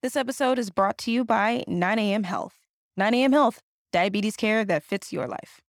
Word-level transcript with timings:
This 0.00 0.14
episode 0.14 0.60
is 0.60 0.70
brought 0.70 0.96
to 0.98 1.10
you 1.10 1.24
by 1.24 1.64
9am 1.66 2.24
Health. 2.24 2.54
9am 3.00 3.32
Health, 3.32 3.62
diabetes 3.92 4.36
care 4.36 4.64
that 4.64 4.84
fits 4.84 5.12
your 5.12 5.26
life. 5.26 5.60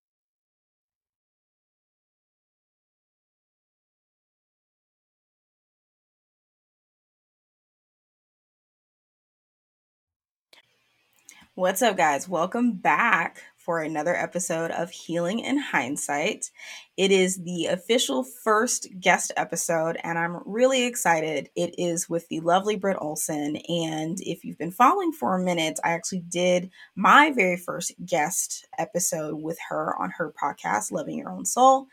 What's 11.55 11.81
up, 11.81 11.97
guys? 11.97 12.29
Welcome 12.29 12.73
back 12.73 13.41
for 13.69 13.81
another 13.81 14.15
episode 14.15 14.71
of 14.71 14.89
Healing 14.89 15.41
in 15.41 15.59
Hindsight. 15.59 16.49
It 16.97 17.11
is 17.11 17.43
the 17.43 17.67
official 17.67 18.23
first 18.23 18.87
guest 18.99 19.31
episode, 19.37 19.95
and 20.03 20.17
I'm 20.17 20.41
really 20.43 20.85
excited. 20.85 21.51
It 21.55 21.75
is 21.77 22.09
with 22.09 22.27
the 22.29 22.39
lovely 22.39 22.77
Britt 22.77 22.97
Olson. 22.99 23.57
And 23.69 24.17
if 24.21 24.43
you've 24.43 24.57
been 24.57 24.71
following 24.71 25.11
for 25.11 25.35
a 25.35 25.43
minute, 25.43 25.79
I 25.83 25.91
actually 25.91 26.21
did 26.21 26.71
my 26.95 27.31
very 27.31 27.57
first 27.57 27.93
guest 28.03 28.67
episode 28.79 29.35
with 29.35 29.59
her 29.69 29.95
on 30.01 30.09
her 30.17 30.33
podcast, 30.33 30.91
Loving 30.91 31.19
Your 31.19 31.29
Own 31.29 31.45
Soul. 31.45 31.85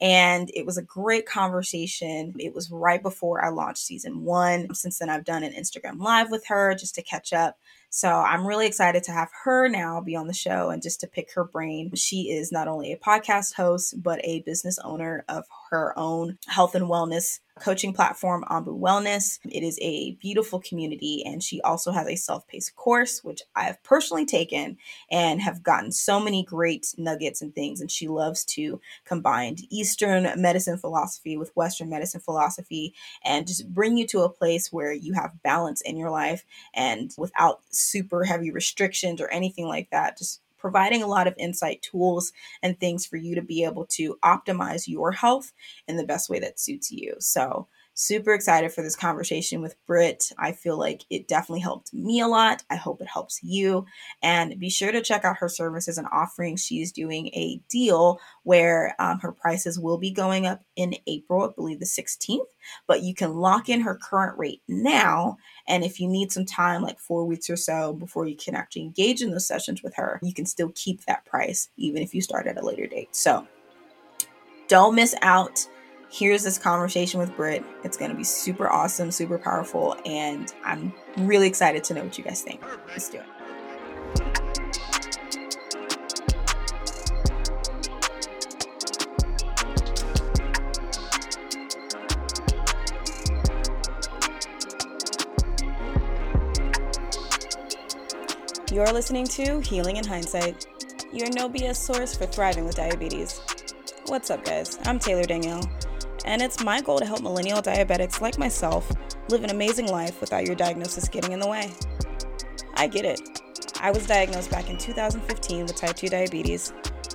And 0.00 0.52
it 0.54 0.64
was 0.64 0.78
a 0.78 0.82
great 0.82 1.26
conversation. 1.26 2.32
It 2.38 2.54
was 2.54 2.70
right 2.70 3.02
before 3.02 3.44
I 3.44 3.48
launched 3.48 3.84
season 3.84 4.22
one. 4.22 4.72
Since 4.72 5.00
then, 5.00 5.10
I've 5.10 5.24
done 5.24 5.42
an 5.42 5.52
Instagram 5.52 5.98
live 5.98 6.30
with 6.30 6.46
her 6.46 6.76
just 6.76 6.94
to 6.94 7.02
catch 7.02 7.32
up. 7.32 7.58
So 7.96 8.08
I'm 8.08 8.44
really 8.44 8.66
excited 8.66 9.04
to 9.04 9.12
have 9.12 9.28
her 9.44 9.68
now 9.68 10.00
be 10.00 10.16
on 10.16 10.26
the 10.26 10.32
show 10.32 10.70
and 10.70 10.82
just 10.82 10.98
to 11.02 11.06
pick 11.06 11.32
her 11.34 11.44
brain. 11.44 11.94
She 11.94 12.22
is 12.22 12.50
not 12.50 12.66
only 12.66 12.90
a 12.90 12.96
podcast 12.96 13.54
host, 13.54 14.02
but 14.02 14.18
a 14.24 14.40
business 14.40 14.80
owner 14.80 15.24
of 15.28 15.44
her 15.74 15.98
own 15.98 16.38
health 16.46 16.74
and 16.74 16.86
wellness 16.86 17.40
coaching 17.60 17.92
platform, 17.92 18.44
Ambu 18.50 18.78
Wellness. 18.78 19.38
It 19.44 19.62
is 19.62 19.78
a 19.80 20.12
beautiful 20.12 20.60
community, 20.60 21.22
and 21.24 21.42
she 21.42 21.60
also 21.60 21.92
has 21.92 22.08
a 22.08 22.16
self 22.16 22.46
paced 22.48 22.74
course, 22.74 23.22
which 23.22 23.42
I 23.54 23.64
have 23.64 23.82
personally 23.82 24.26
taken 24.26 24.76
and 25.10 25.40
have 25.40 25.62
gotten 25.62 25.92
so 25.92 26.18
many 26.18 26.44
great 26.44 26.94
nuggets 26.98 27.42
and 27.42 27.54
things. 27.54 27.80
And 27.80 27.90
she 27.90 28.08
loves 28.08 28.44
to 28.46 28.80
combine 29.04 29.56
Eastern 29.70 30.40
medicine 30.40 30.78
philosophy 30.78 31.36
with 31.36 31.54
Western 31.54 31.88
medicine 31.88 32.20
philosophy 32.20 32.94
and 33.24 33.46
just 33.46 33.72
bring 33.72 33.96
you 33.96 34.06
to 34.08 34.22
a 34.22 34.28
place 34.28 34.72
where 34.72 34.92
you 34.92 35.12
have 35.14 35.42
balance 35.42 35.80
in 35.80 35.96
your 35.96 36.10
life 36.10 36.44
and 36.74 37.12
without 37.16 37.60
super 37.70 38.24
heavy 38.24 38.50
restrictions 38.50 39.20
or 39.20 39.28
anything 39.28 39.66
like 39.66 39.90
that. 39.90 40.18
Just 40.18 40.40
providing 40.64 41.02
a 41.02 41.06
lot 41.06 41.26
of 41.26 41.34
insight 41.38 41.82
tools 41.82 42.32
and 42.62 42.80
things 42.80 43.04
for 43.04 43.18
you 43.18 43.34
to 43.34 43.42
be 43.42 43.64
able 43.64 43.84
to 43.84 44.16
optimize 44.24 44.88
your 44.88 45.12
health 45.12 45.52
in 45.86 45.98
the 45.98 46.06
best 46.06 46.30
way 46.30 46.38
that 46.38 46.58
suits 46.58 46.90
you. 46.90 47.14
So, 47.18 47.68
super 47.94 48.34
excited 48.34 48.72
for 48.72 48.82
this 48.82 48.96
conversation 48.96 49.60
with 49.62 49.76
Britt. 49.86 50.32
I 50.36 50.52
feel 50.52 50.76
like 50.78 51.04
it 51.10 51.28
definitely 51.28 51.60
helped 51.60 51.94
me 51.94 52.20
a 52.20 52.26
lot. 52.26 52.62
I 52.68 52.76
hope 52.76 53.00
it 53.00 53.08
helps 53.08 53.40
you. 53.42 53.86
And 54.22 54.58
be 54.58 54.68
sure 54.68 54.92
to 54.92 55.00
check 55.00 55.24
out 55.24 55.38
her 55.38 55.48
services 55.48 55.96
and 55.96 56.08
offerings. 56.12 56.64
She's 56.64 56.92
doing 56.92 57.28
a 57.28 57.60
deal 57.68 58.20
where 58.42 58.94
um, 58.98 59.20
her 59.20 59.32
prices 59.32 59.78
will 59.78 59.98
be 59.98 60.10
going 60.10 60.46
up 60.46 60.62
in 60.76 60.96
April, 61.06 61.48
I 61.48 61.52
believe 61.54 61.78
the 61.78 61.86
16th, 61.86 62.46
but 62.86 63.02
you 63.02 63.14
can 63.14 63.34
lock 63.34 63.68
in 63.68 63.80
her 63.80 63.94
current 63.94 64.36
rate 64.36 64.62
now. 64.68 65.36
And 65.68 65.84
if 65.84 66.00
you 66.00 66.08
need 66.08 66.32
some 66.32 66.44
time, 66.44 66.82
like 66.82 66.98
four 66.98 67.24
weeks 67.24 67.48
or 67.48 67.56
so 67.56 67.92
before 67.92 68.26
you 68.26 68.36
can 68.36 68.56
actually 68.56 68.82
engage 68.82 69.22
in 69.22 69.30
those 69.30 69.46
sessions 69.46 69.82
with 69.82 69.94
her, 69.94 70.18
you 70.22 70.34
can 70.34 70.46
still 70.46 70.72
keep 70.74 71.04
that 71.04 71.24
price 71.24 71.68
even 71.76 72.02
if 72.02 72.14
you 72.14 72.20
start 72.20 72.46
at 72.46 72.58
a 72.60 72.64
later 72.64 72.86
date. 72.86 73.14
So 73.14 73.46
don't 74.68 74.94
miss 74.94 75.14
out 75.22 75.66
here's 76.10 76.42
this 76.42 76.58
conversation 76.58 77.20
with 77.20 77.34
Britt. 77.36 77.64
It's 77.82 77.96
going 77.96 78.10
to 78.10 78.16
be 78.16 78.24
super 78.24 78.68
awesome, 78.68 79.10
super 79.10 79.38
powerful, 79.38 79.96
and 80.04 80.52
I'm 80.64 80.92
really 81.18 81.46
excited 81.48 81.84
to 81.84 81.94
know 81.94 82.04
what 82.04 82.16
you 82.18 82.24
guys 82.24 82.42
think. 82.42 82.62
Let's 82.88 83.08
do 83.08 83.18
it. 83.18 83.26
You're 98.72 98.92
listening 98.92 99.26
to 99.26 99.60
Healing 99.60 99.98
in 99.98 100.04
Hindsight, 100.04 100.66
your 101.12 101.30
no 101.30 101.48
BS 101.48 101.76
source 101.76 102.16
for 102.16 102.26
thriving 102.26 102.64
with 102.64 102.74
diabetes. 102.74 103.40
What's 104.06 104.30
up, 104.30 104.44
guys? 104.44 104.78
I'm 104.84 104.98
Taylor 104.98 105.22
Danielle 105.22 105.62
and 106.24 106.42
it's 106.42 106.62
my 106.64 106.80
goal 106.80 106.98
to 106.98 107.06
help 107.06 107.22
millennial 107.22 107.60
diabetics 107.60 108.20
like 108.20 108.38
myself 108.38 108.90
live 109.28 109.44
an 109.44 109.50
amazing 109.50 109.88
life 109.88 110.20
without 110.20 110.46
your 110.46 110.56
diagnosis 110.56 111.08
getting 111.08 111.32
in 111.32 111.40
the 111.40 111.48
way. 111.48 111.72
I 112.74 112.86
get 112.86 113.04
it. 113.04 113.20
I 113.80 113.90
was 113.90 114.06
diagnosed 114.06 114.50
back 114.50 114.70
in 114.70 114.78
2015 114.78 115.66
with 115.66 115.76
type 115.76 115.96
2 115.96 116.08
diabetes, 116.08 116.72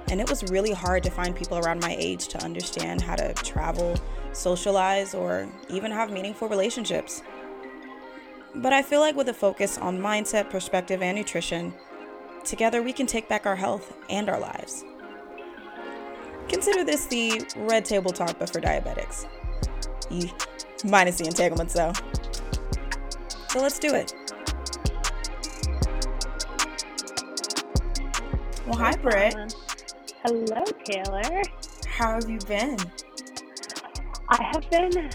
and 0.09 0.21
it 0.21 0.29
was 0.29 0.49
really 0.51 0.71
hard 0.71 1.03
to 1.03 1.11
find 1.11 1.35
people 1.35 1.57
around 1.57 1.81
my 1.81 1.95
age 1.99 2.27
to 2.29 2.43
understand 2.43 3.01
how 3.01 3.15
to 3.15 3.33
travel, 3.33 3.95
socialize, 4.31 5.13
or 5.13 5.47
even 5.69 5.91
have 5.91 6.11
meaningful 6.11 6.47
relationships. 6.47 7.23
But 8.55 8.73
I 8.73 8.81
feel 8.81 8.99
like 8.99 9.15
with 9.15 9.29
a 9.29 9.33
focus 9.33 9.77
on 9.77 9.99
mindset, 9.99 10.49
perspective, 10.49 11.01
and 11.01 11.17
nutrition, 11.17 11.73
together 12.43 12.81
we 12.81 12.93
can 12.93 13.05
take 13.05 13.27
back 13.27 13.45
our 13.45 13.55
health 13.55 13.95
and 14.09 14.29
our 14.29 14.39
lives. 14.39 14.83
Consider 16.49 16.83
this 16.83 17.05
the 17.05 17.45
red 17.55 17.85
table 17.85 18.11
talk, 18.11 18.37
but 18.39 18.49
for 18.49 18.59
diabetics. 18.59 19.27
Minus 20.83 21.17
the 21.19 21.25
entanglements, 21.25 21.73
though. 21.73 21.93
So 23.49 23.61
let's 23.61 23.79
do 23.79 23.93
it. 23.93 24.13
Well, 28.65 28.77
hi, 28.77 28.95
Britt. 28.97 29.55
Hello, 30.25 30.63
Taylor. 30.83 31.41
How 31.87 32.15
have 32.15 32.29
you 32.29 32.39
been? 32.39 32.77
I 34.29 34.43
have 34.43 34.69
been 34.69 35.09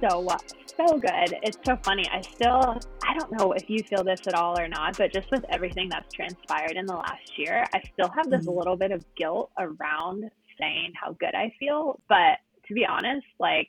so 0.00 0.28
so 0.76 0.98
good. 0.98 1.36
It's 1.42 1.58
so 1.64 1.76
funny. 1.82 2.04
I 2.10 2.20
still 2.20 2.80
I 3.02 3.18
don't 3.18 3.32
know 3.32 3.52
if 3.52 3.68
you 3.68 3.82
feel 3.82 4.04
this 4.04 4.20
at 4.26 4.34
all 4.34 4.58
or 4.58 4.68
not, 4.68 4.96
but 4.96 5.12
just 5.12 5.30
with 5.30 5.44
everything 5.48 5.88
that's 5.88 6.12
transpired 6.12 6.76
in 6.76 6.86
the 6.86 6.94
last 6.94 7.36
year, 7.36 7.64
I 7.74 7.82
still 7.92 8.08
have 8.08 8.30
this 8.30 8.46
mm-hmm. 8.46 8.58
little 8.58 8.76
bit 8.76 8.92
of 8.92 9.04
guilt 9.16 9.50
around 9.58 10.30
saying 10.60 10.92
how 11.00 11.12
good 11.12 11.34
I 11.34 11.52
feel, 11.58 12.00
but 12.08 12.38
to 12.68 12.74
be 12.74 12.86
honest, 12.86 13.26
like 13.38 13.68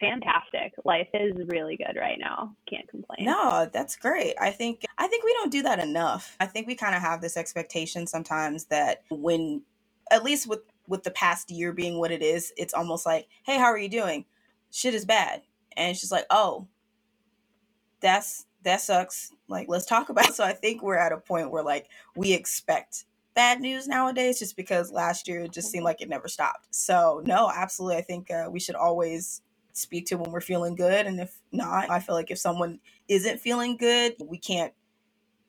fantastic. 0.00 0.72
Life 0.84 1.08
is 1.12 1.36
really 1.48 1.76
good 1.76 1.98
right 1.98 2.18
now. 2.18 2.54
Can't 2.68 2.88
complain. 2.88 3.26
No, 3.26 3.68
that's 3.72 3.96
great. 3.96 4.34
I 4.40 4.50
think 4.50 4.84
I 4.98 5.06
think 5.06 5.24
we 5.24 5.32
don't 5.34 5.52
do 5.52 5.62
that 5.62 5.78
enough. 5.78 6.36
I 6.40 6.46
think 6.46 6.66
we 6.66 6.74
kind 6.74 6.94
of 6.94 7.02
have 7.02 7.20
this 7.20 7.36
expectation 7.36 8.06
sometimes 8.06 8.64
that 8.66 9.02
when 9.10 9.62
at 10.10 10.24
least 10.24 10.48
with 10.48 10.60
with 10.88 11.02
the 11.04 11.10
past 11.12 11.50
year 11.50 11.72
being 11.72 11.98
what 11.98 12.10
it 12.10 12.22
is, 12.22 12.52
it's 12.56 12.74
almost 12.74 13.06
like, 13.06 13.28
"Hey, 13.44 13.58
how 13.58 13.66
are 13.66 13.78
you 13.78 13.88
doing?" 13.88 14.24
Shit 14.70 14.94
is 14.94 15.04
bad. 15.04 15.42
And 15.76 15.90
it's 15.90 16.00
just 16.00 16.12
like, 16.12 16.26
"Oh, 16.30 16.66
that's 18.00 18.46
that 18.62 18.80
sucks. 18.80 19.32
Like, 19.48 19.68
let's 19.68 19.86
talk 19.86 20.08
about 20.08 20.28
it. 20.28 20.34
So 20.40 20.44
I 20.44 20.52
think 20.52 20.82
we're 20.82 20.96
at 20.96 21.12
a 21.12 21.18
point 21.18 21.50
where 21.50 21.62
like 21.62 21.86
we 22.16 22.32
expect 22.32 23.04
bad 23.34 23.60
news 23.60 23.86
nowadays 23.86 24.38
just 24.38 24.56
because 24.56 24.90
last 24.90 25.28
year 25.28 25.40
it 25.42 25.52
just 25.52 25.70
seemed 25.70 25.84
like 25.84 26.00
it 26.00 26.08
never 26.08 26.28
stopped. 26.28 26.68
So, 26.74 27.22
no, 27.24 27.50
absolutely. 27.54 27.96
I 27.96 28.02
think 28.02 28.30
uh, 28.30 28.48
we 28.50 28.60
should 28.60 28.74
always 28.74 29.42
speak 29.72 30.06
to 30.06 30.16
when 30.16 30.30
we're 30.32 30.40
feeling 30.40 30.74
good. 30.74 31.06
And 31.06 31.20
if 31.20 31.40
not, 31.52 31.90
I 31.90 32.00
feel 32.00 32.14
like 32.14 32.30
if 32.30 32.38
someone 32.38 32.80
isn't 33.08 33.40
feeling 33.40 33.76
good, 33.76 34.14
we 34.24 34.38
can't 34.38 34.72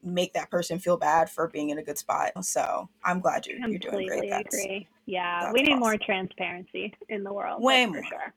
make 0.03 0.34
that 0.34 0.50
person 0.50 0.80
feel 0.80 0.97
bad 0.97 1.30
for 1.30 1.47
being 1.47 1.70
in 1.70 1.78
a 1.78 1.84
good 1.84 1.97
spot. 1.97 2.31
So 2.44 2.90
I'm 3.03 3.20
glad 3.20 3.46
you're, 3.46 3.59
you're 3.59 3.80
doing 3.80 4.08
great. 4.08 4.30
That's, 4.30 4.56
agree. 4.56 4.88
Yeah, 5.06 5.52
we 5.52 5.62
need 5.62 5.72
awesome. 5.72 5.80
more 5.80 5.97
transparency 5.97 6.94
in 7.09 7.24
the 7.24 7.34
world. 7.34 7.62
Way 7.62 7.86
more. 7.86 8.03
Sure. 8.03 8.34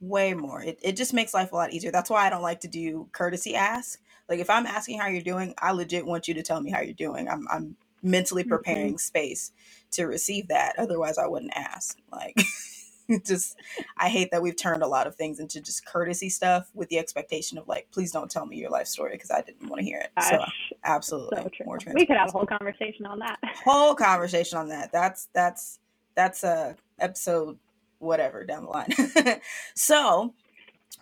Way 0.00 0.34
more. 0.34 0.62
It, 0.62 0.78
it 0.82 0.96
just 0.96 1.12
makes 1.12 1.34
life 1.34 1.52
a 1.52 1.56
lot 1.56 1.72
easier. 1.72 1.90
That's 1.90 2.10
why 2.10 2.26
I 2.26 2.30
don't 2.30 2.42
like 2.42 2.60
to 2.60 2.68
do 2.68 3.08
courtesy 3.12 3.54
ask. 3.54 4.00
Like 4.28 4.38
if 4.38 4.48
I'm 4.48 4.66
asking 4.66 4.98
how 5.00 5.08
you're 5.08 5.22
doing, 5.22 5.54
I 5.58 5.72
legit 5.72 6.06
want 6.06 6.28
you 6.28 6.34
to 6.34 6.42
tell 6.42 6.60
me 6.60 6.70
how 6.70 6.80
you're 6.80 6.94
doing. 6.94 7.28
I'm 7.28 7.46
I'm 7.50 7.76
mentally 8.02 8.44
preparing 8.44 8.94
mm-hmm. 8.94 8.98
space 8.98 9.52
to 9.92 10.04
receive 10.04 10.48
that. 10.48 10.74
Otherwise, 10.78 11.18
I 11.18 11.26
wouldn't 11.26 11.52
ask. 11.54 11.98
Like, 12.12 12.40
just, 13.26 13.56
I 13.98 14.08
hate 14.08 14.30
that 14.30 14.42
we've 14.42 14.56
turned 14.56 14.82
a 14.82 14.86
lot 14.86 15.06
of 15.06 15.16
things 15.16 15.40
into 15.40 15.60
just 15.60 15.84
courtesy 15.84 16.28
stuff 16.28 16.70
with 16.74 16.88
the 16.88 16.98
expectation 16.98 17.58
of 17.58 17.68
like, 17.68 17.88
please 17.92 18.12
don't 18.12 18.30
tell 18.30 18.46
me 18.46 18.56
your 18.56 18.70
life 18.70 18.86
story 18.86 19.12
because 19.12 19.30
I 19.30 19.42
didn't 19.42 19.68
want 19.68 19.80
to 19.80 19.84
hear 19.84 19.98
it. 19.98 20.10
Gosh, 20.16 20.30
so, 20.30 20.76
absolutely, 20.84 21.42
so 21.58 21.64
more 21.64 21.78
we 21.94 22.06
could 22.06 22.16
have 22.16 22.28
a 22.28 22.32
whole 22.32 22.46
conversation 22.46 23.06
on 23.06 23.18
that. 23.20 23.38
whole 23.64 23.94
conversation 23.94 24.58
on 24.58 24.68
that. 24.68 24.92
That's 24.92 25.28
that's 25.34 25.78
that's 26.14 26.44
a 26.44 26.76
episode 26.98 27.58
whatever 27.98 28.44
down 28.44 28.64
the 28.64 28.70
line. 28.70 29.40
so 29.74 30.34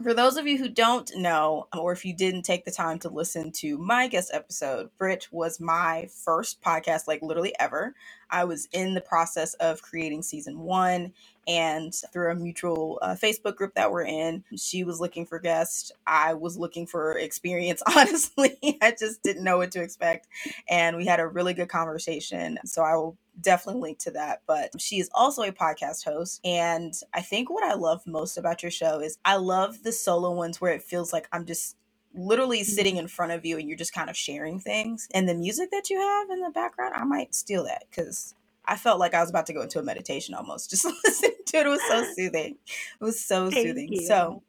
for 0.02 0.14
those 0.14 0.36
of 0.36 0.46
you 0.46 0.58
who 0.58 0.68
don't 0.68 1.10
know, 1.16 1.66
or 1.76 1.92
if 1.92 2.04
you 2.04 2.14
didn't 2.14 2.42
take 2.42 2.64
the 2.64 2.70
time 2.70 2.98
to 3.00 3.08
listen 3.08 3.50
to 3.52 3.76
my 3.78 4.06
guest 4.08 4.30
episode, 4.32 4.90
Britt 4.98 5.28
was 5.32 5.60
my 5.60 6.08
first 6.24 6.62
podcast, 6.62 7.08
like 7.08 7.22
literally 7.22 7.54
ever. 7.58 7.94
I 8.30 8.44
was 8.44 8.68
in 8.72 8.94
the 8.94 9.02
process 9.02 9.54
of 9.56 9.82
creating 9.82 10.22
season 10.22 10.60
one, 10.60 11.12
And 11.48 11.94
through 12.12 12.32
a 12.32 12.36
mutual 12.36 12.98
uh, 13.02 13.16
Facebook 13.16 13.56
group 13.56 13.74
that 13.74 13.92
we're 13.92 14.04
in, 14.04 14.44
she 14.56 14.84
was 14.84 15.00
looking 15.00 15.26
for 15.26 15.40
guests. 15.40 15.92
I 16.06 16.34
was 16.34 16.58
looking 16.58 16.86
for 16.86 17.18
experience, 17.18 17.82
honestly. 17.96 18.58
I 18.82 18.94
just 18.98 19.22
didn't 19.24 19.44
know 19.44 19.58
what 19.58 19.72
to 19.72 19.82
expect. 19.82 20.28
And 20.68 20.96
we 20.96 21.06
had 21.06 21.20
a 21.20 21.28
really 21.28 21.54
good 21.54 21.70
conversation. 21.70 22.58
So 22.66 22.82
I 22.84 22.96
will 22.96 23.18
definitely 23.40 23.82
link 23.82 23.98
to 24.00 24.12
that. 24.12 24.42
But 24.46 24.72
she 24.80 25.00
is 25.00 25.10
also 25.14 25.42
a 25.42 25.52
podcast 25.52 26.04
host. 26.04 26.40
And 26.44 26.94
I 27.14 27.22
think 27.22 27.50
what 27.50 27.64
I 27.64 27.74
love 27.76 28.06
most 28.06 28.38
about 28.38 28.62
your 28.62 28.72
show 28.72 29.00
is 29.00 29.18
I 29.24 29.36
love 29.36 29.84
the 29.84 29.92
solo 29.92 30.32
ones 30.32 30.60
where 30.60 30.74
it 30.74 30.84
feels 30.84 31.14
like 31.14 31.28
I'm 31.32 31.46
just 31.46 31.77
literally 32.14 32.64
sitting 32.64 32.94
mm-hmm. 32.94 33.02
in 33.02 33.08
front 33.08 33.32
of 33.32 33.44
you 33.44 33.58
and 33.58 33.68
you're 33.68 33.78
just 33.78 33.92
kind 33.92 34.10
of 34.10 34.16
sharing 34.16 34.60
things. 34.60 35.08
And 35.14 35.28
the 35.28 35.34
music 35.34 35.70
that 35.70 35.90
you 35.90 36.00
have 36.00 36.30
in 36.30 36.40
the 36.40 36.50
background, 36.50 36.94
I 36.96 37.04
might 37.04 37.34
steal 37.34 37.64
that 37.64 37.84
because 37.90 38.34
I 38.64 38.76
felt 38.76 39.00
like 39.00 39.14
I 39.14 39.20
was 39.20 39.30
about 39.30 39.46
to 39.46 39.52
go 39.52 39.62
into 39.62 39.78
a 39.78 39.82
meditation 39.82 40.34
almost. 40.34 40.70
Just 40.70 40.84
listening 40.84 41.32
to 41.46 41.56
it, 41.58 41.66
it 41.66 41.70
was 41.70 41.82
so 41.88 42.04
soothing. 42.16 42.56
It 43.00 43.04
was 43.04 43.24
so 43.24 43.50
Thank 43.50 43.66
soothing. 43.66 43.92
You. 43.92 44.06
So 44.06 44.42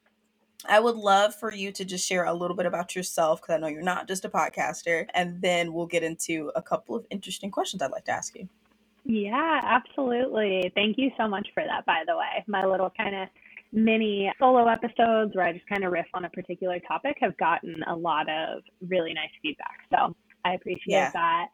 I 0.68 0.78
would 0.78 0.96
love 0.96 1.34
for 1.34 1.52
you 1.54 1.72
to 1.72 1.86
just 1.86 2.06
share 2.06 2.24
a 2.24 2.34
little 2.34 2.54
bit 2.54 2.66
about 2.66 2.94
yourself 2.94 3.40
because 3.40 3.54
I 3.54 3.58
know 3.58 3.68
you're 3.68 3.80
not 3.80 4.06
just 4.06 4.26
a 4.26 4.28
podcaster. 4.28 5.06
And 5.14 5.40
then 5.40 5.72
we'll 5.72 5.86
get 5.86 6.02
into 6.02 6.52
a 6.54 6.60
couple 6.60 6.94
of 6.94 7.06
interesting 7.10 7.50
questions 7.50 7.80
I'd 7.80 7.92
like 7.92 8.04
to 8.04 8.12
ask 8.12 8.36
you. 8.36 8.46
Yeah, 9.04 9.60
absolutely. 9.64 10.70
Thank 10.74 10.98
you 10.98 11.10
so 11.16 11.26
much 11.26 11.48
for 11.54 11.64
that, 11.64 11.86
by 11.86 12.02
the 12.06 12.16
way. 12.16 12.44
My 12.46 12.66
little 12.66 12.90
kind 12.90 13.14
of 13.14 13.28
mini 13.72 14.30
solo 14.38 14.66
episodes 14.66 15.34
where 15.34 15.46
I 15.46 15.52
just 15.52 15.68
kind 15.68 15.84
of 15.84 15.92
riff 15.92 16.06
on 16.14 16.24
a 16.24 16.30
particular 16.30 16.78
topic 16.86 17.16
have 17.20 17.36
gotten 17.38 17.82
a 17.88 17.94
lot 17.94 18.28
of 18.28 18.62
really 18.88 19.14
nice 19.14 19.30
feedback. 19.42 19.78
So 19.92 20.14
I 20.44 20.54
appreciate 20.54 20.94
yeah. 20.94 21.10
that. 21.12 21.46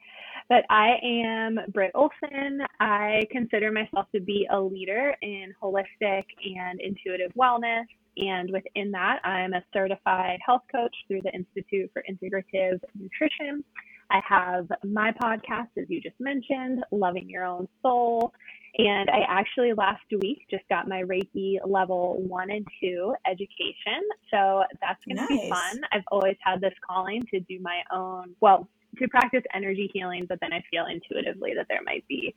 But 0.48 0.64
I 0.70 0.94
am 1.02 1.58
Britt 1.72 1.90
Olson. 1.94 2.60
I 2.80 3.22
consider 3.32 3.72
myself 3.72 4.06
to 4.14 4.20
be 4.20 4.46
a 4.50 4.60
leader 4.60 5.14
in 5.22 5.52
holistic 5.62 6.24
and 6.56 6.80
intuitive 6.80 7.32
wellness. 7.36 7.84
And 8.16 8.50
within 8.50 8.90
that, 8.92 9.18
I'm 9.24 9.52
a 9.52 9.62
certified 9.72 10.38
health 10.44 10.62
coach 10.72 10.94
through 11.08 11.22
the 11.22 11.32
Institute 11.32 11.90
for 11.92 12.02
Integrative 12.08 12.78
Nutrition. 12.98 13.64
I 14.10 14.20
have 14.26 14.68
my 14.84 15.12
podcast, 15.12 15.68
as 15.76 15.86
you 15.88 16.00
just 16.00 16.18
mentioned, 16.20 16.84
Loving 16.92 17.28
Your 17.28 17.44
Own 17.44 17.68
Soul. 17.82 18.32
And 18.78 19.08
I 19.08 19.20
actually 19.26 19.72
last 19.72 20.04
week 20.20 20.46
just 20.50 20.64
got 20.68 20.86
my 20.86 21.02
Reiki 21.02 21.56
level 21.64 22.22
one 22.28 22.50
and 22.50 22.66
two 22.80 23.14
education. 23.26 24.02
So 24.30 24.64
that's 24.82 25.02
going 25.08 25.16
to 25.16 25.26
be 25.26 25.48
fun. 25.48 25.80
I've 25.92 26.04
always 26.12 26.36
had 26.40 26.60
this 26.60 26.74
calling 26.86 27.22
to 27.32 27.40
do 27.40 27.58
my 27.60 27.80
own, 27.90 28.34
well, 28.40 28.68
to 28.98 29.08
practice 29.08 29.42
energy 29.54 29.90
healing, 29.92 30.26
but 30.28 30.38
then 30.40 30.52
I 30.52 30.62
feel 30.70 30.86
intuitively 30.86 31.54
that 31.54 31.66
there 31.68 31.80
might 31.84 32.06
be 32.06 32.34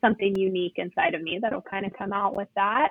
something 0.00 0.34
unique 0.36 0.74
inside 0.76 1.14
of 1.14 1.22
me 1.22 1.38
that'll 1.42 1.60
kind 1.60 1.84
of 1.84 1.92
come 1.98 2.12
out 2.12 2.36
with 2.36 2.48
that. 2.54 2.90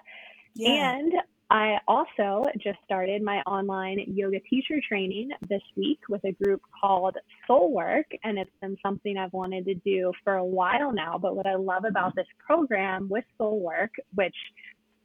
Yeah. 0.55 0.95
And 0.95 1.13
I 1.49 1.77
also 1.87 2.43
just 2.59 2.77
started 2.85 3.23
my 3.23 3.37
online 3.41 4.03
yoga 4.07 4.39
teacher 4.41 4.79
training 4.87 5.31
this 5.49 5.63
week 5.75 5.99
with 6.07 6.23
a 6.23 6.31
group 6.31 6.61
called 6.79 7.17
Soul 7.47 7.73
Work, 7.73 8.05
and 8.23 8.37
it's 8.37 8.51
been 8.61 8.77
something 8.83 9.17
I've 9.17 9.33
wanted 9.33 9.65
to 9.65 9.73
do 9.73 10.11
for 10.23 10.35
a 10.35 10.45
while 10.45 10.93
now. 10.93 11.17
But 11.17 11.35
what 11.35 11.47
I 11.47 11.55
love 11.55 11.85
about 11.85 12.15
this 12.15 12.27
program 12.45 13.09
with 13.09 13.23
Soul 13.37 13.59
Work, 13.61 13.95
which 14.13 14.35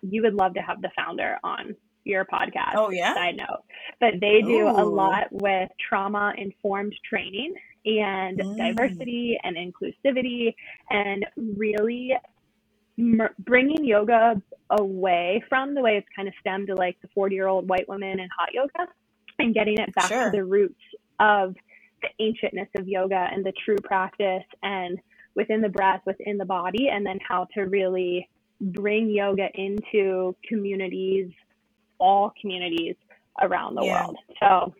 you 0.02 0.22
would 0.22 0.34
love 0.34 0.54
to 0.54 0.60
have 0.60 0.82
the 0.82 0.90
founder 0.94 1.38
on 1.42 1.74
your 2.04 2.26
podcast. 2.26 2.74
Oh, 2.74 2.90
yeah. 2.90 3.14
Side 3.14 3.36
note. 3.36 3.62
But 3.98 4.14
they 4.20 4.42
do 4.42 4.68
Ooh. 4.68 4.70
a 4.70 4.84
lot 4.84 5.28
with 5.30 5.70
trauma 5.88 6.34
informed 6.36 6.94
training 7.08 7.54
and 7.86 8.38
mm. 8.38 8.56
diversity 8.56 9.38
and 9.42 9.56
inclusivity 9.56 10.54
and 10.90 11.24
really 11.36 12.12
bringing 12.96 13.84
yoga 13.84 14.40
away 14.70 15.42
from 15.48 15.74
the 15.74 15.80
way 15.80 15.96
it's 15.96 16.06
kind 16.14 16.28
of 16.28 16.34
stemmed 16.40 16.68
to 16.68 16.74
like 16.74 16.96
the 17.02 17.08
40 17.14 17.34
year 17.34 17.48
old 17.48 17.68
white 17.68 17.88
woman 17.88 18.20
and 18.20 18.30
hot 18.38 18.50
yoga 18.52 18.90
and 19.38 19.54
getting 19.54 19.78
it 19.78 19.94
back 19.94 20.08
sure. 20.08 20.30
to 20.30 20.36
the 20.36 20.44
roots 20.44 20.80
of 21.18 21.54
the 22.02 22.08
ancientness 22.24 22.68
of 22.78 22.86
yoga 22.86 23.28
and 23.32 23.44
the 23.44 23.52
true 23.64 23.78
practice 23.82 24.44
and 24.62 24.98
within 25.34 25.60
the 25.60 25.68
breath, 25.68 26.00
within 26.06 26.38
the 26.38 26.44
body, 26.44 26.88
and 26.92 27.04
then 27.04 27.18
how 27.26 27.46
to 27.54 27.62
really 27.62 28.28
bring 28.60 29.10
yoga 29.10 29.48
into 29.54 30.34
communities, 30.48 31.30
all 31.98 32.32
communities 32.40 32.94
around 33.42 33.74
the 33.74 33.82
yeah. 33.82 34.04
world. 34.04 34.16
So, 34.40 34.74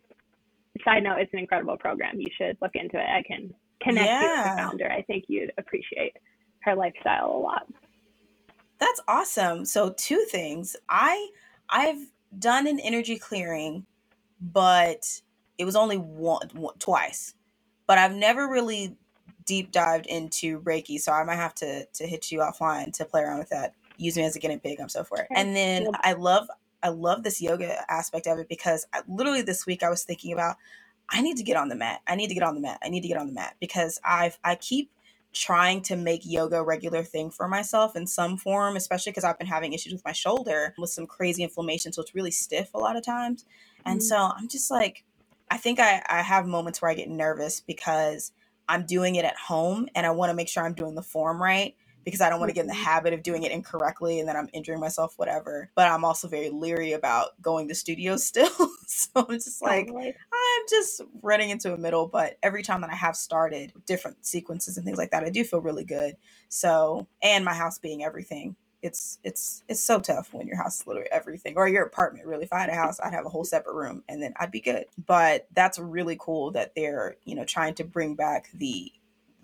side 0.85 1.03
note, 1.03 1.19
it's 1.19 1.33
an 1.33 1.41
incredible 1.41 1.77
program. 1.77 2.21
You 2.21 2.29
should 2.39 2.57
look 2.63 2.73
into 2.75 2.99
it. 2.99 3.07
I 3.07 3.23
can 3.27 3.53
connect 3.83 4.07
yeah. 4.07 4.21
you 4.21 4.29
with 4.29 4.45
the 4.45 4.63
founder. 4.63 4.93
I 4.93 5.03
think 5.03 5.25
you'd 5.29 5.53
appreciate 5.59 6.17
her 6.61 6.75
lifestyle 6.75 7.33
a 7.33 7.39
lot. 7.39 7.67
That's 8.85 9.03
awesome. 9.09 9.67
So 9.67 9.95
two 9.97 10.27
things. 10.31 10.77
I 10.91 11.31
I've 11.71 12.09
done 12.39 12.69
an 12.69 12.81
energy 12.81 13.19
clearing, 13.19 13.87
but 14.41 15.23
it 15.59 15.67
was 15.67 15.77
only 15.77 15.99
one, 15.99 16.49
one 16.55 16.77
twice. 16.79 17.35
But 17.87 17.99
I've 17.99 18.15
never 18.15 18.49
really 18.49 18.97
deep 19.47 19.73
dived 19.73 20.07
into 20.07 20.61
Reiki, 20.63 21.01
so 21.01 21.13
I 21.13 21.25
might 21.25 21.37
have 21.37 21.57
to 21.57 21.87
to 21.87 22.07
hit 22.09 22.33
you 22.33 22.41
offline 22.41 22.93
to 22.95 23.07
play 23.07 23.23
around 23.23 23.41
with 23.41 23.51
that. 23.51 23.75
Use 23.99 24.17
me 24.17 24.25
as 24.25 24.37
a 24.37 24.41
guinea 24.41 24.59
pig. 24.59 24.81
I'm 24.81 24.91
so 24.91 25.05
for 25.05 25.21
it. 25.21 25.31
And 25.35 25.57
then 25.57 25.91
I 26.03 26.15
love 26.15 26.49
I 26.83 26.91
love 26.91 27.25
this 27.25 27.43
yoga 27.43 27.91
aspect 27.91 28.29
of 28.29 28.39
it 28.41 28.49
because 28.49 28.87
I, 28.95 29.03
literally 29.09 29.43
this 29.43 29.67
week 29.67 29.83
I 29.85 29.91
was 29.91 30.05
thinking 30.05 30.33
about 30.35 30.59
I 31.11 31.23
need 31.23 31.39
to 31.39 31.45
get 31.45 31.57
on 31.59 31.71
the 31.71 31.77
mat. 31.77 32.03
I 32.09 32.17
need 32.17 32.29
to 32.29 32.35
get 32.35 32.45
on 32.45 32.57
the 32.57 32.63
mat. 32.63 32.81
I 32.85 32.91
need 32.91 33.03
to 33.03 33.09
get 33.09 33.19
on 33.19 33.29
the 33.29 33.35
mat 33.35 33.57
because 33.61 34.01
I've 34.05 34.39
I 34.45 34.57
keep 34.57 34.91
trying 35.35 35.83
to 35.83 35.97
make 35.97 36.23
yoga 36.25 36.57
a 36.57 36.65
regular 36.65 37.03
thing 37.03 37.31
for 37.31 37.49
myself 37.49 37.97
in 37.97 38.07
some 38.07 38.37
form, 38.37 38.77
especially 38.77 39.13
because 39.13 39.25
I've 39.25 39.39
been 39.39 39.47
having 39.47 39.73
issues 39.73 39.93
with 39.93 40.05
my 40.05 40.13
shoulder 40.13 40.75
with 40.79 40.91
some 40.91 41.07
crazy 41.07 41.43
inflammation. 41.43 41.93
So 41.93 42.03
it's 42.03 42.15
really 42.15 42.31
stiff 42.31 42.73
a 42.75 42.79
lot 42.79 42.97
of 42.97 43.05
times. 43.05 43.45
And 43.85 44.01
mm-hmm. 44.01 44.07
so 44.07 44.17
I'm 44.17 44.49
just 44.49 44.71
like, 44.71 45.05
I 45.51 45.57
think 45.57 45.81
I, 45.81 46.03
I 46.09 46.23
have 46.23 46.47
moments 46.47 46.81
where 46.81 46.91
I 46.91 46.95
get 46.95 47.11
nervous 47.11 47.61
because 47.61 48.33
I'm 48.69 48.87
doing 48.87 49.17
it 49.17 49.25
at 49.25 49.37
home 49.37 49.89
and 49.95 50.07
I 50.07 50.11
want 50.11 50.31
to 50.31 50.35
make 50.35 50.49
sure 50.49 50.65
I'm 50.65 50.75
doing 50.75 50.95
the 50.95 51.03
form 51.03 51.43
right 51.43 51.75
because 52.05 52.21
I 52.21 52.29
don't 52.29 52.39
want 52.39 52.51
to 52.51 52.55
get 52.55 52.63
in 52.63 52.67
the 52.67 52.75
mm-hmm. 52.75 52.83
habit 52.83 53.15
of 53.15 53.23
doing 53.23 53.43
it 53.43 53.53
incorrectly 53.53 54.21
and 54.21 54.29
then 54.29 54.37
I'm 54.37 54.49
injuring 54.53 54.81
myself, 54.81 55.15
whatever. 55.19 55.71
But 55.75 55.91
I'm 55.91 56.05
also 56.05 56.29
very 56.29 56.51
leery 56.51 56.93
about 56.93 57.41
going 57.43 57.69
to 57.69 57.75
studios 57.75 58.25
still. 58.27 58.51
so 58.87 59.09
I'm 59.17 59.35
just 59.35 59.63
like, 59.63 59.89
I'm 59.89 60.63
just 60.69 61.01
running 61.23 61.51
into 61.51 61.73
a 61.73 61.79
middle. 61.79 62.07
But 62.07 62.39
every 62.43 62.63
time 62.63 62.83
that 62.83 62.91
I 62.91 62.97
have 62.97 63.17
started 63.17 63.73
different 63.87 64.25
sequences 64.27 64.77
and 64.77 64.85
things 64.85 64.99
like 64.99 65.11
that, 65.11 65.25
I 65.25 65.31
do 65.31 65.45
feel 65.45 65.61
really 65.61 65.85
good. 65.85 66.17
So, 66.49 67.07
and 67.23 67.45
my 67.45 67.55
house 67.55 67.79
being 67.79 68.05
everything. 68.05 68.57
It's 68.83 69.19
it's 69.25 69.63
it's 69.67 69.83
so 69.83 69.99
tough 69.99 70.35
when 70.35 70.47
your 70.47 70.59
house 70.59 70.83
is 70.83 70.87
literally 70.87 71.09
everything, 71.11 71.55
or 71.57 71.67
your 71.67 71.87
apartment. 71.87 72.27
Really, 72.27 72.45
if 72.45 72.53
I 72.53 72.61
had 72.61 72.69
a 72.69 72.75
house, 72.75 73.01
I'd 73.01 73.15
have 73.15 73.25
a 73.25 73.31
whole 73.31 73.43
separate 73.43 73.73
room, 73.73 74.05
and 74.11 74.23
then 74.23 74.35
I'd 74.39 74.51
be 74.51 74.61
good. 74.61 74.85
But 75.07 75.47
that's 75.55 75.79
really 75.79 76.19
cool 76.21 76.51
that 76.51 76.75
they're 76.77 77.17
you 77.25 77.35
know 77.35 77.47
trying 77.47 77.73
to 77.77 77.85
bring 77.85 78.15
back 78.15 78.51
the 78.53 78.93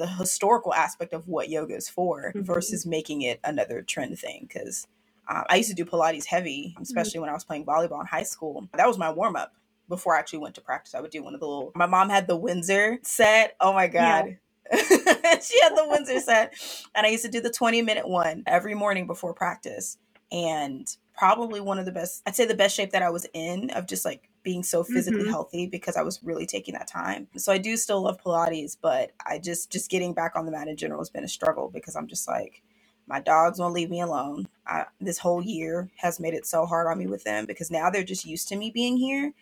the 0.00 0.06
historical 0.06 0.72
aspect 0.72 1.13
of 1.13 1.29
what 1.29 1.51
yoga 1.51 1.77
is 1.77 1.89
for 1.89 2.32
mm-hmm. 2.34 2.43
versus 2.43 2.86
making 2.86 3.20
it 3.22 3.39
another 3.44 3.82
trend 3.82 4.19
thing. 4.19 4.48
Because 4.48 4.86
um, 5.29 5.44
I 5.51 5.56
used 5.56 5.69
to 5.69 5.74
do 5.74 5.84
Pilates 5.84 6.24
heavy, 6.24 6.72
mm-hmm. 6.72 6.82
especially 6.82 7.13
mm-hmm. 7.13 7.20
when 7.20 7.31
I 7.31 7.34
was 7.34 7.44
playing 7.44 7.67
volleyball 7.67 8.01
in 8.01 8.06
high 8.06 8.22
school. 8.22 8.67
That 8.74 8.89
was 8.89 8.96
my 8.96 9.10
warm 9.10 9.36
up 9.36 9.53
before 9.91 10.17
I 10.17 10.19
actually 10.19 10.39
went 10.39 10.55
to 10.55 10.63
practice. 10.63 10.94
I 10.94 11.03
would 11.03 11.10
do 11.10 11.22
one 11.22 11.34
of 11.34 11.41
the 11.41 11.46
little. 11.46 11.70
My 11.74 11.84
mom 11.84 12.08
had 12.08 12.27
the 12.27 12.36
Winsor 12.36 12.98
set. 13.03 13.56
Oh 13.60 13.74
my 13.74 13.89
god. 13.89 14.27
Yeah. 14.29 14.36
she 14.72 15.60
had 15.60 15.77
the 15.77 15.86
Winsor 15.89 16.20
set, 16.20 16.55
and 16.94 17.05
I 17.05 17.10
used 17.10 17.24
to 17.24 17.31
do 17.31 17.41
the 17.41 17.51
20 17.51 17.82
minute 17.82 18.08
one 18.08 18.43
every 18.46 18.74
morning 18.74 19.06
before 19.06 19.34
practice. 19.34 19.98
And 20.32 20.86
probably 21.15 21.60
one 21.60 21.79
of 21.79 21.84
the 21.84 21.93
best, 21.93 22.22
I'd 22.24 22.36
say 22.36 22.46
the 22.46 22.55
best 22.55 22.74
shape 22.74 22.93
that 22.93 23.03
I 23.03 23.10
was 23.10 23.27
in 23.34 23.70
of 23.70 23.86
just 23.86 24.06
like 24.06 24.30
being 24.43 24.63
so 24.63 24.82
physically 24.82 25.23
mm-hmm. 25.23 25.31
healthy 25.31 25.67
because 25.67 25.97
I 25.97 26.03
was 26.03 26.23
really 26.23 26.47
taking 26.47 26.75
that 26.75 26.89
time. 26.89 27.29
So 27.37 27.53
I 27.53 27.59
do 27.59 27.77
still 27.77 28.03
love 28.03 28.23
Pilates, 28.23 28.77
but 28.81 29.13
I 29.27 29.39
just 29.39 29.70
just 29.70 29.91
getting 29.91 30.15
back 30.15 30.32
on 30.35 30.47
the 30.47 30.53
mat 30.53 30.69
in 30.69 30.77
general 30.77 31.01
has 31.01 31.11
been 31.11 31.25
a 31.25 31.29
struggle 31.29 31.70
because 31.73 31.97
I'm 31.97 32.06
just 32.06 32.27
like 32.27 32.63
my 33.06 33.20
dogs 33.20 33.59
won't 33.59 33.75
leave 33.75 33.91
me 33.91 34.01
alone. 34.01 34.49
I, 34.67 34.87
this 35.01 35.19
whole 35.19 35.43
year 35.43 35.91
has 35.97 36.20
made 36.20 36.32
it 36.32 36.47
so 36.47 36.65
hard 36.65 36.87
on 36.87 36.99
me 36.99 37.06
with 37.06 37.25
them 37.25 37.44
because 37.44 37.70
now 37.70 37.91
they're 37.91 38.05
just 38.05 38.25
used 38.25 38.49
to 38.49 38.56
me 38.56 38.70
being 38.70 38.97
here 38.97 39.32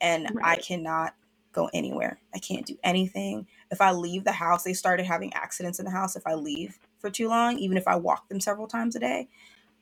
and 0.00 0.28
right. 0.32 0.58
I 0.58 0.60
cannot 0.60 1.14
go 1.52 1.68
anywhere. 1.74 2.18
I 2.34 2.38
can't 2.38 2.64
do 2.64 2.78
anything. 2.82 3.46
If 3.70 3.80
I 3.80 3.92
leave 3.92 4.24
the 4.24 4.32
house, 4.32 4.62
they 4.62 4.72
started 4.72 5.04
having 5.04 5.34
accidents 5.34 5.78
in 5.78 5.84
the 5.84 5.90
house 5.90 6.16
if 6.16 6.26
I 6.26 6.34
leave 6.34 6.78
for 6.98 7.10
too 7.10 7.28
long, 7.28 7.58
even 7.58 7.76
if 7.76 7.86
I 7.86 7.96
walk 7.96 8.28
them 8.28 8.40
several 8.40 8.66
times 8.66 8.96
a 8.96 9.00
day. 9.00 9.28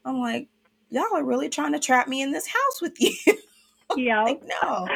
I'm 0.04 0.18
like, 0.18 0.48
y'all 0.90 1.14
are 1.14 1.24
really 1.24 1.48
trying 1.48 1.72
to 1.72 1.78
trap 1.78 2.08
me 2.08 2.22
in 2.22 2.32
this 2.32 2.46
house 2.46 2.82
with 2.82 3.00
you. 3.00 3.12
Yeah. 3.96 4.22
like, 4.22 4.42
no. 4.62 4.86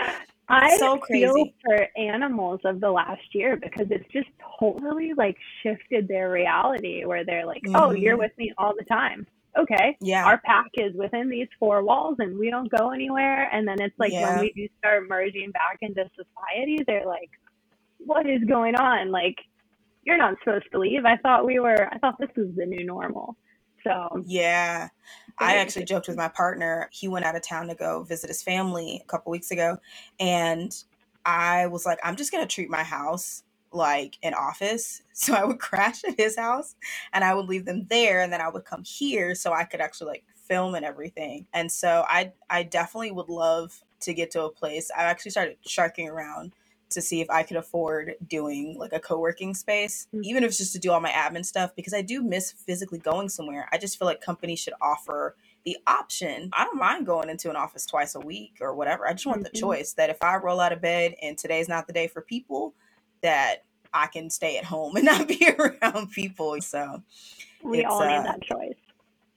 I 0.48 0.76
so 0.76 1.00
feel 1.08 1.48
for 1.64 1.88
animals 1.96 2.60
of 2.64 2.80
the 2.80 2.90
last 2.90 3.34
year 3.34 3.56
because 3.56 3.86
it's 3.90 4.06
just 4.12 4.28
totally 4.60 5.14
like 5.14 5.36
shifted 5.62 6.08
their 6.08 6.30
reality 6.30 7.04
where 7.06 7.24
they're 7.24 7.46
like, 7.46 7.62
mm-hmm. 7.62 7.76
oh, 7.76 7.92
you're 7.92 8.18
with 8.18 8.32
me 8.36 8.52
all 8.58 8.74
the 8.76 8.84
time. 8.84 9.26
Okay. 9.58 9.96
Yeah. 10.00 10.24
Our 10.24 10.38
pack 10.38 10.70
is 10.74 10.94
within 10.94 11.28
these 11.28 11.48
four 11.58 11.82
walls 11.82 12.16
and 12.18 12.38
we 12.38 12.50
don't 12.50 12.70
go 12.70 12.90
anywhere. 12.90 13.48
And 13.52 13.66
then 13.66 13.80
it's 13.80 13.98
like 13.98 14.12
yeah. 14.12 14.34
when 14.34 14.40
we 14.40 14.52
do 14.52 14.68
start 14.78 15.08
merging 15.08 15.50
back 15.52 15.78
into 15.80 16.08
society, 16.16 16.84
they're 16.86 17.06
like, 17.06 17.30
what 17.98 18.26
is 18.26 18.42
going 18.44 18.74
on? 18.74 19.10
Like, 19.10 19.36
you're 20.04 20.18
not 20.18 20.36
supposed 20.42 20.66
to 20.72 20.78
leave. 20.78 21.04
I 21.04 21.16
thought 21.18 21.46
we 21.46 21.60
were, 21.60 21.88
I 21.92 21.98
thought 21.98 22.16
this 22.18 22.30
was 22.36 22.48
the 22.56 22.66
new 22.66 22.84
normal. 22.84 23.36
So 23.84 24.22
yeah, 24.26 24.88
I 25.38 25.56
actually 25.56 25.84
joked 25.84 26.08
with 26.08 26.16
my 26.16 26.28
partner. 26.28 26.88
He 26.92 27.08
went 27.08 27.24
out 27.24 27.36
of 27.36 27.42
town 27.42 27.68
to 27.68 27.74
go 27.74 28.02
visit 28.04 28.28
his 28.28 28.42
family 28.42 29.00
a 29.02 29.06
couple 29.06 29.30
weeks 29.32 29.50
ago, 29.50 29.78
and 30.20 30.72
I 31.24 31.66
was 31.66 31.86
like, 31.86 31.98
I'm 32.04 32.16
just 32.16 32.32
gonna 32.32 32.46
treat 32.46 32.70
my 32.70 32.82
house 32.84 33.42
like 33.72 34.18
an 34.22 34.34
office. 34.34 35.02
So 35.14 35.34
I 35.34 35.44
would 35.44 35.60
crash 35.60 36.02
at 36.04 36.16
his 36.16 36.36
house 36.36 36.74
and 37.12 37.22
I 37.22 37.34
would 37.34 37.46
leave 37.46 37.64
them 37.64 37.86
there 37.90 38.22
and 38.22 38.32
then 38.32 38.40
I 38.40 38.48
would 38.48 38.64
come 38.64 38.82
here 38.82 39.34
so 39.36 39.52
I 39.52 39.62
could 39.64 39.80
actually 39.80 40.08
like 40.08 40.24
film 40.34 40.74
and 40.74 40.84
everything. 40.84 41.46
And 41.52 41.70
so 41.70 42.04
I 42.08 42.32
I 42.50 42.64
definitely 42.64 43.12
would 43.12 43.28
love 43.28 43.84
to 44.00 44.14
get 44.14 44.30
to 44.32 44.42
a 44.44 44.50
place. 44.50 44.90
I 44.96 45.04
actually 45.04 45.30
started 45.30 45.58
sharking 45.64 46.08
around 46.08 46.52
to 46.92 47.00
see 47.00 47.20
if 47.20 47.30
I 47.30 47.42
could 47.42 47.56
afford 47.56 48.14
doing 48.26 48.76
like 48.78 48.92
a 48.92 49.00
co-working 49.00 49.54
space, 49.54 50.06
mm-hmm. 50.14 50.24
even 50.24 50.44
if 50.44 50.48
it's 50.48 50.58
just 50.58 50.72
to 50.72 50.78
do 50.78 50.90
all 50.90 51.00
my 51.00 51.10
admin 51.10 51.44
stuff 51.44 51.74
because 51.74 51.94
I 51.94 52.02
do 52.02 52.22
miss 52.22 52.52
physically 52.52 52.98
going 52.98 53.28
somewhere. 53.28 53.68
I 53.72 53.78
just 53.78 53.98
feel 53.98 54.06
like 54.06 54.20
companies 54.20 54.60
should 54.60 54.74
offer 54.80 55.36
the 55.64 55.76
option. 55.86 56.50
I 56.52 56.64
don't 56.64 56.78
mind 56.78 57.06
going 57.06 57.28
into 57.28 57.50
an 57.50 57.56
office 57.56 57.86
twice 57.86 58.14
a 58.14 58.20
week 58.20 58.58
or 58.60 58.74
whatever. 58.74 59.06
I 59.06 59.12
just 59.12 59.26
want 59.26 59.42
mm-hmm. 59.42 59.52
the 59.52 59.60
choice 59.60 59.92
that 59.94 60.10
if 60.10 60.22
I 60.22 60.36
roll 60.36 60.60
out 60.60 60.72
of 60.72 60.80
bed 60.80 61.14
and 61.22 61.38
today's 61.38 61.68
not 61.68 61.86
the 61.86 61.92
day 61.92 62.08
for 62.08 62.20
people, 62.20 62.74
that 63.22 63.64
I 63.94 64.06
can 64.06 64.30
stay 64.30 64.58
at 64.58 64.64
home 64.64 64.96
and 64.96 65.04
not 65.04 65.28
be 65.28 65.48
around 65.58 66.10
people. 66.12 66.60
So 66.60 67.02
we 67.62 67.84
all 67.84 68.00
need 68.00 68.16
uh, 68.16 68.22
that 68.22 68.42
choice. 68.42 68.74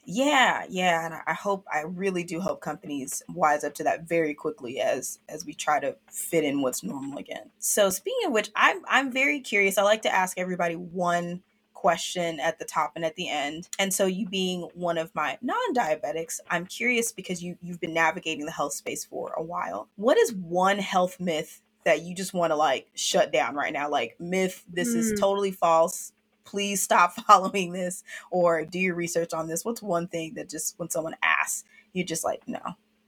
Yeah, 0.05 0.65
yeah, 0.69 1.05
and 1.05 1.15
I 1.25 1.33
hope 1.33 1.65
I 1.71 1.81
really 1.81 2.23
do 2.23 2.39
hope 2.39 2.61
companies 2.61 3.23
wise 3.29 3.63
up 3.63 3.73
to 3.75 3.83
that 3.83 4.07
very 4.07 4.33
quickly 4.33 4.79
as 4.79 5.19
as 5.29 5.45
we 5.45 5.53
try 5.53 5.79
to 5.79 5.95
fit 6.11 6.43
in 6.43 6.61
what's 6.61 6.83
normal 6.83 7.17
again. 7.17 7.49
So 7.59 7.89
speaking 7.89 8.27
of 8.27 8.33
which, 8.33 8.51
I'm 8.55 8.81
I'm 8.87 9.11
very 9.11 9.39
curious. 9.39 9.77
I 9.77 9.83
like 9.83 10.03
to 10.03 10.13
ask 10.13 10.37
everybody 10.37 10.75
one 10.75 11.41
question 11.73 12.39
at 12.39 12.57
the 12.57 12.65
top 12.65 12.93
and 12.95 13.05
at 13.05 13.15
the 13.15 13.29
end. 13.29 13.67
And 13.77 13.93
so 13.93 14.05
you 14.05 14.27
being 14.27 14.69
one 14.73 14.97
of 14.97 15.13
my 15.13 15.37
non-diabetics, 15.41 16.39
I'm 16.49 16.65
curious 16.65 17.11
because 17.11 17.43
you 17.43 17.57
you've 17.61 17.79
been 17.79 17.93
navigating 17.93 18.45
the 18.45 18.51
health 18.51 18.73
space 18.73 19.05
for 19.05 19.33
a 19.37 19.43
while. 19.43 19.89
What 19.95 20.17
is 20.17 20.33
one 20.33 20.79
health 20.79 21.19
myth 21.19 21.61
that 21.85 22.01
you 22.01 22.13
just 22.13 22.33
want 22.33 22.51
to 22.51 22.55
like 22.55 22.87
shut 22.95 23.31
down 23.31 23.55
right 23.55 23.71
now. 23.71 23.89
Like 23.89 24.15
myth, 24.19 24.63
this 24.67 24.89
mm. 24.89 24.97
is 24.97 25.19
totally 25.19 25.51
false. 25.51 26.11
Please 26.45 26.81
stop 26.81 27.13
following 27.27 27.71
this 27.71 28.03
or 28.31 28.65
do 28.65 28.79
your 28.79 28.95
research 28.95 29.33
on 29.33 29.47
this. 29.47 29.65
What's 29.65 29.81
one 29.81 30.07
thing 30.07 30.33
that 30.35 30.49
just 30.49 30.77
when 30.77 30.89
someone 30.89 31.15
asks, 31.21 31.65
you 31.93 32.03
just 32.03 32.23
like, 32.23 32.47
no, 32.47 32.59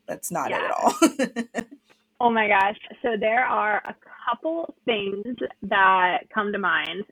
that's 0.07 0.31
not 0.31 0.49
yeah. 0.49 0.57
it 0.57 1.37
at 1.37 1.55
all. 1.55 1.63
oh 2.21 2.29
my 2.29 2.47
gosh. 2.47 2.77
So 3.01 3.15
there 3.19 3.45
are 3.45 3.81
a 3.85 3.95
couple 4.29 4.73
things 4.85 5.35
that 5.63 6.19
come 6.33 6.51
to 6.51 6.59
mind. 6.59 7.03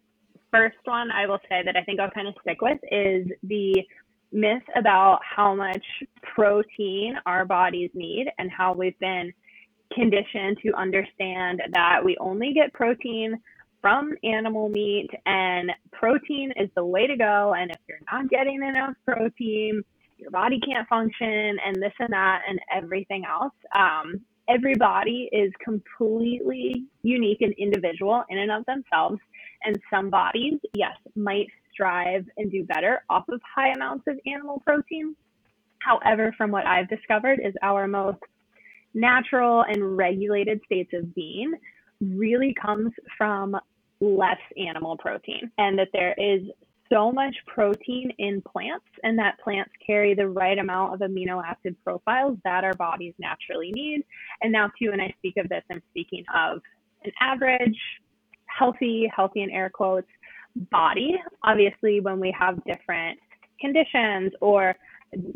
First 0.51 0.77
one 0.85 1.11
I 1.11 1.27
will 1.27 1.39
say 1.49 1.61
that 1.65 1.75
I 1.75 1.83
think 1.83 1.99
I'll 1.99 2.11
kind 2.11 2.27
of 2.27 2.35
stick 2.41 2.61
with 2.61 2.79
is 2.91 3.27
the 3.43 3.75
myth 4.31 4.63
about 4.75 5.19
how 5.23 5.55
much 5.55 5.83
protein 6.35 7.15
our 7.25 7.45
bodies 7.45 7.89
need 7.93 8.27
and 8.37 8.49
how 8.51 8.73
we've 8.73 8.97
been 8.99 9.31
conditioned 9.93 10.57
to 10.63 10.73
understand 10.73 11.61
that 11.73 12.03
we 12.03 12.17
only 12.19 12.53
get 12.53 12.73
protein 12.73 13.39
from 13.85 14.17
animal 14.23 14.67
meat 14.67 15.11
and 15.27 15.71
protein 15.91 16.51
is 16.57 16.71
the 16.75 16.83
way 16.83 17.05
to 17.05 17.15
go. 17.15 17.53
And 17.55 17.69
if 17.69 17.77
you're 17.87 17.99
not 18.11 18.27
getting 18.31 18.63
enough 18.63 18.95
protein, 19.05 19.83
your 20.17 20.31
body 20.31 20.59
can't 20.59 20.89
function 20.89 21.57
and 21.63 21.75
this 21.75 21.93
and 21.99 22.11
that 22.11 22.41
and 22.49 22.59
everything 22.75 23.25
else. 23.25 23.53
Um, 23.75 24.21
every 24.49 24.73
body 24.73 25.29
is 25.31 25.51
completely 25.63 26.85
unique 27.03 27.41
and 27.41 27.53
individual 27.59 28.23
in 28.29 28.39
and 28.39 28.51
of 28.51 28.65
themselves. 28.65 29.19
And 29.63 29.77
some 29.93 30.09
bodies, 30.09 30.55
yes, 30.73 30.95
might 31.15 31.45
strive 31.71 32.25
and 32.37 32.51
do 32.51 32.63
better 32.63 33.03
off 33.11 33.29
of 33.29 33.39
high 33.55 33.71
amounts 33.71 34.05
of 34.07 34.17
animal 34.25 34.63
protein. 34.65 35.15
However, 35.77 36.33
from 36.39 36.49
what 36.49 36.65
I've 36.65 36.89
discovered, 36.89 37.39
is 37.39 37.53
our 37.61 37.87
most 37.87 38.17
natural 38.95 39.61
and 39.61 39.95
regulated 39.95 40.59
states 40.65 40.89
of 40.95 41.13
being 41.13 41.53
really 42.01 42.55
comes 42.59 42.91
from 43.15 43.55
less 44.01 44.39
animal 44.57 44.97
protein 44.97 45.51
and 45.57 45.77
that 45.79 45.89
there 45.93 46.13
is 46.17 46.41
so 46.91 47.11
much 47.11 47.35
protein 47.47 48.11
in 48.19 48.41
plants 48.41 48.85
and 49.03 49.17
that 49.17 49.39
plants 49.43 49.71
carry 49.85 50.13
the 50.13 50.27
right 50.27 50.57
amount 50.57 50.93
of 50.93 50.99
amino 50.99 51.43
acid 51.43 51.75
profiles 51.83 52.37
that 52.43 52.63
our 52.63 52.73
bodies 52.73 53.13
naturally 53.17 53.71
need. 53.71 54.03
And 54.41 54.51
now, 54.51 54.69
too, 54.79 54.91
when 54.91 55.01
I 55.01 55.13
speak 55.17 55.37
of 55.37 55.49
this, 55.49 55.63
I'm 55.71 55.81
speaking 55.91 56.23
of 56.35 56.61
an 57.03 57.11
average, 57.19 57.77
healthy, 58.45 59.11
healthy 59.13 59.41
in 59.41 59.49
air 59.49 59.69
quotes, 59.69 60.07
body. 60.71 61.15
Obviously, 61.43 61.99
when 61.99 62.19
we 62.19 62.35
have 62.37 62.63
different 62.65 63.19
conditions 63.59 64.31
or 64.41 64.75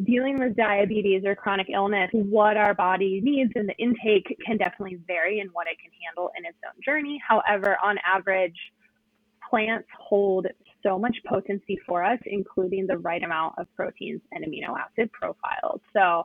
dealing 0.03 0.39
with 0.39 0.55
diabetes 0.55 1.23
or 1.25 1.35
chronic 1.35 1.67
illness, 1.73 2.09
what 2.13 2.57
our 2.57 2.73
body 2.73 3.21
needs 3.23 3.51
and 3.55 3.67
the 3.67 3.75
intake 3.77 4.37
can 4.45 4.57
definitely 4.57 4.99
vary 5.07 5.39
in 5.39 5.47
what 5.49 5.67
it 5.67 5.77
can 5.81 5.91
handle 6.05 6.31
in 6.37 6.45
its 6.45 6.57
own 6.65 6.81
journey. 6.83 7.21
However, 7.27 7.77
on 7.83 7.97
average, 8.05 8.57
plants 9.49 9.87
hold 9.97 10.47
so 10.83 10.97
much 10.97 11.17
potency 11.27 11.77
for 11.85 12.03
us, 12.03 12.19
including 12.25 12.87
the 12.87 12.97
right 12.97 13.23
amount 13.23 13.55
of 13.57 13.67
proteins 13.75 14.21
and 14.31 14.45
amino 14.45 14.77
acid 14.77 15.11
profiles. 15.11 15.81
So 15.93 16.23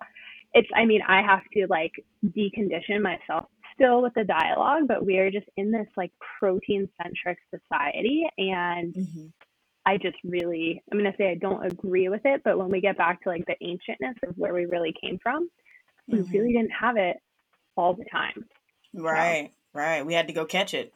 it's, 0.53 0.69
I 0.75 0.85
mean, 0.85 1.01
I 1.07 1.23
have 1.23 1.43
to 1.55 1.67
like 1.69 1.93
decondition 2.25 3.01
myself 3.03 3.47
still 3.75 4.03
with 4.03 4.15
the 4.15 4.25
dialogue, 4.25 4.85
but 4.87 5.05
we 5.05 5.19
are 5.19 5.31
just 5.31 5.47
in 5.57 5.73
this 5.73 5.89
like 5.97 6.13
protein 6.39 6.89
centric 7.03 7.39
society. 7.51 8.25
And 8.39 8.95
mm-hmm. 8.95 9.27
I 9.87 9.99
just 9.99 10.17
really, 10.25 10.83
I'm 10.91 10.99
going 10.99 11.11
to 11.11 11.17
say 11.17 11.31
I 11.31 11.35
don't 11.35 11.64
agree 11.64 12.09
with 12.09 12.23
it, 12.25 12.43
but 12.45 12.59
when 12.59 12.71
we 12.71 12.81
get 12.81 12.97
back 12.97 13.23
to 13.23 13.29
like 13.29 13.45
the 13.47 13.57
ancientness 13.62 14.17
of 14.26 14.35
where 14.37 14.55
we 14.55 14.67
really 14.67 14.95
came 14.99 15.19
from, 15.23 15.49
we 16.09 16.19
mm-hmm. 16.19 16.33
really 16.33 16.53
didn't 16.53 16.71
have 16.71 16.97
it 16.97 17.19
all 17.76 17.95
the 17.95 18.07
time. 18.11 18.47
Right, 18.95 19.50
so. 19.75 19.81
right. 19.81 20.07
We 20.07 20.14
had 20.14 20.29
to 20.29 20.35
go 20.35 20.47
catch 20.47 20.75
it. 20.75 20.93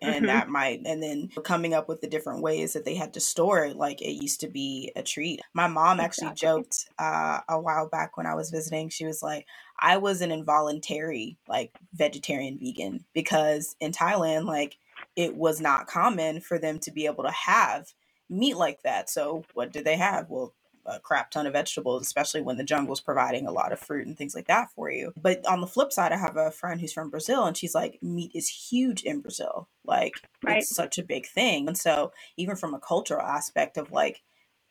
And 0.00 0.14
mm-hmm. 0.14 0.26
that 0.26 0.48
might, 0.48 0.82
and 0.86 1.02
then 1.02 1.28
coming 1.42 1.74
up 1.74 1.88
with 1.88 2.00
the 2.00 2.06
different 2.06 2.40
ways 2.40 2.74
that 2.74 2.84
they 2.84 2.94
had 2.94 3.14
to 3.14 3.20
store 3.20 3.64
it, 3.64 3.76
like 3.76 4.00
it 4.00 4.22
used 4.22 4.40
to 4.42 4.48
be 4.48 4.92
a 4.94 5.02
treat. 5.02 5.40
My 5.54 5.66
mom 5.66 5.98
actually 5.98 6.28
exactly. 6.28 6.62
joked 6.62 6.88
uh, 7.00 7.40
a 7.48 7.60
while 7.60 7.88
back 7.88 8.16
when 8.16 8.26
I 8.26 8.34
was 8.34 8.50
visiting, 8.50 8.90
she 8.90 9.06
was 9.06 9.22
like, 9.22 9.44
I 9.80 9.96
was 9.96 10.20
an 10.20 10.30
involuntary, 10.30 11.36
like, 11.48 11.72
vegetarian 11.94 12.58
vegan 12.60 13.06
because 13.12 13.74
in 13.80 13.90
Thailand, 13.90 14.44
like, 14.44 14.76
it 15.16 15.34
was 15.34 15.60
not 15.60 15.88
common 15.88 16.42
for 16.42 16.60
them 16.60 16.78
to 16.80 16.92
be 16.92 17.06
able 17.06 17.24
to 17.24 17.32
have 17.32 17.86
meat 18.28 18.56
like 18.56 18.82
that. 18.82 19.10
So 19.10 19.44
what 19.54 19.72
did 19.72 19.84
they 19.84 19.96
have? 19.96 20.28
Well, 20.28 20.54
a 20.88 20.98
crap 20.98 21.30
ton 21.30 21.46
of 21.46 21.52
vegetables, 21.52 22.02
especially 22.02 22.40
when 22.40 22.56
the 22.56 22.64
jungle's 22.64 23.00
providing 23.00 23.46
a 23.46 23.52
lot 23.52 23.72
of 23.72 23.78
fruit 23.78 24.06
and 24.06 24.16
things 24.16 24.34
like 24.34 24.46
that 24.46 24.70
for 24.72 24.90
you. 24.90 25.12
But 25.20 25.46
on 25.46 25.60
the 25.60 25.66
flip 25.66 25.92
side, 25.92 26.12
I 26.12 26.16
have 26.16 26.36
a 26.36 26.50
friend 26.50 26.80
who's 26.80 26.92
from 26.92 27.10
Brazil 27.10 27.44
and 27.44 27.56
she's 27.56 27.74
like, 27.74 27.98
meat 28.02 28.32
is 28.34 28.48
huge 28.48 29.02
in 29.02 29.20
Brazil. 29.20 29.68
Like, 29.84 30.14
right. 30.42 30.58
it's 30.58 30.74
such 30.74 30.98
a 30.98 31.04
big 31.04 31.26
thing. 31.26 31.68
And 31.68 31.76
so, 31.76 32.12
even 32.36 32.56
from 32.56 32.74
a 32.74 32.80
cultural 32.80 33.22
aspect 33.22 33.76
of 33.76 33.92
like 33.92 34.22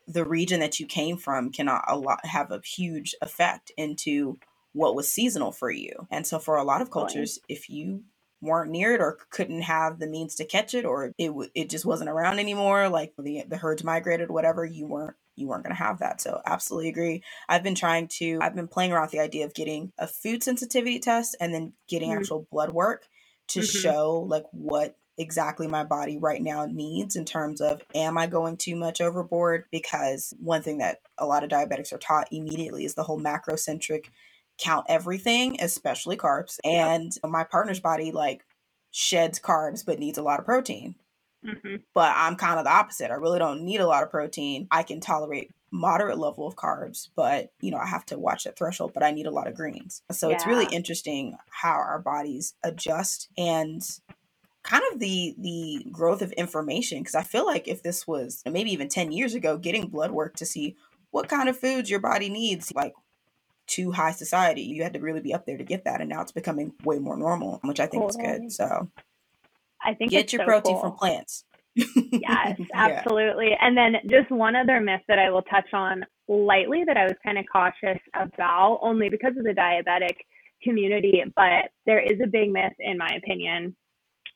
the 0.08 0.26
region 0.26 0.60
that 0.62 0.80
you 0.80 0.86
came 0.86 1.18
from 1.18 1.52
cannot 1.52 1.84
a 1.88 1.98
lot 1.98 2.26
have 2.26 2.52
a 2.52 2.62
huge 2.62 3.14
effect 3.22 3.72
into 3.78 4.40
what 4.74 4.96
was 4.96 5.12
seasonal 5.12 5.52
for 5.52 5.70
you. 5.70 6.08
And 6.10 6.26
so, 6.26 6.40
for 6.40 6.58
a 6.58 6.64
lot 6.64 6.82
of 6.82 6.92
cultures, 6.92 7.40
if 7.48 7.70
you 7.70 8.04
weren't 8.41 8.72
near 8.72 8.94
it 8.94 9.01
or 9.01 9.17
couldn't 9.29 9.62
have 9.62 10.00
the 10.00 10.08
means 10.08 10.36
to 10.36 10.46
catch 10.46 10.74
it 10.74 10.86
or 10.86 11.13
it 11.17 11.32
it 11.56 11.70
just 11.70 11.86
wasn't 11.86 12.10
around 12.10 12.39
anymore 12.39 12.88
like 12.89 13.13
the 13.17 13.44
the 13.48 13.58
herds 13.58 13.84
migrated 13.84 14.29
whatever 14.29 14.63
you 14.63 14.86
weren't 14.86 15.15
you 15.36 15.48
weren't 15.48 15.63
going 15.63 15.75
to 15.75 15.84
have 15.84 16.00
that 16.00 16.22
so 16.22 16.41
absolutely 16.46 16.89
agree 16.89 17.24
i've 17.50 17.63
been 17.63 17.75
trying 17.75 18.08
to 18.08 18.38
i've 18.41 18.56
been 18.56 18.67
playing 18.67 18.91
around 18.91 19.03
with 19.03 19.12
the 19.12 19.20
idea 19.20 19.46
of 19.46 19.53
getting 19.53 19.91
a 19.98 20.08
food 20.08 20.44
sensitivity 20.44 21.00
test 21.00 21.36
and 21.39 21.53
then 21.53 21.74
getting 21.88 22.10
mm-hmm. 22.10 22.20
actual 22.20 22.48
blood 22.51 22.72
work 22.72 23.08
to 23.48 23.60
mm-hmm. 23.60 23.79
show 23.79 24.25
like 24.27 24.46
what 24.51 24.96
exactly 25.17 25.67
my 25.67 25.84
body 25.84 26.17
right 26.17 26.41
now 26.41 26.65
needs 26.65 27.15
in 27.15 27.25
terms 27.25 27.60
of 27.60 27.82
am 27.96 28.17
I 28.17 28.27
going 28.27 28.58
too 28.58 28.75
much 28.75 29.01
overboard? 29.01 29.65
Because 29.72 30.34
one 30.39 30.62
thing 30.62 30.77
that 30.77 31.00
a 31.17 31.25
lot 31.25 31.44
of 31.44 31.50
diabetics 31.50 31.91
are 31.91 31.98
taught 31.98 32.27
immediately 32.32 32.86
is 32.86 32.94
the 32.94 33.03
whole 33.03 33.20
macrocentric 33.20 34.06
count 34.58 34.86
everything, 34.90 35.58
especially 35.62 36.18
carbs. 36.18 36.60
And 36.64 37.12
yep. 37.16 37.32
my 37.32 37.44
partner's 37.44 37.80
body 37.80 38.12
like 38.12 38.46
sheds 38.92 39.40
carbs 39.40 39.86
but 39.86 40.00
needs 40.00 40.18
a 40.18 40.24
lot 40.24 40.40
of 40.40 40.46
protein. 40.46 40.96
Mm-hmm. 41.46 41.76
But 41.94 42.14
I'm 42.16 42.36
kind 42.36 42.60
of 42.60 42.66
the 42.66 42.72
opposite. 42.72 43.12
I 43.12 43.16
really 43.16 43.40
don't 43.40 43.62
need 43.62 43.80
a 43.80 43.88
lot 43.88 44.04
of 44.04 44.10
protein. 44.10 44.68
I 44.72 44.84
can 44.84 45.00
tolerate 45.00 45.52
moderate 45.72 46.18
level 46.18 46.48
of 46.48 46.56
carbs, 46.56 47.10
but 47.16 47.52
you 47.60 47.72
know, 47.72 47.78
I 47.78 47.86
have 47.86 48.06
to 48.08 48.18
watch 48.18 48.46
that 48.46 48.58
threshold, 48.58 48.92
but 48.94 49.04
I 49.04 49.12
need 49.12 49.28
a 49.28 49.32
lot 49.32 49.48
of 49.48 49.56
greens. 49.56 50.02
So 50.12 50.30
yeah. 50.30 50.36
it's 50.36 50.48
really 50.48 50.68
interesting 50.72 51.38
how 51.50 51.74
our 51.74 52.00
bodies 52.00 52.56
adjust 52.64 53.30
and 53.38 53.82
kind 54.64 54.84
of 54.92 55.00
the 55.00 55.36
the 55.38 55.86
growth 55.92 56.22
of 56.22 56.32
information 56.34 57.00
because 57.00 57.16
I 57.16 57.24
feel 57.24 57.46
like 57.46 57.68
if 57.68 57.84
this 57.84 58.06
was 58.06 58.44
maybe 58.46 58.72
even 58.72 58.90
10 58.90 59.12
years 59.12 59.34
ago 59.34 59.58
getting 59.58 59.88
blood 59.88 60.12
work 60.12 60.36
to 60.38 60.46
see 60.46 60.76
what 61.12 61.30
kind 61.30 61.48
of 61.48 61.58
foods 61.58 61.90
your 61.90 62.02
body 62.02 62.30
needs 62.30 62.74
like 62.74 62.94
to 63.68 63.92
high 63.92 64.12
society. 64.12 64.62
You 64.62 64.84
had 64.84 64.94
to 64.94 65.00
really 65.00 65.22
be 65.22 65.34
up 65.34 65.46
there 65.46 65.58
to 65.58 65.64
get 65.64 65.86
that, 65.86 66.02
and 66.02 66.10
now 66.10 66.22
it's 66.22 66.32
becoming 66.32 66.74
way 66.84 67.00
more 67.00 67.18
normal, 67.18 67.60
which 67.64 67.80
I 67.80 67.88
think 67.88 68.04
totally. 68.04 68.24
is 68.24 68.40
good. 68.40 68.52
So, 68.52 68.90
I 69.84 69.94
think 69.94 70.12
get 70.12 70.34
your 70.34 70.42
so 70.42 70.46
protein 70.46 70.74
cool. 70.74 70.82
from 70.82 70.94
plants. 70.94 71.44
yes, 71.76 72.60
absolutely. 72.74 73.50
Yeah. 73.52 73.58
And 73.62 73.78
then 73.78 73.96
just 74.10 74.32
one 74.32 74.56
other 74.56 74.80
myth 74.80 75.02
that 75.08 75.20
I 75.20 75.30
will 75.30 75.44
touch 75.44 75.74
on 75.74 76.04
lightly 76.28 76.84
that 76.86 76.98
I 76.98 77.06
was 77.06 77.16
kind 77.24 77.38
of 77.38 77.46
cautious 77.52 78.02
about, 78.16 78.80
only 78.82 79.10
because 79.10 79.34
of 79.38 79.44
the 79.44 79.54
diabetic 79.54 80.16
community, 80.64 81.24
but 81.36 81.72
there 81.86 82.00
is 82.00 82.20
a 82.24 82.28
big 82.28 82.52
myth, 82.52 82.74
in 82.80 82.98
my 82.98 83.10
opinion, 83.16 83.76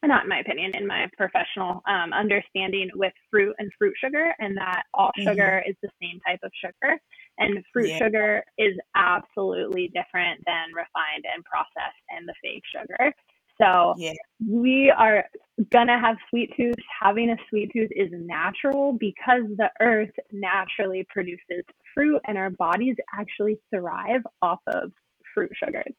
not 0.03 0.23
in 0.23 0.29
my 0.29 0.39
opinion, 0.39 0.71
in 0.75 0.87
my 0.87 1.07
professional 1.17 1.81
um, 1.87 2.13
understanding 2.13 2.89
with 2.95 3.13
fruit 3.29 3.55
and 3.59 3.71
fruit 3.77 3.93
sugar, 4.03 4.33
and 4.39 4.57
that 4.57 4.83
all 4.93 5.11
mm-hmm. 5.17 5.29
sugar 5.29 5.63
is 5.67 5.75
the 5.81 5.89
same 6.01 6.19
type 6.27 6.39
of 6.43 6.51
sugar. 6.63 6.97
And 7.41 7.63
fruit 7.73 7.89
yeah. 7.89 7.97
sugar 7.97 8.43
is 8.57 8.77
absolutely 8.95 9.91
different 9.93 10.41
than 10.45 10.69
refined 10.73 11.25
and 11.33 11.43
processed 11.43 12.03
and 12.09 12.27
the 12.27 12.33
fake 12.41 12.63
sugar. 12.73 13.13
So 13.61 13.93
yeah. 13.97 14.13
we 14.47 14.91
are 14.95 15.25
gonna 15.71 15.99
have 15.99 16.17
sweet 16.29 16.51
tooth. 16.57 16.75
Having 17.01 17.31
a 17.31 17.37
sweet 17.49 17.71
tooth 17.73 17.91
is 17.95 18.09
natural 18.11 18.93
because 18.93 19.43
the 19.57 19.69
earth 19.79 20.13
naturally 20.31 21.05
produces 21.09 21.63
fruit 21.93 22.21
and 22.27 22.37
our 22.37 22.49
bodies 22.49 22.95
actually 23.13 23.59
thrive 23.73 24.21
off 24.41 24.59
of 24.67 24.91
fruit 25.33 25.51
sugars. 25.63 25.93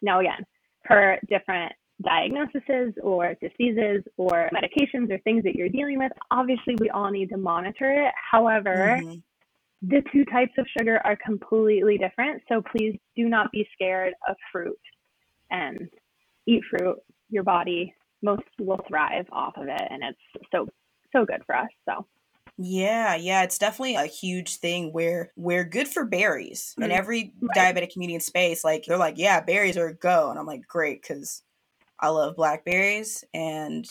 Now 0.00 0.20
again, 0.20 0.44
per 0.84 1.18
different 1.28 1.72
diagnoses 2.02 2.94
or 3.02 3.34
diseases 3.40 4.04
or 4.16 4.48
medications 4.54 5.10
or 5.10 5.18
things 5.18 5.42
that 5.42 5.56
you're 5.56 5.68
dealing 5.68 5.98
with, 5.98 6.12
obviously 6.30 6.76
we 6.78 6.90
all 6.90 7.10
need 7.10 7.30
to 7.30 7.36
monitor 7.36 7.90
it. 7.90 8.12
However, 8.30 9.00
mm-hmm. 9.02 9.18
The 9.82 10.02
two 10.12 10.24
types 10.26 10.52
of 10.58 10.66
sugar 10.76 11.00
are 11.04 11.16
completely 11.24 11.98
different. 11.98 12.42
So 12.48 12.62
please 12.62 12.98
do 13.16 13.28
not 13.28 13.52
be 13.52 13.68
scared 13.74 14.14
of 14.28 14.36
fruit 14.50 14.78
and 15.50 15.88
eat 16.46 16.62
fruit. 16.70 16.96
Your 17.30 17.44
body 17.44 17.94
most 18.22 18.42
will 18.58 18.80
thrive 18.88 19.26
off 19.30 19.56
of 19.56 19.68
it 19.68 19.82
and 19.90 20.02
it's 20.02 20.46
so 20.52 20.66
so 21.12 21.24
good 21.24 21.42
for 21.46 21.54
us. 21.54 21.68
So 21.88 22.06
yeah, 22.60 23.14
yeah, 23.14 23.44
it's 23.44 23.56
definitely 23.56 23.94
a 23.94 24.06
huge 24.06 24.56
thing 24.56 24.92
where 24.92 25.30
we're 25.36 25.64
good 25.64 25.86
for 25.86 26.04
berries. 26.04 26.72
Mm-hmm. 26.72 26.82
And 26.82 26.92
every 26.92 27.32
right. 27.40 27.56
diabetic 27.56 27.92
community 27.92 28.16
in 28.16 28.20
space, 28.20 28.64
like 28.64 28.84
they're 28.84 28.98
like, 28.98 29.16
yeah, 29.16 29.40
berries 29.40 29.76
are 29.76 29.86
a 29.86 29.94
go. 29.94 30.30
And 30.30 30.38
I'm 30.38 30.46
like, 30.46 30.66
great, 30.66 31.00
because 31.00 31.42
I 32.00 32.08
love 32.08 32.34
blackberries 32.34 33.24
and 33.32 33.88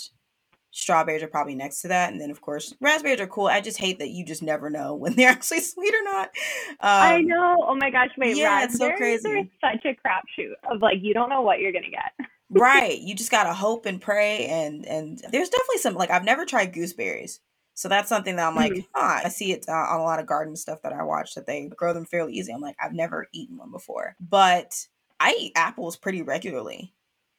strawberries 0.77 1.23
are 1.23 1.27
probably 1.27 1.55
next 1.55 1.81
to 1.81 1.87
that. 1.87 2.11
And 2.11 2.21
then 2.21 2.29
of 2.29 2.41
course 2.41 2.73
raspberries 2.79 3.19
are 3.19 3.27
cool. 3.27 3.47
I 3.47 3.61
just 3.61 3.77
hate 3.77 3.99
that 3.99 4.09
you 4.09 4.23
just 4.23 4.43
never 4.43 4.69
know 4.69 4.95
when 4.95 5.15
they're 5.15 5.29
actually 5.29 5.61
sweet 5.61 5.93
or 5.93 6.03
not. 6.03 6.29
Um, 6.69 6.77
I 6.81 7.21
know. 7.21 7.57
Oh 7.67 7.75
my 7.75 7.89
gosh, 7.89 8.09
wait, 8.17 8.37
yeah, 8.37 8.61
raspberries 8.61 9.23
so 9.23 9.29
crazy. 9.29 9.51
are 9.61 9.71
such 9.73 9.85
a 9.85 10.07
crapshoot 10.07 10.53
of 10.71 10.81
like 10.81 10.97
you 11.01 11.13
don't 11.13 11.29
know 11.29 11.41
what 11.41 11.59
you're 11.59 11.71
gonna 11.71 11.89
get. 11.89 12.27
right. 12.49 12.99
You 12.99 13.15
just 13.15 13.31
gotta 13.31 13.53
hope 13.53 13.85
and 13.85 13.99
pray 13.99 14.45
and 14.45 14.85
and 14.85 15.17
there's 15.31 15.49
definitely 15.49 15.79
some 15.79 15.95
like 15.95 16.11
I've 16.11 16.23
never 16.23 16.45
tried 16.45 16.73
gooseberries. 16.73 17.39
So 17.73 17.89
that's 17.89 18.09
something 18.09 18.37
that 18.37 18.47
I'm 18.47 18.55
like, 18.55 18.71
mm-hmm. 18.71 18.89
huh, 18.95 19.21
I 19.25 19.29
see 19.29 19.51
it 19.51 19.65
uh, 19.69 19.71
on 19.71 19.99
a 19.99 20.03
lot 20.03 20.19
of 20.19 20.25
garden 20.25 20.55
stuff 20.55 20.81
that 20.81 20.93
I 20.93 21.03
watch 21.03 21.35
that 21.35 21.45
they 21.45 21.67
grow 21.67 21.93
them 21.93 22.05
fairly 22.05 22.33
easy. 22.33 22.51
I'm 22.51 22.59
like, 22.59 22.75
I've 22.81 22.93
never 22.93 23.27
eaten 23.33 23.55
one 23.55 23.69
before. 23.69 24.15
But 24.19 24.73
I 25.19 25.35
eat 25.39 25.51
apples 25.55 25.95
pretty 25.95 26.23
regularly. 26.23 26.95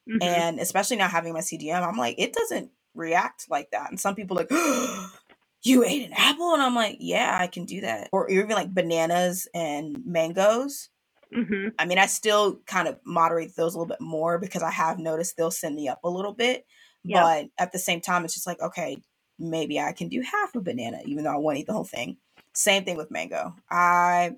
Mm-hmm. 0.09 0.23
And 0.23 0.59
especially 0.61 0.95
now 0.95 1.09
having 1.09 1.33
my 1.33 1.41
CGM, 1.41 1.85
I'm 1.85 1.97
like, 1.97 2.15
it 2.17 2.31
doesn't 2.31 2.71
react 2.99 3.45
like 3.49 3.71
that. 3.71 3.89
And 3.89 3.99
some 3.99 4.15
people 4.15 4.35
like, 4.35 4.47
oh, 4.51 5.11
you 5.63 5.83
ate 5.83 6.07
an 6.07 6.13
apple? 6.15 6.53
And 6.53 6.61
I'm 6.61 6.75
like, 6.75 6.97
yeah, 6.99 7.37
I 7.39 7.47
can 7.47 7.65
do 7.65 7.81
that. 7.81 8.09
Or 8.11 8.29
even 8.29 8.49
like 8.49 8.73
bananas 8.73 9.47
and 9.53 9.97
mangoes. 10.05 10.89
Mm-hmm. 11.35 11.69
I 11.77 11.85
mean, 11.85 11.97
I 11.99 12.07
still 12.07 12.59
kind 12.65 12.87
of 12.87 12.97
moderate 13.05 13.55
those 13.55 13.75
a 13.75 13.77
little 13.77 13.89
bit 13.89 14.01
more 14.01 14.39
because 14.39 14.63
I 14.63 14.71
have 14.71 14.99
noticed 14.99 15.37
they'll 15.37 15.51
send 15.51 15.75
me 15.75 15.87
up 15.87 15.99
a 16.03 16.09
little 16.09 16.33
bit. 16.33 16.65
Yep. 17.03 17.23
But 17.23 17.63
at 17.63 17.71
the 17.71 17.79
same 17.79 18.01
time, 18.01 18.25
it's 18.25 18.33
just 18.33 18.47
like, 18.47 18.61
okay, 18.61 18.97
maybe 19.37 19.79
I 19.79 19.93
can 19.93 20.09
do 20.09 20.21
half 20.21 20.55
a 20.55 20.61
banana, 20.61 20.99
even 21.05 21.23
though 21.23 21.33
I 21.33 21.37
won't 21.37 21.57
eat 21.57 21.67
the 21.67 21.73
whole 21.73 21.83
thing. 21.83 22.17
Same 22.53 22.83
thing 22.83 22.97
with 22.97 23.11
mango. 23.11 23.55
I 23.69 24.35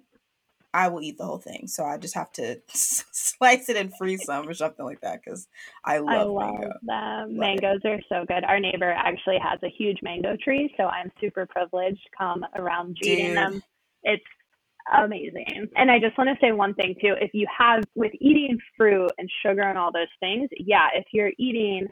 I 0.74 0.88
will 0.88 1.02
eat 1.02 1.18
the 1.18 1.26
whole 1.26 1.38
thing. 1.38 1.68
So 1.68 1.84
I 1.84 1.98
just 1.98 2.14
have 2.16 2.32
to 2.34 2.62
slice 2.70 3.70
it 3.70 3.76
and 3.76 3.92
freeze 3.98 4.24
some 4.26 4.48
or 4.48 4.54
something 4.54 4.86
like 4.86 5.02
that 5.02 5.22
because 5.24 5.48
I 5.84 5.98
love, 5.98 6.10
I 6.10 6.24
love 6.24 6.54
mango. 6.54 6.68
them. 6.68 6.80
Love 6.84 7.30
Mangoes 7.30 7.82
it. 7.84 7.88
are 7.88 8.02
so 8.10 8.26
good. 8.26 8.44
Our 8.46 8.60
neighbor 8.60 8.92
actually 8.92 9.38
has 9.40 9.60
a 9.64 9.70
huge 9.70 9.98
mango 10.02 10.38
tree, 10.42 10.74
so 10.78 10.84
I'm 10.86 11.12
super 11.20 11.46
privileged 11.46 12.04
to 12.04 12.10
come 12.18 12.46
around 12.56 12.98
eating 13.04 13.36
them. 13.36 13.62
It's 14.04 14.24
amazing. 14.98 15.70
And 15.76 15.92
I 15.92 16.00
just 16.00 16.18
want 16.18 16.30
to 16.30 16.46
say 16.46 16.52
one 16.52 16.74
thing 16.74 16.96
too. 17.02 17.16
If 17.20 17.32
you 17.34 17.48
have 17.56 17.84
with 17.96 18.12
eating 18.20 18.58
fruit 18.78 19.12
and 19.18 19.30
sugar 19.46 19.64
and 19.64 19.78
all 19.78 19.92
those 19.92 20.08
things, 20.20 20.50
yeah, 20.58 20.88
if 20.96 21.06
you're 21.12 21.32
eating 21.38 21.88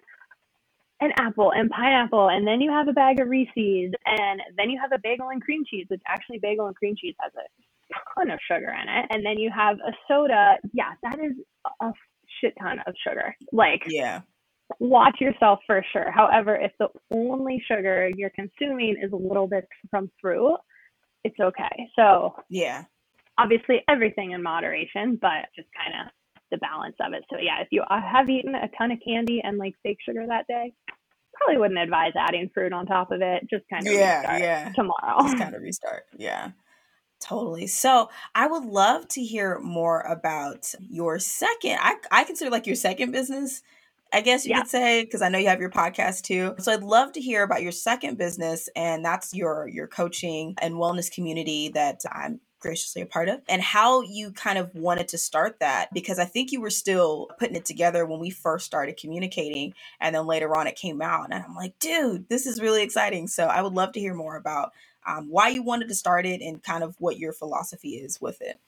an 1.02 1.12
apple 1.18 1.52
and 1.56 1.70
pineapple, 1.70 2.30
and 2.30 2.46
then 2.46 2.60
you 2.60 2.72
have 2.72 2.88
a 2.90 2.94
bag 2.94 3.22
of 3.22 3.30
Reese's, 3.30 3.94
and 4.06 4.42
then 4.58 4.70
you 4.70 4.78
have 4.82 4.92
a 4.92 5.00
bagel 5.02 5.30
and 5.30 5.42
cream 5.42 5.64
cheese, 5.70 5.86
which 5.88 6.02
actually 6.06 6.40
bagel 6.40 6.68
and 6.68 6.76
cream 6.76 6.96
cheese 6.98 7.16
has 7.22 7.32
a 7.36 7.48
ton 8.16 8.32
of 8.32 8.40
sugar 8.50 8.70
in 8.70 8.90
it. 8.90 9.06
And 9.10 9.26
then 9.26 9.38
you 9.38 9.52
have 9.56 9.78
a 9.78 9.92
soda. 10.08 10.58
Yeah, 10.74 10.92
that 11.04 11.20
is 11.20 11.34
a 11.82 11.92
shit 12.42 12.54
ton 12.62 12.80
of 12.86 12.94
sugar. 13.08 13.36
Like, 13.52 13.84
yeah. 13.88 14.22
Watch 14.80 15.20
yourself 15.20 15.60
for 15.66 15.84
sure. 15.92 16.12
However, 16.12 16.56
if 16.56 16.72
the 16.80 16.90
only 17.12 17.62
sugar 17.68 18.10
you're 18.16 18.30
consuming 18.30 18.98
is 19.02 19.12
a 19.12 19.16
little 19.16 19.48
bit 19.48 19.68
from 19.90 20.12
fruit, 20.22 20.58
it's 21.24 21.40
okay. 21.40 21.90
So, 21.96 22.36
yeah. 22.50 22.84
Obviously, 23.40 23.82
everything 23.90 24.32
in 24.32 24.44
moderation, 24.44 25.18
but 25.20 25.50
just 25.56 25.70
kind 25.76 26.06
of 26.06 26.12
the 26.52 26.58
balance 26.58 26.96
of 27.00 27.14
it. 27.14 27.24
So, 27.32 27.38
yeah, 27.42 27.62
if 27.62 27.70
you 27.72 27.84
have 27.90 28.30
eaten 28.30 28.54
a 28.54 28.70
ton 28.78 28.92
of 28.92 29.00
candy 29.04 29.42
and 29.44 29.58
like 29.58 29.74
fake 29.82 29.98
sugar 30.06 30.26
that 30.28 30.46
day, 30.48 30.72
probably 31.34 31.60
wouldn't 31.60 31.80
advise 31.80 32.12
adding 32.16 32.50
fruit 32.54 32.74
on 32.74 32.86
top 32.86 33.12
of 33.12 33.22
it. 33.22 33.48
Just 33.50 33.64
kind 33.72 33.88
of 33.88 33.94
yeah, 33.94 34.38
yeah. 34.38 34.72
tomorrow. 34.76 35.24
Just 35.24 35.38
kind 35.38 35.56
of 35.56 35.62
restart. 35.62 36.04
Yeah. 36.18 36.52
Totally. 37.20 37.68
So 37.68 38.10
I 38.34 38.48
would 38.48 38.64
love 38.64 39.08
to 39.10 39.22
hear 39.22 39.60
more 39.60 40.02
about 40.02 40.74
your 40.80 41.20
second. 41.20 41.78
I, 41.82 41.96
I 42.12 42.24
consider 42.24 42.50
like 42.50 42.66
your 42.66 42.78
second 42.78 43.12
business, 43.12 43.62
I 44.12 44.22
guess 44.22 44.46
you 44.46 44.52
yeah. 44.52 44.62
could 44.62 44.70
say, 44.70 45.04
because 45.04 45.22
I 45.22 45.30
know 45.30 45.38
you 45.38 45.48
have 45.48 45.60
your 45.60 45.70
podcast 45.70 46.24
too. 46.24 46.56
So 46.60 46.72
I'd 46.72 46.84
love 46.84 47.14
to 47.14 47.22
hear 47.22 47.44
about 47.44 47.62
your 47.62 47.72
second 47.72 48.18
business, 48.18 48.70
and 48.76 49.06
that's 49.06 49.34
your 49.34 49.68
your 49.68 49.88
coaching 49.88 50.56
and 50.62 50.76
wellness 50.76 51.12
community 51.12 51.70
that 51.70 52.02
I'm 52.12 52.40
graciously 52.60 53.02
a 53.02 53.06
part 53.06 53.30
of 53.30 53.42
and 53.48 53.62
how 53.62 54.02
you 54.02 54.32
kind 54.32 54.58
of 54.58 54.74
wanted 54.76 55.08
to 55.08 55.18
start 55.18 55.60
that 55.60 55.88
because 55.94 56.20
I 56.20 56.26
think 56.26 56.52
you 56.52 56.60
were 56.60 56.70
still 56.70 57.30
putting 57.40 57.56
it 57.56 57.64
together 57.64 58.06
when 58.06 58.20
we 58.20 58.30
first 58.30 58.66
started 58.66 58.98
communicating 58.98 59.74
and 60.02 60.14
then 60.14 60.26
later 60.26 60.54
on 60.58 60.68
it 60.68 60.76
came 60.76 61.02
out 61.02 61.32
and 61.32 61.42
I'm 61.42 61.56
like 61.56 61.80
dude 61.80 62.28
this 62.28 62.46
is 62.46 62.62
really 62.62 62.84
exciting 62.84 63.28
so 63.28 63.46
I 63.46 63.62
would 63.62 63.72
love 63.72 63.94
to 63.94 64.02
hear 64.02 64.14
more 64.14 64.36
about 64.36 64.74
um, 65.08 65.30
why 65.30 65.50
you 65.50 65.64
wanted 65.64 65.88
to 65.90 65.96
start 65.96 66.26
it 66.26 66.42
and 66.42 66.62
kind 66.64 66.84
of 66.84 66.96
what 67.00 67.18
your 67.18 67.34
philosophy 67.34 67.96
is 67.96 68.20
with 68.22 68.42
it. 68.42 68.60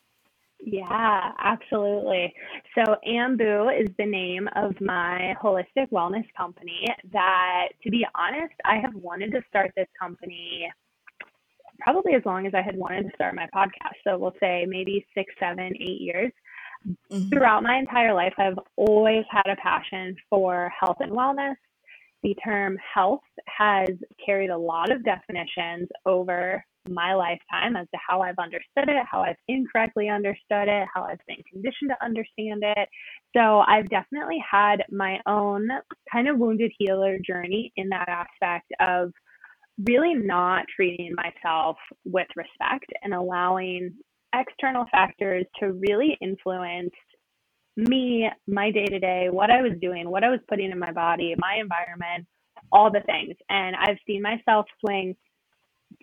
Yeah, 0.64 1.32
absolutely. 1.40 2.34
So, 2.76 2.96
Ambu 3.08 3.82
is 3.82 3.90
the 3.98 4.06
name 4.06 4.48
of 4.56 4.80
my 4.80 5.36
holistic 5.42 5.90
wellness 5.92 6.26
company. 6.38 6.86
That, 7.12 7.70
to 7.84 7.90
be 7.90 8.06
honest, 8.14 8.54
I 8.64 8.78
have 8.78 8.94
wanted 8.94 9.32
to 9.32 9.42
start 9.50 9.72
this 9.76 9.88
company 10.00 10.72
probably 11.80 12.14
as 12.14 12.22
long 12.26 12.46
as 12.46 12.54
I 12.54 12.62
had 12.62 12.76
wanted 12.76 13.10
to 13.10 13.16
start 13.16 13.34
my 13.34 13.48
podcast. 13.56 13.96
So, 14.04 14.20
we'll 14.20 14.36
say 14.40 14.66
maybe 14.68 15.06
six, 15.16 15.34
seven, 15.40 15.74
eight 15.80 16.02
years. 16.02 16.32
Mm-hmm. 17.12 17.30
Throughout 17.30 17.64
my 17.64 17.78
entire 17.78 18.14
life, 18.14 18.34
I've 18.38 18.60
always 18.76 19.24
had 19.32 19.48
a 19.48 19.56
passion 19.56 20.16
for 20.30 20.72
health 20.80 20.98
and 21.00 21.12
wellness, 21.12 21.56
the 22.24 22.36
term 22.44 22.78
health 22.94 23.22
has 23.48 23.90
carried 24.24 24.50
a 24.50 24.58
lot 24.58 24.92
of 24.92 25.04
definitions 25.04 25.88
over 26.06 26.64
my 26.90 27.14
lifetime 27.14 27.76
as 27.76 27.88
to 27.94 28.00
how 28.08 28.22
I've 28.22 28.40
understood 28.40 28.90
it, 28.90 29.06
how 29.10 29.22
I've 29.22 29.38
incorrectly 29.48 30.10
understood 30.10 30.68
it, 30.68 30.88
how 30.94 31.04
I've 31.04 31.20
been 31.28 31.44
conditioned 31.52 31.92
to 31.92 32.06
understand 32.06 32.64
it. 32.64 32.90
So 33.36 33.60
I've 33.60 33.90
definitely 33.90 34.44
had 34.50 34.84
my 34.90 35.20
own 35.28 35.70
kind 36.12 36.28
of 36.28 36.40
wounded 36.40 36.72
healer 36.78 37.18
journey 37.26 37.72
in 37.76 37.90
that 37.90 38.10
aspect 38.10 38.72
of 38.80 39.12
really 39.88 40.14
not 40.14 40.66
treating 40.76 41.16
myself 41.16 41.78
with 42.06 42.28
respect 42.36 42.86
and 43.04 43.14
allowing 43.14 43.94
external 44.34 44.86
factors 44.92 45.46
to 45.60 45.74
really 45.74 46.18
influence 46.22 46.92
me, 47.78 48.30
my 48.48 48.72
day 48.72 48.86
to 48.86 49.00
day, 49.00 49.28
what 49.30 49.50
I 49.50 49.62
was 49.62 49.74
doing, 49.82 50.10
what 50.10 50.24
I 50.24 50.30
was 50.30 50.40
putting 50.48 50.72
in 50.72 50.80
my 50.80 50.92
body, 50.92 51.36
my 51.38 51.56
environment, 51.60 52.28
all 52.72 52.92
the 52.92 53.02
things. 53.02 53.36
And 53.50 53.76
I've 53.76 53.98
seen 54.06 54.22
myself 54.22 54.66
swing 54.80 55.16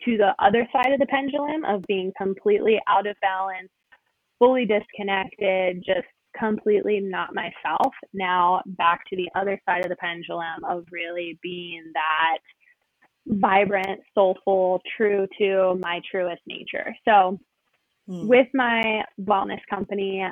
to 0.04 0.16
the 0.16 0.34
other 0.38 0.66
side 0.72 0.92
of 0.92 1.00
the 1.00 1.06
pendulum 1.06 1.64
of 1.64 1.82
being 1.86 2.12
completely 2.20 2.78
out 2.88 3.06
of 3.06 3.16
balance, 3.20 3.70
fully 4.38 4.66
disconnected, 4.66 5.82
just 5.84 6.06
completely 6.38 7.00
not 7.00 7.34
myself. 7.34 7.92
Now 8.12 8.62
back 8.66 9.00
to 9.10 9.16
the 9.16 9.28
other 9.34 9.60
side 9.68 9.84
of 9.84 9.90
the 9.90 9.96
pendulum 9.96 10.64
of 10.68 10.84
really 10.90 11.38
being 11.42 11.82
that 11.94 12.38
vibrant, 13.26 14.00
soulful, 14.14 14.80
true 14.96 15.26
to 15.38 15.78
my 15.80 16.00
truest 16.10 16.42
nature. 16.46 16.94
So, 17.06 17.38
hmm. 18.06 18.26
with 18.26 18.46
my 18.54 19.04
wellness 19.20 19.60
company, 19.68 20.24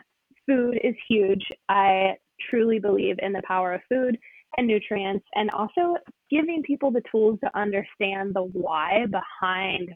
food 0.46 0.78
is 0.82 0.94
huge. 1.09 1.44
I 1.68 2.16
truly 2.50 2.78
believe 2.78 3.16
in 3.20 3.32
the 3.32 3.42
power 3.46 3.74
of 3.74 3.80
food 3.88 4.18
and 4.56 4.66
nutrients, 4.66 5.24
and 5.35 5.50
also 5.50 5.96
giving 6.30 6.62
people 6.62 6.90
the 6.90 7.02
tools 7.11 7.38
to 7.44 7.59
understand 7.59 8.35
the 8.35 8.42
why 8.42 9.06
behind 9.11 9.90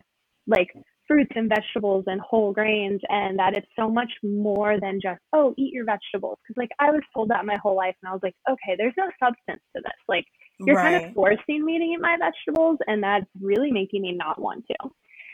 like 0.46 0.68
fruits 1.10 1.32
and 1.34 1.48
vegetables 1.48 2.04
and 2.06 2.20
whole 2.20 2.52
grains 2.52 3.00
and 3.08 3.36
that 3.36 3.56
it's 3.56 3.66
so 3.76 3.90
much 3.90 4.10
more 4.22 4.78
than 4.80 5.00
just 5.02 5.20
oh 5.32 5.52
eat 5.58 5.72
your 5.72 5.84
vegetables 5.84 6.38
because 6.42 6.56
like 6.56 6.70
i 6.78 6.88
was 6.88 7.02
told 7.12 7.28
that 7.28 7.44
my 7.44 7.56
whole 7.56 7.74
life 7.74 7.96
and 8.00 8.08
i 8.08 8.12
was 8.12 8.20
like 8.22 8.34
okay 8.48 8.76
there's 8.78 8.94
no 8.96 9.10
substance 9.18 9.60
to 9.74 9.82
this 9.82 9.92
like 10.08 10.24
you're 10.60 10.76
right. 10.76 11.00
kind 11.00 11.06
of 11.06 11.14
forcing 11.14 11.64
me 11.64 11.78
to 11.78 11.84
eat 11.84 12.00
my 12.00 12.16
vegetables 12.16 12.78
and 12.86 13.02
that's 13.02 13.26
really 13.40 13.72
making 13.72 14.02
me 14.02 14.12
not 14.12 14.40
want 14.40 14.64
to 14.68 14.88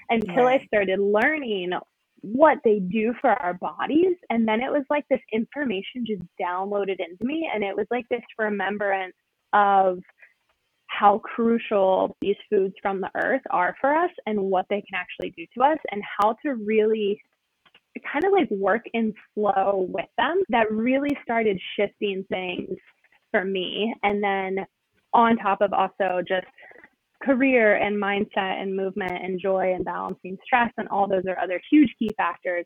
until 0.09 0.45
right. 0.45 0.63
i 0.63 0.67
started 0.67 0.99
learning 0.99 1.73
what 2.23 2.59
they 2.65 2.79
do 2.79 3.15
for 3.21 3.31
our 3.31 3.55
bodies 3.55 4.17
and 4.31 4.49
then 4.49 4.61
it 4.61 4.71
was 4.71 4.85
like 4.91 5.05
this 5.09 5.21
information 5.33 6.05
just 6.07 6.23
downloaded 6.41 6.97
into 6.99 7.25
me 7.25 7.49
and 7.53 7.63
it 7.63 7.77
was 7.77 7.87
like 7.91 8.07
this 8.11 8.23
remembrance 8.39 9.15
of 9.53 9.99
how 10.89 11.19
crucial 11.19 12.17
these 12.21 12.37
foods 12.49 12.75
from 12.81 13.01
the 13.01 13.11
earth 13.17 13.43
are 13.51 13.75
for 13.81 13.95
us 13.95 14.11
and 14.27 14.41
what 14.41 14.67
they 14.71 14.83
can 14.83 14.95
actually 14.95 15.33
do 15.37 15.45
to 15.55 15.63
us 15.63 15.79
and 15.93 16.03
how 16.19 16.35
to 16.43 16.55
really 16.55 17.21
kind 18.13 18.25
of 18.25 18.33
like 18.33 18.51
work 18.51 18.83
in 18.95 19.13
flow 19.35 19.87
with 19.89 20.07
them 20.19 20.43
that 20.49 20.71
really 20.71 21.17
started 21.23 21.61
shifting 21.77 22.25
things 22.29 22.77
for 23.31 23.45
me. 23.45 23.95
And 24.03 24.23
then 24.23 24.67
on 25.13 25.37
top 25.37 25.61
of 25.61 25.73
also 25.73 26.23
just 26.27 26.47
career 27.27 27.77
and 27.77 28.01
mindset 28.01 28.63
and 28.63 28.75
movement 28.75 29.13
and 29.13 29.41
joy 29.41 29.75
and 29.75 29.85
balancing 29.85 30.39
stress 30.45 30.73
and 30.79 30.89
all 30.89 31.09
those 31.09 31.25
are 31.29 31.39
other 31.39 31.61
huge 31.71 31.91
key 31.99 32.11
factors 32.17 32.65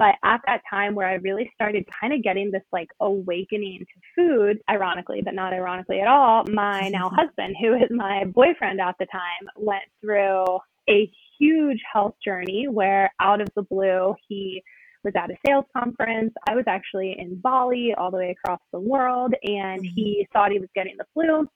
but 0.00 0.14
at 0.24 0.40
that 0.46 0.62
time 0.68 0.94
where 0.94 1.06
I 1.06 1.16
really 1.16 1.52
started 1.54 1.84
kind 2.00 2.14
of 2.14 2.22
getting 2.22 2.50
this 2.50 2.62
like 2.72 2.88
awakening 3.00 3.80
to 3.80 4.00
food, 4.16 4.58
ironically, 4.70 5.20
but 5.22 5.34
not 5.34 5.52
ironically 5.52 6.00
at 6.00 6.08
all, 6.08 6.42
my 6.48 6.88
now 6.88 7.10
husband, 7.14 7.54
who 7.60 7.74
is 7.74 7.90
my 7.90 8.24
boyfriend 8.24 8.80
at 8.80 8.94
the 8.98 9.04
time, 9.12 9.50
went 9.56 9.82
through 10.00 10.46
a 10.88 11.10
huge 11.38 11.80
health 11.92 12.14
journey 12.24 12.66
where 12.66 13.12
out 13.20 13.42
of 13.42 13.48
the 13.54 13.62
blue, 13.62 14.14
he 14.26 14.62
was 15.04 15.12
at 15.16 15.30
a 15.30 15.34
sales 15.46 15.66
conference. 15.76 16.32
I 16.48 16.54
was 16.54 16.64
actually 16.66 17.16
in 17.18 17.36
Bali, 17.36 17.94
all 17.96 18.10
the 18.10 18.16
way 18.16 18.30
across 18.42 18.60
the 18.72 18.80
world, 18.80 19.34
and 19.44 19.84
he 19.84 20.24
mm-hmm. 20.24 20.32
thought 20.32 20.50
he 20.50 20.60
was 20.60 20.70
getting 20.74 20.96
the 20.96 21.04
flu. 21.12 21.46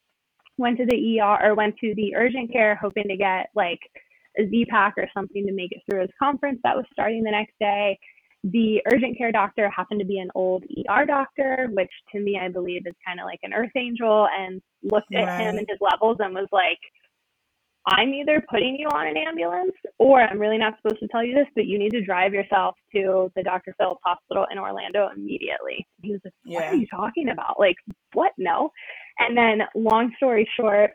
Went 0.57 0.79
to 0.79 0.87
the 0.87 1.21
ER 1.21 1.39
or 1.43 1.55
went 1.55 1.77
to 1.79 1.95
the 1.97 2.15
urgent 2.15 2.53
care, 2.53 2.77
hoping 2.77 3.09
to 3.09 3.17
get 3.17 3.49
like 3.55 3.81
a 4.39 4.49
Z 4.49 4.67
pack 4.71 4.95
or 4.97 5.09
something 5.15 5.47
to 5.47 5.53
make 5.53 5.73
it 5.73 5.83
through 5.89 6.03
his 6.03 6.11
conference 6.19 6.61
that 6.65 6.77
was 6.77 6.85
starting 6.93 7.23
the 7.23 7.31
next 7.31 7.55
day 7.61 7.99
the 8.45 8.83
urgent 8.93 9.17
care 9.17 9.33
doctor 9.33 9.71
happened 9.71 10.01
to 10.01 10.07
be 10.07 10.19
an 10.19 10.31
old 10.35 10.65
ER 10.65 11.07
doctor, 11.07 11.69
which 11.73 11.91
to 12.13 12.21
me, 12.21 12.39
I 12.41 12.49
believe 12.49 12.87
is 12.87 12.93
kind 13.07 13.19
of 13.19 13.25
like 13.25 13.41
an 13.43 13.55
earth 13.55 13.73
angel, 13.75 14.29
and 14.39 14.61
looked 14.83 15.15
at 15.15 15.25
right. 15.25 15.41
him 15.41 15.57
and 15.57 15.67
his 15.69 15.79
levels 15.81 16.19
and 16.21 16.35
was 16.35 16.49
like, 16.53 16.79
I'm 17.87 18.13
either 18.15 18.45
putting 18.51 18.77
you 18.77 18.87
on 18.89 19.07
an 19.07 19.17
ambulance 19.17 19.73
or 19.99 20.21
I'm 20.23 20.39
really 20.39 20.59
not 20.59 20.75
supposed 20.77 21.01
to 21.01 21.09
tell 21.09 21.25
you 21.25 21.35
this, 21.35 21.47
but 21.55 21.67
you 21.67 21.79
need 21.79 21.91
to 21.93 22.05
drive 22.05 22.33
yourself 22.33 22.77
to 22.95 23.31
the 23.35 23.43
Dr. 23.43 23.75
Phillips 23.79 24.01
Hospital 24.05 24.47
in 24.51 24.59
Orlando 24.59 25.09
immediately. 25.15 25.87
He 26.03 26.13
was 26.13 26.21
like, 26.25 26.35
What 26.45 26.65
yeah. 26.65 26.71
are 26.71 26.75
you 26.75 26.87
talking 26.87 27.31
about? 27.31 27.59
Like, 27.59 27.77
what? 28.13 28.33
No. 28.37 28.71
And 29.19 29.37
then, 29.37 29.61
long 29.75 30.13
story 30.17 30.49
short, 30.57 30.91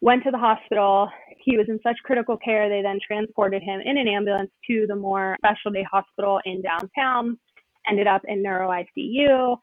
went 0.00 0.24
to 0.24 0.30
the 0.30 0.38
hospital. 0.38 1.08
He 1.42 1.56
was 1.56 1.66
in 1.68 1.78
such 1.82 1.96
critical 2.04 2.36
care, 2.36 2.68
they 2.68 2.82
then 2.82 2.98
transported 3.06 3.62
him 3.62 3.80
in 3.84 3.96
an 3.96 4.08
ambulance 4.08 4.50
to 4.68 4.84
the 4.88 4.96
more 4.96 5.36
specialty 5.38 5.84
hospital 5.90 6.40
in 6.44 6.60
downtown, 6.62 7.38
ended 7.88 8.06
up 8.06 8.22
in 8.26 8.42
neuro 8.42 8.68
ICU. 8.68 9.56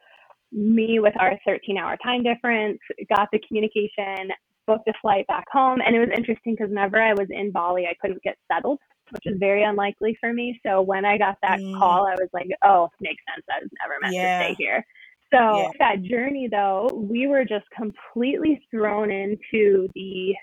Me, 0.51 0.99
with 0.99 1.13
our 1.19 1.37
13 1.45 1.77
hour 1.77 1.95
time 2.03 2.23
difference, 2.23 2.79
got 3.07 3.29
the 3.31 3.39
communication, 3.47 4.31
booked 4.65 4.87
a 4.87 4.93
flight 5.01 5.27
back 5.27 5.45
home. 5.51 5.79
And 5.85 5.95
it 5.95 5.99
was 5.99 6.09
interesting 6.15 6.53
because 6.53 6.69
whenever 6.69 7.01
I 7.01 7.13
was 7.13 7.27
in 7.29 7.51
Bali, 7.51 7.85
I 7.85 7.95
couldn't 8.01 8.23
get 8.23 8.37
settled, 8.51 8.79
which 9.11 9.25
is 9.25 9.37
very 9.39 9.63
unlikely 9.63 10.17
for 10.19 10.33
me. 10.33 10.59
So 10.65 10.81
when 10.81 11.05
I 11.05 11.17
got 11.17 11.37
that 11.43 11.59
mm. 11.59 11.77
call, 11.77 12.07
I 12.07 12.13
was 12.13 12.29
like, 12.33 12.47
oh, 12.63 12.89
makes 13.01 13.23
sense. 13.29 13.45
I 13.51 13.59
was 13.61 13.69
never 13.81 13.99
meant 14.01 14.15
yeah. 14.15 14.39
to 14.39 14.45
stay 14.45 14.55
here. 14.57 14.85
So 15.33 15.57
yeah. 15.57 15.69
that 15.79 16.03
journey 16.03 16.47
though, 16.51 16.89
we 16.93 17.27
were 17.27 17.45
just 17.45 17.65
completely 17.75 18.61
thrown 18.71 19.11
into 19.11 19.87
the 19.93 20.35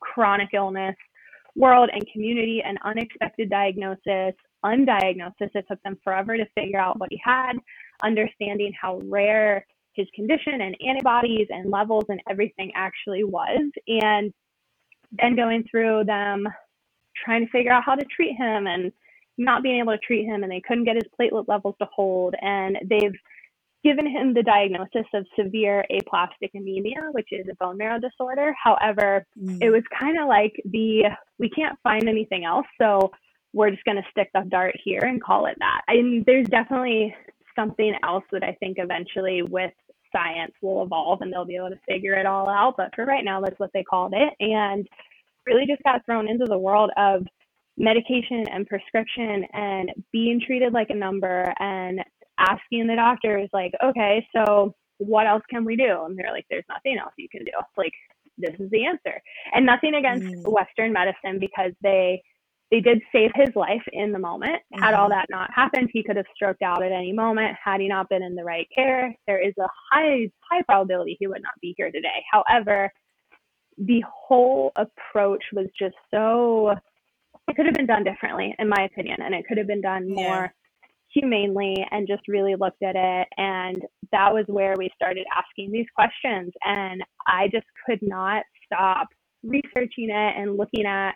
chronic 0.00 0.50
illness 0.54 0.96
world 1.56 1.90
and 1.92 2.04
community 2.12 2.62
and 2.64 2.78
unexpected 2.84 3.50
diagnosis, 3.50 4.34
undiagnosis. 4.64 5.50
It 5.54 5.66
took 5.68 5.82
them 5.82 5.98
forever 6.02 6.36
to 6.36 6.46
figure 6.54 6.80
out 6.80 6.98
what 6.98 7.10
he 7.10 7.20
had, 7.22 7.54
understanding 8.02 8.72
how 8.80 9.00
rare 9.04 9.66
his 9.94 10.06
condition 10.14 10.60
and 10.60 10.76
antibodies 10.86 11.48
and 11.50 11.70
levels 11.70 12.04
and 12.08 12.20
everything 12.30 12.70
actually 12.74 13.24
was. 13.24 13.70
And 13.88 14.32
then 15.12 15.36
going 15.36 15.64
through 15.70 16.04
them 16.04 16.46
trying 17.24 17.44
to 17.44 17.50
figure 17.50 17.72
out 17.72 17.82
how 17.84 17.94
to 17.94 18.04
treat 18.04 18.36
him 18.36 18.66
and 18.66 18.92
not 19.36 19.62
being 19.62 19.80
able 19.80 19.92
to 19.92 19.98
treat 19.98 20.24
him 20.24 20.42
and 20.42 20.52
they 20.52 20.62
couldn't 20.66 20.84
get 20.84 20.96
his 20.96 21.04
platelet 21.18 21.48
levels 21.48 21.74
to 21.80 21.88
hold 21.94 22.34
and 22.40 22.78
they've 22.88 23.14
given 23.82 24.06
him 24.06 24.34
the 24.34 24.42
diagnosis 24.42 25.06
of 25.14 25.26
severe 25.38 25.84
aplastic 25.90 26.50
anemia, 26.54 27.08
which 27.12 27.28
is 27.32 27.46
a 27.50 27.54
bone 27.56 27.78
marrow 27.78 27.98
disorder. 27.98 28.54
However, 28.62 29.26
mm. 29.38 29.58
it 29.60 29.70
was 29.70 29.82
kind 29.98 30.20
of 30.20 30.28
like 30.28 30.52
the 30.66 31.04
we 31.38 31.48
can't 31.50 31.78
find 31.82 32.08
anything 32.08 32.44
else, 32.44 32.66
so 32.80 33.10
we're 33.52 33.70
just 33.70 33.84
going 33.84 33.96
to 33.96 34.10
stick 34.10 34.30
the 34.34 34.44
dart 34.48 34.76
here 34.84 35.00
and 35.00 35.22
call 35.22 35.46
it 35.46 35.56
that. 35.58 35.82
And 35.88 36.24
there's 36.24 36.46
definitely 36.48 37.14
something 37.56 37.94
else 38.04 38.24
that 38.32 38.44
I 38.44 38.56
think 38.60 38.76
eventually 38.78 39.42
with 39.42 39.72
science 40.12 40.52
will 40.62 40.82
evolve 40.82 41.20
and 41.20 41.32
they'll 41.32 41.44
be 41.44 41.56
able 41.56 41.70
to 41.70 41.80
figure 41.88 42.14
it 42.14 42.26
all 42.26 42.48
out. 42.48 42.74
But 42.76 42.94
for 42.94 43.04
right 43.04 43.24
now, 43.24 43.40
that's 43.40 43.58
what 43.58 43.70
they 43.72 43.82
called 43.82 44.14
it. 44.14 44.34
And 44.40 44.88
really 45.46 45.66
just 45.66 45.82
got 45.82 46.04
thrown 46.04 46.28
into 46.28 46.44
the 46.46 46.58
world 46.58 46.90
of 46.96 47.26
medication 47.76 48.44
and 48.52 48.66
prescription 48.66 49.44
and 49.52 49.90
being 50.12 50.40
treated 50.44 50.72
like 50.72 50.90
a 50.90 50.94
number 50.94 51.52
and 51.58 52.00
asking 52.40 52.86
the 52.86 52.96
doctors 52.96 53.48
like, 53.52 53.72
okay, 53.84 54.26
so 54.34 54.74
what 54.98 55.26
else 55.26 55.42
can 55.48 55.64
we 55.64 55.76
do? 55.76 56.04
And 56.04 56.18
they're 56.18 56.32
like, 56.32 56.46
there's 56.50 56.64
nothing 56.68 56.98
else 56.98 57.12
you 57.16 57.28
can 57.30 57.44
do. 57.44 57.52
Like, 57.76 57.92
this 58.38 58.54
is 58.58 58.70
the 58.70 58.86
answer. 58.86 59.20
And 59.54 59.66
nothing 59.66 59.94
against 59.94 60.26
mm. 60.26 60.50
Western 60.50 60.92
medicine 60.92 61.38
because 61.38 61.72
they 61.82 62.22
they 62.70 62.80
did 62.80 63.02
save 63.10 63.32
his 63.34 63.48
life 63.56 63.82
in 63.92 64.12
the 64.12 64.18
moment. 64.18 64.62
Mm-hmm. 64.72 64.82
Had 64.82 64.94
all 64.94 65.08
mm-hmm. 65.08 65.18
that 65.18 65.26
not 65.28 65.50
happened, 65.52 65.90
he 65.92 66.04
could 66.04 66.16
have 66.16 66.26
stroked 66.34 66.62
out 66.62 66.84
at 66.84 66.92
any 66.92 67.12
moment. 67.12 67.56
Had 67.62 67.80
he 67.80 67.88
not 67.88 68.08
been 68.08 68.22
in 68.22 68.36
the 68.36 68.44
right 68.44 68.68
care, 68.72 69.12
there 69.26 69.44
is 69.44 69.54
a 69.58 69.66
high 69.92 70.30
high 70.50 70.62
probability 70.62 71.16
he 71.18 71.26
would 71.26 71.42
not 71.42 71.54
be 71.60 71.74
here 71.76 71.90
today. 71.90 72.24
However, 72.30 72.92
the 73.76 74.04
whole 74.08 74.72
approach 74.76 75.42
was 75.52 75.66
just 75.78 75.96
so 76.12 76.74
it 77.48 77.56
could 77.56 77.66
have 77.66 77.74
been 77.74 77.86
done 77.86 78.04
differently 78.04 78.54
in 78.58 78.68
my 78.68 78.84
opinion 78.84 79.16
and 79.22 79.34
it 79.34 79.44
could 79.48 79.58
have 79.58 79.66
been 79.66 79.80
done 79.80 80.08
more 80.08 80.42
yeah 80.44 80.48
humanely 81.12 81.76
and 81.90 82.08
just 82.08 82.22
really 82.28 82.54
looked 82.54 82.82
at 82.82 82.96
it. 82.96 83.28
And 83.36 83.82
that 84.12 84.32
was 84.32 84.44
where 84.46 84.74
we 84.78 84.90
started 84.94 85.26
asking 85.36 85.72
these 85.72 85.86
questions. 85.94 86.52
And 86.64 87.02
I 87.26 87.48
just 87.52 87.66
could 87.86 88.00
not 88.02 88.44
stop 88.64 89.08
researching 89.42 90.10
it 90.10 90.34
and 90.36 90.56
looking 90.56 90.86
at 90.86 91.14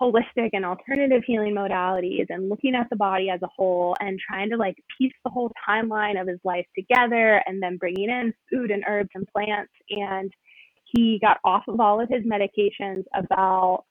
holistic 0.00 0.50
and 0.54 0.64
alternative 0.64 1.22
healing 1.26 1.54
modalities 1.54 2.24
and 2.30 2.48
looking 2.48 2.74
at 2.74 2.88
the 2.88 2.96
body 2.96 3.28
as 3.28 3.40
a 3.42 3.48
whole 3.54 3.94
and 4.00 4.18
trying 4.18 4.48
to 4.48 4.56
like 4.56 4.76
piece 4.96 5.12
the 5.24 5.30
whole 5.30 5.52
timeline 5.68 6.20
of 6.20 6.26
his 6.26 6.38
life 6.42 6.64
together 6.74 7.42
and 7.46 7.62
then 7.62 7.76
bringing 7.76 8.08
in 8.08 8.32
food 8.50 8.70
and 8.70 8.82
herbs 8.88 9.10
and 9.14 9.28
plants. 9.28 9.72
And 9.90 10.32
he 10.84 11.18
got 11.20 11.38
off 11.44 11.64
of 11.68 11.80
all 11.80 12.00
of 12.00 12.08
his 12.08 12.24
medications 12.24 13.04
about 13.14 13.84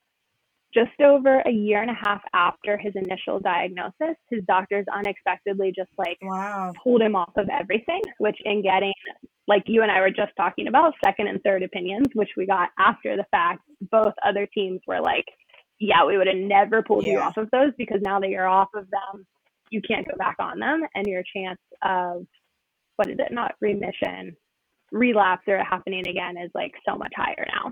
just 0.74 1.00
over 1.02 1.40
a 1.40 1.52
year 1.52 1.82
and 1.82 1.90
a 1.90 1.96
half 1.96 2.22
after 2.34 2.78
his 2.78 2.94
initial 2.96 3.40
diagnosis, 3.40 4.16
his 4.30 4.44
doctors 4.48 4.86
unexpectedly 4.94 5.74
just 5.76 5.90
like 5.98 6.18
wow. 6.22 6.72
pulled 6.84 7.02
him 7.02 7.16
off 7.16 7.32
of 7.38 7.50
everything, 7.50 8.02
which 8.20 8.38
in 8.46 8.62
getting, 8.62 8.94
like 9.48 9.64
you 9.66 9.82
and 9.82 9.92
I 9.92 10.00
were 10.00 10.12
just 10.12 10.32
talking 10.38 10.68
about, 10.68 10.94
second 11.04 11.28
and 11.28 11.42
third 11.44 11.64
opinions, 11.64 12.08
which 12.14 12.30
we 12.38 12.46
got 12.46 12.70
after 12.78 13.16
the 13.16 13.26
fact, 13.32 13.62
both 13.92 14.14
other 14.24 14.48
teams 14.54 14.80
were 14.86 15.02
like, 15.02 15.26
yeah, 15.80 16.06
we 16.06 16.18
would 16.18 16.28
have 16.28 16.36
never 16.36 16.84
pulled 16.84 17.06
yeah. 17.06 17.14
you 17.14 17.20
off 17.20 17.38
of 17.38 17.50
those 17.52 17.72
because 17.78 18.02
now 18.04 18.20
that 18.20 18.30
you're 18.30 18.48
off 18.48 18.70
of 18.76 18.86
them, 18.92 19.26
you 19.72 19.82
can't 19.82 20.08
go 20.08 20.18
back 20.18 20.36
on 20.40 20.60
them 20.60 20.82
and 20.94 21.08
your 21.08 21.24
chance 21.36 21.60
of, 21.84 22.28
what 22.98 23.10
is 23.10 23.18
it, 23.18 23.32
not 23.32 23.56
remission, 23.62 24.36
relapse 24.92 25.44
or 25.48 25.64
happening 25.64 26.08
again 26.08 26.38
is 26.38 26.52
like 26.54 26.74
so 26.88 26.96
much 26.96 27.14
higher 27.16 27.48
now. 27.56 27.72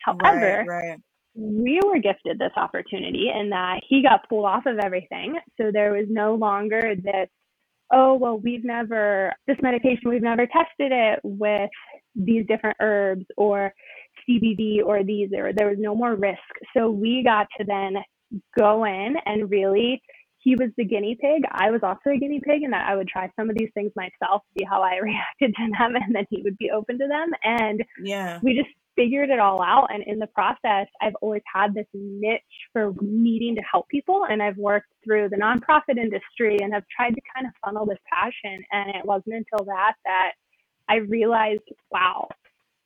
However, 0.00 0.64
right, 0.68 0.88
right 0.88 0.98
we 1.36 1.80
were 1.84 1.98
gifted 1.98 2.38
this 2.38 2.52
opportunity 2.56 3.30
in 3.34 3.50
that 3.50 3.80
he 3.86 4.02
got 4.02 4.28
pulled 4.28 4.46
off 4.46 4.64
of 4.66 4.78
everything. 4.78 5.38
So 5.60 5.70
there 5.72 5.92
was 5.92 6.06
no 6.08 6.34
longer 6.34 6.94
this, 6.96 7.28
oh, 7.92 8.14
well, 8.14 8.38
we've 8.38 8.64
never, 8.64 9.32
this 9.46 9.58
medication, 9.62 10.08
we've 10.08 10.22
never 10.22 10.46
tested 10.46 10.92
it 10.92 11.20
with 11.22 11.70
these 12.14 12.46
different 12.46 12.76
herbs 12.80 13.26
or 13.36 13.72
CBD 14.28 14.78
or 14.84 15.04
these, 15.04 15.28
or 15.36 15.52
there 15.52 15.68
was 15.68 15.78
no 15.78 15.94
more 15.94 16.14
risk. 16.14 16.38
So 16.74 16.90
we 16.90 17.22
got 17.22 17.46
to 17.58 17.66
then 17.66 17.96
go 18.58 18.84
in 18.84 19.16
and 19.26 19.50
really 19.50 20.00
he 20.38 20.54
was 20.54 20.70
the 20.76 20.84
guinea 20.84 21.18
pig. 21.20 21.42
I 21.50 21.72
was 21.72 21.80
also 21.82 22.10
a 22.10 22.16
guinea 22.16 22.40
pig, 22.40 22.62
and 22.62 22.72
that 22.72 22.88
I 22.88 22.94
would 22.94 23.08
try 23.08 23.28
some 23.34 23.50
of 23.50 23.56
these 23.58 23.70
things 23.74 23.90
myself, 23.96 24.42
see 24.56 24.64
how 24.64 24.80
I 24.80 24.96
reacted 25.02 25.52
to 25.56 25.70
them, 25.76 25.96
and 25.96 26.14
then 26.14 26.24
he 26.30 26.40
would 26.42 26.56
be 26.56 26.70
open 26.70 27.00
to 27.00 27.08
them. 27.08 27.32
And 27.42 27.82
yeah, 28.00 28.38
we 28.44 28.54
just 28.54 28.68
figured 28.96 29.30
it 29.30 29.38
all 29.38 29.62
out. 29.62 29.88
And 29.92 30.02
in 30.06 30.18
the 30.18 30.26
process, 30.28 30.86
I've 31.00 31.14
always 31.20 31.42
had 31.52 31.74
this 31.74 31.86
niche 31.94 32.40
for 32.72 32.92
needing 33.00 33.54
to 33.54 33.62
help 33.70 33.88
people, 33.88 34.24
and 34.28 34.42
I've 34.42 34.56
worked 34.56 34.88
through 35.04 35.28
the 35.28 35.36
nonprofit 35.36 35.98
industry 35.98 36.56
and 36.60 36.72
have 36.72 36.84
tried 36.94 37.14
to 37.14 37.20
kind 37.34 37.46
of 37.46 37.52
funnel 37.64 37.86
this 37.86 37.98
passion. 38.12 38.64
And 38.72 38.96
it 38.96 39.04
wasn't 39.04 39.34
until 39.34 39.64
that 39.66 39.94
that 40.04 40.32
I 40.88 40.96
realized, 40.96 41.62
wow, 41.90 42.28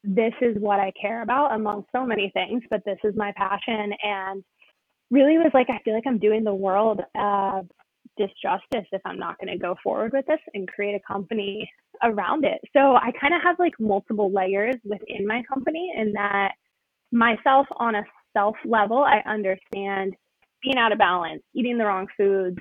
this 0.02 0.32
is 0.40 0.56
what 0.58 0.80
I 0.80 0.92
care 1.00 1.22
about 1.22 1.54
among 1.54 1.84
so 1.92 2.04
many 2.04 2.30
things, 2.34 2.62
but 2.70 2.84
this 2.84 2.98
is 3.04 3.14
my 3.16 3.32
passion. 3.36 3.92
And 4.02 4.42
really 5.10 5.38
was 5.38 5.50
like, 5.54 5.68
I 5.70 5.80
feel 5.84 5.94
like 5.94 6.06
I'm 6.06 6.18
doing 6.18 6.44
the 6.44 6.54
world 6.54 7.00
uh, 7.18 7.62
disjustice 8.20 8.86
if 8.92 9.00
I'm 9.04 9.18
not 9.18 9.38
going 9.38 9.52
to 9.52 9.58
go 9.58 9.74
forward 9.82 10.12
with 10.12 10.26
this 10.26 10.40
and 10.54 10.68
create 10.68 10.94
a 10.94 11.12
company 11.12 11.70
around 12.02 12.44
it. 12.44 12.60
So 12.72 12.96
I 12.96 13.12
kind 13.20 13.34
of 13.34 13.42
have 13.42 13.58
like 13.58 13.74
multiple 13.78 14.32
layers 14.32 14.76
within 14.84 15.26
my 15.26 15.42
company 15.52 15.92
in 15.96 16.12
that 16.12 16.52
myself 17.12 17.66
on 17.76 17.94
a 17.94 18.04
self 18.32 18.56
level, 18.64 18.98
I 18.98 19.22
understand 19.28 20.14
being 20.62 20.76
out 20.76 20.92
of 20.92 20.98
balance, 20.98 21.42
eating 21.54 21.78
the 21.78 21.84
wrong 21.84 22.06
foods, 22.16 22.58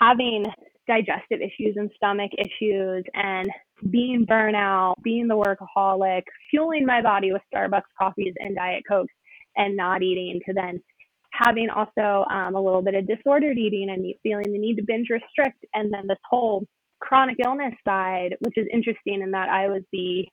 having 0.00 0.44
digestive 0.86 1.40
issues 1.40 1.76
and 1.76 1.90
stomach 1.96 2.30
issues 2.38 3.04
and 3.14 3.48
being 3.90 4.26
burnout, 4.28 4.94
being 5.02 5.28
the 5.28 5.36
workaholic, 5.36 6.22
fueling 6.50 6.84
my 6.84 7.00
body 7.02 7.32
with 7.32 7.42
Starbucks 7.54 7.82
coffees 7.98 8.34
and 8.38 8.56
Diet 8.56 8.82
Cokes 8.88 9.12
and 9.56 9.76
not 9.76 10.02
eating 10.02 10.40
to 10.46 10.52
then 10.52 10.82
having 11.32 11.68
also 11.70 12.24
um, 12.30 12.54
a 12.54 12.60
little 12.60 12.82
bit 12.82 12.94
of 12.94 13.06
disordered 13.06 13.58
eating 13.58 13.90
and 13.90 14.14
feeling 14.22 14.52
the 14.52 14.58
need 14.58 14.76
to 14.76 14.84
binge 14.86 15.08
restrict. 15.10 15.64
And 15.74 15.92
then 15.92 16.06
this 16.06 16.18
whole 16.28 16.66
chronic 17.00 17.38
illness 17.44 17.74
side, 17.86 18.36
which 18.40 18.56
is 18.56 18.66
interesting 18.72 19.22
in 19.22 19.30
that 19.32 19.48
I 19.48 19.68
was 19.68 19.82
the 19.92 20.26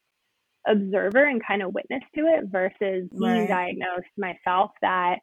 observer 0.68 1.26
and 1.26 1.42
kind 1.46 1.62
of 1.62 1.74
witness 1.74 2.04
to 2.16 2.22
it 2.26 2.46
versus 2.52 3.10
being 3.18 3.48
right. 3.48 3.50
diagnosed 3.50 4.08
myself, 4.18 4.72
that 4.82 5.20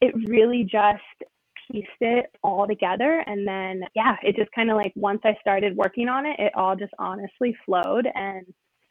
it 0.00 0.14
really 0.28 0.64
just 0.64 1.30
pieced 1.70 1.88
it 2.00 2.26
all 2.42 2.66
together. 2.66 3.22
And 3.26 3.46
then, 3.46 3.84
yeah, 3.94 4.16
it 4.22 4.36
just 4.36 4.50
kind 4.52 4.70
of 4.70 4.76
like 4.76 4.92
once 4.96 5.20
I 5.24 5.36
started 5.40 5.76
working 5.76 6.08
on 6.08 6.26
it, 6.26 6.38
it 6.38 6.52
all 6.54 6.76
just 6.76 6.92
honestly 6.98 7.56
flowed 7.64 8.06
and 8.14 8.44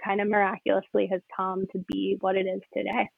kind 0.03 0.21
of 0.21 0.27
miraculously 0.27 1.07
has 1.11 1.21
come 1.35 1.65
to 1.73 1.83
be 1.87 2.17
what 2.21 2.35
it 2.35 2.45
is 2.45 2.61
today. 2.75 3.09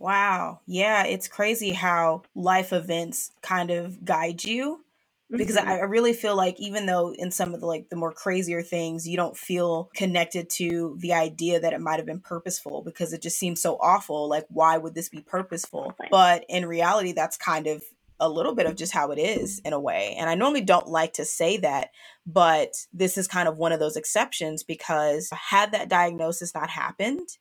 Wow. 0.00 0.60
Yeah, 0.66 1.04
it's 1.04 1.28
crazy 1.28 1.70
how 1.72 2.22
life 2.34 2.72
events 2.72 3.32
kind 3.42 3.70
of 3.70 4.02
guide 4.04 4.42
you 4.42 4.82
because 5.30 5.56
mm-hmm. 5.56 5.68
I, 5.68 5.80
I 5.80 5.82
really 5.82 6.14
feel 6.14 6.34
like 6.34 6.58
even 6.58 6.86
though 6.86 7.12
in 7.12 7.30
some 7.30 7.54
of 7.54 7.60
the 7.60 7.66
like 7.66 7.90
the 7.90 7.96
more 7.96 8.10
crazier 8.10 8.62
things 8.62 9.06
you 9.06 9.16
don't 9.16 9.36
feel 9.36 9.90
connected 9.94 10.50
to 10.50 10.96
the 10.98 11.12
idea 11.12 11.60
that 11.60 11.72
it 11.72 11.80
might 11.80 11.98
have 11.98 12.06
been 12.06 12.18
purposeful 12.18 12.82
because 12.82 13.12
it 13.12 13.22
just 13.22 13.38
seems 13.38 13.60
so 13.62 13.76
awful 13.80 14.28
like 14.28 14.46
why 14.48 14.76
would 14.76 14.94
this 14.94 15.08
be 15.08 15.20
purposeful 15.20 15.94
but 16.10 16.44
in 16.48 16.66
reality 16.66 17.12
that's 17.12 17.36
kind 17.36 17.68
of 17.68 17.84
a 18.20 18.28
little 18.28 18.54
bit 18.54 18.66
of 18.66 18.76
just 18.76 18.92
how 18.92 19.10
it 19.10 19.18
is 19.18 19.60
in 19.64 19.72
a 19.72 19.80
way. 19.80 20.14
And 20.18 20.28
I 20.28 20.34
normally 20.34 20.60
don't 20.60 20.86
like 20.86 21.14
to 21.14 21.24
say 21.24 21.56
that, 21.58 21.88
but 22.26 22.74
this 22.92 23.16
is 23.16 23.26
kind 23.26 23.48
of 23.48 23.56
one 23.56 23.72
of 23.72 23.80
those 23.80 23.96
exceptions 23.96 24.62
because 24.62 25.30
had 25.30 25.72
that 25.72 25.88
diagnosis 25.88 26.54
not 26.54 26.68
happened, 26.68 27.38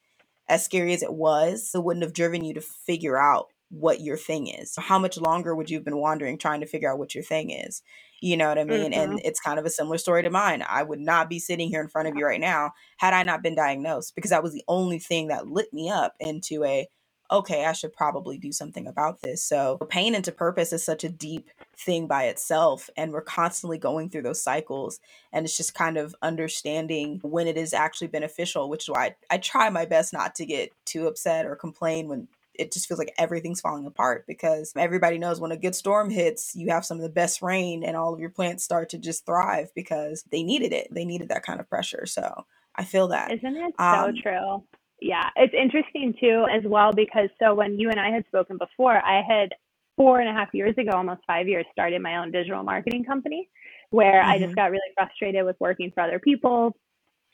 as 0.50 0.66
scary 0.66 0.94
as 0.94 1.04
it 1.04 1.14
was, 1.14 1.72
it 1.74 1.84
wouldn't 1.84 2.04
have 2.04 2.14
driven 2.14 2.44
you 2.44 2.54
to 2.56 2.62
figure 2.62 3.18
out 3.18 3.48
what 3.70 4.02
your 4.02 4.18
thing 4.18 4.48
is. 4.48 4.74
How 4.78 4.98
much 4.98 5.18
longer 5.18 5.56
would 5.56 5.70
you 5.70 5.78
have 5.78 5.86
been 5.86 5.98
wandering 5.98 6.38
trying 6.38 6.62
to 6.62 6.66
figure 6.66 6.92
out 6.92 6.98
what 6.98 7.14
your 7.14 7.24
thing 7.24 7.52
is? 7.52 7.84
You 8.22 8.36
know 8.36 8.50
what 8.50 8.58
I 8.58 8.64
mean? 8.64 8.92
Mm-hmm. 8.92 9.12
And 9.12 9.22
it's 9.24 9.40
kind 9.40 9.60
of 9.60 9.66
a 9.66 9.70
similar 9.70 9.98
story 9.98 10.24
to 10.24 10.30
mine. 10.30 10.66
I 10.68 10.84
would 10.84 11.00
not 11.00 11.30
be 11.30 11.40
sitting 11.40 11.70
here 11.70 11.82
in 11.82 11.88
front 11.88 12.08
of 12.08 12.16
you 12.16 12.26
right 12.26 12.42
now 12.42 12.72
had 12.98 13.14
I 13.14 13.24
not 13.24 13.44
been 13.44 13.56
diagnosed 13.56 14.14
because 14.16 14.32
that 14.32 14.44
was 14.44 14.54
the 14.54 14.64
only 14.68 15.00
thing 15.00 15.28
that 15.28 15.48
lit 15.48 15.72
me 15.72 15.90
up 15.90 16.16
into 16.20 16.66
a 16.66 16.88
okay, 17.32 17.65
I 17.65 17.74
should 17.74 17.94
probably 17.94 18.38
do 18.38 18.52
something 18.52 18.88
about 18.88 19.22
this. 19.22 19.44
So, 19.44 19.78
pain 19.89 20.15
into 20.15 20.32
purpose 20.32 20.74
is 20.74 20.84
such 20.84 21.04
a 21.04 21.10
deep 21.10 21.50
thing 21.78 22.08
by 22.08 22.26
itself. 22.26 22.89
And 22.98 23.12
we're 23.12 23.22
constantly 23.22 23.78
going 23.78 24.10
through 24.10 24.24
those 24.24 24.42
cycles. 24.42 25.00
And 25.32 25.46
it's 25.46 25.58
just 25.58 25.74
kind 25.74 25.98
of 25.98 26.15
understanding 26.22 27.20
when 27.24 27.48
it 27.48 27.58
is 27.58 27.74
actually 27.74 28.08
beneficial, 28.08 28.70
which 28.70 28.86
is 28.86 28.89
why 28.89 29.15
I, 29.30 29.36
I 29.36 29.38
try 29.38 29.70
my 29.70 29.86
best 29.86 30.13
not 30.13 30.36
to 30.36 30.46
get 30.46 30.72
too 30.86 31.08
upset 31.08 31.46
or 31.46 31.56
complain 31.56 32.08
when 32.08 32.28
it 32.56 32.74
just 32.74 32.88
feels 32.88 33.00
like 33.00 33.13
everything's 33.18 33.62
falling 33.62 33.86
apart 33.86 34.26
because 34.28 34.74
everybody 34.76 35.18
knows 35.18 35.39
when 35.39 35.54
a 35.54 35.58
good 35.58 35.76
storm 35.76 36.10
hits, 36.10 36.54
you 36.56 36.70
have 36.70 36.86
some 36.86 36.98
of 36.98 37.04
the 37.04 37.10
best 37.10 37.42
rain 37.42 37.84
and 37.84 37.96
all 37.96 38.13
of 38.13 38.20
your 38.20 38.30
plants 38.30 38.65
start 38.65 38.89
to 38.89 38.98
just 38.98 39.26
thrive 39.26 39.72
because 39.76 40.26
they 40.30 40.44
needed 40.44 40.74
it. 40.74 40.89
They 40.92 41.06
needed 41.06 41.30
that 41.30 41.44
kind 41.44 41.62
of 41.62 41.70
pressure. 41.70 42.06
So, 42.06 42.46
I 42.76 42.86
feel 42.86 43.10
that. 43.10 43.32
Isn't 43.32 43.58
it 43.58 43.74
so 43.78 43.86
um, 43.86 44.13
true? 44.22 44.63
Yeah, 45.02 45.30
it's 45.36 45.54
interesting 45.54 46.14
too 46.20 46.46
as 46.52 46.64
well 46.66 46.92
because 46.92 47.30
so 47.42 47.54
when 47.54 47.80
you 47.80 47.90
and 47.90 48.00
I 48.00 48.12
had 48.12 48.26
spoken 48.28 48.58
before, 48.58 48.98
I 48.98 49.22
had 49.28 49.50
four 49.96 50.20
and 50.20 50.30
a 50.30 50.34
half 50.34 50.50
years 50.54 50.76
ago, 50.78 50.92
almost 50.94 51.22
five 51.28 51.48
years, 51.48 51.66
started 51.72 52.02
my 52.02 52.18
own 52.18 52.32
digital 52.32 52.64
marketing 52.64 53.04
company 53.04 53.50
where 53.92 54.22
mm-hmm. 54.22 54.30
I 54.30 54.38
just 54.38 54.50
mm-hmm. 54.50 54.56
got 54.56 54.72
really 54.72 54.92
frustrated 54.96 55.46
with 55.46 55.56
working 55.60 55.92
for 55.94 56.02
other 56.02 56.20
people. 56.20 56.76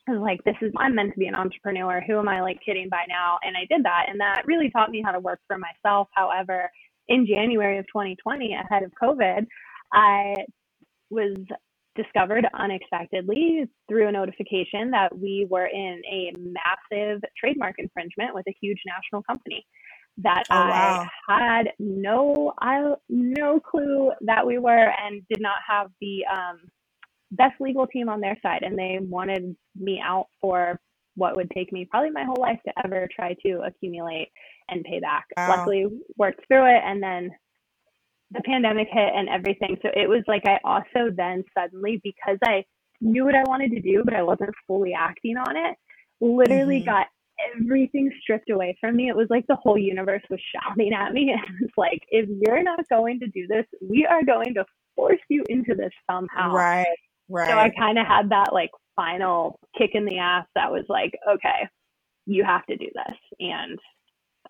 I 0.07 0.11
was 0.11 0.21
like, 0.21 0.43
this 0.43 0.55
is, 0.61 0.71
I'm 0.77 0.95
meant 0.95 1.13
to 1.13 1.19
be 1.19 1.27
an 1.27 1.35
entrepreneur. 1.35 2.01
Who 2.05 2.19
am 2.19 2.29
I 2.29 2.41
like 2.41 2.59
kidding 2.63 2.89
by 2.89 3.05
now? 3.07 3.39
And 3.43 3.57
I 3.57 3.65
did 3.73 3.83
that. 3.85 4.05
And 4.07 4.19
that 4.19 4.43
really 4.45 4.69
taught 4.69 4.91
me 4.91 5.01
how 5.03 5.11
to 5.11 5.19
work 5.19 5.39
for 5.47 5.57
myself. 5.57 6.07
However, 6.11 6.69
in 7.07 7.25
January 7.25 7.79
of 7.79 7.87
2020, 7.87 8.53
ahead 8.53 8.83
of 8.83 8.91
COVID, 9.01 9.47
I 9.91 10.35
was 11.09 11.35
discovered 11.95 12.45
unexpectedly 12.53 13.65
through 13.87 14.07
a 14.07 14.11
notification 14.11 14.91
that 14.91 15.17
we 15.17 15.47
were 15.49 15.67
in 15.67 16.01
a 16.11 16.33
massive 16.37 17.21
trademark 17.37 17.75
infringement 17.77 18.33
with 18.33 18.45
a 18.47 18.55
huge 18.61 18.79
national 18.85 19.23
company 19.23 19.65
that 20.17 20.43
oh, 20.49 20.55
wow. 20.55 21.07
I 21.27 21.55
had 21.57 21.71
no 21.79 22.53
I 22.59 22.93
no 23.09 23.59
clue 23.59 24.11
that 24.21 24.45
we 24.45 24.57
were 24.57 24.93
and 25.03 25.21
did 25.29 25.41
not 25.41 25.57
have 25.67 25.87
the 25.99 26.25
um, 26.31 26.59
best 27.31 27.59
legal 27.59 27.85
team 27.87 28.07
on 28.07 28.21
their 28.21 28.37
side 28.41 28.63
and 28.63 28.77
they 28.77 28.99
wanted 29.01 29.55
me 29.75 30.01
out 30.03 30.27
for 30.39 30.79
what 31.15 31.35
would 31.35 31.49
take 31.51 31.71
me 31.71 31.87
probably 31.89 32.11
my 32.11 32.23
whole 32.23 32.39
life 32.39 32.59
to 32.65 32.73
ever 32.83 33.07
try 33.13 33.35
to 33.45 33.61
accumulate 33.65 34.29
and 34.69 34.83
pay 34.83 34.99
back. 34.99 35.25
Wow. 35.37 35.57
Luckily 35.57 35.87
worked 36.17 36.45
through 36.47 36.65
it 36.65 36.81
and 36.85 37.01
then 37.01 37.31
the 38.35 38.43
pandemic 38.43 38.87
hit 38.91 39.13
and 39.15 39.29
everything. 39.29 39.77
So 39.81 39.89
it 39.95 40.07
was 40.09 40.23
like 40.27 40.43
I 40.45 40.59
also 40.63 41.11
then 41.15 41.43
suddenly, 41.57 42.01
because 42.03 42.37
I 42.43 42.63
knew 43.01 43.25
what 43.25 43.35
I 43.35 43.43
wanted 43.43 43.71
to 43.71 43.81
do, 43.81 44.03
but 44.03 44.13
I 44.13 44.23
wasn't 44.23 44.51
fully 44.67 44.93
acting 44.93 45.37
on 45.37 45.55
it, 45.55 45.75
literally 46.21 46.79
mm-hmm. 46.79 46.89
got 46.89 47.07
everything 47.55 48.11
stripped 48.21 48.49
away 48.49 48.77
from 48.79 48.95
me. 48.95 49.09
It 49.09 49.15
was 49.15 49.27
like 49.29 49.45
the 49.47 49.57
whole 49.57 49.77
universe 49.77 50.23
was 50.29 50.39
shouting 50.53 50.93
at 50.93 51.13
me. 51.13 51.33
And 51.35 51.57
it's 51.61 51.77
like, 51.77 52.01
if 52.09 52.29
you're 52.29 52.63
not 52.63 52.87
going 52.89 53.19
to 53.19 53.27
do 53.27 53.47
this, 53.47 53.65
we 53.81 54.05
are 54.05 54.23
going 54.23 54.53
to 54.55 54.65
force 54.95 55.19
you 55.29 55.43
into 55.49 55.75
this 55.75 55.91
somehow. 56.09 56.53
Right. 56.53 56.85
Right. 57.27 57.49
So 57.49 57.57
I 57.57 57.71
kind 57.77 57.97
of 57.97 58.05
had 58.05 58.29
that 58.29 58.53
like 58.53 58.69
final 58.95 59.59
kick 59.77 59.91
in 59.93 60.05
the 60.05 60.19
ass 60.19 60.45
that 60.55 60.71
was 60.71 60.85
like, 60.87 61.11
okay, 61.29 61.67
you 62.25 62.43
have 62.43 62.65
to 62.67 62.77
do 62.77 62.85
this. 62.93 63.17
And 63.39 63.79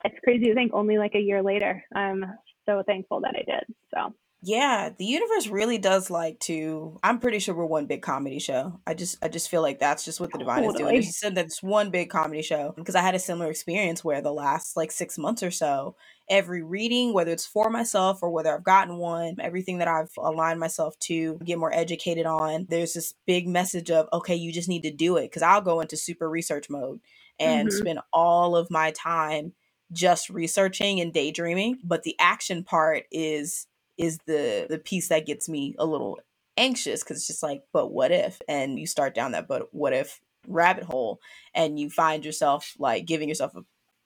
it's 0.03 0.19
crazy 0.23 0.45
to 0.45 0.53
think 0.53 0.73
only 0.73 0.97
like 0.97 1.15
a 1.15 1.19
year 1.19 1.41
later, 1.41 1.83
I'm 1.95 2.25
so 2.65 2.83
thankful 2.85 3.21
that 3.21 3.35
I 3.35 3.43
did. 3.43 3.75
So 3.93 4.13
yeah, 4.47 4.91
the 4.95 5.05
universe 5.05 5.47
really 5.47 5.79
does 5.79 6.11
like 6.11 6.39
to. 6.41 6.99
I'm 7.01 7.17
pretty 7.17 7.39
sure 7.39 7.55
we're 7.55 7.65
one 7.65 7.87
big 7.87 8.03
comedy 8.03 8.37
show. 8.37 8.79
I 8.85 8.93
just, 8.93 9.17
I 9.23 9.27
just 9.27 9.49
feel 9.49 9.63
like 9.63 9.79
that's 9.79 10.05
just 10.05 10.19
what 10.19 10.31
the 10.31 10.37
divine 10.37 10.61
totally. 10.61 10.83
is 10.83 10.89
doing. 10.89 11.01
She 11.01 11.11
said 11.11 11.33
that's 11.33 11.63
one 11.63 11.89
big 11.89 12.11
comedy 12.11 12.43
show 12.43 12.71
because 12.77 12.93
I 12.93 13.01
had 13.01 13.15
a 13.15 13.19
similar 13.19 13.49
experience 13.49 14.03
where 14.03 14.21
the 14.21 14.31
last 14.31 14.77
like 14.77 14.91
six 14.91 15.17
months 15.17 15.41
or 15.41 15.49
so, 15.49 15.95
every 16.29 16.61
reading, 16.61 17.11
whether 17.11 17.31
it's 17.31 17.47
for 17.47 17.71
myself 17.71 18.19
or 18.21 18.29
whether 18.29 18.53
I've 18.53 18.63
gotten 18.63 18.97
one, 18.97 19.37
everything 19.39 19.79
that 19.79 19.87
I've 19.87 20.11
aligned 20.15 20.59
myself 20.59 20.93
to 20.99 21.39
get 21.43 21.57
more 21.57 21.73
educated 21.73 22.27
on, 22.27 22.67
there's 22.69 22.93
this 22.93 23.15
big 23.25 23.47
message 23.47 23.89
of 23.89 24.07
okay, 24.13 24.35
you 24.35 24.51
just 24.51 24.69
need 24.69 24.83
to 24.83 24.91
do 24.91 25.17
it 25.17 25.23
because 25.23 25.41
I'll 25.41 25.61
go 25.61 25.79
into 25.79 25.97
super 25.97 26.29
research 26.29 26.69
mode 26.69 26.99
and 27.39 27.69
mm-hmm. 27.69 27.77
spend 27.77 27.99
all 28.13 28.55
of 28.55 28.69
my 28.69 28.91
time 28.91 29.53
just 29.95 30.29
researching 30.29 30.99
and 30.99 31.13
daydreaming 31.13 31.79
but 31.83 32.03
the 32.03 32.15
action 32.19 32.63
part 32.63 33.05
is 33.11 33.67
is 33.97 34.19
the 34.25 34.67
the 34.69 34.77
piece 34.77 35.07
that 35.07 35.25
gets 35.25 35.49
me 35.49 35.75
a 35.79 35.85
little 35.85 36.19
anxious 36.57 37.03
because 37.03 37.17
it's 37.17 37.27
just 37.27 37.43
like 37.43 37.63
but 37.73 37.91
what 37.91 38.11
if? 38.11 38.41
And 38.47 38.79
you 38.79 38.87
start 38.87 39.15
down 39.15 39.31
that 39.31 39.47
but 39.47 39.73
what 39.73 39.93
if? 39.93 40.19
rabbit 40.47 40.83
hole 40.83 41.19
and 41.55 41.79
you 41.79 41.89
find 41.89 42.23
yourself 42.23 42.75
like 42.77 43.07
giving 43.07 43.27
yourself 43.27 43.55
a 43.55 43.63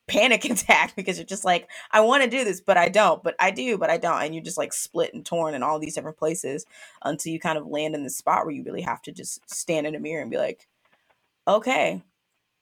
panic 0.07 0.45
attack 0.49 0.95
because 0.95 1.17
you're 1.17 1.25
just 1.25 1.43
like 1.43 1.67
i 1.91 1.99
want 1.99 2.23
to 2.23 2.29
do 2.29 2.45
this 2.45 2.61
but 2.61 2.77
i 2.77 2.87
don't 2.87 3.21
but 3.23 3.35
i 3.41 3.51
do 3.51 3.77
but 3.77 3.89
i 3.89 3.97
don't 3.97 4.21
and 4.21 4.33
you're 4.33 4.41
just 4.41 4.57
like 4.57 4.71
split 4.71 5.13
and 5.13 5.25
torn 5.25 5.53
in 5.53 5.63
all 5.63 5.79
these 5.79 5.95
different 5.95 6.17
places 6.17 6.65
until 7.03 7.33
you 7.33 7.41
kind 7.41 7.57
of 7.57 7.67
land 7.67 7.93
in 7.93 8.03
the 8.05 8.09
spot 8.09 8.45
where 8.45 8.55
you 8.55 8.63
really 8.63 8.83
have 8.83 9.01
to 9.01 9.11
just 9.11 9.41
stand 9.49 9.85
in 9.85 9.95
a 9.95 9.99
mirror 9.99 10.21
and 10.21 10.31
be 10.31 10.37
like 10.37 10.65
okay 11.45 12.01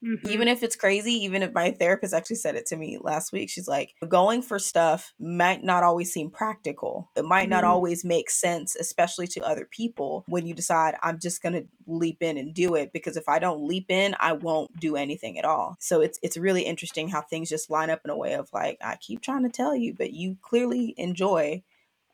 Mm-hmm. 0.04 0.28
Even 0.28 0.48
if 0.48 0.62
it's 0.62 0.76
crazy, 0.76 1.12
even 1.24 1.42
if 1.42 1.52
my 1.52 1.72
therapist 1.72 2.14
actually 2.14 2.36
said 2.36 2.54
it 2.54 2.66
to 2.66 2.76
me 2.76 2.98
last 3.00 3.32
week, 3.32 3.50
she's 3.50 3.66
like, 3.66 3.94
going 4.08 4.42
for 4.42 4.58
stuff 4.58 5.12
might 5.18 5.64
not 5.64 5.82
always 5.82 6.12
seem 6.12 6.30
practical. 6.30 7.10
It 7.16 7.24
might 7.24 7.44
mm-hmm. 7.44 7.50
not 7.50 7.64
always 7.64 8.04
make 8.04 8.30
sense, 8.30 8.76
especially 8.76 9.26
to 9.28 9.40
other 9.40 9.68
people, 9.70 10.24
when 10.28 10.46
you 10.46 10.54
decide, 10.54 10.94
I'm 11.02 11.18
just 11.18 11.42
going 11.42 11.54
to 11.54 11.66
leap 11.86 12.22
in 12.22 12.38
and 12.38 12.54
do 12.54 12.74
it. 12.76 12.92
Because 12.92 13.16
if 13.16 13.28
I 13.28 13.38
don't 13.38 13.66
leap 13.66 13.86
in, 13.88 14.14
I 14.20 14.34
won't 14.34 14.78
do 14.78 14.96
anything 14.96 15.38
at 15.38 15.44
all. 15.44 15.76
So 15.80 16.00
it's, 16.00 16.18
it's 16.22 16.36
really 16.36 16.62
interesting 16.62 17.08
how 17.08 17.22
things 17.22 17.48
just 17.48 17.70
line 17.70 17.90
up 17.90 18.00
in 18.04 18.10
a 18.10 18.16
way 18.16 18.34
of 18.34 18.48
like, 18.52 18.78
I 18.80 18.96
keep 18.96 19.20
trying 19.20 19.42
to 19.42 19.50
tell 19.50 19.74
you, 19.74 19.94
but 19.94 20.12
you 20.12 20.36
clearly 20.42 20.94
enjoy 20.96 21.62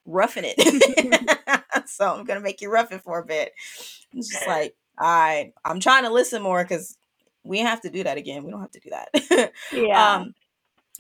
roughing 0.07 0.45
it. 0.47 0.59
so 1.87 2.09
I'm 2.09 2.25
going 2.25 2.39
to 2.39 2.45
make 2.45 2.61
you 2.61 2.71
rough 2.71 2.93
it 2.93 3.03
for 3.03 3.19
a 3.19 3.27
bit. 3.27 3.53
It's 4.13 4.29
just 4.29 4.47
like, 4.47 4.75
I 4.97 5.53
I'm 5.65 5.81
trying 5.81 6.05
to 6.05 6.11
listen 6.11 6.41
more 6.41 6.63
because 6.63 6.97
we 7.45 7.61
have 7.61 7.81
to 7.83 7.91
do 7.91 8.03
that 8.05 8.19
again. 8.19 8.45
We 8.45 8.51
don't 8.51 8.61
have 8.61 8.73
to 8.73 8.81
do 8.81 8.91
that. 8.91 9.53
yeah. 9.73 10.15
Um, 10.17 10.35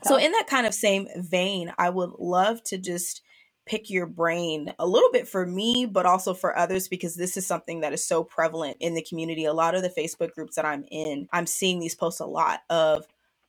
so 0.05 0.17
in 0.17 0.33
that 0.33 0.47
kind 0.49 0.67
of 0.67 0.75
same 0.75 1.09
vein, 1.17 1.73
I 1.79 1.91
would 1.91 2.13
love 2.19 2.63
to 2.65 2.79
just 2.79 3.23
pick 3.67 3.89
your 3.89 4.07
brain 4.07 4.75
a 4.79 4.87
little 4.87 5.11
bit 5.11 5.27
for 5.27 5.47
me, 5.47 5.87
but 5.87 6.05
also 6.07 6.35
for 6.35 6.57
others, 6.57 6.89
because 6.89 7.17
this 7.17 7.37
is 7.37 7.47
something 7.47 7.81
that 7.81 7.95
is 7.95 8.05
so 8.05 8.23
prevalent 8.23 8.77
in 8.81 8.95
the 8.95 9.03
community. 9.03 9.47
A 9.47 9.55
lot 9.55 9.75
of 9.75 9.83
the 9.83 9.89
Facebook 9.89 10.33
groups 10.33 10.57
that 10.57 10.67
I'm 10.67 10.85
in, 10.91 11.29
I'm 11.33 11.47
seeing 11.47 11.81
these 11.81 11.95
posts 11.95 12.21
a 12.21 12.27
lot 12.27 12.61
of, 12.69 13.07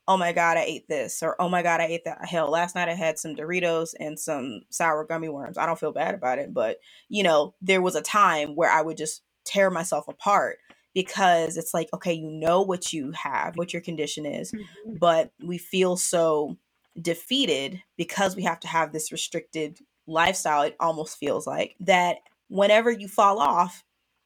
oh 0.08 0.16
my 0.16 0.32
God, 0.32 0.56
I 0.58 0.62
ate 0.62 0.88
this, 0.88 1.22
or 1.22 1.36
oh 1.42 1.50
my 1.50 1.64
God, 1.64 1.82
I 1.82 1.86
ate 1.86 2.06
that. 2.06 2.24
Hell, 2.26 2.50
last 2.50 2.76
night 2.76 2.88
I 2.88 2.94
had 2.94 3.20
some 3.20 3.36
Doritos 3.36 3.94
and 4.00 4.18
some 4.18 4.62
sour 4.70 5.04
gummy 5.04 5.28
worms. 5.28 5.58
I 5.58 5.66
don't 5.66 5.80
feel 5.80 5.92
bad 5.92 6.16
about 6.16 6.40
it, 6.40 6.54
but 6.54 6.80
you 7.10 7.24
know, 7.24 7.54
there 7.62 7.82
was 7.82 7.96
a 7.96 8.02
time 8.02 8.56
where 8.56 8.72
I 8.72 8.82
would 8.82 8.98
just 8.98 9.24
tear 9.44 9.70
myself 9.70 10.08
apart 10.08 10.60
because 10.96 11.58
it's 11.58 11.74
like 11.74 11.88
okay 11.94 12.14
you 12.14 12.32
know 12.32 12.64
what 12.64 12.92
you 12.92 13.12
have 13.12 13.56
what 13.58 13.72
your 13.74 13.82
condition 13.82 14.26
is 14.26 14.52
mm-hmm. 14.52 14.96
but 15.00 15.30
we 15.44 15.60
feel 15.60 15.96
so 15.96 16.58
defeated 17.00 17.84
because 17.98 18.36
we 18.36 18.42
have 18.42 18.60
to 18.60 18.68
have 18.68 18.92
this 18.92 19.12
restricted 19.12 19.78
lifestyle 20.08 20.64
it 20.64 20.76
almost 20.80 21.18
feels 21.20 21.46
like 21.46 21.76
that 21.80 22.18
whenever 22.48 22.90
you 22.90 23.08
fall 23.08 23.40
off 23.40 23.84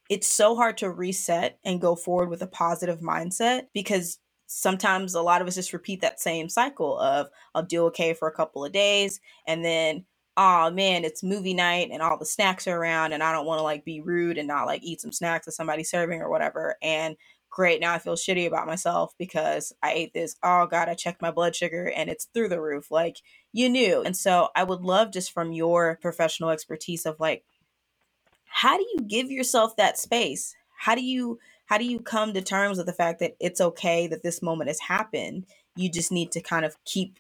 it's 0.10 0.28
so 0.28 0.56
hard 0.56 0.78
to 0.78 0.90
reset 0.90 1.60
and 1.64 1.82
go 1.82 1.96
forward 1.96 2.30
with 2.30 2.42
a 2.42 2.48
positive 2.48 3.00
mindset 3.00 3.68
because 3.74 4.20
sometimes 4.48 5.14
a 5.14 5.22
lot 5.22 5.42
of 5.42 5.48
us 5.48 5.56
just 5.56 5.74
repeat 5.74 6.02
that 6.02 6.20
same 6.20 6.50
cycle 6.50 6.98
of 7.00 7.28
I'll 7.54 7.64
do 7.64 7.86
okay 7.86 8.14
for 8.14 8.28
a 8.28 8.34
couple 8.34 8.66
of 8.66 8.72
days 8.72 9.20
and 9.48 9.64
then 9.64 10.06
oh 10.42 10.72
man, 10.72 11.04
it's 11.04 11.22
movie 11.22 11.54
night 11.54 11.90
and 11.92 12.02
all 12.02 12.18
the 12.18 12.26
snacks 12.26 12.66
are 12.66 12.78
around 12.78 13.12
and 13.12 13.22
I 13.22 13.34
don't 13.34 13.46
want 13.46 13.60
to 13.60 13.64
like 13.64 13.84
be 13.84 14.00
rude 14.00 14.38
and 14.38 14.48
not 14.48 14.68
like 14.68 14.82
eat 14.82 15.02
some 15.02 15.12
snacks 15.12 15.46
that 15.46 15.52
somebody's 15.52 15.92
serving 15.92 16.22
or 16.22 16.30
whatever. 16.30 16.78
And 16.82 17.18
great, 17.50 17.82
now 17.82 17.94
I 17.94 18.00
feel 18.00 18.16
shitty 18.16 18.48
about 18.48 18.66
myself 18.66 19.14
because 19.20 19.74
I 19.84 19.92
ate 19.92 20.14
this. 20.14 20.38
Oh 20.42 20.66
God, 20.66 20.88
I 20.88 20.94
checked 20.94 21.22
my 21.22 21.30
blood 21.30 21.58
sugar 21.58 21.92
and 21.94 22.10
it's 22.10 22.30
through 22.34 22.48
the 22.48 22.62
roof. 22.62 22.90
Like 22.90 23.18
you 23.52 23.68
knew. 23.68 24.02
And 24.02 24.16
so 24.16 24.48
I 24.56 24.64
would 24.64 24.80
love 24.80 25.12
just 25.12 25.34
from 25.34 25.52
your 25.52 26.00
professional 26.02 26.52
expertise 26.52 27.06
of 27.06 27.20
like, 27.20 27.44
how 28.46 28.78
do 28.78 28.84
you 28.94 29.02
give 29.06 29.30
yourself 29.30 29.76
that 29.76 30.00
space? 30.00 30.56
How 30.78 30.96
do 30.96 31.04
you 31.04 31.38
how 31.66 31.78
do 31.78 31.84
you 31.84 32.00
come 32.00 32.34
to 32.34 32.42
terms 32.42 32.78
with 32.78 32.88
the 32.88 32.94
fact 32.94 33.20
that 33.20 33.36
it's 33.42 33.60
okay 33.60 34.08
that 34.08 34.24
this 34.24 34.42
moment 34.42 34.70
has 34.70 34.80
happened? 34.80 35.48
You 35.76 35.92
just 35.92 36.14
need 36.14 36.32
to 36.32 36.42
kind 36.42 36.64
of 36.64 36.78
keep 36.86 37.20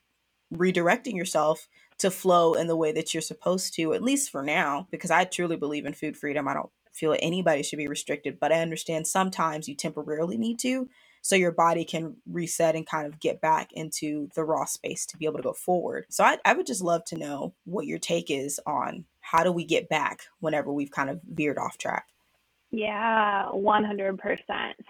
redirecting 0.53 1.15
yourself 1.15 1.67
to 1.99 2.12
flow 2.12 2.53
in 2.53 2.67
the 2.67 2.75
way 2.75 2.91
that 2.91 3.13
you're 3.13 3.21
supposed 3.21 3.73
to, 3.75 3.93
at 3.93 4.01
least 4.01 4.31
for 4.31 4.41
now, 4.41 4.88
because 4.91 5.12
I 5.12 5.25
truly 5.25 5.55
believe 5.55 5.85
in 5.85 5.93
food 5.93 6.17
freedom. 6.17 6.47
I 6.47 6.53
don't 6.53 6.69
feel 6.91 7.15
anybody 7.19 7.63
should 7.63 7.77
be 7.77 7.88
restricted, 7.88 8.39
but 8.39 8.51
I 8.51 8.62
understand 8.62 9.07
sometimes 9.07 9.67
you 9.67 9.75
temporarily 9.75 10.38
need 10.38 10.59
to 10.59 10.89
so 11.21 11.35
your 11.35 11.51
body 11.51 11.83
can 11.83 12.15
reset 12.25 12.75
and 12.75 12.88
kind 12.88 13.05
of 13.05 13.19
get 13.19 13.41
back 13.41 13.71
into 13.73 14.29
the 14.35 14.43
raw 14.43 14.65
space 14.65 15.05
to 15.05 15.17
be 15.17 15.25
able 15.25 15.38
to 15.38 15.43
go 15.43 15.53
forward. 15.53 16.05
So 16.09 16.23
I, 16.23 16.38
I 16.45 16.53
would 16.53 16.65
just 16.65 16.81
love 16.81 17.03
to 17.05 17.17
know 17.17 17.53
what 17.65 17.85
your 17.85 17.99
take 17.99 18.31
is 18.31 18.59
on 18.65 19.05
how 19.21 19.43
do 19.43 19.51
we 19.51 19.65
get 19.65 19.89
back 19.89 20.21
whenever 20.39 20.71
we've 20.71 20.91
kind 20.91 21.09
of 21.09 21.19
veered 21.29 21.57
off 21.57 21.77
track. 21.77 22.05
Yeah, 22.71 23.47
100%. 23.53 24.17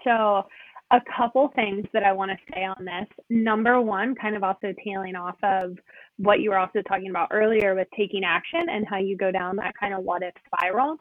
So 0.04 0.44
a 0.90 1.00
couple 1.16 1.52
things 1.54 1.86
that 1.92 2.02
I 2.02 2.12
want 2.12 2.30
to 2.30 2.52
say 2.52 2.64
on 2.64 2.84
this. 2.84 3.06
Number 3.28 3.80
one, 3.80 4.14
kind 4.14 4.36
of 4.36 4.42
also 4.42 4.74
tailing 4.84 5.16
off 5.16 5.36
of 5.42 5.78
what 6.22 6.40
you 6.40 6.50
were 6.50 6.58
also 6.58 6.82
talking 6.82 7.10
about 7.10 7.28
earlier 7.32 7.74
with 7.74 7.88
taking 7.96 8.24
action 8.24 8.60
and 8.68 8.86
how 8.88 8.98
you 8.98 9.16
go 9.16 9.30
down 9.30 9.56
that 9.56 9.74
kind 9.78 9.94
of 9.94 10.02
what 10.02 10.22
if 10.22 10.34
spiral. 10.46 10.96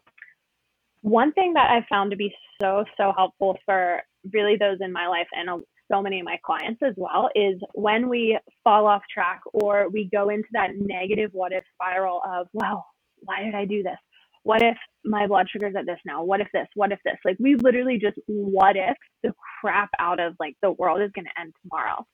One 1.01 1.31
thing 1.33 1.53
that 1.53 1.69
I've 1.71 1.87
found 1.89 2.11
to 2.11 2.17
be 2.17 2.33
so, 2.61 2.83
so 2.97 3.13
helpful 3.15 3.57
for 3.65 4.01
really 4.33 4.55
those 4.57 4.77
in 4.81 4.91
my 4.91 5.07
life 5.07 5.27
and 5.33 5.63
so 5.91 6.01
many 6.01 6.19
of 6.19 6.25
my 6.25 6.37
clients 6.45 6.81
as 6.83 6.93
well 6.97 7.29
is 7.35 7.59
when 7.73 8.09
we 8.09 8.37
fall 8.63 8.85
off 8.85 9.01
track 9.13 9.41
or 9.53 9.89
we 9.89 10.09
go 10.11 10.29
into 10.29 10.47
that 10.51 10.71
negative 10.75 11.31
what 11.33 11.51
if 11.51 11.63
spiral 11.73 12.21
of, 12.27 12.47
well, 12.53 12.85
why 13.21 13.43
did 13.43 13.55
I 13.55 13.65
do 13.65 13.83
this? 13.83 13.97
what 14.43 14.61
if 14.61 14.77
my 15.05 15.27
blood 15.27 15.47
sugar's 15.51 15.75
at 15.77 15.85
this 15.85 15.99
now? 16.05 16.23
What 16.23 16.41
if 16.41 16.47
this? 16.53 16.67
What 16.75 16.91
if 16.91 16.99
this? 17.03 17.17
Like 17.25 17.37
we 17.39 17.55
literally 17.55 17.99
just 17.99 18.17
what 18.27 18.75
if 18.75 18.97
the 19.23 19.33
crap 19.61 19.89
out 19.99 20.19
of 20.19 20.35
like 20.39 20.55
the 20.61 20.71
world 20.71 21.01
is 21.01 21.11
going 21.13 21.25
to 21.25 21.41
end 21.41 21.53
tomorrow. 21.61 22.05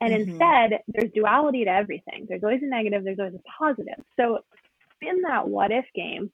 And 0.00 0.12
mm-hmm. 0.12 0.30
instead, 0.30 0.80
there's 0.88 1.10
duality 1.12 1.64
to 1.64 1.70
everything. 1.70 2.26
There's 2.28 2.42
always 2.42 2.62
a 2.62 2.66
negative, 2.66 3.04
there's 3.04 3.18
always 3.18 3.34
a 3.34 3.62
positive. 3.62 4.02
So 4.18 4.38
in 5.02 5.22
that 5.22 5.48
what 5.48 5.70
if 5.70 5.84
game, 5.94 6.30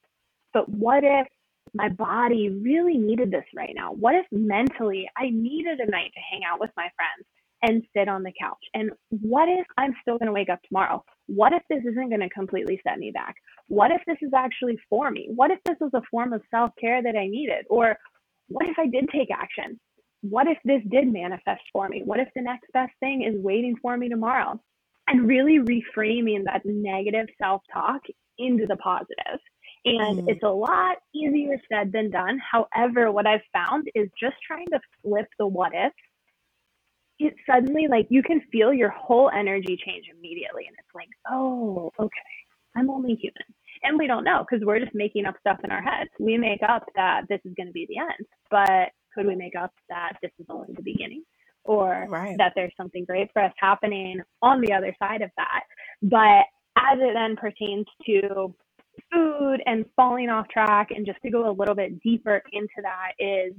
but 0.53 0.69
what 0.69 1.05
if 1.05 1.27
my 1.75 1.89
body 1.89 2.49
really 2.49 2.97
needed 2.97 3.31
this 3.31 3.45
right 3.55 3.75
now? 3.75 3.93
What 3.93 4.15
if 4.15 4.27
mentally 4.31 5.09
I 5.17 5.31
needed 5.31 5.81
a 5.81 5.91
night 5.91 6.13
to 6.15 6.21
hang 6.31 6.43
out 6.51 6.61
with 6.61 6.71
my 6.77 6.89
friends 6.97 7.27
and 7.63 7.83
sit 7.95 8.09
on 8.09 8.23
the 8.23 8.33
couch? 8.41 8.63
And 8.75 8.91
what 9.11 9.49
if 9.49 9.67
I'm 9.77 9.95
still 10.01 10.19
going 10.19 10.27
to 10.27 10.33
wake 10.33 10.49
up 10.49 10.61
tomorrow? 10.63 11.05
What 11.27 11.53
if 11.53 11.63
this 11.69 11.81
isn't 11.81 12.09
going 12.09 12.21
to 12.21 12.29
completely 12.31 12.81
set 12.87 12.99
me 12.99 13.11
back? 13.11 13.35
What 13.69 13.91
if 13.91 14.01
this 14.07 14.19
is 14.23 14.33
actually 14.35 14.79
for 14.89 15.11
me? 15.11 15.29
What 15.35 15.51
if 15.51 15.59
this 15.65 15.77
was 15.81 15.91
a 15.95 16.03
form 16.11 16.33
of 16.33 16.43
self 16.51 16.71
care 16.81 17.03
that 17.03 17.17
I 17.17 17.27
needed? 17.27 17.67
Or 17.69 17.97
what 18.49 18.67
if 18.69 18.79
I 18.79 18.87
did 18.87 19.09
take 19.13 19.29
action? 19.31 19.81
What 20.29 20.47
if 20.47 20.59
this 20.65 20.83
did 20.89 21.13
manifest 21.13 21.63
for 21.73 21.89
me? 21.89 22.03
What 22.05 22.21
if 22.21 22.29
the 22.35 22.43
next 22.43 22.73
best 22.73 22.93
thing 23.01 23.23
is 23.23 23.41
waiting 23.41 23.77
for 23.81 23.97
me 23.97 24.09
tomorrow? 24.09 24.61
And 25.09 25.29
really 25.29 25.59
reframing 25.59 26.45
that 26.45 26.63
negative 26.65 27.27
self 27.41 27.63
talk 27.73 28.01
into 28.39 28.67
the 28.67 28.77
positive. 28.77 29.41
And 29.85 30.21
mm. 30.21 30.29
it's 30.29 30.43
a 30.43 30.49
lot 30.49 30.97
easier 31.15 31.61
said 31.71 31.93
than 31.93 32.11
done. 32.11 32.41
However, 32.41 33.13
what 33.13 33.27
I've 33.27 33.41
found 33.53 33.89
is 33.95 34.09
just 34.21 34.35
trying 34.45 34.67
to 34.73 34.81
flip 35.03 35.29
the 35.39 35.47
what 35.47 35.73
if 35.75 35.93
it 37.19 37.35
suddenly 37.51 37.87
like 37.89 38.07
you 38.11 38.23
can 38.23 38.41
feel 38.53 38.73
your 38.73 38.91
whole 38.91 39.31
energy 39.31 39.79
change 39.87 40.07
immediately 40.17 40.65
and 40.67 40.77
it's 40.79 40.95
like 40.95 41.09
oh 41.31 41.91
okay 41.99 42.11
i'm 42.77 42.91
only 42.91 43.15
human 43.15 43.43
and 43.83 43.99
we 43.99 44.07
don't 44.07 44.25
know 44.25 44.45
because 44.49 44.65
we're 44.65 44.79
just 44.79 44.95
making 44.95 45.25
up 45.25 45.35
stuff 45.41 45.59
in 45.65 45.71
our 45.71 45.81
heads 45.81 46.11
we 46.21 46.37
make 46.37 46.61
up 46.69 46.85
that 46.95 47.23
this 47.29 47.41
is 47.45 47.55
going 47.57 47.67
to 47.67 47.73
be 47.73 47.87
the 47.89 47.99
end 47.99 48.27
but 48.51 48.91
could 49.17 49.27
we 49.27 49.35
make 49.35 49.57
up 49.57 49.73
that 49.89 50.13
this 50.23 50.31
is 50.39 50.47
only 50.51 50.75
the 50.75 50.83
beginning 50.83 51.23
or 51.65 52.07
right. 52.09 52.37
that 52.39 52.53
there's 52.55 52.73
something 52.77 53.05
great 53.05 53.29
for 53.33 53.43
us 53.43 53.53
happening 53.59 54.21
on 54.43 54.61
the 54.61 54.73
other 54.73 54.95
side 55.01 55.23
of 55.23 55.31
that 55.37 55.63
but 56.03 56.45
as 56.79 56.99
it 57.01 57.15
then 57.15 57.35
pertains 57.37 57.87
to 58.05 58.55
food 59.13 59.61
and 59.67 59.85
falling 59.95 60.29
off 60.29 60.49
track 60.49 60.89
and 60.91 61.07
just 61.07 61.19
to 61.23 61.31
go 61.31 61.51
a 61.51 61.53
little 61.53 61.75
bit 61.75 62.01
deeper 62.03 62.43
into 62.53 62.83
that 62.83 63.13
is 63.19 63.53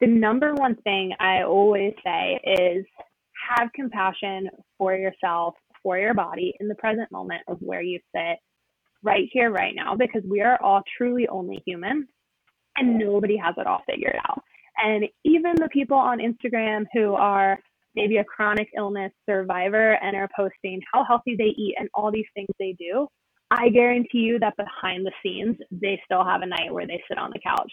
the 0.00 0.06
number 0.06 0.54
one 0.54 0.76
thing 0.82 1.12
I 1.18 1.42
always 1.42 1.94
say 2.04 2.40
is 2.44 2.84
have 3.48 3.70
compassion 3.74 4.48
for 4.78 4.94
yourself, 4.94 5.54
for 5.82 5.98
your 5.98 6.14
body 6.14 6.54
in 6.60 6.68
the 6.68 6.74
present 6.74 7.10
moment 7.10 7.42
of 7.48 7.58
where 7.60 7.82
you 7.82 8.00
sit 8.14 8.38
right 9.02 9.28
here, 9.32 9.50
right 9.50 9.74
now, 9.74 9.94
because 9.94 10.22
we 10.28 10.40
are 10.40 10.60
all 10.62 10.82
truly 10.96 11.28
only 11.28 11.62
human 11.64 12.08
and 12.76 12.98
nobody 12.98 13.36
has 13.36 13.54
it 13.56 13.66
all 13.66 13.82
figured 13.88 14.18
out. 14.28 14.42
And 14.78 15.04
even 15.24 15.54
the 15.56 15.68
people 15.72 15.96
on 15.96 16.18
Instagram 16.18 16.84
who 16.92 17.14
are 17.14 17.58
maybe 17.94 18.18
a 18.18 18.24
chronic 18.24 18.68
illness 18.76 19.12
survivor 19.28 19.92
and 20.02 20.14
are 20.16 20.28
posting 20.36 20.80
how 20.92 21.04
healthy 21.04 21.34
they 21.36 21.54
eat 21.56 21.74
and 21.78 21.88
all 21.94 22.12
these 22.12 22.26
things 22.34 22.48
they 22.58 22.76
do, 22.78 23.08
I 23.50 23.68
guarantee 23.68 24.18
you 24.18 24.38
that 24.40 24.56
behind 24.56 25.06
the 25.06 25.12
scenes, 25.22 25.56
they 25.70 26.00
still 26.04 26.24
have 26.24 26.42
a 26.42 26.46
night 26.46 26.72
where 26.72 26.86
they 26.86 27.02
sit 27.08 27.16
on 27.16 27.30
the 27.32 27.40
couch 27.40 27.72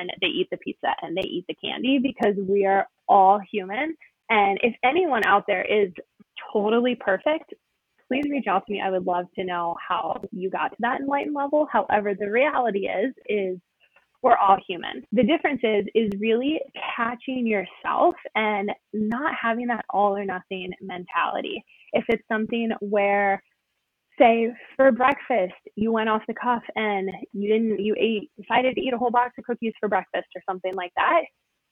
and 0.00 0.10
they 0.20 0.28
eat 0.28 0.48
the 0.50 0.56
pizza 0.58 0.94
and 1.02 1.16
they 1.16 1.28
eat 1.28 1.44
the 1.48 1.56
candy 1.62 1.98
because 1.98 2.34
we 2.48 2.64
are 2.66 2.86
all 3.08 3.40
human. 3.50 3.94
And 4.30 4.58
if 4.62 4.74
anyone 4.82 5.24
out 5.24 5.44
there 5.46 5.64
is 5.64 5.92
totally 6.52 6.96
perfect, 6.98 7.52
please 8.08 8.24
reach 8.30 8.46
out 8.46 8.66
to 8.66 8.72
me. 8.72 8.80
I 8.80 8.90
would 8.90 9.06
love 9.06 9.26
to 9.36 9.44
know 9.44 9.76
how 9.86 10.22
you 10.32 10.50
got 10.50 10.68
to 10.68 10.76
that 10.80 11.00
enlightened 11.00 11.34
level. 11.34 11.68
However, 11.70 12.14
the 12.14 12.30
reality 12.30 12.88
is, 12.88 13.14
is 13.28 13.58
we're 14.22 14.36
all 14.36 14.56
human. 14.66 15.02
The 15.12 15.24
difference 15.24 15.60
is, 15.64 15.86
is 15.94 16.10
really 16.18 16.60
catching 16.96 17.46
yourself 17.46 18.14
and 18.34 18.70
not 18.92 19.34
having 19.40 19.66
that 19.68 19.84
all 19.90 20.16
or 20.16 20.24
nothing 20.24 20.70
mentality. 20.80 21.64
If 21.92 22.04
it's 22.08 22.22
something 22.30 22.70
where 22.80 23.42
say 24.18 24.48
for 24.76 24.92
breakfast 24.92 25.54
you 25.74 25.90
went 25.90 26.06
off 26.06 26.20
the 26.28 26.34
cuff 26.34 26.62
and 26.76 27.10
you 27.32 27.50
didn't 27.50 27.80
you 27.80 27.96
ate 27.98 28.30
decided 28.38 28.74
to 28.74 28.80
eat 28.82 28.92
a 28.92 28.98
whole 28.98 29.10
box 29.10 29.32
of 29.38 29.44
cookies 29.44 29.72
for 29.80 29.88
breakfast 29.88 30.26
or 30.36 30.42
something 30.46 30.74
like 30.74 30.92
that 30.96 31.22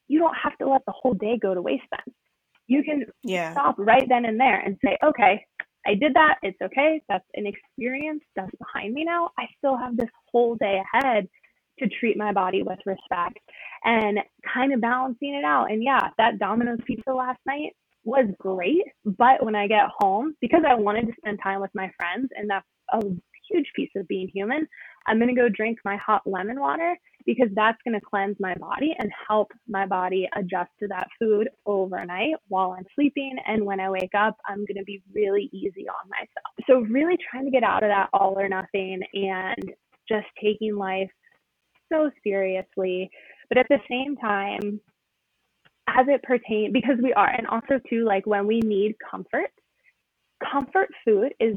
you 0.09 0.19
don't 0.19 0.35
have 0.43 0.57
to 0.57 0.67
let 0.67 0.81
the 0.87 0.93
whole 1.03 1.13
day 1.13 1.39
go 1.39 1.53
to 1.53 1.61
waste 1.61 1.85
then 1.91 2.15
you 2.71 2.85
can 2.85 3.05
yeah. 3.25 3.51
stop 3.51 3.75
right 3.79 4.09
then 4.09 4.25
and 4.25 4.39
there 4.39 4.61
and 4.61 4.79
say, 4.83 4.97
okay, 5.05 5.45
I 5.85 5.95
did 5.95 6.15
that. 6.15 6.37
It's 6.43 6.59
okay. 6.63 7.03
That's 7.09 7.25
an 7.35 7.45
experience. 7.45 8.23
That's 8.37 8.53
behind 8.59 8.95
me 8.95 9.05
now. 9.05 9.31
I 9.37 9.47
still 9.59 9.77
have 9.77 9.97
this 9.97 10.09
whole 10.31 10.55
day 10.55 10.81
ahead 10.95 11.27
to 11.81 11.89
treat 11.89 12.17
my 12.17 12.33
body 12.33 12.63
with 12.63 12.79
respect 12.87 13.39
and 13.85 14.19
kind 14.53 14.73
of 14.73 14.81
balancing 14.81 15.35
it 15.35 15.45
out. 15.45 15.71
And 15.71 15.83
yeah, 15.83 16.09
that 16.19 16.39
Domino's 16.39 16.79
pizza 16.87 17.13
last 17.13 17.41
night 17.47 17.73
was 18.05 18.27
great. 18.39 18.83
But 19.05 19.45
when 19.45 19.55
I 19.55 19.67
get 19.67 19.89
home, 19.99 20.35
because 20.41 20.63
I 20.69 20.75
wanted 20.75 21.07
to 21.07 21.13
spend 21.19 21.39
time 21.43 21.61
with 21.61 21.71
my 21.75 21.91
friends, 21.97 22.31
and 22.37 22.49
that's 22.49 22.67
a 22.93 23.01
huge 23.51 23.67
piece 23.75 23.91
of 23.97 24.09
being 24.09 24.29
human, 24.33 24.67
I'm 25.07 25.19
going 25.19 25.35
to 25.35 25.41
go 25.41 25.49
drink 25.49 25.79
my 25.85 25.97
hot 25.97 26.23
lemon 26.27 26.61
water 26.61 26.97
because 27.27 27.49
that's 27.55 27.79
going 27.85 27.99
to 27.99 28.05
cleanse 28.05 28.37
my 28.41 28.55
body 28.55 28.95
and 28.99 29.11
help 29.29 29.51
my 29.69 29.87
body 29.87 30.29
adjust 30.37 30.71
to 30.81 30.89
that 30.89 31.09
food 31.19 31.49
overnight 31.67 32.35
while 32.49 32.73
I'm 32.73 32.87
sleeping. 32.95 33.37
And 33.47 33.65
when 33.65 33.81
I 33.81 33.91
wake 33.91 34.15
up, 34.17 34.37
I'm 34.47 34.65
going 34.67 34.79
to 34.79 34.85
be 34.85 35.03
really 35.15 35.51
easy 35.53 35.87
on 35.89 36.09
myself. 36.09 36.55
So, 36.67 36.81
really 36.93 37.17
trying 37.31 37.45
to 37.45 37.51
get 37.51 37.65
out 37.65 37.83
of 37.83 37.91
that 37.91 38.09
all 38.13 38.39
or 38.39 38.49
nothing 38.49 39.01
and 39.15 39.73
just 40.09 40.27
taking 40.43 40.77
life 40.77 41.11
so 41.93 42.11
seriously. 42.23 43.11
But 43.49 43.59
at 43.59 43.67
the 43.69 43.79
same 43.89 44.17
time, 44.17 44.81
as 45.89 46.07
it 46.09 46.23
pertains, 46.23 46.73
because 46.73 46.97
we 47.03 47.13
are, 47.13 47.29
and 47.29 47.47
also 47.47 47.81
too, 47.89 48.05
like 48.05 48.27
when 48.27 48.47
we 48.47 48.61
need 48.61 48.95
comfort, 49.11 49.51
comfort 50.51 50.89
food 51.05 51.33
is 51.41 51.57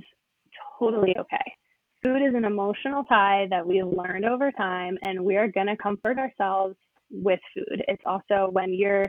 totally 0.79 1.15
okay. 1.17 1.53
Food 2.01 2.21
is 2.27 2.35
an 2.35 2.43
emotional 2.45 3.03
tie 3.05 3.47
that 3.49 3.65
we 3.65 3.81
learned 3.81 4.25
over 4.25 4.51
time, 4.51 4.97
and 5.03 5.23
we're 5.23 5.47
going 5.47 5.67
to 5.67 5.77
comfort 5.77 6.17
ourselves 6.17 6.75
with 7.09 7.39
food. 7.53 7.83
It's 7.87 8.03
also 8.05 8.49
when 8.51 8.73
you're 8.73 9.05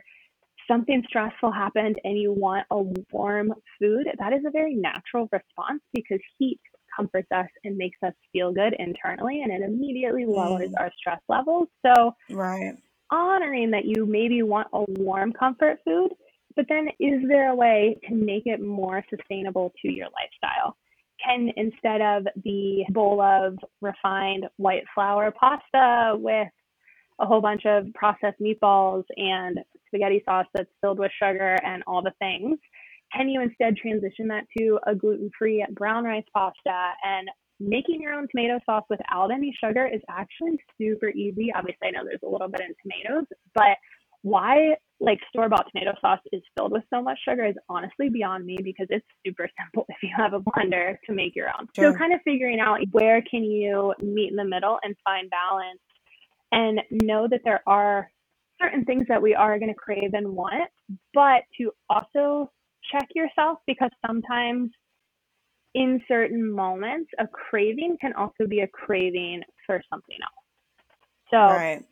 something 0.69 1.03
stressful 1.09 1.51
happened 1.51 1.97
and 2.05 2.19
you 2.19 2.33
want 2.33 2.67
a 2.71 2.83
warm 3.13 3.53
food, 3.79 4.07
that 4.19 4.33
is 4.33 4.45
a 4.47 4.51
very 4.51 4.75
natural 4.75 5.29
response 5.33 5.83
because 5.93 6.21
heat 6.39 6.61
comforts 6.95 7.29
us 7.35 7.47
and 7.65 7.77
makes 7.77 7.99
us 8.05 8.13
feel 8.33 8.53
good 8.53 8.75
internally 8.79 9.43
and 9.43 9.53
it 9.53 9.63
immediately 9.63 10.25
lowers 10.27 10.71
mm. 10.71 10.81
our 10.81 10.91
stress 10.99 11.21
levels. 11.29 11.69
So, 11.85 12.15
right. 12.31 12.77
honoring 13.11 13.71
that 13.73 13.85
you 13.85 14.07
maybe 14.07 14.43
want 14.43 14.69
a 14.73 14.85
warm 15.01 15.33
comfort 15.33 15.79
food, 15.85 16.11
but 16.57 16.67
then 16.69 16.89
is 17.01 17.23
there 17.29 17.51
a 17.51 17.55
way 17.55 17.99
to 18.09 18.15
make 18.15 18.45
it 18.47 18.61
more 18.61 19.05
sustainable 19.11 19.73
to 19.83 19.93
your 19.93 20.07
lifestyle? 20.07 20.77
Can 21.25 21.51
instead 21.57 22.01
of 22.01 22.27
the 22.45 22.85
bowl 22.91 23.21
of 23.21 23.57
refined 23.81 24.47
white 24.57 24.85
flour 24.95 25.33
pasta 25.33 26.17
with 26.17 26.49
a 27.21 27.27
whole 27.27 27.41
bunch 27.41 27.65
of 27.65 27.87
processed 27.95 28.41
meatballs 28.41 29.05
and 29.17 29.61
spaghetti 29.87 30.23
sauce 30.25 30.47
that's 30.55 30.69
filled 30.81 30.99
with 30.99 31.13
sugar 31.23 31.59
and 31.65 31.83
all 31.87 32.03
the 32.03 32.13
things, 32.19 32.59
can 33.15 33.29
you 33.29 33.41
instead 33.41 33.77
transition 33.77 34.29
that 34.29 34.45
to 34.59 34.79
a 34.87 34.95
gluten 34.95 35.31
free 35.39 35.65
brown 35.73 36.05
rice 36.05 36.25
pasta? 36.35 36.93
And 37.05 37.29
making 37.61 38.01
your 38.01 38.13
own 38.15 38.27
tomato 38.31 38.59
sauce 38.67 38.85
without 38.91 39.31
any 39.33 39.57
sugar 39.63 39.87
is 39.87 40.01
actually 40.09 40.59
super 40.79 41.09
easy. 41.11 41.53
Obviously, 41.55 41.89
I 41.89 41.91
know 41.91 42.05
there's 42.05 42.21
a 42.25 42.29
little 42.29 42.49
bit 42.49 42.61
in 42.61 42.75
tomatoes, 42.83 43.27
but 43.55 43.77
why 44.23 44.75
like 45.01 45.19
store 45.29 45.49
bought 45.49 45.67
tomato 45.71 45.93
sauce 46.01 46.21
is 46.33 46.41
filled 46.57 46.73
with 46.73 46.83
so 46.89 47.03
much 47.03 47.19
sugar 47.29 47.45
is 47.45 47.55
honestly 47.69 48.09
beyond 48.09 48.47
me 48.47 48.57
because 48.63 48.87
it's 48.89 49.07
super 49.25 49.49
simple 49.61 49.85
if 49.89 49.97
you 50.03 50.09
have 50.17 50.33
a 50.33 50.41
blender 50.41 50.97
to 51.07 51.13
make 51.13 51.37
your 51.37 51.49
own. 51.49 51.69
Sure. 51.77 51.93
So 51.93 51.99
kind 51.99 52.15
of 52.15 52.21
figuring 52.25 52.59
out 52.59 52.79
where 52.93 53.23
can 53.23 53.45
you 53.45 53.95
meet 54.01 54.31
in 54.31 54.37
the 54.37 54.45
middle 54.45 54.79
and 54.83 54.95
find 55.05 55.29
balance 55.31 55.81
and 56.53 56.81
know 57.03 57.29
that 57.29 57.41
there 57.45 57.63
are 57.67 58.11
certain 58.61 58.85
things 58.85 59.05
that 59.09 59.21
we 59.21 59.35
are 59.35 59.59
going 59.59 59.73
to 59.73 59.75
crave 59.75 60.15
and 60.15 60.29
want, 60.29 60.71
but 61.13 61.43
to 61.59 61.73
also 61.91 62.51
check 62.91 63.09
yourself 63.15 63.59
because 63.67 63.91
sometimes 64.07 64.71
in 65.75 66.01
certain 66.07 66.51
moments, 66.51 67.11
a 67.19 67.27
craving 67.27 67.97
can 68.01 68.13
also 68.15 68.47
be 68.49 68.61
a 68.61 68.69
craving 68.69 69.43
for 69.67 69.83
something 69.91 70.17
else. 70.23 70.45
So, 71.31 71.37
right. 71.37 71.85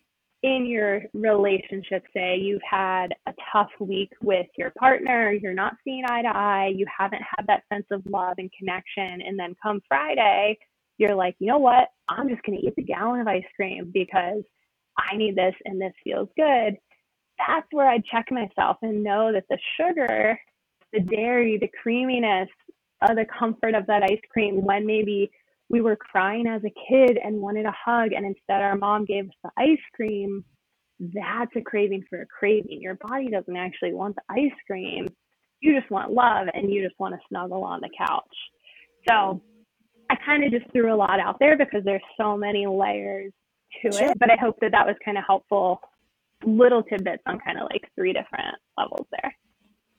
in 0.44 0.66
your 0.66 1.02
relationship, 1.14 2.04
say 2.14 2.36
you've 2.36 2.62
had 2.68 3.08
a 3.26 3.32
tough 3.52 3.70
week 3.80 4.10
with 4.22 4.46
your 4.56 4.70
partner, 4.78 5.32
you're 5.32 5.54
not 5.54 5.74
seeing 5.82 6.04
eye 6.08 6.22
to 6.22 6.28
eye, 6.28 6.72
you 6.74 6.86
haven't 6.96 7.22
had 7.36 7.46
that 7.48 7.64
sense 7.72 7.86
of 7.90 8.02
love 8.06 8.34
and 8.38 8.50
connection, 8.56 9.20
and 9.26 9.38
then 9.38 9.56
come 9.60 9.80
Friday, 9.88 10.56
you're 10.98 11.16
like, 11.16 11.34
you 11.40 11.48
know 11.48 11.58
what? 11.58 11.88
I'm 12.08 12.28
just 12.28 12.42
going 12.42 12.60
to 12.60 12.64
eat 12.64 12.76
the 12.76 12.82
gallon 12.82 13.20
of 13.20 13.26
ice 13.26 13.42
cream 13.56 13.90
because 13.92 14.44
I 14.96 15.16
need 15.16 15.34
this 15.34 15.54
and 15.64 15.80
this 15.80 15.94
feels 16.04 16.28
good. 16.36 16.76
That's 17.38 17.66
where 17.72 17.88
I 17.88 17.98
check 18.12 18.26
myself 18.30 18.76
and 18.82 19.02
know 19.02 19.32
that 19.32 19.44
the 19.48 19.58
sugar 19.76 20.38
the 20.92 21.00
dairy, 21.00 21.58
the 21.58 21.70
creaminess, 21.82 22.48
uh, 23.00 23.14
the 23.14 23.26
comfort 23.38 23.74
of 23.74 23.86
that 23.86 24.02
ice 24.02 24.20
cream 24.32 24.62
when 24.64 24.86
maybe 24.86 25.30
we 25.68 25.80
were 25.80 25.96
crying 25.96 26.46
as 26.46 26.62
a 26.64 26.72
kid 26.88 27.18
and 27.22 27.40
wanted 27.40 27.66
a 27.66 27.72
hug, 27.72 28.12
and 28.12 28.26
instead 28.26 28.60
our 28.60 28.76
mom 28.76 29.04
gave 29.04 29.26
us 29.26 29.34
the 29.42 29.50
ice 29.56 29.80
cream. 29.94 30.44
That's 31.00 31.50
a 31.56 31.62
craving 31.62 32.04
for 32.08 32.20
a 32.20 32.26
craving. 32.26 32.80
Your 32.80 32.94
body 32.96 33.28
doesn't 33.28 33.56
actually 33.56 33.94
want 33.94 34.16
the 34.16 34.22
ice 34.30 34.58
cream. 34.66 35.08
You 35.60 35.78
just 35.78 35.90
want 35.90 36.12
love 36.12 36.48
and 36.52 36.70
you 36.70 36.82
just 36.82 36.98
want 37.00 37.14
to 37.14 37.20
snuggle 37.28 37.64
on 37.64 37.80
the 37.80 37.88
couch. 37.96 38.36
So 39.08 39.40
I 40.10 40.16
kind 40.24 40.44
of 40.44 40.52
just 40.52 40.70
threw 40.72 40.92
a 40.92 40.96
lot 40.96 41.18
out 41.18 41.38
there 41.40 41.56
because 41.56 41.82
there's 41.84 42.02
so 42.20 42.36
many 42.36 42.66
layers 42.66 43.32
to 43.80 43.88
it. 43.88 44.18
But 44.18 44.30
I 44.30 44.36
hope 44.36 44.58
that 44.60 44.72
that 44.72 44.86
was 44.86 44.96
kind 45.04 45.18
of 45.18 45.24
helpful 45.26 45.80
little 46.44 46.82
tidbits 46.82 47.22
on 47.26 47.38
kind 47.40 47.58
of 47.58 47.68
like 47.70 47.90
three 47.96 48.12
different 48.12 48.56
levels 48.76 49.06
there. 49.10 49.34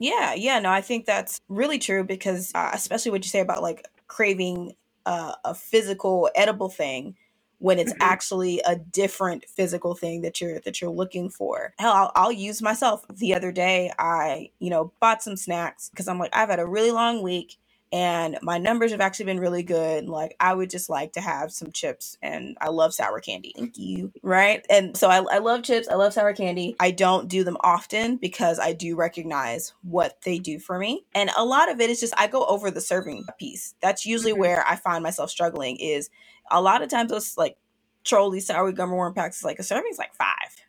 Yeah, 0.04 0.34
yeah, 0.34 0.60
no, 0.60 0.70
I 0.70 0.82
think 0.82 1.06
that's 1.06 1.40
really 1.48 1.80
true 1.80 2.04
because 2.04 2.52
uh, 2.54 2.72
especially 2.74 3.12
what 3.12 3.24
you 3.24 3.30
say 3.30 3.40
about 3.40 3.62
like 3.62 3.88
craving 4.08 4.74
uh, 5.06 5.36
a 5.46 5.56
physical 5.56 6.30
edible 6.36 6.68
thing 6.68 7.16
when 7.60 7.80
it's 7.80 7.94
mm-hmm. 7.94 8.02
actually 8.02 8.62
a 8.66 8.76
different 8.76 9.46
physical 9.48 9.96
thing 9.96 10.22
that 10.24 10.42
you're 10.42 10.60
that 10.66 10.82
you're 10.82 10.92
looking 10.92 11.30
for. 11.30 11.74
Hell, 11.80 11.94
I'll, 11.94 12.12
I'll 12.16 12.32
use 12.34 12.62
myself. 12.62 13.06
The 13.16 13.34
other 13.34 13.54
day, 13.54 13.94
I 13.98 14.50
you 14.60 14.70
know 14.70 14.92
bought 15.00 15.24
some 15.24 15.38
snacks 15.38 15.90
because 15.90 16.10
I'm 16.10 16.20
like 16.20 16.36
I've 16.36 16.50
had 16.50 16.60
a 16.60 16.68
really 16.68 16.92
long 16.92 17.22
week 17.22 17.56
and 17.94 18.40
my 18.42 18.58
numbers 18.58 18.90
have 18.90 19.02
actually 19.02 19.26
been 19.26 19.40
really 19.40 19.62
good. 19.62 20.10
Like 20.10 20.36
I 20.40 20.56
would 20.56 20.72
just 20.72 20.90
like 20.90 21.14
to 21.14 21.22
have 21.22 21.52
some 21.52 21.72
chips 21.72 22.18
and 22.24 22.58
I 22.60 22.70
love 22.70 22.92
sour 22.92 23.20
candy. 23.20 23.54
Thank 23.56 23.78
you. 23.78 24.12
Right. 24.24 24.66
And 24.68 24.98
so 24.98 25.10
I, 25.10 25.24
I 25.32 25.38
love 25.38 25.62
chips. 25.62 25.88
I 25.88 25.94
love 25.94 26.12
sour 26.12 26.34
candy. 26.34 26.76
I 26.80 26.90
don't 26.90 27.28
do 27.28 27.44
them 27.44 27.56
often 27.62 28.18
because 28.18 28.58
I 28.58 28.74
do 28.74 28.96
recognize 28.96 29.74
what 29.84 30.20
they 30.24 30.40
do 30.40 30.58
for 30.58 30.80
me. 30.80 31.06
And 31.14 31.30
a 31.38 31.46
lot 31.46 31.72
of 31.72 31.80
it 31.80 31.92
is 31.92 32.00
just 32.00 32.16
I 32.18 32.26
go 32.26 32.44
over 32.46 32.72
the 32.72 32.82
serving 32.82 33.26
piece. 33.38 33.76
That's 33.80 34.08
usually 34.08 34.32
mm-hmm. 34.32 34.42
where 34.42 34.68
I 34.68 34.76
find 34.76 35.04
myself 35.04 35.30
struggling 35.30 35.78
is 35.78 36.10
a 36.50 36.64
lot 36.64 36.82
of 36.82 36.90
times 36.90 37.12
those 37.12 37.38
like 37.38 37.58
Trolli 38.04 38.42
sour 38.42 38.72
gum 38.72 38.90
worm 38.90 39.14
packs 39.14 39.38
is 39.38 39.44
like 39.44 39.60
a 39.60 39.64
serving 39.64 39.92
is 39.92 40.00
like 40.00 40.16
five 40.16 40.63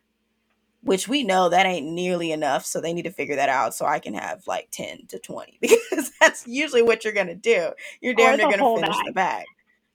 which 0.85 1.09
we 1.09 1.23
know 1.23 1.49
that 1.49 1.67
ain't 1.67 1.87
nearly 1.87 2.31
enough. 2.31 2.65
So 2.65 2.81
they 2.81 2.93
need 2.93 3.03
to 3.03 3.11
figure 3.11 3.37
that 3.37 3.49
out 3.49 3.75
so 3.75 3.87
I 3.87 3.99
can 3.99 4.15
have 4.15 4.47
like 4.47 4.69
10 4.71 5.07
to 5.09 5.19
20 5.19 5.59
because 5.61 6.13
that's 6.21 6.47
usually 6.47 6.83
what 6.83 7.05
you're 7.05 7.13
going 7.13 7.27
to 7.27 7.35
do. 7.35 7.71
You're 8.01 8.15
damn 8.15 8.37
near 8.37 8.47
going 8.47 8.59
to 8.59 8.81
finish 8.83 8.97
bag. 8.97 9.07
the 9.07 9.13
bag. 9.13 9.45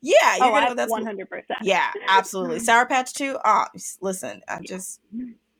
Yeah, 0.01 0.37
you're 0.37 0.47
oh, 0.47 0.51
gonna. 0.51 0.75
That's 0.75 0.91
100. 0.91 1.29
percent 1.29 1.59
Yeah, 1.61 1.91
absolutely. 2.07 2.59
Sour 2.61 2.85
Patch 2.85 3.13
too. 3.13 3.37
Oh, 3.43 3.65
listen, 4.01 4.41
I 4.47 4.61
just 4.61 5.01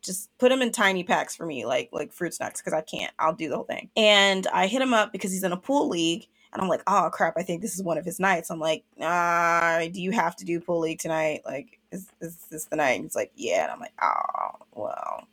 just 0.02 0.30
put 0.38 0.50
them 0.50 0.62
in 0.62 0.72
tiny 0.72 1.04
packs 1.04 1.36
for 1.36 1.46
me, 1.46 1.66
like 1.66 1.90
like 1.92 2.14
fruit 2.14 2.34
snacks, 2.34 2.62
because 2.62 2.74
I 2.74 2.82
can't. 2.82 3.12
I'll 3.20 3.36
do 3.36 3.50
the 3.50 3.56
whole 3.56 3.66
thing. 3.66 3.90
And 3.98 4.48
I 4.48 4.68
hit 4.68 4.82
him 4.82 4.94
up 4.94 5.12
because 5.12 5.32
he's 5.32 5.44
in 5.44 5.52
a 5.52 5.58
pool 5.58 5.90
league, 5.90 6.28
and 6.54 6.62
I'm 6.62 6.70
like, 6.70 6.84
oh 6.88 7.10
crap, 7.12 7.34
I 7.38 7.44
think 7.44 7.62
this 7.62 7.76
is 7.76 7.84
one 7.84 7.98
of 7.98 8.06
his 8.06 8.20
nights. 8.20 8.50
I'm 8.50 8.60
like, 8.60 8.86
ah, 9.02 9.82
do 9.92 10.02
you 10.02 10.12
have 10.12 10.36
to 10.38 10.46
do 10.46 10.62
pool 10.62 10.80
league 10.80 11.00
tonight? 11.00 11.42
Like, 11.46 11.79
is, 11.92 12.08
is 12.22 12.38
this 12.50 12.66
the 12.66 12.76
night? 12.76 12.92
And 12.92 13.06
he's 13.06 13.16
like, 13.16 13.32
yeah. 13.36 13.64
And 13.64 13.72
I'm 13.72 13.80
like, 13.80 13.94
oh, 14.02 14.66
well. 14.74 15.28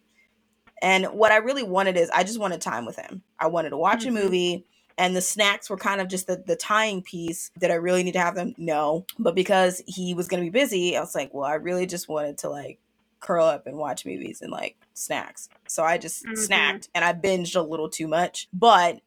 And 0.83 1.07
what 1.07 1.33
I 1.33 1.37
really 1.39 1.63
wanted 1.63 1.97
is 1.97 2.11
I 2.11 2.23
just 2.23 2.39
wanted 2.39 2.61
time 2.61 2.85
with 2.85 2.97
him. 2.97 3.23
I 3.39 3.47
wanted 3.47 3.71
to 3.71 3.79
watch 3.79 4.05
mm-hmm. 4.05 4.17
a 4.17 4.23
movie 4.23 4.67
and 4.99 5.15
the 5.15 5.23
snacks 5.23 5.69
were 5.69 5.77
kind 5.77 6.01
of 6.01 6.09
just 6.09 6.27
the, 6.27 6.43
the 6.47 6.57
tying 6.57 7.03
piece 7.03 7.51
that 7.61 7.71
I 7.71 7.75
really 7.75 8.03
need 8.03 8.13
to 8.13 8.21
have 8.21 8.35
them. 8.35 8.55
No. 8.57 9.05
But 9.19 9.35
because 9.35 9.83
he 9.87 10.15
was 10.15 10.29
going 10.29 10.43
to 10.43 10.51
be 10.51 10.59
busy, 10.59 10.97
I 10.97 11.01
was 11.01 11.15
like, 11.15 11.35
well, 11.35 11.45
I 11.45 11.55
really 11.55 11.87
just 11.87 12.09
wanted 12.09 12.39
to 12.39 12.51
like 12.51 12.79
curl 13.21 13.45
up 13.45 13.67
and 13.67 13.77
watch 13.77 14.07
movies 14.07 14.41
and 14.41 14.51
like 14.51 14.77
snacks. 14.95 15.49
So 15.69 15.83
I 15.83 15.99
just 15.99 16.25
mm-hmm. 16.25 16.35
snacked 16.35 16.89
and 16.95 17.05
I 17.05 17.13
binged 17.13 17.57
a 17.57 17.61
little 17.61 17.91
too 17.91 18.09
much. 18.09 18.49
But 18.53 19.01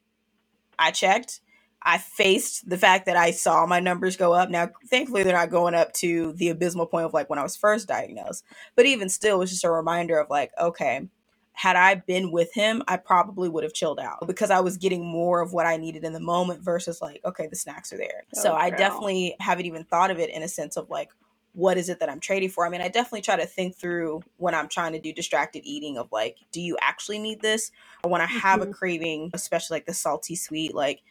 I 0.78 0.92
checked 0.92 1.42
I 1.82 1.98
faced 1.98 2.70
the 2.70 2.78
fact 2.78 3.06
that 3.06 3.16
I 3.16 3.32
saw 3.32 3.66
my 3.66 3.80
numbers 3.80 4.18
go 4.18 4.34
up. 4.34 4.50
Now, 4.50 4.70
thankfully, 4.88 5.24
they're 5.24 5.34
not 5.34 5.50
going 5.50 5.76
up 5.76 5.94
to 5.94 6.34
the 6.34 6.50
abysmal 6.50 6.88
point 6.88 7.06
of 7.06 7.14
like 7.14 7.30
when 7.30 7.40
I 7.40 7.44
was 7.44 7.56
first 7.56 7.88
diagnosed. 7.88 8.44
But 8.76 8.86
even 8.86 9.10
still, 9.10 9.38
it 9.38 9.40
was 9.40 9.52
just 9.52 9.64
a 9.64 9.72
reminder 9.72 10.20
of 10.20 10.30
like, 10.30 10.52
okay, 10.60 11.08
had 11.54 11.76
I 11.76 11.96
been 11.96 12.32
with 12.32 12.54
him, 12.54 12.84
I 12.88 12.98
probably 12.98 13.50
would 13.50 13.64
have 13.64 13.74
chilled 13.74 14.00
out 14.00 14.26
because 14.28 14.52
I 14.52 14.60
was 14.60 14.78
getting 14.78 15.06
more 15.06 15.42
of 15.42 15.54
what 15.54 15.66
I 15.66 15.78
needed 15.78 16.04
in 16.04 16.14
the 16.14 16.20
moment 16.20 16.62
versus 16.62 17.02
like, 17.02 17.22
okay, 17.26 17.48
the 17.48 17.56
snacks 17.56 17.92
are 17.94 17.98
there. 17.98 18.24
So, 18.34 18.44
so 18.44 18.54
I 18.54 18.70
definitely 18.70 19.36
haven't 19.40 19.66
even 19.66 19.84
thought 19.84 20.12
of 20.12 20.20
it 20.20 20.30
in 20.30 20.44
a 20.44 20.48
sense 20.48 20.78
of 20.78 20.90
like 20.90 21.10
what 21.54 21.78
is 21.78 21.90
it 21.90 22.00
that 22.00 22.10
I'm 22.10 22.20
trading 22.20 22.50
for? 22.50 22.66
I 22.66 22.70
mean, 22.70 22.82
I 22.82 22.88
definitely 22.88 23.22
try 23.22 23.36
to 23.36 23.46
think 23.46 23.76
through 23.76 24.22
when 24.38 24.54
I'm 24.54 24.70
trying 24.70 24.94
to 24.94 25.00
do 25.00 25.12
distracted 25.12 25.62
eating 25.66 25.98
of 25.98 26.12
like, 26.12 26.38
do 26.52 26.62
you 26.62 26.78
actually 26.82 27.20
need 27.20 27.42
this? 27.42 27.72
Or 28.04 28.12
when 28.12 28.22
I 28.22 28.26
have 28.26 28.62
mm-hmm. 28.62 28.72
a 28.72 28.74
craving, 28.74 29.32
especially 29.34 29.76
like 29.76 29.86
the 29.86 29.94
salty 29.94 30.36
sweet, 30.36 30.74
like, 30.74 31.02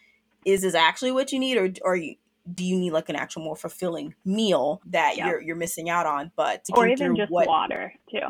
is 0.45 0.63
this 0.63 0.75
actually 0.75 1.13
what 1.13 1.33
you 1.33 1.39
need, 1.39 1.57
or 1.57 1.71
or 1.83 1.97
you, 1.97 2.17
do 2.55 2.65
you 2.65 2.79
need 2.79 2.93
like 2.93 3.09
an 3.09 3.17
actual 3.17 3.43
more 3.43 3.57
fulfilling 3.57 4.15
meal 4.25 4.81
that 4.87 5.17
yep. 5.17 5.27
you're 5.27 5.41
you're 5.41 5.57
missing 5.57 5.91
out 5.91 6.07
on? 6.07 6.31
But 6.37 6.67
or 6.73 6.87
even 6.87 7.17
just 7.17 7.31
what, 7.31 7.47
water 7.47 7.93
too. 8.11 8.29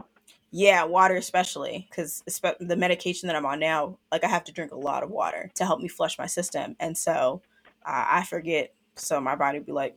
Yeah, 0.51 0.85
water 0.85 1.17
especially 1.17 1.87
because 1.91 2.23
the 2.59 2.77
medication 2.77 3.27
that 3.27 3.37
I'm 3.37 3.45
on 3.45 3.61
now, 3.61 3.99
like 4.11 4.25
I 4.25 4.29
have 4.29 4.45
to 4.45 4.53
drink 4.53 4.73
a 4.73 4.79
lot 4.79 5.03
of 5.03 5.11
water 5.11 5.51
to 5.55 5.65
help 5.65 5.81
me 5.81 5.89
flush 5.89 6.19
my 6.19 6.27
system, 6.27 6.75
and 6.81 6.97
so 6.97 7.43
uh, 7.85 8.05
I 8.09 8.25
forget. 8.25 8.73
So 8.97 9.21
my 9.21 9.37
body 9.37 9.59
be 9.59 9.73
like, 9.73 9.97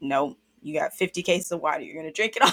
"Nope, 0.00 0.38
you 0.62 0.78
got 0.78 0.94
50 0.94 1.22
cases 1.22 1.52
of 1.52 1.60
water. 1.60 1.80
You're 1.80 1.96
gonna 1.96 2.12
drink 2.12 2.36
it 2.36 2.42
all." 2.42 2.52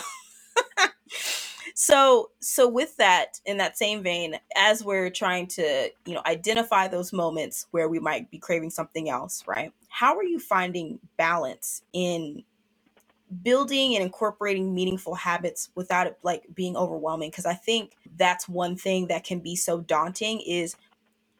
So, 1.79 2.31
so 2.39 2.67
with 2.67 2.97
that, 2.97 3.39
in 3.45 3.57
that 3.57 3.77
same 3.77 4.01
vein, 4.01 4.39
as 4.55 4.83
we're 4.83 5.11
trying 5.11 5.45
to, 5.49 5.91
you 6.05 6.15
know, 6.15 6.23
identify 6.25 6.87
those 6.87 7.13
moments 7.13 7.67
where 7.69 7.87
we 7.87 7.99
might 7.99 8.31
be 8.31 8.39
craving 8.39 8.71
something 8.71 9.09
else, 9.09 9.43
right? 9.45 9.71
How 9.87 10.17
are 10.17 10.23
you 10.23 10.39
finding 10.39 10.97
balance 11.17 11.83
in 11.93 12.43
building 13.43 13.93
and 13.93 14.03
incorporating 14.03 14.73
meaningful 14.73 15.13
habits 15.13 15.69
without 15.75 16.07
it 16.07 16.17
like 16.23 16.45
being 16.55 16.77
overwhelming 16.77 17.29
because 17.29 17.45
i 17.45 17.53
think 17.53 17.91
that's 18.15 18.47
one 18.47 18.77
thing 18.77 19.07
that 19.07 19.25
can 19.25 19.39
be 19.39 19.53
so 19.53 19.81
daunting 19.81 20.39
is 20.47 20.77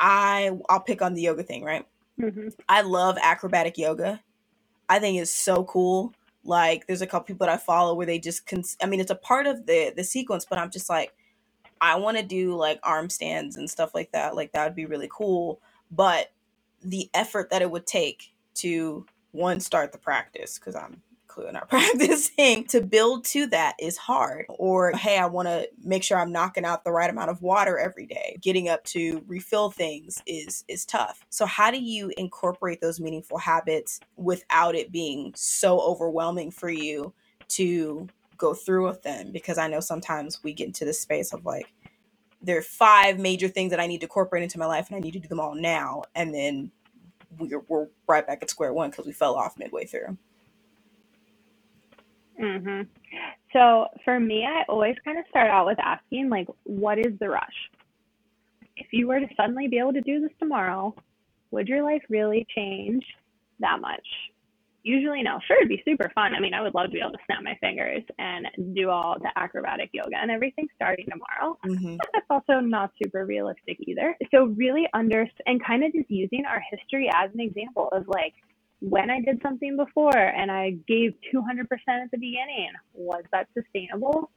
i 0.01 0.51
i'll 0.69 0.81
pick 0.81 1.01
on 1.01 1.13
the 1.13 1.21
yoga 1.21 1.43
thing 1.43 1.63
right 1.63 1.87
mm-hmm. 2.19 2.49
i 2.67 2.81
love 2.81 3.17
acrobatic 3.23 3.77
yoga 3.77 4.19
i 4.89 4.99
think 4.99 5.17
it's 5.17 5.31
so 5.31 5.63
cool 5.63 6.13
like 6.47 6.87
there's 6.87 7.01
a 7.01 7.07
couple 7.07 7.25
people 7.25 7.45
that 7.45 7.53
i 7.53 7.57
follow 7.57 7.93
where 7.93 8.05
they 8.05 8.19
just 8.19 8.45
can 8.47 8.63
i 8.81 8.85
mean 8.85 8.99
it's 8.99 9.11
a 9.11 9.15
part 9.15 9.47
of 9.47 9.65
the 9.65 9.93
the 9.95 10.03
sequence 10.03 10.45
but 10.49 10.57
i'm 10.57 10.71
just 10.71 10.89
like 10.89 11.13
i 11.81 11.95
want 11.95 12.17
to 12.17 12.23
do 12.23 12.55
like 12.55 12.79
arm 12.83 13.09
stands 13.09 13.57
and 13.57 13.69
stuff 13.69 13.93
like 13.93 14.11
that 14.11 14.35
like 14.35 14.51
that 14.53 14.63
would 14.63 14.75
be 14.75 14.85
really 14.85 15.09
cool 15.11 15.61
but 15.91 16.31
the 16.83 17.09
effort 17.13 17.49
that 17.49 17.61
it 17.61 17.69
would 17.69 17.85
take 17.85 18.33
to 18.55 19.05
one 19.31 19.59
start 19.59 19.91
the 19.91 19.97
practice 19.97 20.57
because 20.57 20.75
i'm 20.75 21.01
clearly 21.37 21.53
not 21.53 21.69
practicing. 21.69 22.65
To 22.65 22.81
build 22.81 23.23
to 23.25 23.45
that 23.47 23.75
is 23.79 23.97
hard. 23.97 24.45
Or 24.49 24.91
hey 24.91 25.17
i 25.17 25.25
want 25.25 25.47
to 25.47 25.69
make 25.83 26.03
sure 26.03 26.17
i'm 26.17 26.31
knocking 26.31 26.65
out 26.65 26.83
the 26.83 26.91
right 26.91 27.09
amount 27.09 27.29
of 27.29 27.41
water 27.41 27.77
every 27.77 28.07
day. 28.07 28.37
Getting 28.41 28.69
up 28.69 28.83
to 28.85 29.23
refill 29.27 29.69
things 29.69 30.21
is 30.25 30.63
is 30.67 30.85
tough. 30.85 31.25
So 31.29 31.45
how 31.45 31.71
do 31.71 31.79
you 31.79 32.11
incorporate 32.17 32.81
those 32.81 32.99
meaningful 32.99 33.37
habits 33.37 33.99
without 34.15 34.75
it 34.75 34.91
being 34.91 35.33
so 35.35 35.79
overwhelming 35.79 36.51
for 36.51 36.69
you 36.69 37.13
to 37.49 38.07
go 38.37 38.53
through 38.53 38.87
with 38.87 39.03
them? 39.03 39.31
Because 39.31 39.57
i 39.57 39.67
know 39.67 39.79
sometimes 39.79 40.43
we 40.43 40.53
get 40.53 40.67
into 40.67 40.85
this 40.85 40.99
space 40.99 41.33
of 41.33 41.45
like 41.45 41.71
there 42.41 42.57
are 42.57 42.63
five 42.63 43.19
major 43.19 43.47
things 43.47 43.71
that 43.71 43.79
i 43.79 43.87
need 43.87 43.99
to 43.99 44.05
incorporate 44.05 44.43
into 44.43 44.59
my 44.59 44.65
life 44.65 44.87
and 44.87 44.95
i 44.95 44.99
need 44.99 45.13
to 45.13 45.19
do 45.19 45.27
them 45.27 45.39
all 45.39 45.55
now. 45.55 46.03
And 46.15 46.33
then 46.33 46.71
we're, 47.37 47.61
we're 47.67 47.87
right 48.07 48.25
back 48.25 48.41
at 48.41 48.49
square 48.49 48.73
one 48.73 48.89
because 48.89 49.05
we 49.05 49.11
fell 49.11 49.35
off 49.35 49.57
midway 49.57 49.85
through 49.85 50.17
hmm 52.39 52.81
So 53.53 53.87
for 54.03 54.19
me, 54.19 54.45
I 54.45 54.63
always 54.69 54.95
kind 55.03 55.17
of 55.17 55.25
start 55.29 55.49
out 55.49 55.65
with 55.65 55.79
asking, 55.79 56.29
like, 56.29 56.47
what 56.63 56.99
is 56.99 57.17
the 57.19 57.29
rush? 57.29 57.69
If 58.75 58.87
you 58.91 59.07
were 59.07 59.19
to 59.19 59.27
suddenly 59.35 59.67
be 59.67 59.79
able 59.79 59.93
to 59.93 60.01
do 60.01 60.21
this 60.21 60.31
tomorrow, 60.39 60.95
would 61.51 61.67
your 61.67 61.83
life 61.83 62.03
really 62.09 62.45
change 62.55 63.03
that 63.59 63.81
much? 63.81 64.05
Usually, 64.83 65.21
no. 65.21 65.39
Sure, 65.45 65.57
it'd 65.57 65.67
be 65.67 65.81
super 65.83 66.09
fun. 66.15 66.33
I 66.33 66.39
mean, 66.39 66.53
I 66.53 66.61
would 66.61 66.73
love 66.73 66.85
to 66.85 66.91
be 66.91 66.99
able 66.99 67.11
to 67.11 67.17
snap 67.25 67.43
my 67.43 67.57
fingers 67.59 68.03
and 68.19 68.47
do 68.73 68.89
all 68.89 69.17
the 69.19 69.29
acrobatic 69.35 69.89
yoga 69.91 70.15
and 70.21 70.31
everything 70.31 70.67
starting 70.75 71.05
tomorrow. 71.09 71.57
Mm-hmm. 71.65 71.97
But 71.97 72.07
that's 72.13 72.25
also 72.29 72.61
not 72.61 72.91
super 73.01 73.25
realistic 73.25 73.77
either. 73.81 74.15
So, 74.33 74.45
really 74.45 74.87
under 74.93 75.27
and 75.45 75.61
kind 75.65 75.83
of 75.83 75.91
just 75.91 76.09
using 76.09 76.45
our 76.45 76.61
history 76.71 77.09
as 77.13 77.31
an 77.33 77.41
example 77.41 77.89
of 77.91 78.07
like, 78.07 78.33
when 78.79 79.09
I 79.09 79.21
did 79.21 79.41
something 79.41 79.75
before 79.75 80.15
and 80.15 80.51
I 80.51 80.71
gave 80.87 81.13
200% 81.33 81.61
at 81.87 82.11
the 82.11 82.17
beginning, 82.17 82.69
was 82.93 83.23
that 83.31 83.47
sustainable? 83.53 84.29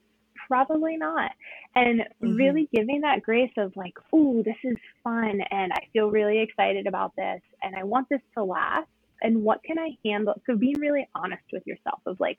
Probably 0.48 0.96
not. 0.96 1.32
And 1.74 2.00
mm-hmm. 2.00 2.34
really 2.34 2.68
giving 2.74 3.02
that 3.02 3.22
grace 3.22 3.52
of 3.58 3.72
like, 3.76 3.94
oh, 4.12 4.42
this 4.42 4.56
is 4.64 4.76
fun 5.04 5.40
and 5.50 5.72
I 5.72 5.80
feel 5.92 6.10
really 6.10 6.40
excited 6.40 6.86
about 6.86 7.14
this 7.16 7.40
and 7.62 7.76
I 7.76 7.84
want 7.84 8.08
this 8.08 8.22
to 8.36 8.44
last. 8.44 8.88
And 9.22 9.42
what 9.42 9.62
can 9.62 9.78
I 9.78 9.90
handle? 10.04 10.40
So 10.46 10.56
being 10.56 10.80
really 10.80 11.06
honest 11.14 11.44
with 11.52 11.66
yourself 11.66 12.00
of 12.06 12.18
like, 12.20 12.38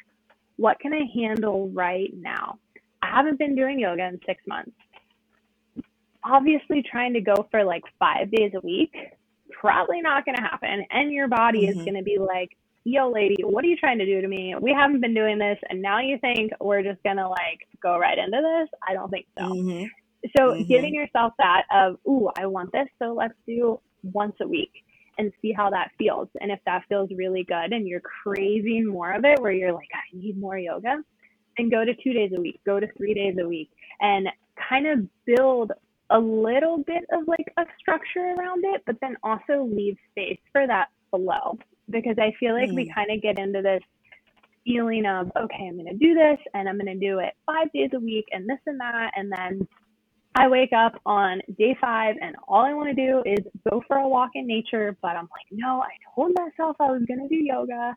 what 0.57 0.79
can 0.79 0.93
I 0.93 1.03
handle 1.13 1.69
right 1.69 2.09
now? 2.13 2.57
I 3.03 3.15
haven't 3.15 3.37
been 3.37 3.55
doing 3.55 3.79
yoga 3.79 4.07
in 4.07 4.19
six 4.25 4.41
months. 4.47 4.71
Obviously, 6.23 6.83
trying 6.83 7.13
to 7.13 7.21
go 7.21 7.47
for 7.49 7.63
like 7.63 7.83
five 7.99 8.31
days 8.31 8.51
a 8.55 8.59
week 8.65 8.93
probably 9.59 10.01
not 10.01 10.25
going 10.25 10.35
to 10.35 10.41
happen. 10.41 10.85
And 10.89 11.11
your 11.11 11.27
body 11.27 11.67
mm-hmm. 11.67 11.79
is 11.79 11.85
going 11.85 11.97
to 11.97 12.03
be 12.03 12.17
like, 12.19 12.57
yo, 12.83 13.11
lady, 13.11 13.37
what 13.43 13.63
are 13.63 13.67
you 13.67 13.77
trying 13.77 13.99
to 13.99 14.05
do 14.05 14.21
to 14.21 14.27
me? 14.27 14.55
We 14.59 14.73
haven't 14.73 15.01
been 15.01 15.13
doing 15.13 15.37
this. 15.37 15.57
And 15.69 15.81
now 15.81 15.99
you 15.99 16.17
think 16.19 16.51
we're 16.59 16.83
just 16.83 17.01
going 17.03 17.17
to 17.17 17.27
like 17.27 17.67
go 17.81 17.97
right 17.97 18.17
into 18.17 18.41
this? 18.41 18.69
I 18.87 18.93
don't 18.93 19.09
think 19.09 19.27
so. 19.37 19.45
Mm-hmm. 19.45 19.85
So 20.37 20.51
mm-hmm. 20.51 20.67
giving 20.67 20.93
yourself 20.93 21.33
that 21.37 21.63
of, 21.73 21.97
ooh, 22.07 22.29
I 22.37 22.45
want 22.45 22.71
this. 22.71 22.87
So 22.99 23.13
let's 23.13 23.33
do 23.47 23.79
once 24.03 24.35
a 24.41 24.47
week 24.47 24.71
and 25.17 25.31
see 25.41 25.51
how 25.51 25.69
that 25.69 25.91
feels. 25.97 26.27
And 26.39 26.51
if 26.51 26.59
that 26.65 26.83
feels 26.89 27.09
really 27.15 27.43
good 27.43 27.73
and 27.73 27.87
you're 27.87 28.01
craving 28.01 28.87
more 28.87 29.11
of 29.11 29.25
it, 29.25 29.39
where 29.39 29.51
you're 29.51 29.73
like, 29.73 29.89
I 29.93 30.17
need 30.17 30.39
more 30.39 30.57
yoga, 30.57 31.03
then 31.57 31.69
go 31.69 31.85
to 31.85 31.93
two 32.03 32.13
days 32.13 32.31
a 32.35 32.41
week, 32.41 32.59
go 32.65 32.79
to 32.79 32.87
three 32.97 33.13
days 33.13 33.35
a 33.41 33.47
week, 33.47 33.69
and 33.99 34.27
kind 34.69 34.87
of 34.87 35.07
build 35.25 35.71
a 36.11 36.19
little 36.19 36.77
bit 36.79 37.03
of 37.11 37.27
like 37.27 37.51
a 37.57 37.63
structure 37.79 38.35
around 38.37 38.63
it, 38.65 38.81
but 38.85 38.95
then 39.01 39.15
also 39.23 39.63
leave 39.63 39.97
space 40.11 40.39
for 40.51 40.67
that 40.67 40.89
flow 41.09 41.57
because 41.89 42.15
I 42.17 42.33
feel 42.39 42.53
like 42.53 42.69
mm. 42.69 42.75
we 42.75 42.91
kind 42.93 43.11
of 43.11 43.21
get 43.21 43.39
into 43.39 43.61
this 43.61 43.81
feeling 44.65 45.05
of, 45.05 45.31
okay, 45.35 45.67
I'm 45.67 45.75
going 45.75 45.87
to 45.87 45.97
do 45.97 46.13
this 46.13 46.37
and 46.53 46.69
I'm 46.69 46.77
going 46.77 46.99
to 46.99 47.07
do 47.07 47.19
it 47.19 47.33
five 47.45 47.71
days 47.73 47.89
a 47.93 47.99
week 47.99 48.25
and 48.31 48.47
this 48.47 48.59
and 48.67 48.79
that. 48.79 49.11
And 49.15 49.31
then 49.31 49.67
I 50.35 50.47
wake 50.47 50.71
up 50.73 50.93
on 51.05 51.41
day 51.57 51.75
five 51.79 52.15
and 52.21 52.35
all 52.47 52.63
I 52.63 52.73
want 52.73 52.95
to 52.95 52.95
do 52.95 53.23
is 53.25 53.39
go 53.69 53.83
for 53.87 53.97
a 53.97 54.07
walk 54.07 54.31
in 54.35 54.47
nature. 54.47 54.95
But 55.01 55.15
I'm 55.15 55.29
like, 55.31 55.47
no, 55.51 55.81
I 55.81 55.91
told 56.15 56.33
myself 56.37 56.75
I 56.79 56.91
was 56.91 57.03
going 57.07 57.19
to 57.19 57.27
do 57.27 57.43
yoga. 57.43 57.95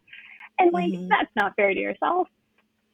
And 0.58 0.72
like, 0.72 0.92
mm-hmm. 0.92 1.08
that's 1.08 1.30
not 1.36 1.54
fair 1.56 1.74
to 1.74 1.80
yourself. 1.80 2.28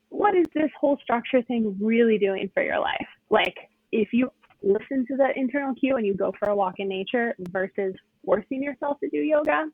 What 0.09 0.35
is 0.35 0.47
this 0.55 0.71
whole 0.79 0.99
structure 1.03 1.43
thing 1.43 1.77
really 1.81 2.19
doing 2.19 2.51
for 2.53 2.63
your 2.63 2.81
life? 2.81 3.07
Like, 3.29 3.55
if 3.93 4.09
you 4.13 4.31
listen 4.63 5.07
to 5.07 5.17
the 5.17 5.29
internal 5.37 5.75
cue 5.75 5.97
and 5.97 6.07
you 6.07 6.15
go 6.15 6.33
for 6.39 6.49
a 6.49 6.55
walk 6.55 6.75
in 6.79 6.89
nature 6.89 7.35
versus 7.51 7.95
forcing 8.25 8.63
yourself 8.63 8.99
to 9.01 9.09
do 9.09 9.19
yoga, 9.19 9.67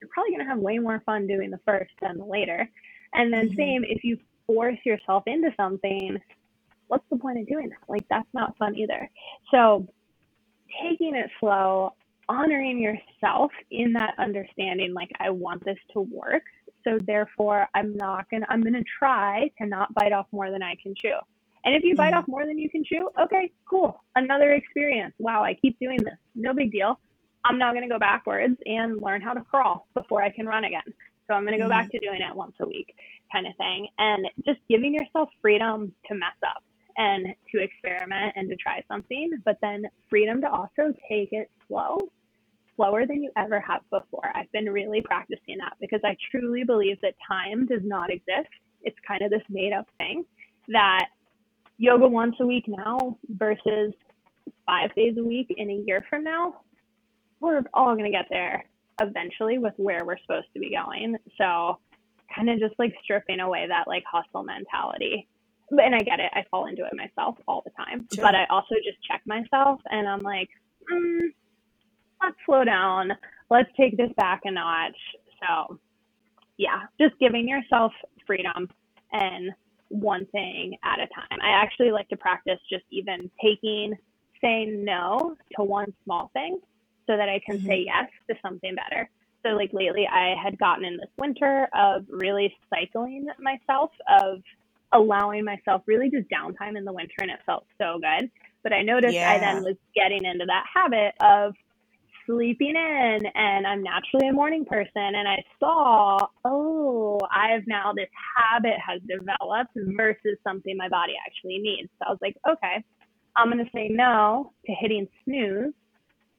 you're 0.00 0.10
probably 0.12 0.32
going 0.32 0.44
to 0.44 0.48
have 0.48 0.58
way 0.58 0.78
more 0.78 1.02
fun 1.04 1.26
doing 1.26 1.50
the 1.50 1.60
first 1.64 1.90
than 2.00 2.18
the 2.18 2.24
later. 2.24 2.68
And 3.14 3.32
then, 3.32 3.46
mm-hmm. 3.46 3.56
same, 3.56 3.84
if 3.84 4.04
you 4.04 4.18
force 4.46 4.78
yourself 4.84 5.24
into 5.26 5.50
something, 5.56 6.18
what's 6.88 7.04
the 7.10 7.16
point 7.16 7.38
of 7.38 7.46
doing 7.46 7.70
that? 7.70 7.88
Like, 7.88 8.06
that's 8.08 8.28
not 8.34 8.56
fun 8.58 8.76
either. 8.76 9.08
So, 9.50 9.86
taking 10.82 11.14
it 11.14 11.30
slow, 11.40 11.94
honoring 12.28 12.80
yourself 12.80 13.52
in 13.70 13.92
that 13.94 14.14
understanding, 14.18 14.92
like, 14.92 15.10
I 15.20 15.30
want 15.30 15.64
this 15.64 15.78
to 15.92 16.00
work. 16.00 16.42
So, 16.82 16.98
therefore, 17.06 17.68
I'm 17.74 17.96
not 17.96 18.28
going 18.30 18.42
to, 18.42 18.50
I'm 18.50 18.60
going 18.60 18.74
to 18.74 18.84
try 18.98 19.50
to 19.58 19.66
not 19.66 19.94
bite 19.94 20.12
off 20.12 20.26
more 20.32 20.50
than 20.50 20.62
I 20.62 20.74
can 20.82 20.94
chew. 20.94 21.16
And 21.64 21.74
if 21.74 21.82
you 21.82 21.94
bite 21.94 22.10
mm-hmm. 22.10 22.18
off 22.18 22.28
more 22.28 22.46
than 22.46 22.58
you 22.58 22.68
can 22.68 22.84
chew, 22.84 23.08
okay, 23.20 23.50
cool. 23.68 24.02
Another 24.16 24.52
experience. 24.52 25.14
Wow, 25.18 25.42
I 25.42 25.54
keep 25.54 25.78
doing 25.78 25.98
this. 25.98 26.14
No 26.34 26.52
big 26.52 26.70
deal. 26.70 26.98
I'm 27.44 27.58
now 27.58 27.72
going 27.72 27.82
to 27.82 27.88
go 27.88 27.98
backwards 27.98 28.56
and 28.66 29.00
learn 29.02 29.20
how 29.20 29.32
to 29.34 29.40
crawl 29.42 29.86
before 29.94 30.22
I 30.22 30.30
can 30.30 30.46
run 30.46 30.64
again. 30.64 30.82
So 31.26 31.34
I'm 31.34 31.44
going 31.44 31.56
to 31.58 31.62
go 31.62 31.68
back 31.68 31.90
to 31.90 31.98
doing 31.98 32.20
it 32.20 32.34
once 32.34 32.54
a 32.60 32.66
week 32.66 32.94
kind 33.32 33.46
of 33.46 33.56
thing. 33.56 33.88
And 33.98 34.26
just 34.44 34.60
giving 34.68 34.94
yourself 34.94 35.30
freedom 35.40 35.92
to 36.08 36.14
mess 36.14 36.36
up 36.46 36.62
and 36.96 37.26
to 37.52 37.62
experiment 37.62 38.34
and 38.36 38.48
to 38.48 38.56
try 38.56 38.82
something, 38.88 39.32
but 39.44 39.58
then 39.60 39.84
freedom 40.08 40.40
to 40.42 40.50
also 40.50 40.94
take 41.08 41.32
it 41.32 41.50
slow, 41.66 41.98
slower 42.76 43.06
than 43.06 43.22
you 43.22 43.30
ever 43.36 43.58
have 43.60 43.80
before. 43.90 44.30
I've 44.34 44.50
been 44.52 44.66
really 44.66 45.00
practicing 45.00 45.58
that 45.58 45.74
because 45.80 46.00
I 46.04 46.16
truly 46.30 46.64
believe 46.64 47.00
that 47.02 47.14
time 47.26 47.66
does 47.66 47.82
not 47.82 48.10
exist. 48.10 48.48
It's 48.82 48.96
kind 49.06 49.22
of 49.22 49.30
this 49.30 49.42
made 49.48 49.72
up 49.72 49.86
thing 49.98 50.24
that 50.68 51.08
yoga 51.78 52.06
once 52.06 52.36
a 52.40 52.46
week 52.46 52.64
now 52.68 53.18
versus 53.28 53.92
five 54.66 54.94
days 54.94 55.16
a 55.18 55.24
week 55.24 55.52
in 55.56 55.70
a 55.70 55.82
year 55.86 56.04
from 56.08 56.24
now, 56.24 56.60
we're 57.40 57.62
all 57.74 57.94
going 57.94 58.04
to 58.04 58.10
get 58.10 58.26
there 58.30 58.64
eventually 59.00 59.58
with 59.58 59.74
where 59.76 60.04
we're 60.04 60.18
supposed 60.18 60.46
to 60.54 60.60
be 60.60 60.70
going. 60.70 61.16
So, 61.38 61.78
kind 62.34 62.50
of 62.50 62.58
just 62.58 62.74
like 62.78 62.94
stripping 63.02 63.40
away 63.40 63.66
that 63.68 63.86
like 63.86 64.02
hustle 64.10 64.42
mentality. 64.42 65.28
And 65.70 65.94
I 65.94 66.00
get 66.00 66.20
it, 66.20 66.30
I 66.34 66.44
fall 66.50 66.66
into 66.66 66.84
it 66.84 66.92
myself 66.94 67.36
all 67.48 67.62
the 67.64 67.70
time. 67.70 68.06
Sure. 68.14 68.24
But 68.24 68.34
I 68.34 68.44
also 68.50 68.74
just 68.84 69.02
check 69.08 69.22
myself 69.26 69.80
and 69.90 70.06
I'm 70.08 70.20
like, 70.20 70.48
mm, 70.92 71.20
let's 72.22 72.36
slow 72.46 72.64
down. 72.64 73.12
Let's 73.50 73.70
take 73.76 73.96
this 73.96 74.10
back 74.16 74.42
a 74.44 74.50
notch. 74.50 74.96
So, 75.40 75.78
yeah, 76.56 76.82
just 77.00 77.18
giving 77.18 77.48
yourself 77.48 77.92
freedom 78.26 78.68
and 79.12 79.52
one 79.94 80.26
thing 80.26 80.76
at 80.82 80.98
a 80.98 81.06
time. 81.06 81.38
I 81.40 81.50
actually 81.50 81.92
like 81.92 82.08
to 82.08 82.16
practice 82.16 82.58
just 82.70 82.84
even 82.90 83.30
taking, 83.42 83.94
saying 84.40 84.84
no 84.84 85.36
to 85.56 85.64
one 85.64 85.92
small 86.04 86.30
thing 86.32 86.58
so 87.06 87.16
that 87.16 87.28
I 87.28 87.40
can 87.44 87.58
mm-hmm. 87.58 87.66
say 87.66 87.84
yes 87.86 88.08
to 88.28 88.36
something 88.42 88.74
better. 88.74 89.08
So, 89.44 89.50
like 89.50 89.72
lately, 89.72 90.08
I 90.10 90.34
had 90.42 90.58
gotten 90.58 90.84
in 90.84 90.96
this 90.96 91.10
winter 91.18 91.68
of 91.74 92.04
really 92.08 92.54
cycling 92.70 93.26
myself, 93.38 93.90
of 94.08 94.42
allowing 94.92 95.44
myself 95.44 95.82
really 95.86 96.10
just 96.10 96.28
downtime 96.30 96.76
in 96.76 96.84
the 96.84 96.92
winter, 96.92 97.14
and 97.18 97.30
it 97.30 97.40
felt 97.44 97.66
so 97.78 98.00
good. 98.00 98.30
But 98.62 98.72
I 98.72 98.82
noticed 98.82 99.14
yeah. 99.14 99.30
I 99.30 99.38
then 99.38 99.62
was 99.62 99.76
getting 99.94 100.24
into 100.24 100.46
that 100.46 100.64
habit 100.72 101.14
of 101.20 101.54
sleeping 102.26 102.74
in 102.76 103.18
and 103.34 103.66
I'm 103.66 103.82
naturally 103.82 104.28
a 104.28 104.32
morning 104.32 104.64
person 104.64 104.90
and 104.96 105.28
I 105.28 105.42
saw, 105.60 106.18
oh, 106.44 107.18
I've 107.30 107.66
now 107.66 107.92
this 107.94 108.08
habit 108.36 108.74
has 108.86 109.00
developed 109.08 109.72
versus 109.96 110.38
something 110.42 110.76
my 110.76 110.88
body 110.88 111.14
actually 111.26 111.58
needs. 111.58 111.88
So 111.98 112.08
I 112.08 112.10
was 112.10 112.18
like, 112.22 112.36
okay, 112.48 112.84
I'm 113.36 113.50
going 113.50 113.64
to 113.64 113.70
say 113.74 113.88
no 113.90 114.52
to 114.66 114.72
hitting 114.80 115.08
snooze 115.24 115.72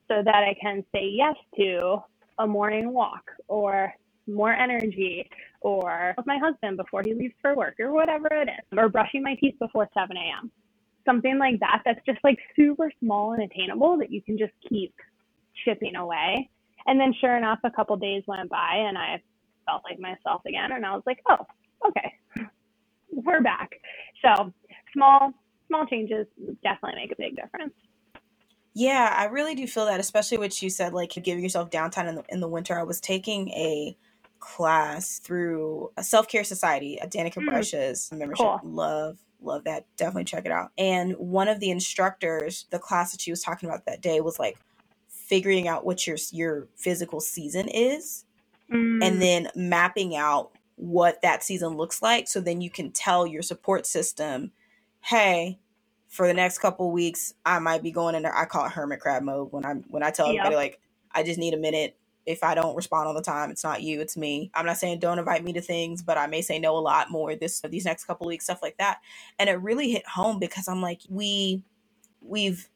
so 0.07 0.21
that 0.23 0.35
I 0.35 0.55
can 0.61 0.83
say 0.93 1.09
yes 1.11 1.35
to 1.57 1.97
a 2.39 2.47
morning 2.47 2.93
walk 2.93 3.31
or 3.47 3.93
more 4.27 4.53
energy 4.53 5.29
or 5.61 6.13
with 6.17 6.25
my 6.27 6.37
husband 6.37 6.77
before 6.77 7.01
he 7.05 7.13
leaves 7.13 7.33
for 7.41 7.55
work 7.55 7.75
or 7.79 7.91
whatever 7.91 8.27
it 8.31 8.49
is, 8.49 8.77
or 8.77 8.89
brushing 8.89 9.23
my 9.23 9.35
teeth 9.35 9.55
before 9.59 9.87
7 9.93 10.15
a.m. 10.15 10.51
Something 11.05 11.37
like 11.37 11.59
that 11.59 11.81
that's 11.85 11.99
just 12.05 12.19
like 12.23 12.37
super 12.55 12.91
small 12.99 13.33
and 13.33 13.43
attainable 13.43 13.97
that 13.97 14.11
you 14.11 14.21
can 14.21 14.37
just 14.37 14.53
keep 14.67 14.93
chipping 15.63 15.95
away. 15.95 16.49
And 16.87 16.99
then 16.99 17.13
sure 17.19 17.37
enough, 17.37 17.59
a 17.63 17.71
couple 17.71 17.95
days 17.97 18.23
went 18.27 18.49
by 18.49 18.75
and 18.75 18.97
I 18.97 19.21
felt 19.65 19.83
like 19.83 19.99
myself 19.99 20.41
again. 20.45 20.71
And 20.71 20.85
I 20.85 20.93
was 20.93 21.03
like, 21.05 21.19
oh, 21.29 21.45
okay, 21.87 22.13
we're 23.11 23.41
back. 23.41 23.71
So 24.23 24.53
small, 24.93 25.33
small 25.67 25.85
changes 25.87 26.27
definitely 26.63 27.01
make 27.01 27.11
a 27.11 27.15
big 27.17 27.35
difference. 27.35 27.73
Yeah, 28.73 29.13
I 29.17 29.25
really 29.25 29.55
do 29.55 29.65
feel 29.67 29.85
that, 29.85 30.01
especially 30.01 30.37
what 30.37 30.61
you 30.61 30.69
said, 30.69 30.93
like 30.93 31.11
giving 31.11 31.41
yourself 31.41 31.69
downtime 31.69 32.09
in 32.09 32.15
the, 32.15 32.23
in 32.29 32.39
the 32.41 32.47
winter. 32.47 32.77
I 32.77 32.83
was 32.83 32.99
taking 32.99 33.49
a 33.49 33.97
class 34.39 35.19
through 35.19 35.91
a 35.97 36.03
self 36.03 36.27
care 36.27 36.43
society 36.43 36.97
a 37.01 37.07
Danica 37.07 37.35
mm. 37.35 37.49
Brush's 37.49 38.09
membership. 38.11 38.45
Cool. 38.45 38.59
Love, 38.63 39.17
love 39.41 39.63
that. 39.63 39.85
Definitely 39.97 40.25
check 40.25 40.45
it 40.45 40.51
out. 40.51 40.71
And 40.77 41.13
one 41.13 41.47
of 41.47 41.59
the 41.61 41.71
instructors, 41.71 42.65
the 42.69 42.79
class 42.79 43.11
that 43.11 43.21
she 43.21 43.31
was 43.31 43.41
talking 43.41 43.69
about 43.69 43.85
that 43.85 44.01
day 44.01 44.19
was 44.19 44.37
like 44.37 44.57
figuring 45.25 45.67
out 45.67 45.85
what 45.85 46.05
your 46.05 46.17
your 46.31 46.67
physical 46.75 47.19
season 47.19 47.67
is 47.67 48.25
mm. 48.71 49.03
and 49.03 49.21
then 49.21 49.49
mapping 49.55 50.15
out 50.15 50.51
what 50.75 51.21
that 51.21 51.43
season 51.43 51.75
looks 51.75 52.01
like 52.01 52.27
so 52.27 52.39
then 52.39 52.61
you 52.61 52.69
can 52.69 52.91
tell 52.91 53.25
your 53.25 53.41
support 53.41 53.87
system 53.87 54.51
hey 55.01 55.57
for 56.07 56.27
the 56.27 56.33
next 56.33 56.59
couple 56.59 56.91
weeks 56.91 57.33
i 57.45 57.57
might 57.57 57.81
be 57.81 57.91
going 57.91 58.13
into 58.13 58.37
i 58.37 58.45
call 58.45 58.65
it 58.65 58.71
hermit 58.71 58.99
crab 58.99 59.23
mode 59.23 59.51
when 59.51 59.65
i'm 59.65 59.83
when 59.87 60.03
i 60.03 60.11
tell 60.11 60.27
yep. 60.27 60.45
everybody 60.45 60.55
like 60.55 60.79
i 61.13 61.23
just 61.23 61.39
need 61.39 61.53
a 61.53 61.57
minute 61.57 61.97
if 62.27 62.43
i 62.43 62.53
don't 62.53 62.75
respond 62.75 63.07
all 63.07 63.13
the 63.13 63.21
time 63.21 63.49
it's 63.49 63.63
not 63.63 63.81
you 63.81 64.01
it's 64.01 64.17
me 64.17 64.51
i'm 64.53 64.65
not 64.65 64.77
saying 64.77 64.99
don't 64.99 65.17
invite 65.17 65.43
me 65.43 65.53
to 65.53 65.61
things 65.61 66.03
but 66.03 66.17
i 66.17 66.27
may 66.27 66.41
say 66.41 66.59
no 66.59 66.77
a 66.77 66.79
lot 66.79 67.09
more 67.09 67.35
this 67.35 67.61
these 67.61 67.85
next 67.85 68.03
couple 68.03 68.27
weeks 68.27 68.43
stuff 68.45 68.61
like 68.61 68.77
that 68.77 68.99
and 69.39 69.49
it 69.49 69.53
really 69.53 69.91
hit 69.91 70.07
home 70.07 70.37
because 70.39 70.67
i'm 70.67 70.81
like 70.81 71.01
we 71.09 71.63
we've 72.21 72.69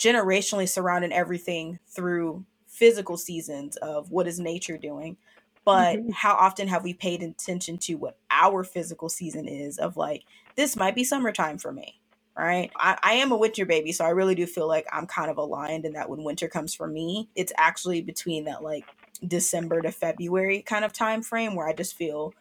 generationally 0.00 0.68
surrounding 0.68 1.12
everything 1.12 1.78
through 1.86 2.44
physical 2.66 3.16
seasons 3.18 3.76
of 3.76 4.10
what 4.10 4.26
is 4.26 4.40
nature 4.40 4.78
doing 4.78 5.16
but 5.64 5.98
mm-hmm. 5.98 6.10
how 6.10 6.32
often 6.34 6.66
have 6.66 6.82
we 6.82 6.94
paid 6.94 7.22
attention 7.22 7.76
to 7.76 7.94
what 7.94 8.16
our 8.30 8.64
physical 8.64 9.10
season 9.10 9.46
is 9.46 9.76
of 9.76 9.96
like 9.96 10.24
this 10.56 10.74
might 10.74 10.94
be 10.94 11.04
summertime 11.04 11.58
for 11.58 11.70
me 11.70 12.00
right 12.38 12.70
I, 12.76 12.96
I, 13.02 13.12
am 13.14 13.32
a 13.32 13.36
winter 13.36 13.66
baby 13.66 13.92
so 13.92 14.04
i 14.04 14.10
really 14.10 14.34
do 14.34 14.46
feel 14.46 14.66
like 14.66 14.86
i'm 14.90 15.06
kind 15.06 15.30
of 15.30 15.36
aligned 15.36 15.84
in 15.84 15.92
that 15.92 16.08
when 16.08 16.24
winter 16.24 16.48
comes 16.48 16.74
for 16.74 16.86
me 16.86 17.28
it's 17.34 17.52
actually 17.58 18.00
between 18.00 18.44
that 18.44 18.62
like 18.62 18.84
december 19.26 19.82
to 19.82 19.92
february 19.92 20.62
kind 20.62 20.84
of 20.84 20.94
time 20.94 21.22
frame 21.22 21.54
where 21.54 21.68
i 21.68 21.74
just 21.74 21.94
feel 21.94 22.32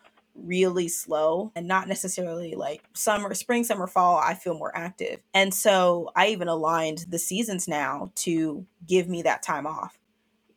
really 0.43 0.87
slow 0.87 1.51
and 1.55 1.67
not 1.67 1.87
necessarily 1.87 2.55
like 2.55 2.83
summer, 2.93 3.33
spring, 3.33 3.63
summer, 3.63 3.87
fall, 3.87 4.17
I 4.17 4.33
feel 4.33 4.53
more 4.53 4.75
active. 4.75 5.19
And 5.33 5.53
so 5.53 6.11
I 6.15 6.27
even 6.27 6.47
aligned 6.47 7.05
the 7.09 7.19
seasons 7.19 7.67
now 7.67 8.11
to 8.15 8.65
give 8.87 9.07
me 9.07 9.21
that 9.23 9.43
time 9.43 9.67
off 9.67 9.97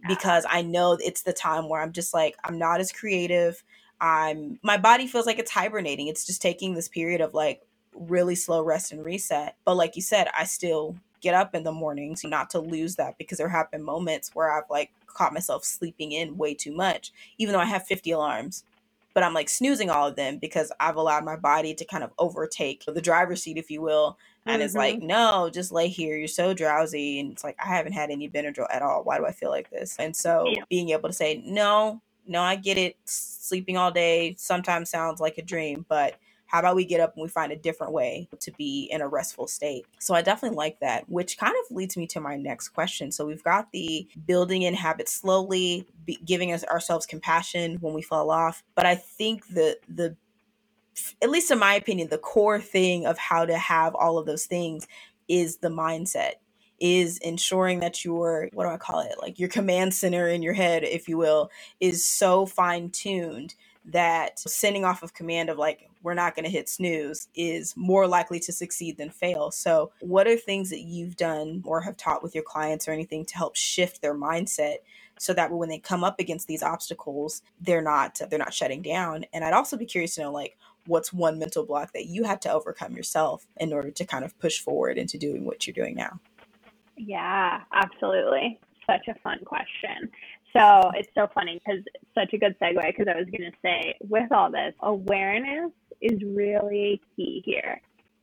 ah. 0.05 0.09
because 0.09 0.47
I 0.49 0.63
know 0.63 0.97
it's 1.01 1.23
the 1.23 1.33
time 1.33 1.69
where 1.69 1.81
I'm 1.81 1.93
just 1.93 2.15
like, 2.15 2.37
I'm 2.45 2.59
not 2.59 2.81
as 2.81 2.93
creative. 2.93 3.63
I'm, 4.01 4.59
my 4.63 4.77
body 4.77 5.07
feels 5.07 5.27
like 5.27 5.39
it's 5.39 5.51
hibernating. 5.51 6.09
It's 6.09 6.27
just 6.27 6.43
taking 6.43 6.75
this 6.75 6.89
period 6.89 7.21
of 7.21 7.35
like 7.35 7.63
really 7.95 8.35
slow 8.35 8.63
rest 8.63 8.93
and 8.93 9.05
reset. 9.05 9.57
But 9.65 9.77
like 9.77 9.97
you 9.97 10.03
said, 10.03 10.29
I 10.37 10.45
still 10.45 10.97
get 11.21 11.35
up 11.35 11.55
in 11.55 11.63
the 11.63 11.73
mornings 11.73 12.25
not 12.25 12.51
to 12.51 12.59
lose 12.59 12.97
that 12.97 13.17
because 13.17 13.39
there 13.39 13.49
have 13.49 13.71
been 13.71 13.83
moments 13.83 14.31
where 14.35 14.53
I've 14.53 14.69
like 14.69 14.91
caught 15.07 15.33
myself 15.33 15.65
sleeping 15.65 16.13
in 16.13 16.37
way 16.37 16.55
too 16.55 16.75
much, 16.75 17.13
even 17.39 17.53
though 17.53 17.61
I 17.61 17.67
have 17.67 17.87
50 17.87 18.11
alarms 18.11 18.65
but 19.15 19.23
I'm 19.23 19.35
like 19.35 19.49
snoozing 19.49 19.91
all 19.91 20.09
of 20.09 20.17
them 20.17 20.39
because 20.39 20.73
I've 20.81 20.97
allowed 20.97 21.25
my 21.25 21.37
body 21.37 21.75
to 21.75 21.85
kind 21.85 22.05
of 22.05 22.13
overtake 22.19 22.85
the 22.87 23.01
driver's 23.01 23.43
seat, 23.43 23.59
if 23.59 23.71
you 23.71 23.83
will. 23.83 24.19
And 24.47 24.55
mm-hmm. 24.55 24.63
it's 24.63 24.75
like, 24.75 24.97
mm-hmm. 24.97 25.07
no, 25.07 25.51
just 25.53 25.73
lay 25.73 25.89
here. 25.89 26.17
You're 26.17 26.29
so 26.29 26.55
drowsy. 26.55 27.21
And 27.21 27.33
it's 27.33 27.45
like, 27.45 27.57
I 27.63 27.69
haven't 27.69 27.93
had 27.93 28.11
any 28.11 28.29
Benadryl 28.29 28.67
at 28.71 28.83
all. 28.83 29.05
Why 29.05 29.19
do 29.19 29.27
I 29.27 29.33
feel 29.33 29.51
like 29.51 29.71
this? 29.71 29.97
And 29.99 30.17
so 30.17 30.47
yeah. 30.47 30.63
being 30.69 30.91
able 30.91 31.09
to 31.09 31.15
say, 31.15 31.43
no, 31.47 32.01
no, 32.27 32.43
I 32.43 32.57
get 32.57 32.79
it. 32.79 32.97
Sleeping 33.05 33.77
all 33.77 33.91
day 33.91 34.35
sometimes 34.39 34.91
sounds 34.91 35.21
like 35.21 35.39
a 35.39 35.43
dream, 35.43 35.85
but 35.89 36.17
how 36.53 36.59
about 36.59 36.77
we 36.77 36.85
get 36.85 37.01
up 37.01 37.15
and 37.17 37.23
we 37.23 37.31
find 37.31 37.51
a 37.51 37.57
different 37.57 37.95
way 37.95 38.29
to 38.41 38.53
be 38.53 38.87
in 38.93 39.01
a 39.01 39.09
restful 39.09 39.47
state? 39.47 39.87
So 39.99 40.15
I 40.15 40.21
definitely 40.21 40.57
like 40.57 40.81
that, 40.81 41.09
which 41.09 41.39
kind 41.39 41.55
of 41.65 41.75
leads 41.75 41.97
me 41.97 42.07
to 42.09 42.21
my 42.21 42.37
next 42.37 42.69
question. 42.69 43.11
So 43.11 43.25
we've 43.25 43.43
got 43.43 43.73
the 43.73 44.07
building 44.27 44.61
in 44.61 44.75
habits 44.75 45.15
slowly, 45.15 45.87
giving 46.27 46.53
us 46.53 46.63
ourselves 46.65 47.07
compassion 47.07 47.79
when 47.81 47.95
we 47.95 48.03
fall 48.03 48.31
off. 48.31 48.63
But 48.75 48.85
I 48.85 48.97
think 48.97 49.49
the 49.49 49.79
the 49.89 50.15
at 51.23 51.31
least 51.31 51.51
in 51.51 51.59
my 51.59 51.75
opinion, 51.75 52.09
the 52.11 52.19
core 52.19 52.61
thing 52.61 53.07
of 53.07 53.17
how 53.17 53.47
to 53.47 53.57
have 53.57 53.95
all 53.95 54.19
of 54.19 54.27
those 54.27 54.45
things 54.45 54.87
is 55.29 55.57
the 55.57 55.71
mindset 55.71 56.33
is 56.81 57.17
ensuring 57.19 57.81
that 57.81 58.05
your 58.05 58.51
what 58.53 58.65
do 58.65 58.71
I 58.71 58.77
call 58.77 59.01
it? 59.01 59.15
Like 59.23 59.39
your 59.39 59.49
command 59.49 59.95
center 59.95 60.29
in 60.29 60.43
your 60.43 60.53
head, 60.53 60.85
if 60.85 61.09
you 61.09 61.17
will, 61.17 61.51
is 61.81 62.05
so 62.05 62.45
fine 62.45 62.91
tuned 62.91 63.55
that 63.87 64.39
sending 64.39 64.85
off 64.85 65.03
of 65.03 65.15
command 65.15 65.49
of 65.49 65.57
like 65.57 65.89
we're 66.03 66.15
not 66.15 66.35
going 66.35 66.45
to 66.45 66.51
hit 66.51 66.69
snooze 66.69 67.29
is 67.35 67.75
more 67.77 68.07
likely 68.07 68.41
to 68.41 68.53
succeed 68.53 68.97
than 68.97 69.11
fail. 69.11 69.51
So, 69.51 69.93
what 70.01 70.27
are 70.27 70.37
things 70.37 70.71
that 70.71 70.81
you've 70.81 71.17
done 71.17 71.63
or 71.65 71.81
have 71.81 71.97
taught 71.97 72.23
with 72.23 72.35
your 72.35 72.45
clients 72.45 72.89
or 72.89 72.93
anything 72.93 73.25
to 73.27 73.37
help 73.37 73.57
shift 73.57 74.03
their 74.03 74.15
mindset 74.15 74.77
so 75.19 75.33
that 75.35 75.53
when 75.53 75.69
they 75.69 75.79
come 75.79 76.03
up 76.03 76.19
against 76.19 76.49
these 76.49 76.63
obstacles, 76.63 77.43
they're 77.61 77.83
not 77.83 78.21
they're 78.29 78.39
not 78.39 78.55
shutting 78.55 78.83
down? 78.83 79.25
And 79.33 79.45
I'd 79.45 79.55
also 79.55 79.77
be 79.77 79.87
curious 79.87 80.17
to 80.17 80.23
know 80.23 80.33
like 80.33 80.57
what's 80.87 81.13
one 81.13 81.39
mental 81.39 81.65
block 81.65 81.93
that 81.93 82.07
you 82.07 82.25
had 82.25 82.43
to 82.43 82.53
overcome 82.53 82.95
yourself 82.95 83.47
in 83.59 83.73
order 83.73 83.91
to 83.91 84.05
kind 84.05 84.25
of 84.25 84.39
push 84.39 84.61
forward 84.61 84.99
into 84.99 85.19
doing 85.19 85.45
what 85.45 85.67
you're 85.67 85.75
doing 85.75 85.95
now? 85.95 86.19
Yeah, 86.97 87.61
absolutely. 87.73 88.59
Such 88.87 89.09
a 89.09 89.15
fun 89.21 89.39
question. 89.45 90.11
So 90.55 90.91
it's 90.95 91.09
so 91.15 91.29
funny 91.35 91.61
because 91.65 91.83
such 92.15 92.33
a 92.35 92.39
good 92.39 92.59
segue 92.61 92.87
because 92.87 93.07
I 93.09 93.17
was 93.17 93.27
going 93.27 93.51
to 93.51 93.57
say, 93.63 93.95
with 94.01 94.31
all 94.33 94.51
this, 94.51 94.75
awareness 94.81 95.71
is 96.03 96.23
really 96.23 97.01
key 97.17 97.43
here. 97.45 97.81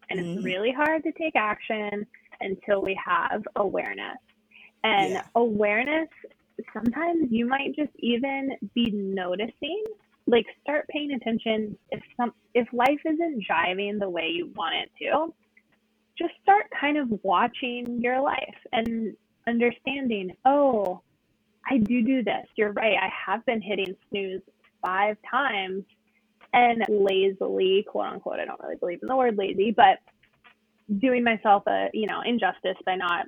And 0.09 0.19
mm-hmm. 0.19 0.37
it's 0.37 0.45
really 0.45 0.71
hard 0.71 1.03
to 1.03 1.11
take 1.13 1.35
action 1.35 2.05
until 2.41 2.81
we 2.81 2.99
have 3.03 3.43
awareness. 3.55 4.17
And 4.83 5.13
yeah. 5.13 5.23
awareness, 5.35 6.09
sometimes 6.73 7.27
you 7.31 7.47
might 7.47 7.75
just 7.75 7.91
even 7.97 8.51
be 8.73 8.91
noticing, 8.91 9.83
like 10.27 10.45
start 10.61 10.87
paying 10.89 11.13
attention 11.13 11.77
if 11.89 12.01
some 12.15 12.33
if 12.53 12.67
life 12.71 12.99
isn't 13.05 13.43
driving 13.45 13.97
the 13.97 14.09
way 14.09 14.29
you 14.33 14.51
want 14.55 14.75
it 14.75 14.91
to, 14.99 15.33
just 16.17 16.33
start 16.43 16.65
kind 16.79 16.97
of 16.97 17.07
watching 17.23 17.99
your 18.01 18.21
life 18.21 18.57
and 18.73 19.15
understanding, 19.47 20.35
oh, 20.45 21.01
I 21.69 21.77
do 21.77 22.03
do 22.03 22.23
this. 22.23 22.45
You're 22.55 22.73
right. 22.73 22.95
I 23.01 23.09
have 23.25 23.45
been 23.45 23.61
hitting 23.61 23.95
snooze 24.09 24.41
five 24.83 25.17
times 25.29 25.83
and 26.53 26.83
lazily, 26.89 27.85
quote 27.87 28.07
unquote, 28.07 28.39
I 28.39 28.45
don't 28.45 28.59
really 28.61 28.75
believe 28.75 28.99
in 29.01 29.07
the 29.07 29.15
word 29.15 29.37
lazy, 29.37 29.71
but 29.75 29.99
doing 30.99 31.23
myself 31.23 31.63
a, 31.67 31.89
you 31.93 32.07
know, 32.07 32.21
injustice 32.25 32.77
by 32.85 32.95
not 32.95 33.27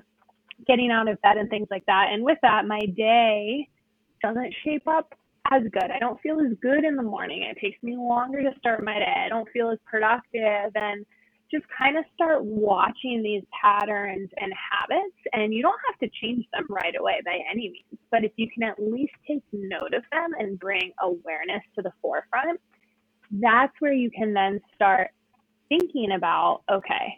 getting 0.67 0.91
out 0.91 1.07
of 1.07 1.21
bed 1.21 1.37
and 1.37 1.49
things 1.49 1.67
like 1.69 1.85
that. 1.85 2.07
And 2.11 2.23
with 2.23 2.37
that, 2.41 2.65
my 2.65 2.79
day 2.79 3.67
doesn't 4.21 4.53
shape 4.63 4.87
up 4.87 5.13
as 5.51 5.63
good. 5.71 5.91
I 5.91 5.99
don't 5.99 6.19
feel 6.21 6.39
as 6.39 6.57
good 6.61 6.83
in 6.83 6.95
the 6.95 7.03
morning. 7.03 7.43
It 7.43 7.59
takes 7.59 7.81
me 7.83 7.95
longer 7.97 8.41
to 8.41 8.51
start 8.59 8.83
my 8.83 8.93
day. 8.93 9.23
I 9.25 9.29
don't 9.29 9.49
feel 9.51 9.69
as 9.69 9.79
productive 9.85 10.71
and 10.75 11.05
just 11.51 11.65
kind 11.77 11.97
of 11.97 12.05
start 12.15 12.43
watching 12.43 13.21
these 13.21 13.43
patterns 13.61 14.29
and 14.37 14.53
habits 14.55 15.17
and 15.33 15.53
you 15.53 15.61
don't 15.61 15.79
have 15.89 15.99
to 15.99 16.09
change 16.21 16.45
them 16.53 16.65
right 16.69 16.95
away 16.97 17.19
by 17.25 17.37
any 17.51 17.63
means 17.63 17.99
but 18.09 18.23
if 18.23 18.31
you 18.37 18.47
can 18.53 18.63
at 18.63 18.79
least 18.79 19.11
take 19.27 19.43
note 19.51 19.93
of 19.93 20.03
them 20.11 20.31
and 20.39 20.57
bring 20.59 20.93
awareness 21.01 21.61
to 21.75 21.81
the 21.81 21.91
forefront 22.01 22.59
that's 23.39 23.73
where 23.79 23.93
you 23.93 24.09
can 24.11 24.33
then 24.33 24.59
start 24.75 25.09
thinking 25.69 26.11
about 26.15 26.61
okay, 26.71 27.17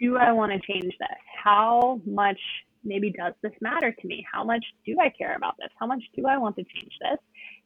do 0.00 0.16
I 0.16 0.32
want 0.32 0.52
to 0.52 0.72
change 0.72 0.92
this? 0.98 1.18
How 1.42 2.00
much 2.04 2.38
maybe 2.84 3.12
does 3.12 3.34
this 3.42 3.52
matter 3.60 3.92
to 3.92 4.06
me? 4.06 4.26
How 4.30 4.44
much 4.44 4.64
do 4.84 4.96
I 5.00 5.08
care 5.10 5.36
about 5.36 5.56
this? 5.58 5.68
How 5.78 5.86
much 5.86 6.02
do 6.16 6.26
I 6.26 6.36
want 6.38 6.56
to 6.56 6.64
change 6.64 6.92
this? 7.00 7.18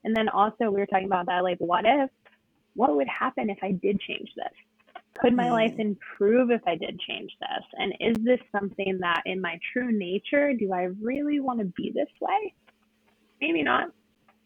And 0.04 0.14
then 0.14 0.28
also, 0.28 0.70
we 0.70 0.78
were 0.78 0.86
talking 0.86 1.06
about 1.06 1.26
that 1.26 1.42
like, 1.42 1.58
what 1.58 1.84
if, 1.86 2.10
what 2.74 2.94
would 2.94 3.08
happen 3.08 3.48
if 3.50 3.58
I 3.62 3.72
did 3.72 3.98
change 4.00 4.28
this? 4.36 5.02
Could 5.18 5.34
my 5.34 5.46
mm. 5.46 5.52
life 5.52 5.74
improve 5.78 6.50
if 6.50 6.60
I 6.66 6.76
did 6.76 7.00
change 7.00 7.32
this? 7.40 7.64
And 7.78 7.94
is 8.00 8.22
this 8.22 8.40
something 8.52 8.98
that 9.00 9.22
in 9.24 9.40
my 9.40 9.58
true 9.72 9.90
nature, 9.90 10.52
do 10.52 10.72
I 10.72 10.88
really 11.00 11.40
want 11.40 11.60
to 11.60 11.64
be 11.64 11.90
this 11.94 12.10
way? 12.20 12.54
Maybe 13.40 13.62
not. 13.62 13.88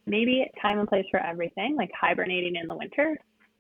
Maybe 0.06 0.50
time 0.60 0.78
and 0.78 0.88
place 0.88 1.06
for 1.10 1.20
everything, 1.20 1.76
like 1.76 1.90
hibernating 1.98 2.56
in 2.56 2.66
the 2.66 2.76
winter. 2.76 3.18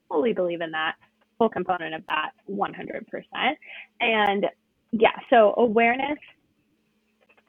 Fully 0.08 0.32
believe 0.32 0.60
in 0.60 0.70
that. 0.72 0.96
Full 1.38 1.48
component 1.48 1.94
of 1.94 2.02
that, 2.08 2.32
100%. 2.50 3.56
And 4.00 4.46
yeah, 4.92 5.10
so 5.30 5.54
awareness 5.56 6.18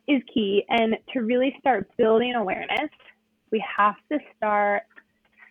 is 0.08 0.22
key. 0.34 0.64
And 0.70 0.96
to 1.14 1.22
really 1.22 1.56
start 1.60 1.90
building 1.98 2.36
awareness, 2.36 2.90
we 3.52 3.64
have 3.78 3.96
to 4.12 4.20
start 4.38 4.84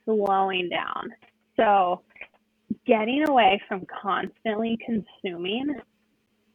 slowing 0.04 0.68
down. 0.68 1.10
So, 1.56 2.02
getting 2.86 3.28
away 3.28 3.60
from 3.68 3.84
constantly 4.02 4.78
consuming 4.84 5.74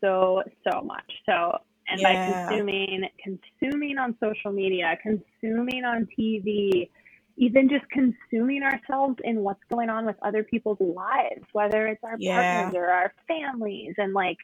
so, 0.01 0.41
so 0.69 0.81
much. 0.81 1.11
So, 1.25 1.57
and 1.87 1.99
yeah. 2.01 2.47
by 2.47 2.47
consuming, 2.47 3.09
consuming 3.23 3.97
on 3.97 4.15
social 4.21 4.51
media, 4.51 4.97
consuming 5.01 5.83
on 5.83 6.07
TV, 6.17 6.89
even 7.37 7.69
just 7.69 7.85
consuming 7.89 8.63
ourselves 8.63 9.17
in 9.23 9.41
what's 9.41 9.63
going 9.69 9.89
on 9.89 10.05
with 10.05 10.15
other 10.21 10.43
people's 10.43 10.79
lives, 10.79 11.45
whether 11.51 11.87
it's 11.87 12.03
our 12.03 12.15
yeah. 12.17 12.63
partners 12.63 12.75
or 12.75 12.89
our 12.89 13.13
families, 13.27 13.93
and 13.97 14.13
like 14.13 14.37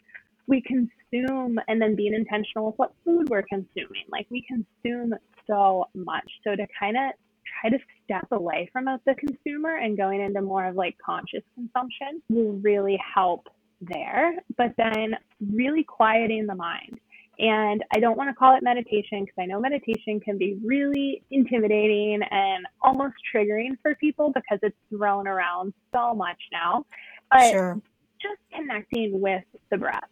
we 0.47 0.61
consume 0.61 1.59
and 1.67 1.81
then 1.81 1.95
being 1.95 2.13
intentional 2.13 2.67
with 2.67 2.75
what 2.77 2.93
food 3.05 3.29
we're 3.29 3.43
consuming. 3.43 4.03
Like 4.11 4.27
we 4.29 4.45
consume 4.47 5.13
so 5.47 5.85
much. 5.95 6.29
So 6.43 6.55
to 6.55 6.67
kind 6.79 6.97
of 6.97 7.13
try 7.61 7.69
to 7.69 7.77
step 8.03 8.27
away 8.31 8.69
from 8.71 8.85
the 8.85 9.15
consumer 9.15 9.77
and 9.77 9.97
going 9.97 10.21
into 10.21 10.41
more 10.41 10.65
of 10.65 10.75
like 10.75 10.95
conscious 11.03 11.43
consumption 11.55 12.21
will 12.29 12.53
really 12.61 12.99
help 13.15 13.47
there. 13.81 14.35
But 14.57 14.73
then 14.77 15.15
really 15.53 15.83
quieting 15.83 16.47
the 16.47 16.55
mind. 16.55 16.99
And 17.41 17.83
I 17.93 17.99
don't 17.99 18.17
want 18.17 18.29
to 18.29 18.35
call 18.35 18.55
it 18.55 18.61
meditation 18.61 19.21
because 19.21 19.35
I 19.39 19.45
know 19.45 19.59
meditation 19.59 20.19
can 20.19 20.37
be 20.37 20.59
really 20.63 21.23
intimidating 21.31 22.21
and 22.29 22.65
almost 22.81 23.15
triggering 23.33 23.71
for 23.81 23.95
people 23.95 24.31
because 24.31 24.59
it's 24.61 24.77
thrown 24.89 25.27
around 25.27 25.73
so 25.91 26.13
much 26.13 26.37
now. 26.51 26.85
But 27.31 27.51
sure. 27.51 27.81
just 28.21 28.39
connecting 28.53 29.19
with 29.19 29.43
the 29.71 29.77
breath 29.77 30.07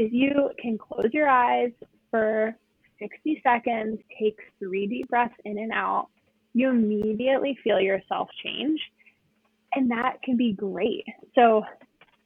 if 0.00 0.12
you 0.12 0.50
can 0.58 0.78
close 0.78 1.10
your 1.12 1.28
eyes 1.28 1.72
for 2.10 2.56
60 2.98 3.40
seconds, 3.42 3.98
take 4.18 4.38
three 4.58 4.86
deep 4.86 5.08
breaths 5.08 5.34
in 5.44 5.58
and 5.58 5.72
out, 5.72 6.08
you 6.54 6.70
immediately 6.70 7.58
feel 7.62 7.78
yourself 7.78 8.28
change. 8.42 8.80
And 9.74 9.90
that 9.90 10.22
can 10.24 10.38
be 10.38 10.52
great. 10.52 11.04
So, 11.34 11.62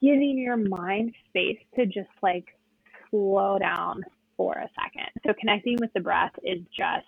giving 0.01 0.39
your 0.39 0.57
mind 0.57 1.15
space 1.29 1.59
to 1.77 1.85
just 1.87 2.09
like 2.23 2.47
slow 3.11 3.59
down 3.59 4.03
for 4.37 4.55
a 4.55 4.69
second. 4.81 5.11
So, 5.27 5.33
connecting 5.39 5.77
with 5.81 5.93
the 5.93 6.01
breath 6.01 6.33
is 6.43 6.61
just 6.77 7.07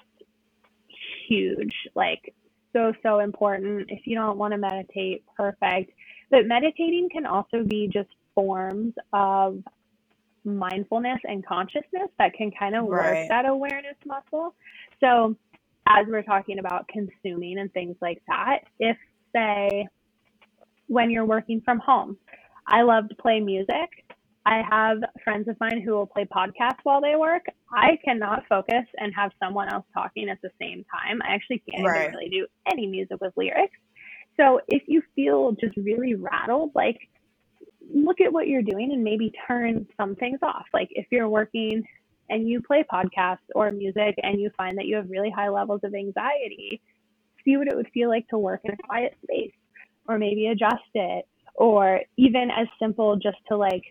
huge. 1.29 1.75
Like, 1.95 2.35
so, 2.73 2.93
so 3.03 3.21
important. 3.21 3.87
If 3.89 4.07
you 4.07 4.17
don't 4.17 4.39
want 4.39 4.53
to 4.53 4.59
meditate, 4.59 5.25
perfect. 5.37 5.93
But 6.31 6.47
meditating 6.47 7.09
can 7.11 7.27
also 7.27 7.65
be 7.65 7.89
just 7.93 8.09
forms 8.35 8.95
of 9.13 9.63
mindfulness 10.45 11.19
and 11.25 11.45
consciousness 11.45 12.09
that 12.19 12.35
can 12.35 12.51
kind 12.53 12.77
of 12.77 12.85
work 12.85 13.01
right. 13.01 13.29
that 13.29 13.47
awareness 13.47 13.97
muscle. 14.05 14.55
So, 15.01 15.37
as 15.89 16.07
we're 16.09 16.23
talking 16.23 16.59
about 16.59 16.89
consuming 16.89 17.59
and 17.59 17.73
things 17.73 17.97
like 18.01 18.23
that, 18.27 18.61
if, 18.79 18.97
say, 19.33 19.89
when 20.89 21.11
you're 21.11 21.25
working 21.25 21.61
from 21.65 21.79
home, 21.79 22.17
I 22.67 22.83
love 22.83 23.09
to 23.09 23.15
play 23.15 23.41
music. 23.41 24.05
I 24.45 24.63
have 24.69 24.99
friends 25.27 25.49
of 25.49 25.57
mine 25.59 25.83
who 25.83 25.91
will 25.91 26.07
play 26.07 26.25
podcasts 26.25 26.79
while 26.85 27.01
they 27.01 27.17
work. 27.17 27.45
I 27.73 27.99
cannot 28.05 28.45
focus 28.49 28.85
and 28.97 29.13
have 29.17 29.33
someone 29.43 29.69
else 29.69 29.85
talking 29.93 30.29
at 30.29 30.41
the 30.41 30.51
same 30.61 30.85
time. 30.85 31.21
I 31.21 31.35
actually 31.35 31.65
can't 31.69 31.85
right. 31.85 32.11
really 32.11 32.29
do 32.29 32.47
any 32.71 32.87
music 32.87 33.21
with 33.21 33.33
lyrics. 33.37 33.77
So 34.37 34.61
if 34.69 34.85
you 34.87 35.03
feel 35.17 35.51
just 35.61 35.77
really 35.77 36.15
rattled, 36.15 36.71
like 36.77 36.97
look 37.93 38.21
at 38.21 38.33
what 38.33 38.47
you're 38.47 38.63
doing 38.63 38.93
and 38.93 39.03
maybe 39.03 39.33
turn 39.49 39.85
some 39.97 40.15
things 40.15 40.39
off. 40.43 40.67
Like 40.73 40.89
if 40.93 41.07
you're 41.11 41.29
working 41.29 41.83
and 42.31 42.49
you 42.49 42.63
play 42.63 42.85
podcasts 42.91 43.49
or 43.57 43.73
music 43.73 44.15
and 44.23 44.41
you 44.41 44.51
find 44.57 44.79
that 44.79 44.87
you 44.87 44.95
have 44.95 45.11
really 45.11 45.31
high 45.31 45.49
levels 45.49 45.81
of 45.83 45.93
anxiety, 45.93 46.81
see 47.45 47.57
what 47.57 47.67
it 47.67 47.75
would 47.75 47.89
feel 47.93 48.09
like 48.09 48.29
to 48.29 48.39
work 48.39 48.61
in 48.63 48.75
a 48.75 48.77
quiet 48.77 49.17
space 49.25 49.53
or 50.07 50.19
maybe 50.19 50.47
adjust 50.47 50.83
it 50.95 51.27
or 51.57 52.01
even 52.17 52.49
as 52.57 52.69
simple 52.79 53.17
just 53.17 53.39
to 53.49 53.57
like 53.57 53.83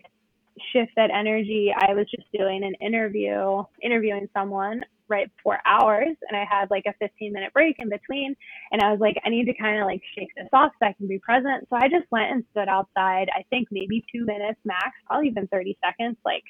shift 0.72 0.92
that 0.96 1.10
energy. 1.10 1.72
I 1.76 1.94
was 1.94 2.06
just 2.10 2.30
doing 2.32 2.64
an 2.64 2.74
interview, 2.86 3.62
interviewing 3.82 4.28
someone 4.34 4.82
right 5.08 5.30
before 5.36 5.60
hours 5.64 6.16
and 6.28 6.36
I 6.36 6.44
had 6.50 6.68
like 6.70 6.84
a 6.86 6.94
15 6.98 7.32
minute 7.32 7.52
break 7.52 7.76
in 7.78 7.88
between 7.88 8.34
and 8.72 8.82
I 8.82 8.90
was 8.90 8.98
like 8.98 9.16
I 9.24 9.28
need 9.28 9.44
to 9.44 9.54
kind 9.54 9.78
of 9.78 9.86
like 9.86 10.02
shake 10.18 10.34
this 10.36 10.48
off 10.52 10.72
so 10.80 10.88
I 10.88 10.94
can 10.94 11.06
be 11.06 11.20
present 11.20 11.64
so 11.70 11.76
I 11.76 11.88
just 11.88 12.10
went 12.10 12.32
and 12.32 12.44
stood 12.50 12.68
outside 12.68 13.28
I 13.32 13.44
think 13.48 13.68
maybe 13.70 14.04
2 14.12 14.24
minutes 14.24 14.58
max 14.64 14.90
probably 15.06 15.28
even 15.28 15.46
30 15.46 15.78
seconds 15.84 16.16
like 16.24 16.42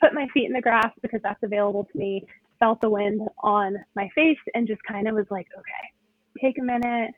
put 0.00 0.14
my 0.14 0.26
feet 0.32 0.46
in 0.46 0.54
the 0.54 0.60
grass 0.62 0.90
because 1.02 1.20
that's 1.22 1.42
available 1.42 1.86
to 1.92 1.98
me 1.98 2.24
felt 2.58 2.80
the 2.80 2.88
wind 2.88 3.20
on 3.40 3.76
my 3.94 4.08
face 4.14 4.38
and 4.54 4.66
just 4.66 4.80
kind 4.84 5.06
of 5.06 5.14
was 5.14 5.26
like 5.30 5.48
okay 5.58 6.40
take 6.40 6.56
a 6.56 6.64
minute 6.64 7.10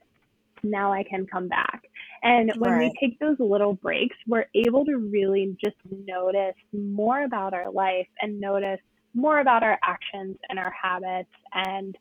now 0.62 0.93
I 0.93 1.03
can 1.03 1.26
come 1.26 1.49
back. 1.49 1.82
And 2.23 2.53
when 2.59 2.73
right. 2.73 2.93
we 2.93 3.09
take 3.09 3.18
those 3.18 3.37
little 3.39 3.75
breaks, 3.75 4.16
we're 4.27 4.47
able 4.55 4.85
to 4.85 4.99
really 4.99 5.57
just 5.62 5.77
notice 6.07 6.55
more 6.73 7.23
about 7.25 7.55
our 7.55 7.71
life 7.71 8.09
and 8.21 8.39
notice 8.39 8.81
more 9.14 9.41
about 9.41 9.62
our 9.62 9.79
actions 9.83 10.37
and 10.49 10.59
our 10.59 10.73
habits. 10.83 11.31
And 11.55 11.97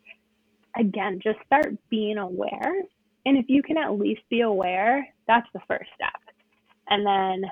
again 0.78 1.20
just 1.24 1.40
start 1.46 1.74
being 1.90 2.18
aware. 2.18 2.74
And 3.26 3.38
if 3.38 3.46
you 3.48 3.62
can 3.62 3.78
at 3.78 3.98
least 3.98 4.22
be 4.30 4.42
aware 4.42 5.08
that's 5.28 5.48
the 5.54 5.62
first 5.68 5.90
step. 5.96 6.22
And 6.90 7.06
then 7.06 7.52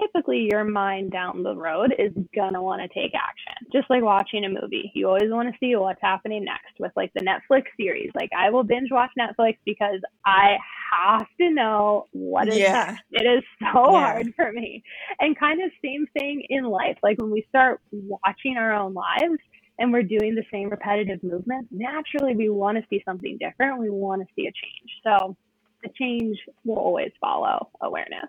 typically 0.00 0.48
your 0.50 0.64
mind 0.64 1.12
down 1.12 1.42
the 1.42 1.54
road 1.54 1.94
is 1.98 2.12
gonna 2.34 2.62
want 2.62 2.82
to 2.82 2.88
take 2.88 3.12
action. 3.14 3.68
Just 3.72 3.88
like 3.90 4.02
watching 4.02 4.44
a 4.44 4.48
movie. 4.48 4.90
You 4.94 5.08
always 5.08 5.30
want 5.30 5.48
to 5.48 5.58
see 5.58 5.74
what's 5.76 6.00
happening 6.02 6.44
next 6.44 6.78
with 6.78 6.92
like 6.96 7.12
the 7.14 7.20
Netflix 7.20 7.64
series. 7.78 8.10
Like 8.14 8.30
I 8.36 8.50
will 8.50 8.64
binge 8.64 8.90
watch 8.90 9.10
Netflix 9.18 9.58
because 9.64 10.00
I 10.24 10.56
have 10.92 11.26
to 11.40 11.50
know 11.50 12.06
what 12.12 12.48
is 12.48 12.58
yeah. 12.58 12.72
next. 12.72 13.02
It 13.12 13.26
is 13.26 13.44
so 13.60 13.92
yeah. 13.92 14.00
hard 14.00 14.34
for 14.36 14.52
me. 14.52 14.82
And 15.20 15.38
kind 15.38 15.62
of 15.62 15.70
same 15.84 16.06
thing 16.18 16.44
in 16.48 16.64
life. 16.64 16.98
Like 17.02 17.20
when 17.20 17.30
we 17.30 17.46
start 17.48 17.80
watching 17.92 18.56
our 18.56 18.72
own 18.72 18.94
lives 18.94 19.40
and 19.78 19.92
we're 19.92 20.02
doing 20.02 20.34
the 20.34 20.44
same 20.52 20.70
repetitive 20.70 21.22
movements, 21.22 21.68
naturally 21.70 22.34
we 22.34 22.48
want 22.48 22.78
to 22.78 22.84
see 22.88 23.02
something 23.04 23.38
different. 23.38 23.78
We 23.78 23.90
want 23.90 24.22
to 24.22 24.28
see 24.34 24.46
a 24.46 24.52
change. 24.52 24.90
So 25.04 25.36
the 25.82 25.90
change 25.98 26.38
will 26.64 26.78
always 26.78 27.12
follow 27.20 27.70
awareness. 27.80 28.28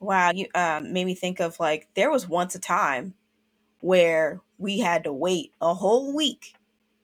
Wow, 0.00 0.32
you 0.32 0.46
um, 0.54 0.92
made 0.92 1.06
me 1.06 1.14
think 1.14 1.40
of 1.40 1.58
like 1.58 1.88
there 1.94 2.10
was 2.10 2.28
once 2.28 2.54
a 2.54 2.60
time 2.60 3.14
where 3.80 4.40
we 4.58 4.78
had 4.78 5.04
to 5.04 5.12
wait 5.12 5.52
a 5.60 5.74
whole 5.74 6.14
week 6.14 6.54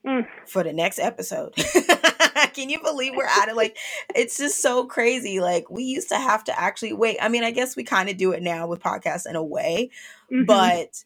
mm. 0.05 0.27
for 0.45 0.63
the 0.63 0.73
next 0.73 0.99
episode. 0.99 1.55
Can 2.53 2.69
you 2.69 2.81
believe 2.81 3.13
we're 3.15 3.25
at 3.25 3.49
it? 3.49 3.55
Like, 3.55 3.77
it's 4.15 4.37
just 4.37 4.59
so 4.59 4.85
crazy. 4.85 5.39
Like, 5.39 5.69
we 5.69 5.83
used 5.83 6.09
to 6.09 6.17
have 6.17 6.43
to 6.45 6.59
actually 6.59 6.93
wait. 6.93 7.17
I 7.21 7.29
mean, 7.29 7.43
I 7.43 7.51
guess 7.51 7.75
we 7.75 7.83
kind 7.83 8.09
of 8.09 8.17
do 8.17 8.31
it 8.31 8.43
now 8.43 8.67
with 8.67 8.81
podcasts 8.81 9.27
in 9.27 9.35
a 9.35 9.43
way, 9.43 9.89
mm-hmm. 10.31 10.45
but 10.45 11.03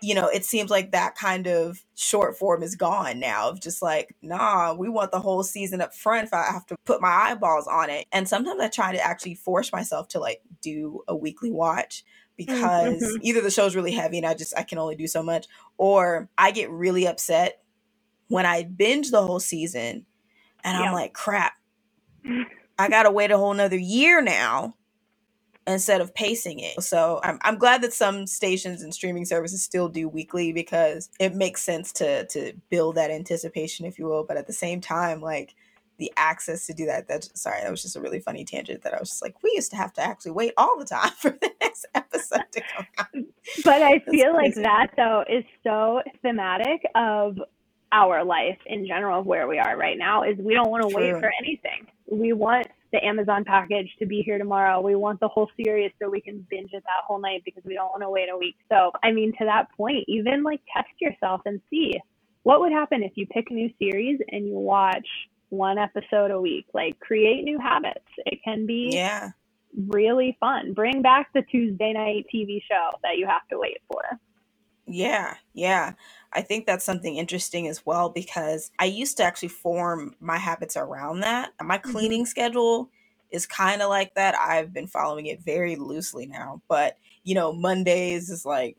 you 0.00 0.14
know, 0.14 0.28
it 0.28 0.44
seems 0.44 0.70
like 0.70 0.92
that 0.92 1.16
kind 1.16 1.46
of 1.46 1.84
short 1.94 2.36
form 2.38 2.62
is 2.62 2.76
gone 2.76 3.18
now 3.18 3.48
of 3.48 3.60
just 3.60 3.82
like, 3.82 4.14
nah, 4.22 4.72
we 4.72 4.88
want 4.88 5.10
the 5.10 5.20
whole 5.20 5.42
season 5.42 5.80
up 5.80 5.94
front 5.94 6.26
if 6.26 6.34
I 6.34 6.44
have 6.44 6.66
to 6.66 6.76
put 6.84 7.00
my 7.00 7.08
eyeballs 7.08 7.66
on 7.66 7.90
it. 7.90 8.06
And 8.12 8.28
sometimes 8.28 8.60
I 8.60 8.68
try 8.68 8.92
to 8.92 9.04
actually 9.04 9.34
force 9.34 9.72
myself 9.72 10.08
to 10.08 10.20
like 10.20 10.40
do 10.62 11.02
a 11.08 11.16
weekly 11.16 11.50
watch 11.50 12.04
because 12.36 13.02
mm-hmm. 13.02 13.22
either 13.22 13.40
the 13.40 13.50
show's 13.50 13.74
really 13.74 13.92
heavy 13.92 14.18
and 14.18 14.26
I 14.26 14.34
just 14.34 14.56
I 14.56 14.62
can 14.62 14.78
only 14.78 14.94
do 14.94 15.08
so 15.08 15.22
much 15.22 15.46
or 15.76 16.28
I 16.38 16.52
get 16.52 16.70
really 16.70 17.06
upset 17.08 17.60
when 18.28 18.46
I 18.46 18.62
binge 18.62 19.10
the 19.10 19.22
whole 19.22 19.40
season 19.40 20.06
and 20.62 20.76
I'm 20.76 20.92
like, 20.92 21.12
crap. 21.12 21.54
I 22.80 22.88
gotta 22.88 23.10
wait 23.10 23.32
a 23.32 23.38
whole 23.38 23.54
nother 23.54 23.76
year 23.76 24.22
now 24.22 24.76
instead 25.68 26.00
of 26.00 26.14
pacing 26.14 26.60
it. 26.60 26.82
So 26.82 27.20
I'm, 27.22 27.38
I'm 27.42 27.58
glad 27.58 27.82
that 27.82 27.92
some 27.92 28.26
stations 28.26 28.82
and 28.82 28.92
streaming 28.92 29.24
services 29.24 29.62
still 29.62 29.88
do 29.88 30.08
weekly 30.08 30.52
because 30.52 31.10
it 31.20 31.34
makes 31.34 31.62
sense 31.62 31.92
to 31.94 32.26
to 32.26 32.52
build 32.70 32.96
that 32.96 33.10
anticipation, 33.10 33.86
if 33.86 33.98
you 33.98 34.06
will. 34.06 34.24
But 34.24 34.36
at 34.36 34.46
the 34.46 34.52
same 34.52 34.80
time, 34.80 35.20
like 35.20 35.54
the 35.98 36.12
access 36.16 36.66
to 36.66 36.72
do 36.72 36.86
that. 36.86 37.08
That 37.08 37.24
sorry, 37.36 37.60
that 37.62 37.70
was 37.70 37.82
just 37.82 37.96
a 37.96 38.00
really 38.00 38.20
funny 38.20 38.44
tangent 38.44 38.82
that 38.82 38.94
I 38.94 38.98
was 38.98 39.10
just 39.10 39.22
like, 39.22 39.42
we 39.42 39.52
used 39.54 39.70
to 39.72 39.76
have 39.76 39.92
to 39.94 40.00
actually 40.00 40.32
wait 40.32 40.54
all 40.56 40.78
the 40.78 40.84
time 40.84 41.10
for 41.18 41.30
the 41.30 41.50
next 41.60 41.86
episode 41.94 42.44
to 42.52 42.62
come 42.74 42.86
out. 42.98 43.06
But 43.64 43.82
I 43.82 43.98
feel 44.10 44.32
like 44.32 44.54
that 44.54 44.88
though 44.96 45.24
is 45.28 45.44
so 45.62 46.02
thematic 46.22 46.82
of 46.94 47.38
our 47.90 48.22
life 48.24 48.58
in 48.66 48.86
general 48.86 49.20
of 49.20 49.26
where 49.26 49.48
we 49.48 49.58
are 49.58 49.76
right 49.76 49.96
now 49.96 50.22
is 50.22 50.36
we 50.38 50.54
don't 50.54 50.70
want 50.70 50.88
to 50.88 50.94
wait 50.94 51.12
for 51.12 51.32
anything. 51.40 51.86
We 52.10 52.32
want 52.32 52.68
the 52.92 53.04
Amazon 53.04 53.44
package 53.44 53.88
to 53.98 54.06
be 54.06 54.22
here 54.22 54.38
tomorrow. 54.38 54.80
We 54.80 54.94
want 54.94 55.20
the 55.20 55.28
whole 55.28 55.50
series 55.62 55.92
so 56.00 56.08
we 56.08 56.20
can 56.20 56.46
binge 56.50 56.70
it 56.72 56.82
that 56.84 57.04
whole 57.06 57.20
night 57.20 57.42
because 57.44 57.62
we 57.64 57.74
don't 57.74 57.90
want 57.90 58.02
to 58.02 58.10
wait 58.10 58.28
a 58.32 58.36
week. 58.36 58.56
So, 58.70 58.92
I 59.02 59.12
mean, 59.12 59.32
to 59.38 59.44
that 59.44 59.68
point, 59.76 60.04
even 60.08 60.42
like 60.42 60.60
test 60.74 60.88
yourself 61.00 61.42
and 61.44 61.60
see 61.70 61.94
what 62.42 62.60
would 62.60 62.72
happen 62.72 63.02
if 63.02 63.12
you 63.16 63.26
pick 63.26 63.50
a 63.50 63.54
new 63.54 63.70
series 63.78 64.20
and 64.28 64.46
you 64.46 64.54
watch 64.54 65.06
one 65.50 65.78
episode 65.78 66.30
a 66.30 66.40
week. 66.40 66.66
Like 66.72 66.98
create 67.00 67.44
new 67.44 67.58
habits. 67.58 68.06
It 68.24 68.40
can 68.44 68.66
be 68.66 68.90
yeah 68.92 69.30
really 69.86 70.36
fun. 70.40 70.72
Bring 70.72 71.02
back 71.02 71.28
the 71.34 71.42
Tuesday 71.42 71.92
night 71.92 72.26
TV 72.34 72.60
show 72.68 72.90
that 73.02 73.16
you 73.16 73.26
have 73.26 73.46
to 73.50 73.58
wait 73.58 73.78
for. 73.90 74.02
Yeah, 74.88 75.34
yeah. 75.52 75.92
I 76.32 76.40
think 76.40 76.66
that's 76.66 76.84
something 76.84 77.16
interesting 77.16 77.68
as 77.68 77.84
well 77.84 78.08
because 78.08 78.70
I 78.78 78.86
used 78.86 79.18
to 79.18 79.22
actually 79.22 79.48
form 79.48 80.14
my 80.20 80.38
habits 80.38 80.76
around 80.76 81.20
that. 81.20 81.52
My 81.62 81.78
mm-hmm. 81.78 81.90
cleaning 81.90 82.26
schedule 82.26 82.90
is 83.30 83.46
kind 83.46 83.82
of 83.82 83.90
like 83.90 84.14
that. 84.14 84.34
I've 84.34 84.72
been 84.72 84.86
following 84.86 85.26
it 85.26 85.42
very 85.42 85.76
loosely 85.76 86.26
now, 86.26 86.62
but 86.68 86.96
you 87.22 87.34
know, 87.34 87.52
Mondays 87.52 88.30
is 88.30 88.46
like 88.46 88.76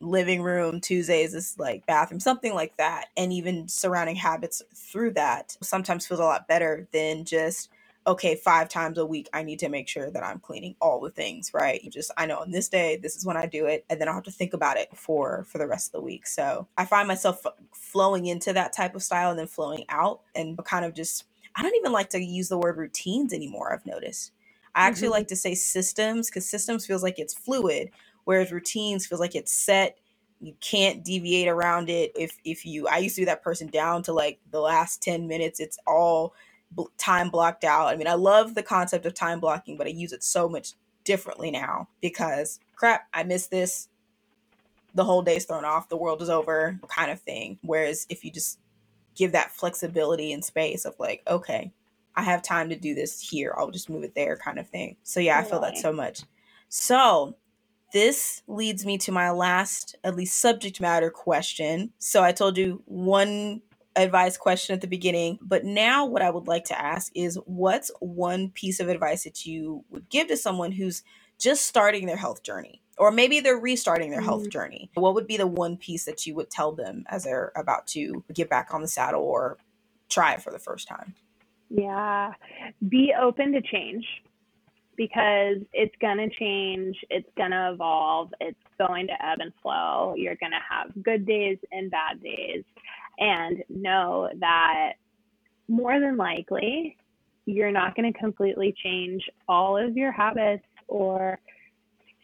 living 0.00 0.40
room, 0.42 0.80
Tuesdays 0.80 1.34
is 1.34 1.56
like 1.58 1.84
bathroom, 1.86 2.20
something 2.20 2.54
like 2.54 2.76
that. 2.76 3.06
And 3.16 3.32
even 3.32 3.68
surrounding 3.68 4.16
habits 4.16 4.62
through 4.74 5.12
that 5.12 5.56
sometimes 5.62 6.06
feels 6.06 6.20
a 6.20 6.24
lot 6.24 6.48
better 6.48 6.88
than 6.92 7.24
just, 7.24 7.70
okay, 8.06 8.34
five 8.34 8.68
times 8.68 8.98
a 8.98 9.04
week, 9.04 9.28
I 9.32 9.42
need 9.42 9.58
to 9.58 9.68
make 9.68 9.88
sure 9.88 10.10
that 10.10 10.24
I'm 10.24 10.40
cleaning 10.40 10.74
all 10.80 11.00
the 11.00 11.10
things, 11.10 11.52
right? 11.52 11.82
You 11.82 11.90
just, 11.90 12.10
I 12.16 12.26
know 12.26 12.38
on 12.38 12.50
this 12.50 12.68
day, 12.68 12.96
this 12.96 13.14
is 13.14 13.26
when 13.26 13.36
I 13.36 13.46
do 13.46 13.66
it. 13.66 13.84
And 13.90 14.00
then 14.00 14.08
I'll 14.08 14.14
have 14.14 14.24
to 14.24 14.30
think 14.30 14.54
about 14.54 14.78
it 14.78 14.88
for, 14.96 15.44
for 15.44 15.58
the 15.58 15.66
rest 15.66 15.88
of 15.88 15.92
the 15.92 16.04
week. 16.04 16.26
So 16.26 16.66
I 16.78 16.86
find 16.86 17.06
myself 17.06 17.44
flowing 17.74 18.26
into 18.26 18.52
that 18.54 18.72
type 18.72 18.94
of 18.94 19.02
style 19.02 19.30
and 19.30 19.38
then 19.38 19.46
flowing 19.46 19.84
out 19.90 20.22
and 20.34 20.58
kind 20.64 20.84
of 20.84 20.94
just, 20.94 21.24
I 21.56 21.62
don't 21.62 21.76
even 21.76 21.92
like 21.92 22.10
to 22.10 22.20
use 22.20 22.48
the 22.48 22.58
word 22.58 22.78
routines 22.78 23.32
anymore. 23.32 23.72
I've 23.72 23.86
noticed. 23.86 24.32
I 24.74 24.86
actually 24.86 25.08
mm-hmm. 25.08 25.12
like 25.14 25.28
to 25.28 25.36
say 25.36 25.54
systems 25.54 26.30
because 26.30 26.48
systems 26.48 26.86
feels 26.86 27.02
like 27.02 27.18
it's 27.18 27.34
fluid, 27.34 27.90
whereas 28.24 28.50
routines 28.50 29.06
feels 29.06 29.20
like 29.20 29.34
it's 29.34 29.52
set 29.52 29.98
you 30.42 30.54
can't 30.60 31.04
deviate 31.04 31.48
around 31.48 31.90
it 31.90 32.12
if 32.16 32.38
if 32.44 32.64
you 32.64 32.88
i 32.88 32.96
used 32.96 33.14
to 33.14 33.20
be 33.20 33.26
that 33.26 33.42
person 33.42 33.66
down 33.66 34.02
to 34.02 34.12
like 34.12 34.38
the 34.50 34.60
last 34.60 35.02
10 35.02 35.28
minutes 35.28 35.60
it's 35.60 35.78
all 35.86 36.34
time 36.98 37.30
blocked 37.30 37.64
out. 37.64 37.88
I 37.88 37.96
mean 37.96 38.06
i 38.06 38.14
love 38.14 38.54
the 38.54 38.62
concept 38.62 39.06
of 39.06 39.14
time 39.14 39.40
blocking 39.40 39.76
but 39.76 39.86
i 39.86 39.90
use 39.90 40.12
it 40.12 40.22
so 40.22 40.48
much 40.48 40.74
differently 41.04 41.50
now 41.50 41.88
because 42.00 42.60
crap 42.76 43.08
i 43.14 43.22
missed 43.22 43.50
this. 43.50 43.88
The 44.94 45.04
whole 45.04 45.22
day's 45.22 45.44
thrown 45.44 45.64
off. 45.64 45.88
The 45.88 45.96
world 45.96 46.20
is 46.20 46.30
over 46.30 46.78
kind 46.88 47.10
of 47.10 47.20
thing. 47.20 47.58
Whereas 47.62 48.06
if 48.08 48.24
you 48.24 48.32
just 48.32 48.58
give 49.14 49.32
that 49.32 49.52
flexibility 49.52 50.32
and 50.32 50.44
space 50.44 50.84
of 50.84 50.94
like 50.98 51.22
okay 51.28 51.72
i 52.16 52.22
have 52.22 52.42
time 52.42 52.68
to 52.68 52.76
do 52.76 52.94
this 52.94 53.20
here. 53.20 53.54
I'll 53.56 53.70
just 53.70 53.90
move 53.90 54.04
it 54.04 54.14
there 54.14 54.36
kind 54.36 54.58
of 54.58 54.68
thing. 54.68 54.96
So 55.02 55.20
yeah 55.20 55.38
i 55.38 55.44
feel 55.44 55.60
that 55.60 55.78
so 55.78 55.92
much. 55.92 56.22
So 56.68 57.36
this 57.92 58.42
leads 58.46 58.86
me 58.86 58.98
to 58.98 59.12
my 59.12 59.30
last, 59.30 59.96
at 60.04 60.14
least 60.14 60.38
subject 60.38 60.80
matter 60.80 61.10
question. 61.10 61.92
So 61.98 62.22
I 62.22 62.32
told 62.32 62.56
you 62.56 62.82
one 62.86 63.62
advice 63.96 64.36
question 64.36 64.74
at 64.74 64.80
the 64.80 64.86
beginning, 64.86 65.38
but 65.42 65.64
now 65.64 66.06
what 66.06 66.22
I 66.22 66.30
would 66.30 66.46
like 66.46 66.64
to 66.66 66.80
ask 66.80 67.10
is 67.14 67.38
what's 67.44 67.90
one 68.00 68.50
piece 68.50 68.80
of 68.80 68.88
advice 68.88 69.24
that 69.24 69.44
you 69.44 69.84
would 69.90 70.08
give 70.08 70.28
to 70.28 70.36
someone 70.36 70.72
who's 70.72 71.02
just 71.38 71.66
starting 71.66 72.06
their 72.06 72.16
health 72.16 72.42
journey? 72.42 72.82
Or 72.98 73.10
maybe 73.10 73.40
they're 73.40 73.58
restarting 73.58 74.10
their 74.10 74.20
health 74.20 74.44
mm. 74.44 74.52
journey. 74.52 74.90
What 74.94 75.14
would 75.14 75.26
be 75.26 75.38
the 75.38 75.46
one 75.46 75.78
piece 75.78 76.04
that 76.04 76.26
you 76.26 76.34
would 76.34 76.50
tell 76.50 76.72
them 76.72 77.04
as 77.08 77.24
they're 77.24 77.50
about 77.56 77.86
to 77.88 78.22
get 78.34 78.50
back 78.50 78.74
on 78.74 78.82
the 78.82 78.88
saddle 78.88 79.22
or 79.22 79.56
try 80.10 80.34
it 80.34 80.42
for 80.42 80.50
the 80.50 80.58
first 80.58 80.86
time? 80.86 81.14
Yeah, 81.70 82.32
be 82.88 83.14
open 83.18 83.52
to 83.52 83.62
change 83.62 84.04
because 84.96 85.56
it's 85.72 85.94
going 86.02 86.18
to 86.18 86.28
change, 86.38 86.94
it's 87.08 87.28
going 87.38 87.52
to 87.52 87.70
evolve, 87.72 88.34
it's 88.38 88.58
going 88.76 89.06
to 89.06 89.14
ebb 89.24 89.38
and 89.40 89.52
flow. 89.62 90.12
You're 90.14 90.36
going 90.36 90.52
to 90.52 90.58
have 90.68 90.90
good 91.02 91.24
days 91.24 91.56
and 91.72 91.90
bad 91.90 92.22
days. 92.22 92.64
And 93.20 93.62
know 93.68 94.30
that 94.40 94.94
more 95.68 96.00
than 96.00 96.16
likely, 96.16 96.96
you're 97.46 97.70
not 97.70 97.94
going 97.94 98.12
to 98.12 98.18
completely 98.18 98.74
change 98.82 99.22
all 99.48 99.76
of 99.76 99.96
your 99.96 100.12
habits 100.12 100.64
or 100.88 101.38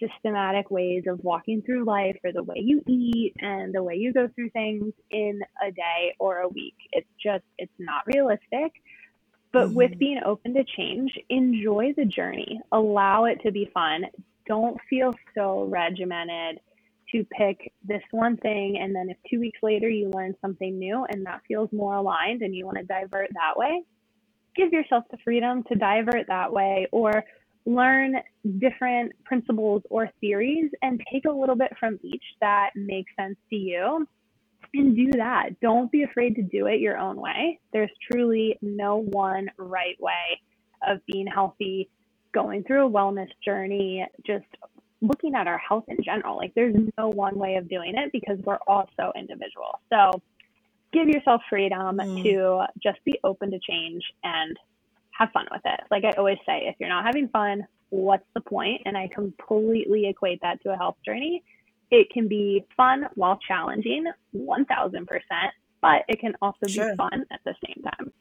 systematic 0.00 0.70
ways 0.70 1.04
of 1.06 1.22
walking 1.24 1.62
through 1.62 1.84
life 1.84 2.16
or 2.24 2.32
the 2.32 2.42
way 2.42 2.56
you 2.58 2.82
eat 2.86 3.34
and 3.40 3.74
the 3.74 3.82
way 3.82 3.94
you 3.94 4.12
go 4.12 4.28
through 4.34 4.50
things 4.50 4.92
in 5.10 5.40
a 5.66 5.70
day 5.70 6.14
or 6.18 6.40
a 6.40 6.48
week. 6.48 6.74
It's 6.92 7.08
just, 7.22 7.44
it's 7.58 7.72
not 7.78 8.06
realistic. 8.06 8.72
But 9.52 9.68
mm-hmm. 9.68 9.74
with 9.74 9.98
being 9.98 10.20
open 10.24 10.54
to 10.54 10.64
change, 10.64 11.18
enjoy 11.30 11.94
the 11.96 12.04
journey, 12.04 12.60
allow 12.72 13.24
it 13.24 13.40
to 13.44 13.52
be 13.52 13.70
fun. 13.72 14.06
Don't 14.46 14.78
feel 14.88 15.14
so 15.34 15.64
regimented 15.64 16.60
to 17.12 17.24
pick 17.36 17.72
this 17.84 18.02
one 18.10 18.36
thing. 18.36 18.78
And 18.80 18.94
then 18.94 19.10
if 19.10 19.16
two 19.30 19.40
weeks 19.40 19.58
later 19.62 19.88
you 19.88 20.10
learn 20.10 20.34
something 20.40 20.78
new 20.78 21.06
and 21.10 21.24
that 21.26 21.42
feels 21.46 21.70
more 21.72 21.94
aligned 21.94 22.42
and 22.42 22.54
you 22.54 22.64
want 22.64 22.78
to 22.78 22.84
divert 22.84 23.30
that 23.34 23.56
way, 23.56 23.82
give 24.54 24.72
yourself 24.72 25.04
the 25.10 25.18
freedom 25.24 25.62
to 25.64 25.74
divert 25.74 26.26
that 26.28 26.52
way 26.52 26.86
or 26.92 27.24
learn 27.66 28.16
different 28.58 29.12
principles 29.24 29.82
or 29.90 30.08
theories 30.20 30.70
and 30.82 31.02
take 31.12 31.24
a 31.24 31.30
little 31.30 31.56
bit 31.56 31.72
from 31.78 31.98
each 32.02 32.22
that 32.40 32.70
makes 32.76 33.12
sense 33.18 33.36
to 33.50 33.56
you 33.56 34.06
and 34.74 34.96
do 34.96 35.10
that. 35.12 35.58
Don't 35.60 35.90
be 35.90 36.02
afraid 36.02 36.36
to 36.36 36.42
do 36.42 36.66
it 36.66 36.80
your 36.80 36.98
own 36.98 37.16
way. 37.16 37.60
There's 37.72 37.90
truly 38.10 38.56
no 38.62 38.98
one 38.98 39.48
right 39.58 40.00
way 40.00 40.40
of 40.86 40.98
being 41.06 41.26
healthy, 41.26 41.88
going 42.32 42.62
through 42.64 42.86
a 42.86 42.90
wellness 42.90 43.28
journey, 43.44 44.06
just 44.26 44.46
looking 45.00 45.34
at 45.34 45.46
our 45.46 45.58
health 45.58 45.84
in 45.88 45.98
general. 46.02 46.36
Like 46.36 46.54
there's 46.54 46.74
no 46.98 47.08
one 47.08 47.38
way 47.38 47.56
of 47.56 47.68
doing 47.68 47.94
it 47.96 48.10
because 48.12 48.38
we're 48.44 48.58
all 48.66 48.88
so 48.98 49.12
individual. 49.16 49.80
So 49.90 50.22
give 50.92 51.08
yourself 51.08 51.42
freedom 51.50 51.98
mm. 51.98 52.22
to 52.22 52.64
just 52.82 53.04
be 53.04 53.18
open 53.24 53.50
to 53.50 53.58
change 53.58 54.02
and 54.24 54.56
have 55.10 55.30
fun 55.32 55.46
with 55.50 55.62
it. 55.64 55.80
Like 55.90 56.04
I 56.04 56.10
always 56.18 56.38
say, 56.46 56.64
if 56.66 56.76
you're 56.78 56.88
not 56.88 57.04
having 57.04 57.28
fun, 57.28 57.66
what's 57.90 58.26
the 58.34 58.40
point? 58.40 58.82
And 58.84 58.96
I 58.96 59.08
completely 59.08 60.08
equate 60.08 60.40
that 60.42 60.62
to 60.62 60.72
a 60.72 60.76
health 60.76 60.96
journey 61.04 61.42
it 61.90 62.10
can 62.10 62.28
be 62.28 62.64
fun 62.76 63.06
while 63.14 63.38
challenging, 63.46 64.06
1000%, 64.34 64.66
but 65.80 66.02
it 66.08 66.20
can 66.20 66.34
also 66.42 66.66
sure. 66.66 66.90
be 66.90 66.96
fun 66.96 67.24
at 67.30 67.40
the 67.44 67.54
same 67.64 67.82
time. 67.82 68.12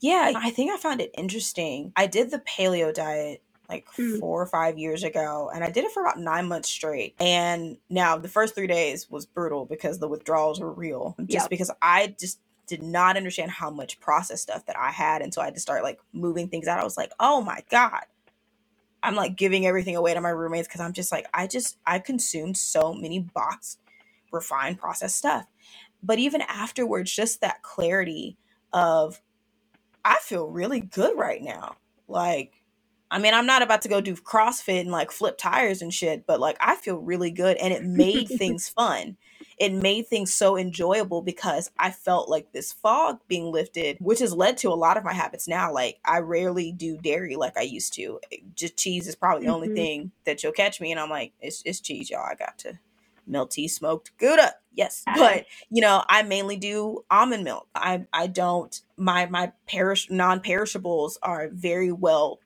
Yeah, 0.00 0.32
I 0.34 0.50
think 0.50 0.72
I 0.72 0.76
found 0.78 1.00
it 1.00 1.12
interesting. 1.16 1.92
I 1.94 2.08
did 2.08 2.32
the 2.32 2.40
paleo 2.40 2.92
diet 2.92 3.40
like 3.72 3.86
mm. 3.96 4.20
four 4.20 4.42
or 4.42 4.46
five 4.46 4.78
years 4.78 5.02
ago, 5.02 5.50
and 5.54 5.64
I 5.64 5.70
did 5.70 5.84
it 5.84 5.92
for 5.92 6.02
about 6.02 6.18
nine 6.18 6.46
months 6.46 6.68
straight. 6.68 7.14
And 7.20 7.78
now 7.88 8.18
the 8.18 8.28
first 8.28 8.54
three 8.54 8.66
days 8.66 9.10
was 9.10 9.26
brutal 9.26 9.64
because 9.64 9.98
the 9.98 10.08
withdrawals 10.08 10.60
were 10.60 10.72
real, 10.72 11.14
just 11.20 11.44
yep. 11.44 11.50
because 11.50 11.70
I 11.80 12.14
just 12.18 12.38
did 12.66 12.82
not 12.82 13.16
understand 13.16 13.50
how 13.50 13.70
much 13.70 14.00
processed 14.00 14.44
stuff 14.44 14.66
that 14.66 14.78
I 14.78 14.90
had. 14.90 15.22
And 15.22 15.32
so 15.34 15.42
I 15.42 15.46
had 15.46 15.54
to 15.54 15.60
start 15.60 15.82
like 15.82 16.00
moving 16.12 16.48
things 16.48 16.68
out. 16.68 16.78
I 16.78 16.84
was 16.84 16.96
like, 16.96 17.12
oh 17.18 17.40
my 17.42 17.60
God, 17.70 18.02
I'm 19.02 19.14
like 19.14 19.36
giving 19.36 19.66
everything 19.66 19.96
away 19.96 20.14
to 20.14 20.20
my 20.20 20.30
roommates 20.30 20.68
because 20.68 20.80
I'm 20.80 20.92
just 20.92 21.12
like, 21.12 21.26
I 21.34 21.46
just, 21.46 21.78
I 21.86 21.98
consumed 21.98 22.56
so 22.56 22.94
many 22.94 23.18
box 23.18 23.78
refined 24.30 24.78
processed 24.78 25.16
stuff. 25.16 25.46
But 26.02 26.18
even 26.18 26.40
afterwards, 26.42 27.14
just 27.14 27.40
that 27.40 27.62
clarity 27.62 28.36
of, 28.72 29.20
I 30.04 30.18
feel 30.22 30.46
really 30.46 30.80
good 30.80 31.16
right 31.16 31.42
now. 31.42 31.76
Like, 32.08 32.61
I 33.12 33.18
mean, 33.18 33.34
I'm 33.34 33.46
not 33.46 33.62
about 33.62 33.82
to 33.82 33.88
go 33.88 34.00
do 34.00 34.14
CrossFit 34.16 34.80
and 34.80 34.90
like 34.90 35.12
flip 35.12 35.38
tires 35.38 35.82
and 35.82 35.92
shit, 35.92 36.26
but 36.26 36.40
like 36.40 36.56
I 36.60 36.76
feel 36.76 36.96
really 36.96 37.30
good 37.30 37.56
and 37.58 37.72
it 37.72 37.84
made 37.84 38.28
things 38.38 38.68
fun 38.68 39.16
it 39.58 39.72
made 39.72 40.08
things 40.08 40.34
so 40.34 40.56
enjoyable 40.56 41.22
because 41.22 41.70
I 41.78 41.92
felt 41.92 42.28
like 42.28 42.50
this 42.50 42.72
fog 42.72 43.20
being 43.28 43.52
lifted, 43.52 43.96
which 44.00 44.18
has 44.18 44.34
led 44.34 44.56
to 44.58 44.70
a 44.70 44.74
lot 44.74 44.96
of 44.96 45.04
my 45.04 45.12
habits 45.12 45.46
now. 45.46 45.72
Like 45.72 45.98
I 46.04 46.18
rarely 46.18 46.72
do 46.72 46.98
dairy 46.98 47.36
like 47.36 47.56
I 47.56 47.62
used 47.62 47.92
to. 47.94 48.18
Just 48.56 48.76
cheese 48.76 49.06
is 49.06 49.14
probably 49.14 49.46
the 49.46 49.52
mm-hmm. 49.52 49.54
only 49.54 49.74
thing 49.74 50.12
that 50.24 50.42
you'll 50.42 50.50
catch 50.50 50.80
me, 50.80 50.90
and 50.90 51.00
I'm 51.00 51.10
like, 51.10 51.32
it's 51.40 51.62
it's 51.64 51.80
cheese, 51.80 52.10
y'all. 52.10 52.26
I 52.28 52.34
got 52.34 52.58
to 52.58 52.78
melty 53.30 53.70
smoked 53.70 54.10
gouda 54.18 54.52
yes 54.74 55.04
but 55.16 55.46
you 55.70 55.80
know 55.80 56.02
i 56.08 56.24
mainly 56.24 56.56
do 56.56 57.04
almond 57.08 57.44
milk 57.44 57.68
i 57.72 58.04
i 58.12 58.26
don't 58.26 58.80
my 58.96 59.26
my 59.26 59.52
perish 59.68 60.10
non-perishables 60.10 61.20
are 61.22 61.48
very 61.52 61.92
well 61.92 62.40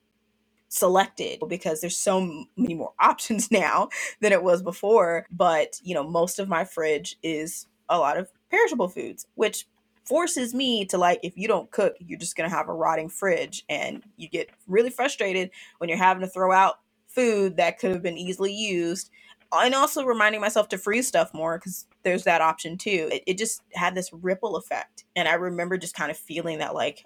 selected 0.68 1.40
because 1.48 1.80
there's 1.80 1.96
so 1.98 2.46
many 2.56 2.74
more 2.74 2.92
options 3.00 3.50
now 3.50 3.88
than 4.20 4.32
it 4.32 4.42
was 4.42 4.62
before. 4.62 5.26
But, 5.30 5.80
you 5.82 5.94
know, 5.94 6.08
most 6.08 6.38
of 6.38 6.48
my 6.48 6.64
fridge 6.64 7.16
is 7.22 7.66
a 7.88 7.98
lot 7.98 8.18
of 8.18 8.28
perishable 8.50 8.88
foods, 8.88 9.26
which 9.34 9.66
forces 10.06 10.54
me 10.54 10.84
to 10.84 10.96
like 10.96 11.18
if 11.22 11.36
you 11.36 11.48
don't 11.48 11.70
cook 11.72 11.94
you're 11.98 12.18
just 12.18 12.36
going 12.36 12.48
to 12.48 12.56
have 12.56 12.68
a 12.68 12.72
rotting 12.72 13.08
fridge 13.08 13.64
and 13.68 14.04
you 14.16 14.28
get 14.28 14.48
really 14.68 14.88
frustrated 14.88 15.50
when 15.78 15.88
you're 15.88 15.98
having 15.98 16.20
to 16.20 16.28
throw 16.28 16.52
out 16.52 16.76
food 17.08 17.56
that 17.56 17.78
could 17.78 17.90
have 17.90 18.02
been 18.02 18.16
easily 18.16 18.52
used 18.52 19.10
and 19.52 19.74
also 19.74 20.04
reminding 20.04 20.40
myself 20.40 20.68
to 20.68 20.78
freeze 20.78 21.08
stuff 21.08 21.34
more 21.34 21.58
because 21.58 21.86
there's 22.04 22.22
that 22.22 22.40
option 22.40 22.78
too 22.78 23.08
it, 23.12 23.22
it 23.26 23.36
just 23.36 23.62
had 23.74 23.96
this 23.96 24.12
ripple 24.12 24.54
effect 24.56 25.04
and 25.16 25.26
i 25.26 25.34
remember 25.34 25.76
just 25.76 25.96
kind 25.96 26.10
of 26.10 26.16
feeling 26.16 26.58
that 26.58 26.74
like 26.74 27.04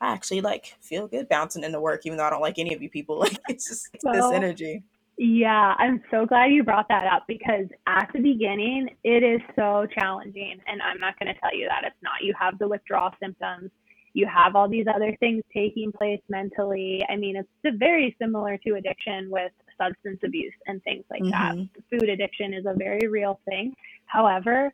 i 0.00 0.12
actually 0.12 0.40
like 0.40 0.76
feel 0.80 1.06
good 1.06 1.28
bouncing 1.28 1.64
into 1.64 1.80
work 1.80 2.02
even 2.04 2.16
though 2.16 2.24
i 2.24 2.30
don't 2.30 2.40
like 2.40 2.58
any 2.58 2.74
of 2.74 2.82
you 2.82 2.90
people 2.90 3.18
like 3.20 3.38
it's 3.48 3.68
just 3.68 3.88
well, 4.02 4.30
this 4.30 4.36
energy 4.36 4.82
yeah, 5.22 5.74
I'm 5.76 6.02
so 6.10 6.24
glad 6.24 6.46
you 6.46 6.64
brought 6.64 6.88
that 6.88 7.06
up 7.06 7.24
because 7.28 7.66
at 7.86 8.08
the 8.14 8.20
beginning, 8.20 8.88
it 9.04 9.22
is 9.22 9.42
so 9.54 9.86
challenging. 9.94 10.58
And 10.66 10.80
I'm 10.80 10.98
not 10.98 11.18
going 11.18 11.30
to 11.30 11.38
tell 11.38 11.54
you 11.54 11.68
that 11.68 11.82
it's 11.84 12.02
not. 12.02 12.22
You 12.22 12.32
have 12.40 12.58
the 12.58 12.66
withdrawal 12.66 13.10
symptoms, 13.22 13.70
you 14.12 14.26
have 14.26 14.56
all 14.56 14.68
these 14.68 14.86
other 14.92 15.14
things 15.20 15.42
taking 15.54 15.92
place 15.92 16.20
mentally. 16.28 17.04
I 17.08 17.16
mean, 17.16 17.36
it's 17.36 17.78
very 17.78 18.16
similar 18.18 18.56
to 18.66 18.74
addiction 18.76 19.30
with 19.30 19.52
substance 19.78 20.20
abuse 20.24 20.54
and 20.66 20.82
things 20.82 21.04
like 21.10 21.22
mm-hmm. 21.22 21.58
that. 21.58 21.68
Food 21.90 22.08
addiction 22.08 22.54
is 22.54 22.64
a 22.66 22.74
very 22.74 23.06
real 23.08 23.40
thing. 23.44 23.74
However, 24.06 24.72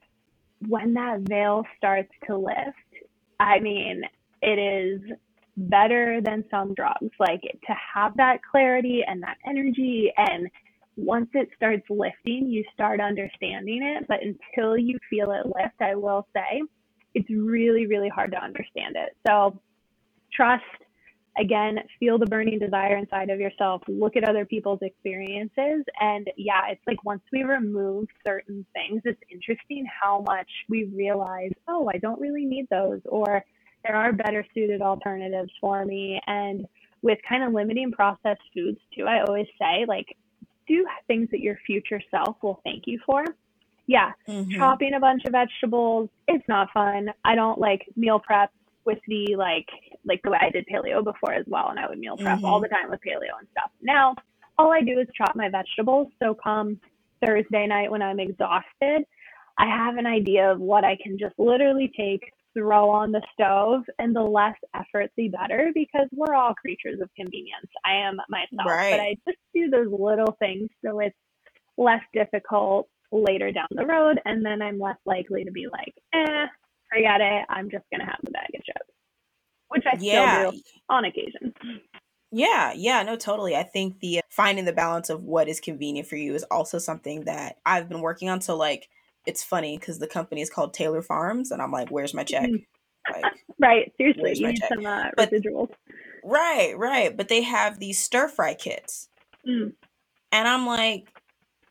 when 0.69 0.95
that 0.95 1.21
veil 1.21 1.65
starts 1.77 2.13
to 2.29 2.37
lift, 2.37 3.07
I 3.39 3.61
mean, 3.61 4.03
it 4.43 4.59
is 4.59 5.01
better 5.57 6.21
than 6.23 6.45
some 6.51 6.75
drugs. 6.75 7.11
Like 7.19 7.43
to 7.43 7.75
have 7.95 8.17
that 8.17 8.41
clarity 8.51 9.03
and 9.07 9.23
that 9.23 9.37
energy 9.47 10.13
and 10.17 10.49
once 10.97 11.29
it 11.35 11.49
starts 11.55 11.85
lifting, 11.91 12.49
you 12.49 12.65
start 12.73 13.01
understanding 13.01 13.83
it. 13.83 14.07
But 14.09 14.21
until 14.23 14.79
you 14.79 14.99
feel 15.11 15.31
it 15.31 15.47
lift, 15.47 15.81
I 15.81 15.95
will 15.95 16.27
say 16.35 16.63
it's 17.15 17.29
really, 17.31 17.87
really 17.87 18.09
hard 18.09 18.33
to 18.33 18.43
understand 18.43 18.97
it. 18.97 19.17
So 19.27 19.61
trust, 20.33 20.65
again, 21.39 21.79
feel 22.01 22.19
the 22.19 22.27
burning 22.27 22.59
desire 22.59 22.97
inside 22.97 23.29
of 23.31 23.41
yourself, 23.41 23.83
look 23.89 24.17
at 24.17 24.29
other 24.29 24.47
people's 24.47 24.81
experiences. 24.83 25.85
And 26.01 26.31
yeah, 26.37 26.63
it's 26.71 26.83
like 26.87 27.05
once 27.05 27.23
we 27.31 27.43
remove 27.43 28.07
certain 28.27 28.65
things, 28.73 29.03
it's 29.05 29.21
interesting 29.31 29.87
how 30.01 30.25
much 30.27 30.49
we 30.69 30.85
realize, 30.85 31.53
oh, 31.69 31.91
I 31.93 31.99
don't 31.99 32.21
really 32.21 32.47
need 32.47 32.69
those. 32.71 33.01
Or 33.05 33.45
there 33.87 33.97
are 33.97 34.13
better 34.13 34.45
suited 34.55 34.83
alternatives 34.83 35.51
for 35.61 35.85
me. 35.85 36.21
And 36.27 36.67
with 37.03 37.19
kind 37.29 37.43
of 37.43 37.53
limiting 37.53 37.93
processed 37.93 38.43
foods 38.55 38.79
too, 38.95 39.05
I 39.05 39.23
always 39.23 39.47
say 39.61 39.85
like 39.87 40.17
do 40.67 40.87
things 41.07 41.29
that 41.31 41.41
your 41.41 41.59
future 41.67 42.01
self 42.11 42.37
will 42.43 42.61
thank 42.65 42.85
you 42.87 43.01
for. 43.05 43.25
Yeah, 43.87 44.11
mm-hmm. 44.29 44.51
chopping 44.51 44.95
a 44.95 45.01
bunch 45.01 45.25
of 45.27 45.33
vegetables, 45.33 46.09
it's 46.27 46.47
not 46.49 46.73
fun. 46.73 47.09
I 47.25 47.37
don't 47.37 47.61
like 47.61 47.87
meal 47.95 48.19
prep 48.19 48.51
with 48.85 48.99
the 49.07 49.37
like 49.37 49.69
like 50.05 50.23
the 50.23 50.31
way 50.31 50.39
I 50.41 50.51
did 50.51 50.67
paleo 50.73 51.05
before 51.05 51.35
as 51.35 51.45
well, 51.47 51.69
and 51.69 51.79
I 51.79 51.89
would 51.89 51.99
meal 51.99 52.17
prep 52.17 52.39
mm-hmm. 52.39 52.45
all 52.45 52.61
the 52.61 52.69
time 52.69 52.91
with 52.91 53.01
paleo 53.07 53.39
and 53.39 53.47
stuff. 53.53 53.71
Now 53.81 54.17
all 54.59 54.73
I 54.73 54.81
do 54.81 54.99
is 54.99 55.07
chop 55.17 55.37
my 55.37 55.49
vegetables. 55.49 56.09
So 56.21 56.35
come 56.35 56.81
Thursday 57.25 57.67
night 57.67 57.91
when 57.91 58.03
I'm 58.03 58.19
exhausted, 58.19 59.05
I 59.59 59.67
have 59.67 59.97
an 59.97 60.07
idea 60.07 60.51
of 60.51 60.61
what 60.61 60.85
I 60.85 60.97
can 61.03 61.19
just 61.19 61.39
literally 61.39 61.93
take, 61.97 62.33
throw 62.57 62.91
on 62.91 63.13
the 63.13 63.23
stove 63.33 63.83
and 63.99 64.15
the 64.15 64.23
less 64.23 64.57
effort 64.75 65.11
the 65.17 65.29
better 65.29 65.71
because 65.75 66.09
we're 66.13 66.35
all 66.35 66.55
creatures 66.55 67.01
of 67.03 67.09
convenience 67.17 67.71
i 67.85 67.95
am 67.95 68.17
myself 68.29 68.67
right. 68.67 68.93
but 68.93 69.01
i 69.01 69.15
just 69.29 69.39
do 69.55 69.69
those 69.69 69.89
little 69.91 70.37
things 70.39 70.69
so 70.85 70.99
it's 71.01 71.17
less 71.77 72.01
difficult 72.15 72.89
later 73.13 73.53
down 73.53 73.67
the 73.71 73.85
road 73.85 74.21
and 74.25 74.45
then 74.45 74.63
i'm 74.63 74.79
less 74.79 74.97
likely 75.05 75.45
to 75.45 75.53
be 75.53 75.67
like 75.71 75.95
eh 76.15 76.47
forget 76.93 77.21
it 77.21 77.45
i'm 77.51 77.71
just 77.71 77.85
gonna 77.93 78.05
have 78.05 78.19
the 78.25 78.31
bag 78.31 78.49
of 78.55 78.65
chips 78.65 78.91
which 79.69 79.85
i 79.87 79.97
yeah. 80.01 80.41
still 80.41 80.53
do 80.53 80.61
on 80.89 81.05
occasion 81.05 81.53
yeah, 82.33 82.73
yeah, 82.75 83.03
no, 83.03 83.17
totally. 83.17 83.57
I 83.57 83.63
think 83.63 84.01
the 84.01 84.21
finding 84.29 84.65
the 84.65 84.73
balance 84.73 85.11
of 85.11 85.23
what 85.23 85.49
is 85.49 85.61
convenient 85.61 86.09
for 86.09 86.17
you 86.17 86.35
is 86.35 86.43
also 86.51 86.79
something 86.79 87.25
that 87.25 87.57
I've 87.65 87.89
been 87.89 88.01
working 88.01 88.29
on. 88.29 88.41
So, 88.41 88.57
like, 88.57 88.89
it's 89.27 89.43
funny 89.43 89.77
because 89.77 89.99
the 89.99 90.07
company 90.07 90.41
is 90.41 90.51
called 90.51 90.73
Taylor 90.73 91.03
Farms, 91.03 91.51
and 91.51 91.61
I'm 91.61 91.73
like, 91.73 91.91
"Where's 91.91 92.15
my 92.15 92.25
check?" 92.25 92.49
Mm-hmm. 92.49 93.13
Like, 93.13 93.33
right, 93.61 93.93
seriously, 93.99 94.35
you 94.37 94.49
need 94.49 94.57
check? 94.57 94.71
some 94.75 94.87
uh, 94.87 95.11
but, 95.17 95.31
residuals. 95.31 95.71
Right, 96.25 96.77
right, 96.77 97.17
but 97.17 97.29
they 97.29 97.43
have 97.43 97.79
these 97.79 97.99
stir 97.99 98.29
fry 98.29 98.55
kits, 98.55 99.09
mm. 99.47 99.73
and 100.33 100.49
I'm 100.49 100.67
like, 100.67 101.09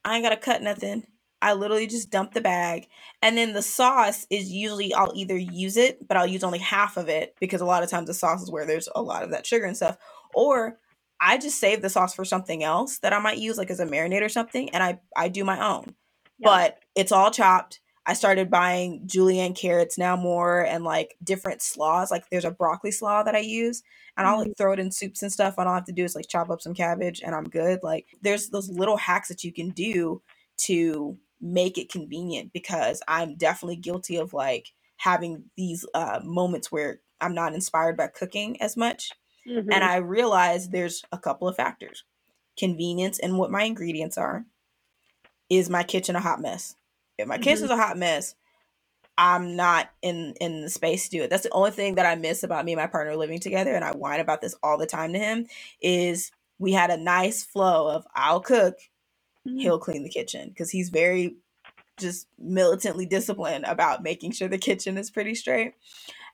I 0.04 0.16
ain't 0.16 0.24
gotta 0.24 0.38
cut 0.38 0.62
nothing. 0.62 1.08
I 1.42 1.54
literally 1.54 1.88
just 1.88 2.10
dump 2.10 2.34
the 2.34 2.42
bag, 2.42 2.88
and 3.22 3.38
then 3.38 3.54
the 3.54 3.62
sauce 3.62 4.26
is 4.30 4.52
usually 4.52 4.94
I'll 4.94 5.14
either 5.16 5.38
use 5.38 5.78
it, 5.78 6.08
but 6.08 6.18
I'll 6.18 6.28
use 6.28 6.44
only 6.44 6.60
half 6.60 6.98
of 6.98 7.10
it 7.10 7.36
because 7.40 7.62
a 7.62 7.66
lot 7.66 7.84
of 7.84 7.90
times 7.90 8.08
the 8.08 8.14
sauce 8.14 8.42
is 8.42 8.52
where 8.52 8.66
there's 8.66 8.90
a 8.96 9.02
lot 9.02 9.24
of 9.24 9.32
that 9.32 9.46
sugar 9.46 9.66
and 9.66 9.76
stuff, 9.76 9.98
or 10.34 10.78
I 11.20 11.38
just 11.38 11.60
save 11.60 11.82
the 11.82 11.90
sauce 11.90 12.14
for 12.14 12.26
something 12.26 12.64
else 12.64 13.00
that 13.00 13.14
I 13.14 13.20
might 13.20 13.38
use, 13.38 13.58
like 13.58 13.70
as 13.70 13.80
a 13.80 13.86
marinade 13.86 14.22
or 14.22 14.30
something, 14.30 14.70
and 14.72 14.84
I 14.84 15.00
I 15.16 15.30
do 15.30 15.44
my 15.44 15.66
own. 15.66 15.96
Yeah. 16.40 16.50
But 16.50 16.80
it's 16.96 17.12
all 17.12 17.32
chopped. 17.32 17.80
I 18.08 18.14
started 18.14 18.52
buying 18.52 19.02
julienne 19.06 19.56
carrots 19.56 19.98
now 19.98 20.16
more 20.16 20.62
and 20.62 20.84
like 20.84 21.16
different 21.24 21.62
slaws. 21.62 22.12
Like 22.12 22.30
there's 22.30 22.46
a 22.46 22.52
broccoli 22.52 22.92
slaw 22.92 23.24
that 23.24 23.36
I 23.36 23.40
use 23.40 23.82
and 24.16 24.28
I'll 24.28 24.38
like 24.38 24.50
mm-hmm. 24.50 24.64
throw 24.64 24.74
it 24.74 24.80
in 24.80 24.92
soups 24.92 25.24
and 25.24 25.32
stuff. 25.32 25.56
And 25.58 25.68
all 25.68 25.74
I 25.74 25.78
have 25.78 25.86
to 25.86 25.92
do 25.92 26.04
is 26.04 26.16
like 26.16 26.28
chop 26.30 26.50
up 26.50 26.62
some 26.62 26.76
cabbage 26.76 27.22
and 27.26 27.34
I'm 27.34 27.46
good. 27.46 27.80
Like 27.82 28.08
there's 28.22 28.50
those 28.50 28.70
little 28.70 28.98
hacks 28.98 29.30
that 29.30 29.44
you 29.44 29.52
can 29.52 29.72
do 29.72 30.22
to 30.66 31.18
make 31.42 31.78
it 31.78 31.92
convenient 31.92 32.54
because 32.54 33.02
I'm 33.08 33.36
definitely 33.36 33.78
guilty 33.78 34.18
of 34.18 34.34
like 34.34 34.72
having 34.98 35.46
these 35.58 35.86
uh, 35.94 36.20
moments 36.24 36.72
where 36.72 37.00
I'm 37.22 37.34
not 37.34 37.54
inspired 37.54 37.98
by 37.98 38.08
cooking 38.08 38.62
as 38.62 38.78
much. 38.78 39.12
Mm-hmm. 39.48 39.72
And 39.72 39.84
I 39.84 39.98
realize 39.98 40.70
there's 40.70 41.04
a 41.12 41.18
couple 41.18 41.48
of 41.48 41.56
factors 41.56 42.04
convenience 42.58 43.20
and 43.20 43.38
what 43.38 43.52
my 43.52 43.64
ingredients 43.64 44.18
are. 44.18 44.46
Is 45.50 45.70
my 45.70 45.84
kitchen 45.84 46.16
a 46.16 46.20
hot 46.20 46.42
mess? 46.42 46.76
If 47.18 47.28
my 47.28 47.36
mm-hmm. 47.36 47.44
kitchen's 47.44 47.72
a 47.72 47.78
hot 47.78 47.98
mess, 47.98 48.36
I'm 49.18 49.56
not 49.56 49.90
in 50.02 50.34
in 50.42 50.62
the 50.62 50.70
space 50.70 51.06
to 51.06 51.18
do 51.18 51.24
it. 51.24 51.30
That's 51.30 51.44
the 51.44 51.52
only 51.52 51.72
thing 51.72 51.96
that 51.96 52.06
I 52.06 52.16
miss 52.16 52.44
about 52.44 52.66
me 52.66 52.74
and 52.74 52.82
my 52.82 52.88
partner 52.88 53.16
living 53.16 53.40
together, 53.40 53.74
and 53.74 53.86
I 53.86 53.92
whine 53.92 54.20
about 54.20 54.42
this 54.42 54.56
all 54.62 54.78
the 54.78 54.86
time 54.86 55.14
to 55.14 55.20
him. 55.20 55.48
Is 55.82 56.32
we 56.60 56.74
had 56.74 56.90
a 56.90 56.98
nice 56.98 57.44
flow 57.44 57.90
of 57.90 58.06
I'll 58.16 58.42
cook, 58.42 58.76
mm-hmm. 59.48 59.58
he'll 59.60 59.80
clean 59.80 60.04
the 60.04 60.10
kitchen 60.10 60.50
because 60.50 60.70
he's 60.70 60.90
very 60.90 61.36
just 61.98 62.28
militantly 62.38 63.06
disciplined 63.06 63.66
about 63.66 64.04
making 64.04 64.32
sure 64.32 64.48
the 64.48 64.58
kitchen 64.58 64.98
is 64.98 65.10
pretty 65.10 65.36
straight. 65.36 65.74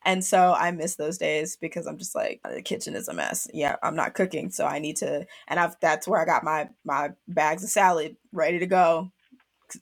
And 0.04 0.26
so 0.26 0.54
I 0.58 0.72
miss 0.72 0.96
those 0.96 1.18
days 1.18 1.58
because 1.58 1.86
I'm 1.86 1.98
just 1.98 2.16
like 2.16 2.42
the 2.44 2.62
kitchen 2.62 2.96
is 2.96 3.08
a 3.08 3.14
mess. 3.14 3.48
Yeah, 3.54 3.76
I'm 3.84 3.96
not 3.96 4.16
cooking, 4.16 4.50
so 4.50 4.66
I 4.66 4.80
need 4.80 4.98
to 4.98 5.26
and 5.48 5.60
I've 5.60 5.80
that's 5.80 6.08
where 6.08 6.20
I 6.20 6.26
got 6.26 6.44
my 6.44 6.70
my 6.84 7.12
bags 7.28 7.64
of 7.64 7.70
salad 7.70 8.18
ready 8.32 8.60
to 8.60 8.66
go 8.66 9.12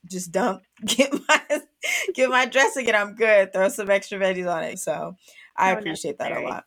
just 0.09 0.31
dump, 0.31 0.63
get 0.85 1.11
my 1.27 1.41
get 2.13 2.29
my 2.29 2.45
dressing, 2.45 2.87
and 2.87 2.95
I'm 2.95 3.15
good. 3.15 3.53
Throw 3.53 3.69
some 3.69 3.89
extra 3.89 4.19
veggies 4.19 4.51
on 4.51 4.63
it. 4.63 4.79
So 4.79 5.15
I 5.55 5.73
oh, 5.73 5.77
appreciate 5.77 6.19
necessary. 6.19 6.43
that 6.43 6.49
a 6.49 6.53
lot. 6.53 6.63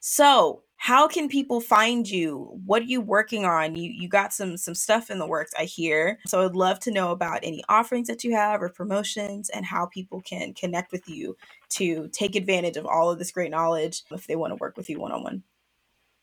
So 0.00 0.62
how 0.84 1.08
can 1.08 1.28
people 1.28 1.62
find 1.62 2.06
you 2.10 2.60
what 2.66 2.82
are 2.82 2.86
you 2.86 3.00
working 3.00 3.46
on 3.46 3.74
you 3.74 3.90
you 3.90 4.06
got 4.06 4.34
some 4.34 4.54
some 4.58 4.74
stuff 4.74 5.10
in 5.10 5.18
the 5.18 5.26
works 5.26 5.50
i 5.58 5.64
hear 5.64 6.18
so 6.26 6.44
i'd 6.44 6.54
love 6.54 6.78
to 6.78 6.90
know 6.90 7.10
about 7.10 7.40
any 7.42 7.64
offerings 7.70 8.06
that 8.06 8.22
you 8.22 8.36
have 8.36 8.60
or 8.60 8.68
promotions 8.68 9.48
and 9.48 9.64
how 9.64 9.86
people 9.86 10.20
can 10.20 10.52
connect 10.52 10.92
with 10.92 11.08
you 11.08 11.34
to 11.70 12.06
take 12.08 12.36
advantage 12.36 12.76
of 12.76 12.84
all 12.84 13.10
of 13.10 13.18
this 13.18 13.30
great 13.30 13.50
knowledge 13.50 14.02
if 14.10 14.26
they 14.26 14.36
want 14.36 14.50
to 14.50 14.56
work 14.56 14.76
with 14.76 14.90
you 14.90 15.00
one-on-one 15.00 15.42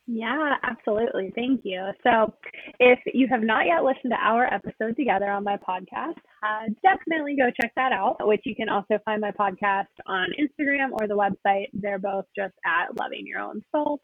yeah, 0.07 0.55
absolutely. 0.63 1.31
Thank 1.35 1.61
you. 1.63 1.89
So, 2.03 2.33
if 2.79 2.99
you 3.13 3.27
have 3.29 3.43
not 3.43 3.67
yet 3.67 3.83
listened 3.83 4.11
to 4.11 4.17
our 4.17 4.51
episode 4.51 4.97
together 4.97 5.29
on 5.29 5.43
my 5.43 5.57
podcast, 5.57 6.17
uh, 6.43 6.65
definitely 6.83 7.37
go 7.37 7.49
check 7.61 7.71
that 7.75 7.93
out, 7.93 8.17
which 8.27 8.41
you 8.43 8.55
can 8.55 8.67
also 8.67 8.97
find 9.05 9.21
my 9.21 9.31
podcast 9.31 9.93
on 10.07 10.27
Instagram 10.37 10.89
or 10.99 11.07
the 11.07 11.15
website. 11.15 11.67
They're 11.71 11.99
both 11.99 12.25
just 12.35 12.55
at 12.65 12.99
Loving 12.99 13.25
Your 13.25 13.39
Own 13.39 13.61
Soul 13.71 14.01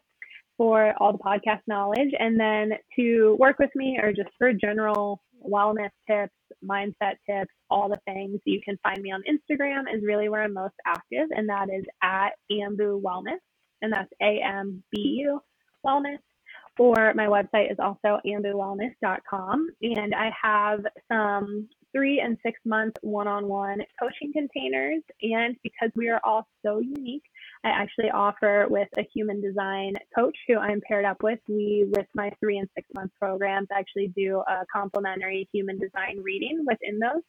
for 0.58 0.92
all 0.98 1.12
the 1.12 1.18
podcast 1.18 1.60
knowledge. 1.66 2.10
And 2.18 2.38
then 2.38 2.72
to 2.96 3.36
work 3.38 3.58
with 3.58 3.70
me 3.74 3.98
or 4.02 4.12
just 4.12 4.28
for 4.36 4.52
general 4.52 5.22
wellness 5.42 5.90
tips, 6.10 6.34
mindset 6.68 7.14
tips, 7.30 7.52
all 7.70 7.88
the 7.88 8.00
things, 8.04 8.40
you 8.44 8.60
can 8.62 8.76
find 8.82 9.00
me 9.00 9.12
on 9.12 9.22
Instagram, 9.22 9.84
is 9.94 10.02
really 10.02 10.28
where 10.28 10.42
I'm 10.42 10.52
most 10.52 10.74
active, 10.84 11.28
and 11.30 11.48
that 11.48 11.68
is 11.72 11.84
at 12.02 12.30
Ambu 12.52 13.00
Wellness. 13.00 13.38
And 13.80 13.92
that's 13.92 14.10
A 14.20 14.40
M 14.44 14.82
B 14.90 15.20
U 15.20 15.40
Wellness, 15.86 16.18
or 16.80 17.14
my 17.14 17.26
website 17.26 17.70
is 17.70 17.78
also 17.78 18.18
ambuwellness.com. 18.26 19.68
And 19.82 20.14
I 20.14 20.32
have 20.42 20.80
some 21.10 21.68
three 21.92 22.20
and 22.20 22.36
six 22.44 22.58
month 22.64 22.96
one 23.02 23.28
on 23.28 23.46
one 23.46 23.78
coaching 24.00 24.32
containers. 24.32 25.02
And 25.22 25.56
because 25.62 25.90
we 25.94 26.08
are 26.08 26.20
all 26.24 26.48
so 26.64 26.80
unique, 26.80 27.22
I 27.64 27.70
actually 27.70 28.10
offer 28.10 28.66
with 28.70 28.88
a 28.98 29.06
human 29.14 29.40
design 29.42 29.94
coach 30.16 30.36
who 30.48 30.58
I'm 30.58 30.80
paired 30.86 31.04
up 31.04 31.22
with. 31.22 31.40
We, 31.48 31.86
with 31.88 32.06
my 32.14 32.30
three 32.40 32.58
and 32.58 32.68
six 32.74 32.88
month 32.94 33.12
programs, 33.20 33.68
actually 33.72 34.08
do 34.16 34.42
a 34.48 34.64
complimentary 34.74 35.48
human 35.52 35.78
design 35.78 36.20
reading 36.22 36.64
within 36.66 36.98
those. 36.98 37.22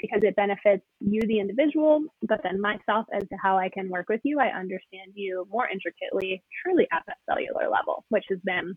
because 0.00 0.20
it 0.22 0.36
benefits 0.36 0.84
you, 1.00 1.20
the 1.22 1.40
individual, 1.40 2.04
but 2.22 2.40
then 2.42 2.60
myself 2.60 3.06
as 3.12 3.22
to 3.28 3.36
how 3.42 3.58
I 3.58 3.68
can 3.68 3.88
work 3.88 4.08
with 4.08 4.20
you. 4.24 4.40
I 4.40 4.48
understand 4.48 5.12
you 5.14 5.46
more 5.50 5.68
intricately, 5.68 6.42
truly 6.62 6.86
at 6.92 7.02
that 7.06 7.18
cellular 7.28 7.70
level, 7.70 8.04
which 8.08 8.24
has 8.30 8.38
been 8.44 8.74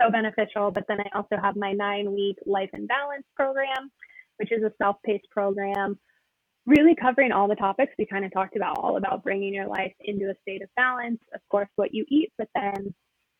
so 0.00 0.10
beneficial. 0.10 0.70
But 0.70 0.84
then 0.88 1.00
I 1.00 1.08
also 1.16 1.36
have 1.42 1.56
my 1.56 1.72
nine 1.72 2.12
week 2.12 2.36
life 2.46 2.70
and 2.72 2.88
balance 2.88 3.24
program, 3.36 3.90
which 4.38 4.52
is 4.52 4.62
a 4.62 4.72
self 4.82 4.96
paced 5.04 5.28
program, 5.30 5.98
really 6.68 6.94
covering 6.94 7.32
all 7.32 7.48
the 7.48 7.54
topics 7.54 7.92
we 7.98 8.04
kind 8.04 8.26
of 8.26 8.32
talked 8.32 8.54
about, 8.54 8.78
all 8.78 8.98
about 8.98 9.24
bringing 9.24 9.54
your 9.54 9.66
life 9.66 9.92
into 10.00 10.26
a 10.26 10.34
state 10.42 10.62
of 10.62 10.68
balance, 10.76 11.18
of 11.34 11.40
course, 11.50 11.68
what 11.76 11.94
you 11.94 12.04
eat, 12.08 12.30
but 12.36 12.48
then 12.54 12.94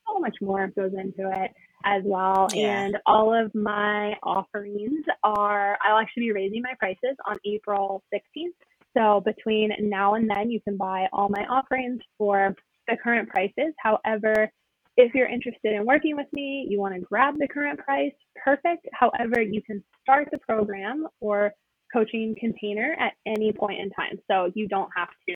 so 0.08 0.18
much 0.18 0.34
more 0.40 0.68
goes 0.68 0.92
into 0.94 1.30
it 1.30 1.50
as 1.84 2.02
well. 2.06 2.48
Yeah. 2.54 2.84
And 2.84 2.96
all 3.04 3.34
of 3.34 3.54
my 3.54 4.14
offerings 4.22 5.04
are, 5.22 5.76
I'll 5.86 5.98
actually 5.98 6.24
be 6.24 6.32
raising 6.32 6.62
my 6.62 6.72
prices 6.78 7.16
on 7.28 7.36
April 7.44 8.02
16th. 8.12 8.54
So 8.96 9.20
between 9.20 9.72
now 9.78 10.14
and 10.14 10.28
then, 10.28 10.50
you 10.50 10.62
can 10.62 10.78
buy 10.78 11.06
all 11.12 11.28
my 11.28 11.44
offerings 11.50 12.00
for 12.16 12.54
the 12.88 12.96
current 12.96 13.28
prices. 13.28 13.74
However, 13.78 14.50
if 14.96 15.14
you're 15.14 15.28
interested 15.28 15.74
in 15.74 15.84
working 15.84 16.16
with 16.16 16.26
me, 16.32 16.66
you 16.68 16.80
want 16.80 16.94
to 16.94 17.00
grab 17.00 17.34
the 17.38 17.46
current 17.46 17.78
price, 17.78 18.14
perfect. 18.42 18.88
However, 18.94 19.42
you 19.42 19.60
can 19.62 19.84
start 20.02 20.28
the 20.32 20.38
program 20.38 21.06
or 21.20 21.52
coaching 21.92 22.34
container 22.38 22.96
at 22.98 23.12
any 23.26 23.52
point 23.52 23.80
in 23.80 23.90
time. 23.90 24.18
So 24.30 24.50
you 24.54 24.68
don't 24.68 24.90
have 24.96 25.08
to 25.28 25.34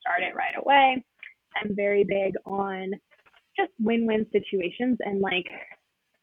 start 0.00 0.22
it 0.22 0.34
right 0.34 0.54
away. 0.56 1.04
I'm 1.56 1.74
very 1.74 2.04
big 2.04 2.34
on 2.44 2.92
just 3.56 3.70
win-win 3.78 4.26
situations 4.32 4.98
and 5.00 5.20
like 5.20 5.46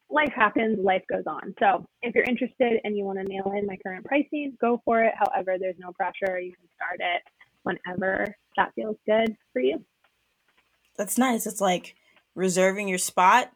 life 0.10 0.32
happens, 0.36 0.80
life 0.80 1.04
goes 1.12 1.26
on. 1.28 1.54
So 1.60 1.86
if 2.02 2.16
you're 2.16 2.24
interested 2.24 2.80
and 2.84 2.98
you 2.98 3.04
want 3.04 3.20
to 3.20 3.26
nail 3.26 3.54
in 3.56 3.66
my 3.66 3.78
current 3.86 4.06
pricing, 4.06 4.58
go 4.60 4.82
for 4.84 5.04
it. 5.04 5.14
However, 5.16 5.58
there's 5.60 5.78
no 5.78 5.92
pressure. 5.94 6.40
You 6.40 6.54
can 6.54 6.68
start 6.76 7.00
it 7.00 7.22
whenever 7.64 8.36
that 8.58 8.74
feels 8.74 8.98
good 9.06 9.36
for 9.54 9.62
you. 9.62 9.84
That's 10.98 11.18
nice. 11.18 11.46
It's 11.46 11.62
like 11.62 11.96
reserving 12.36 12.88
your 12.88 12.98
spot 12.98 13.52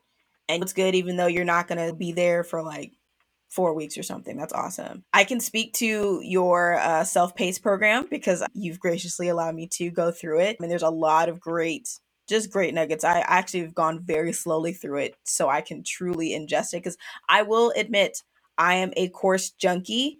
and 0.48 0.62
it's 0.62 0.74
good 0.74 0.96
even 0.96 1.18
though 1.18 1.28
you're 1.28 1.46
not 1.46 1.68
going 1.68 1.88
to 1.88 1.96
be 1.96 2.12
there 2.12 2.44
for 2.44 2.62
like 2.62 2.94
four 3.54 3.74
weeks 3.74 3.98
or 3.98 4.04
something. 4.04 4.38
That's 4.38 4.54
awesome. 4.54 5.04
I 5.14 5.24
can 5.24 5.40
speak 5.40 5.74
to 5.76 6.22
your 6.24 6.76
uh, 6.76 7.04
self 7.04 7.36
paced 7.36 7.62
program 7.62 8.08
because 8.10 8.44
you've 8.54 8.80
graciously 8.80 9.30
allowed 9.30 9.56
me 9.56 9.68
to 9.74 9.90
go 9.92 10.12
through 10.12 10.42
it. 10.42 10.58
I 10.60 10.62
mean, 10.62 10.70
there's 10.70 10.82
a 10.82 10.90
lot 10.90 11.30
of 11.30 11.40
great 11.40 11.88
just 12.30 12.52
great 12.52 12.74
nuggets. 12.74 13.04
I 13.04 13.20
actually 13.20 13.62
have 13.62 13.76
gone 13.76 14.02
very 14.02 14.32
slowly 14.32 14.72
through 14.74 15.00
it 15.00 15.16
so 15.26 15.50
I 15.50 15.62
can 15.62 15.84
truly 15.84 16.30
ingest 16.30 16.74
it 16.74 16.78
because 16.78 16.98
I 17.28 17.42
will 17.42 17.74
admit 17.76 18.24
I 18.58 18.76
am 18.76 18.94
a 18.96 19.10
course 19.10 19.52
junkie, 19.52 20.20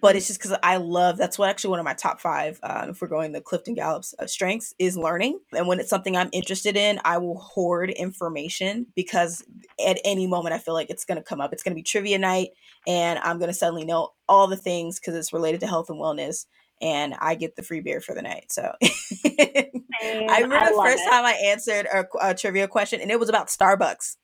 but 0.00 0.16
it's 0.16 0.26
just 0.26 0.40
because 0.40 0.56
I 0.62 0.76
love 0.76 1.16
that's 1.16 1.38
what 1.38 1.48
actually 1.48 1.70
one 1.70 1.78
of 1.78 1.84
my 1.84 1.94
top 1.94 2.20
five, 2.20 2.58
uh, 2.62 2.86
if 2.90 3.00
we're 3.00 3.08
going 3.08 3.32
the 3.32 3.40
Clifton 3.40 3.74
Gallup's 3.74 4.14
uh, 4.18 4.26
strengths, 4.26 4.74
is 4.78 4.96
learning. 4.96 5.40
And 5.52 5.66
when 5.66 5.80
it's 5.80 5.90
something 5.90 6.16
I'm 6.16 6.30
interested 6.32 6.76
in, 6.76 7.00
I 7.04 7.18
will 7.18 7.38
hoard 7.38 7.90
information 7.90 8.86
because 8.94 9.44
at 9.84 9.98
any 10.04 10.26
moment 10.26 10.54
I 10.54 10.58
feel 10.58 10.74
like 10.74 10.90
it's 10.90 11.04
going 11.04 11.18
to 11.18 11.24
come 11.24 11.40
up. 11.40 11.52
It's 11.52 11.62
going 11.62 11.72
to 11.72 11.78
be 11.78 11.82
trivia 11.82 12.18
night 12.18 12.50
and 12.86 13.18
I'm 13.20 13.38
going 13.38 13.50
to 13.50 13.54
suddenly 13.54 13.84
know 13.84 14.12
all 14.28 14.46
the 14.46 14.56
things 14.56 14.98
because 14.98 15.14
it's 15.14 15.32
related 15.32 15.60
to 15.60 15.66
health 15.66 15.90
and 15.90 16.00
wellness 16.00 16.46
and 16.80 17.14
I 17.20 17.34
get 17.34 17.56
the 17.56 17.62
free 17.62 17.80
beer 17.80 18.00
for 18.00 18.14
the 18.14 18.22
night. 18.22 18.50
So 18.50 18.72
I 18.82 20.38
remember 20.40 20.56
I 20.56 20.70
the 20.70 20.82
first 20.82 21.02
it. 21.04 21.10
time 21.10 21.24
I 21.24 21.32
answered 21.44 21.86
a, 21.86 22.04
a, 22.22 22.34
trivia 22.34 22.68
question, 22.68 23.00
and 23.00 23.10
it 23.10 23.20
was 23.20 23.28
about 23.28 23.48
Starbucks. 23.48 24.16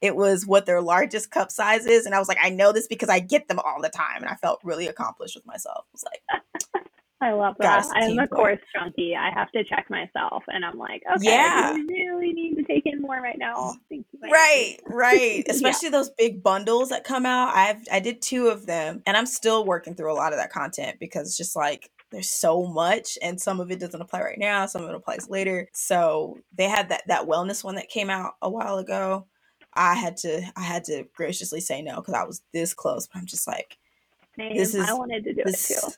It 0.00 0.14
was 0.14 0.46
what 0.46 0.66
their 0.66 0.80
largest 0.80 1.30
cup 1.30 1.50
size 1.50 1.86
is, 1.86 2.06
and 2.06 2.14
I 2.14 2.18
was 2.18 2.28
like, 2.28 2.38
I 2.42 2.50
know 2.50 2.72
this 2.72 2.86
because 2.86 3.08
I 3.08 3.18
get 3.18 3.48
them 3.48 3.58
all 3.58 3.80
the 3.82 3.88
time, 3.88 4.22
and 4.22 4.28
I 4.28 4.34
felt 4.34 4.60
really 4.62 4.86
accomplished 4.86 5.34
with 5.34 5.46
myself. 5.46 5.86
I 5.86 5.92
was 5.92 6.04
like, 6.04 6.84
I 7.20 7.32
love 7.32 7.56
that. 7.58 7.84
I'm 7.94 8.16
a 8.20 8.28
course 8.28 8.60
junkie. 8.72 9.16
I 9.16 9.30
have 9.34 9.50
to 9.50 9.64
check 9.64 9.86
myself, 9.90 10.44
and 10.46 10.64
I'm 10.64 10.78
like, 10.78 11.02
okay, 11.16 11.24
yeah, 11.24 11.72
I 11.74 11.84
really 11.88 12.32
need 12.32 12.54
to 12.56 12.62
take 12.62 12.86
in 12.86 13.02
more 13.02 13.20
right 13.20 13.38
now. 13.38 13.74
Thank 13.88 14.06
you. 14.12 14.30
Right, 14.30 14.76
right. 14.86 15.44
Especially 15.48 15.86
yeah. 15.86 15.92
those 15.92 16.10
big 16.10 16.44
bundles 16.44 16.90
that 16.90 17.02
come 17.02 17.26
out. 17.26 17.56
I've 17.56 17.82
I 17.90 17.98
did 17.98 18.22
two 18.22 18.48
of 18.48 18.66
them, 18.66 19.02
and 19.04 19.16
I'm 19.16 19.26
still 19.26 19.64
working 19.64 19.96
through 19.96 20.12
a 20.12 20.14
lot 20.14 20.32
of 20.32 20.38
that 20.38 20.52
content 20.52 20.98
because 21.00 21.26
it's 21.26 21.36
just 21.36 21.56
like 21.56 21.90
there's 22.10 22.30
so 22.30 22.66
much 22.66 23.18
and 23.20 23.40
some 23.40 23.60
of 23.60 23.70
it 23.70 23.78
doesn't 23.78 24.00
apply 24.00 24.22
right 24.22 24.38
now 24.38 24.64
some 24.64 24.82
of 24.82 24.88
it 24.88 24.94
applies 24.94 25.28
later 25.28 25.68
so 25.74 26.38
they 26.56 26.64
had 26.64 26.88
that 26.88 27.02
that 27.06 27.26
wellness 27.26 27.62
one 27.62 27.74
that 27.74 27.90
came 27.90 28.08
out 28.08 28.32
a 28.40 28.48
while 28.48 28.78
ago 28.78 29.26
i 29.78 29.94
had 29.94 30.16
to 30.16 30.42
i 30.56 30.62
had 30.62 30.84
to 30.84 31.04
graciously 31.14 31.60
say 31.60 31.80
no 31.80 31.96
because 31.96 32.14
i 32.14 32.24
was 32.24 32.42
this 32.52 32.74
close 32.74 33.06
but 33.06 33.18
i'm 33.18 33.26
just 33.26 33.46
like 33.46 33.78
Same. 34.36 34.56
this 34.56 34.74
is 34.74 34.88
i 34.88 34.92
wanted 34.92 35.24
to 35.24 35.34
do 35.34 35.42
this, 35.44 35.70
it 35.70 35.80
too 35.80 35.92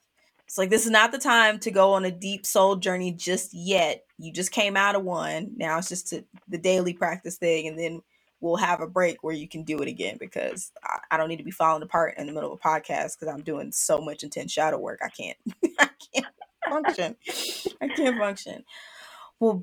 it's 0.47 0.59
like 0.59 0.70
this 0.70 0.85
is 0.85 0.91
not 0.91 1.12
the 1.12 1.18
time 1.18 1.59
to 1.61 1.70
go 1.70 1.93
on 1.93 2.05
a 2.05 2.11
deep 2.11 2.45
soul 2.47 2.76
journey 2.76 3.12
just 3.12 3.53
yet 3.53 4.05
you 4.18 4.33
just 4.33 4.53
came 4.53 4.76
out 4.76 4.95
of 4.95 5.03
one 5.05 5.53
now 5.57 5.78
it's 5.78 5.89
just 5.89 6.09
to, 6.09 6.24
the 6.49 6.59
daily 6.59 6.93
practice 6.93 7.37
thing 7.37 7.66
and 7.66 7.78
then 7.78 8.03
we'll 8.41 8.57
have 8.57 8.81
a 8.81 8.87
break 8.87 9.22
where 9.22 9.35
you 9.35 9.47
can 9.47 9.62
do 9.62 9.78
it 9.81 9.89
again 9.89 10.16
because 10.18 10.72
I, 10.83 10.99
I 11.12 11.16
don't 11.16 11.28
need 11.28 11.37
to 11.37 11.45
be 11.45 11.51
falling 11.51 11.83
apart 11.83 12.14
in 12.16 12.26
the 12.26 12.33
middle 12.33 12.53
of 12.53 12.59
a 12.59 12.68
podcast 12.68 13.18
because 13.18 13.28
I'm 13.28 13.43
doing 13.43 13.70
so 13.72 14.01
much 14.01 14.22
intense 14.22 14.53
shadow 14.53 14.78
work. 14.78 15.01
I 15.05 15.09
can't, 15.09 15.37
I 15.78 15.91
can't 16.14 16.26
function. 16.68 17.16
I 17.81 17.89
can't 17.89 18.18
function. 18.18 18.64
Well, 19.41 19.62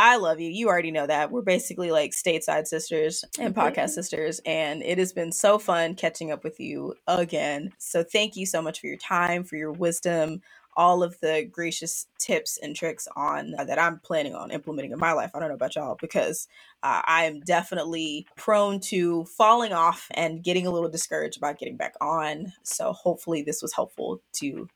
I 0.00 0.16
love 0.18 0.40
you. 0.40 0.50
You 0.50 0.68
already 0.68 0.92
know 0.92 1.06
that. 1.06 1.30
We're 1.32 1.42
basically 1.42 1.92
like 1.92 2.12
stateside 2.12 2.66
sisters 2.68 3.24
and 3.38 3.54
podcast 3.54 3.90
sisters, 3.90 4.40
and 4.46 4.82
it 4.82 4.98
has 4.98 5.12
been 5.12 5.32
so 5.32 5.58
fun 5.58 5.94
catching 5.96 6.32
up 6.32 6.44
with 6.44 6.60
you 6.60 6.94
again. 7.06 7.72
So 7.78 8.04
thank 8.04 8.36
you 8.36 8.46
so 8.46 8.62
much 8.62 8.80
for 8.80 8.88
your 8.88 8.96
time, 8.96 9.44
for 9.44 9.56
your 9.56 9.72
wisdom, 9.72 10.42
all 10.76 11.02
of 11.02 11.20
the 11.20 11.48
gracious 11.52 12.06
tips 12.18 12.58
and 12.62 12.76
tricks 12.76 13.08
on 13.16 13.54
uh, 13.58 13.64
that 13.64 13.78
I'm 13.80 14.00
planning 14.00 14.34
on 14.34 14.50
implementing 14.52 14.92
in 14.92 15.00
my 15.00 15.12
life. 15.12 15.32
I 15.34 15.40
don't 15.40 15.48
know 15.48 15.54
about 15.56 15.76
y'all 15.76 15.98
because 16.00 16.48
uh, 16.82 17.02
I 17.06 17.24
am 17.24 17.40
definitely 17.40 18.26
prone 18.36 18.80
to 18.82 19.24
falling 19.26 19.72
off 19.72 20.08
and 20.12 20.44
getting 20.44 20.66
a 20.66 20.70
little 20.70 20.90
discouraged 20.90 21.38
about 21.38 21.58
getting 21.58 21.76
back 21.76 21.94
on. 22.00 22.52
So 22.64 22.92
hopefully 22.92 23.42
this 23.42 23.62
was 23.62 23.74
helpful 23.74 24.22
to 24.34 24.68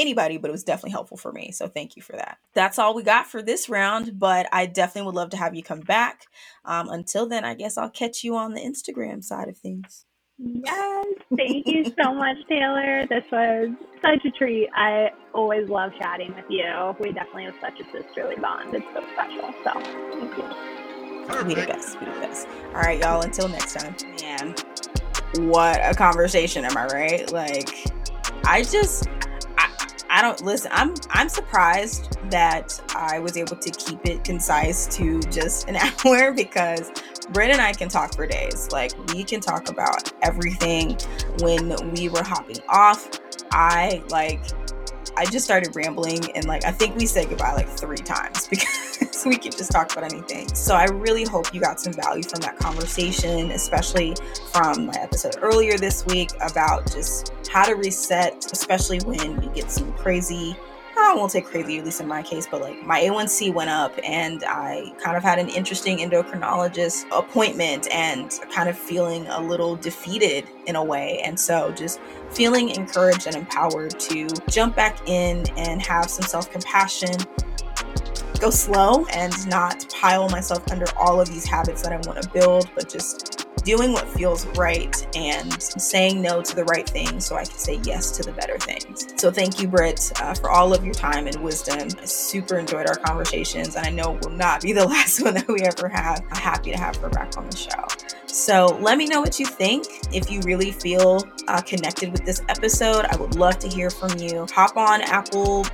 anybody, 0.00 0.38
but 0.38 0.48
it 0.48 0.52
was 0.52 0.64
definitely 0.64 0.92
helpful 0.92 1.16
for 1.16 1.32
me. 1.32 1.52
So 1.52 1.68
thank 1.68 1.96
you 1.96 2.02
for 2.02 2.12
that. 2.12 2.38
That's 2.54 2.78
all 2.78 2.94
we 2.94 3.02
got 3.02 3.26
for 3.26 3.42
this 3.42 3.68
round, 3.68 4.18
but 4.18 4.46
I 4.52 4.66
definitely 4.66 5.06
would 5.06 5.14
love 5.14 5.30
to 5.30 5.36
have 5.36 5.54
you 5.54 5.62
come 5.62 5.80
back. 5.80 6.26
Um, 6.64 6.88
until 6.88 7.28
then, 7.28 7.44
I 7.44 7.54
guess 7.54 7.76
I'll 7.76 7.90
catch 7.90 8.24
you 8.24 8.36
on 8.36 8.54
the 8.54 8.60
Instagram 8.60 9.22
side 9.22 9.48
of 9.48 9.56
things. 9.56 10.06
Yes, 10.42 11.06
thank 11.36 11.66
you 11.66 11.84
so 12.02 12.14
much, 12.14 12.36
Taylor. 12.48 13.06
This 13.10 13.24
was 13.30 13.68
such 14.00 14.24
a 14.24 14.30
treat. 14.30 14.70
I 14.74 15.10
always 15.34 15.68
love 15.68 15.92
chatting 15.98 16.34
with 16.34 16.46
you. 16.48 16.64
We 16.98 17.12
definitely 17.12 17.44
have 17.44 17.56
such 17.60 17.78
a 17.78 17.84
sisterly 17.92 18.36
bond. 18.36 18.74
It's 18.74 18.86
so 18.94 19.04
special. 19.12 19.52
So, 19.62 19.72
thank 20.18 20.38
you. 20.38 21.46
We 21.46 21.54
the 21.54 21.66
best. 21.66 22.00
We 22.00 22.06
the 22.06 22.12
best. 22.20 22.48
All 22.68 22.80
right, 22.80 22.98
y'all. 22.98 23.20
Until 23.20 23.48
next 23.48 23.74
time. 23.74 23.94
Man, 24.22 24.54
what 25.50 25.78
a 25.84 25.94
conversation. 25.94 26.64
Am 26.64 26.76
I 26.76 26.86
right? 26.86 27.30
Like, 27.30 27.68
I 28.46 28.62
just. 28.62 29.08
I 30.10 30.22
don't 30.22 30.44
listen. 30.44 30.72
I'm 30.74 30.94
I'm 31.10 31.28
surprised 31.28 32.18
that 32.30 32.80
I 32.96 33.20
was 33.20 33.36
able 33.36 33.56
to 33.56 33.70
keep 33.70 34.04
it 34.04 34.24
concise 34.24 34.86
to 34.96 35.20
just 35.22 35.68
an 35.68 35.76
hour 36.04 36.32
because 36.32 36.90
Britt 37.30 37.50
and 37.50 37.60
I 37.60 37.72
can 37.72 37.88
talk 37.88 38.16
for 38.16 38.26
days. 38.26 38.68
Like 38.72 38.92
we 39.14 39.22
can 39.22 39.40
talk 39.40 39.70
about 39.70 40.12
everything. 40.22 40.98
When 41.42 41.92
we 41.92 42.08
were 42.08 42.24
hopping 42.24 42.58
off, 42.68 43.08
I 43.52 44.02
like 44.10 44.42
I 45.16 45.24
just 45.26 45.44
started 45.44 45.74
rambling 45.74 46.30
and 46.34 46.46
like 46.46 46.64
I 46.64 46.72
think 46.72 46.96
we 46.96 47.06
said 47.06 47.28
goodbye 47.28 47.52
like 47.52 47.68
three 47.68 47.96
times 47.96 48.46
because 48.50 49.24
we 49.24 49.36
could 49.36 49.56
just 49.56 49.72
talk 49.72 49.92
about 49.92 50.12
anything. 50.12 50.48
So 50.54 50.74
I 50.74 50.84
really 50.84 51.24
hope 51.24 51.52
you 51.52 51.60
got 51.60 51.80
some 51.80 51.92
value 51.92 52.22
from 52.22 52.40
that 52.40 52.56
conversation, 52.56 53.50
especially 53.50 54.14
from 54.52 54.86
my 54.86 54.94
episode 55.00 55.36
earlier 55.40 55.76
this 55.76 56.06
week 56.06 56.30
about 56.40 56.90
just 56.90 57.32
how 57.50 57.64
to 57.64 57.74
reset, 57.74 58.50
especially 58.52 58.98
when 59.00 59.42
you 59.42 59.50
get 59.50 59.70
some 59.70 59.92
crazy 59.94 60.56
I 61.10 61.14
won't 61.14 61.32
say 61.32 61.40
crazy, 61.40 61.76
at 61.76 61.84
least 61.84 62.00
in 62.00 62.06
my 62.06 62.22
case, 62.22 62.46
but 62.48 62.60
like 62.60 62.86
my 62.86 63.00
A1C 63.00 63.52
went 63.52 63.68
up 63.68 63.92
and 64.04 64.44
I 64.44 64.92
kind 65.02 65.16
of 65.16 65.24
had 65.24 65.40
an 65.40 65.48
interesting 65.48 65.98
endocrinologist 65.98 67.06
appointment 67.10 67.92
and 67.92 68.30
kind 68.54 68.68
of 68.68 68.78
feeling 68.78 69.26
a 69.26 69.40
little 69.40 69.74
defeated 69.74 70.46
in 70.66 70.76
a 70.76 70.84
way. 70.84 71.20
And 71.24 71.38
so 71.38 71.72
just 71.72 71.98
feeling 72.30 72.68
encouraged 72.68 73.26
and 73.26 73.34
empowered 73.34 73.98
to 73.98 74.28
jump 74.48 74.76
back 74.76 75.08
in 75.08 75.46
and 75.56 75.82
have 75.82 76.08
some 76.08 76.28
self 76.28 76.48
compassion, 76.52 77.16
go 78.40 78.50
slow 78.50 79.04
and 79.12 79.48
not 79.48 79.86
pile 80.00 80.28
myself 80.30 80.70
under 80.70 80.86
all 80.96 81.20
of 81.20 81.28
these 81.28 81.46
habits 81.46 81.82
that 81.82 81.92
I 81.92 81.96
want 82.08 82.22
to 82.22 82.28
build, 82.30 82.70
but 82.74 82.88
just 82.88 83.46
doing 83.64 83.92
what 83.92 84.08
feels 84.08 84.46
right 84.56 85.06
and 85.14 85.62
saying 85.62 86.22
no 86.22 86.40
to 86.40 86.56
the 86.56 86.64
right 86.64 86.88
things 86.88 87.26
so 87.26 87.36
I 87.36 87.44
can 87.44 87.58
say 87.58 87.78
yes 87.84 88.10
to 88.12 88.22
the 88.22 88.32
better 88.32 88.58
things. 88.58 89.06
So 89.20 89.30
thank 89.30 89.60
you, 89.60 89.68
Britt, 89.68 90.10
uh, 90.22 90.34
for 90.34 90.50
all 90.50 90.72
of 90.72 90.84
your 90.84 90.94
time 90.94 91.26
and 91.26 91.36
wisdom. 91.42 91.88
I 92.00 92.04
super 92.06 92.58
enjoyed 92.58 92.86
our 92.88 92.96
conversations, 92.96 93.76
and 93.76 93.86
I 93.86 93.90
know 93.90 94.16
it 94.16 94.24
will 94.24 94.36
not 94.36 94.62
be 94.62 94.72
the 94.72 94.84
last 94.86 95.22
one 95.22 95.34
that 95.34 95.48
we 95.48 95.60
ever 95.60 95.88
have. 95.88 96.22
I'm 96.30 96.40
happy 96.40 96.70
to 96.70 96.78
have 96.78 96.96
her 96.96 97.10
back 97.10 97.36
on 97.36 97.48
the 97.48 97.56
show. 97.56 97.84
So 98.26 98.78
let 98.80 98.96
me 98.96 99.06
know 99.06 99.20
what 99.20 99.38
you 99.38 99.46
think. 99.46 99.86
If 100.12 100.30
you 100.30 100.40
really 100.40 100.72
feel 100.72 101.28
uh, 101.48 101.60
connected 101.60 102.12
with 102.12 102.24
this 102.24 102.42
episode, 102.48 103.04
I 103.10 103.16
would 103.16 103.34
love 103.34 103.58
to 103.58 103.68
hear 103.68 103.90
from 103.90 104.16
you. 104.18 104.46
Hop 104.52 104.76
on 104.76 105.02
Apple 105.02 105.66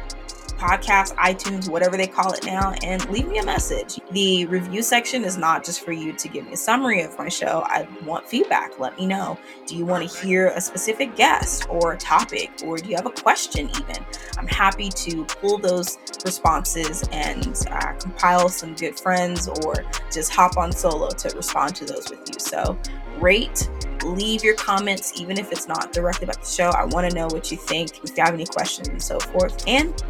podcast, 0.57 1.15
iTunes, 1.17 1.69
whatever 1.69 1.97
they 1.97 2.07
call 2.07 2.33
it 2.33 2.45
now, 2.45 2.75
and 2.83 3.09
leave 3.11 3.29
me 3.29 3.39
a 3.39 3.45
message. 3.45 4.01
The 4.11 4.47
review 4.47 4.83
section 4.83 5.25
is 5.25 5.37
not 5.37 5.65
just 5.65 5.85
for 5.85 5.93
you 5.93 6.13
to 6.15 6.29
give 6.29 6.47
me 6.47 6.53
a 6.53 6.57
summary 6.57 7.03
of 7.03 7.17
my 7.19 7.29
show. 7.29 7.63
I 7.67 7.87
want 8.05 8.27
feedback. 8.27 8.79
Let 8.79 8.97
me 8.99 9.07
know. 9.07 9.39
Do 9.67 9.77
you 9.77 9.85
want 9.85 10.09
to 10.09 10.27
hear 10.27 10.49
a 10.49 10.61
specific 10.61 11.17
guest 11.17 11.67
or 11.69 11.93
a 11.93 11.99
topic, 11.99 12.51
or 12.65 12.79
do 12.79 12.89
you 12.89 12.97
have 12.97 13.07
a 13.07 13.11
question 13.11 13.69
even? 13.71 14.05
I'm 14.39 14.47
happy 14.47 14.89
to 14.89 15.25
pull 15.25 15.59
those 15.59 15.99
responses 16.25 17.05
and 17.13 17.67
uh, 17.71 17.93
compile 17.95 18.49
some 18.49 18.75
good 18.75 18.99
friends 18.99 19.49
or 19.49 19.85
just 20.11 20.33
hop 20.33 20.57
on 20.57 20.73
solo 20.73 21.11
to 21.11 21.37
respond 21.37 21.77
to 21.77 21.85
those 21.85 22.11
with 22.11 22.29
you. 22.29 22.39
So, 22.39 22.79
rate, 23.19 23.69
leave 24.05 24.45
your 24.45 24.55
comments, 24.55 25.21
even 25.21 25.39
if 25.39 25.53
it's 25.53 25.69
not 25.69 25.93
directly 25.93 26.25
about 26.25 26.43
the 26.43 26.49
show. 26.49 26.71
I 26.71 26.85
want 26.85 27.09
to 27.11 27.15
know 27.15 27.27
what 27.27 27.51
you 27.51 27.57
think, 27.57 28.03
if 28.03 28.17
you 28.17 28.25
have 28.25 28.35
any 28.35 28.47
questions 28.47 28.89
and 28.89 29.03
so 29.03 29.19
forth. 29.19 29.65
And 29.67 30.03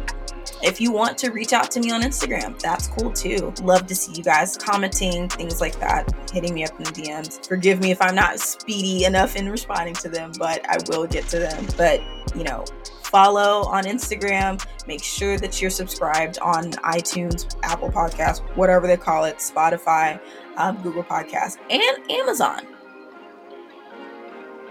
if 0.61 0.81
you 0.81 0.91
want 0.91 1.17
to 1.19 1.29
reach 1.29 1.53
out 1.53 1.71
to 1.71 1.79
me 1.79 1.91
on 1.91 2.01
Instagram, 2.01 2.59
that's 2.59 2.87
cool 2.87 3.11
too. 3.11 3.53
Love 3.61 3.87
to 3.87 3.95
see 3.95 4.13
you 4.13 4.23
guys 4.23 4.57
commenting, 4.57 5.29
things 5.29 5.61
like 5.61 5.79
that, 5.79 6.09
hitting 6.31 6.53
me 6.53 6.63
up 6.63 6.77
in 6.77 6.83
the 6.83 6.91
DMs. 6.91 7.47
Forgive 7.47 7.79
me 7.79 7.91
if 7.91 8.01
I'm 8.01 8.15
not 8.15 8.39
speedy 8.39 9.05
enough 9.05 9.35
in 9.35 9.49
responding 9.49 9.95
to 9.95 10.09
them, 10.09 10.31
but 10.37 10.67
I 10.69 10.77
will 10.89 11.07
get 11.07 11.27
to 11.29 11.39
them. 11.39 11.65
But, 11.77 12.01
you 12.35 12.43
know, 12.43 12.65
follow 13.03 13.63
on 13.67 13.85
Instagram. 13.85 14.63
Make 14.87 15.03
sure 15.03 15.37
that 15.37 15.61
you're 15.61 15.71
subscribed 15.71 16.39
on 16.39 16.71
iTunes, 16.73 17.55
Apple 17.63 17.89
Podcasts, 17.89 18.39
whatever 18.55 18.87
they 18.87 18.97
call 18.97 19.25
it, 19.25 19.37
Spotify, 19.37 20.19
um, 20.57 20.81
Google 20.81 21.03
Podcasts, 21.03 21.57
and 21.69 22.11
Amazon. 22.11 22.67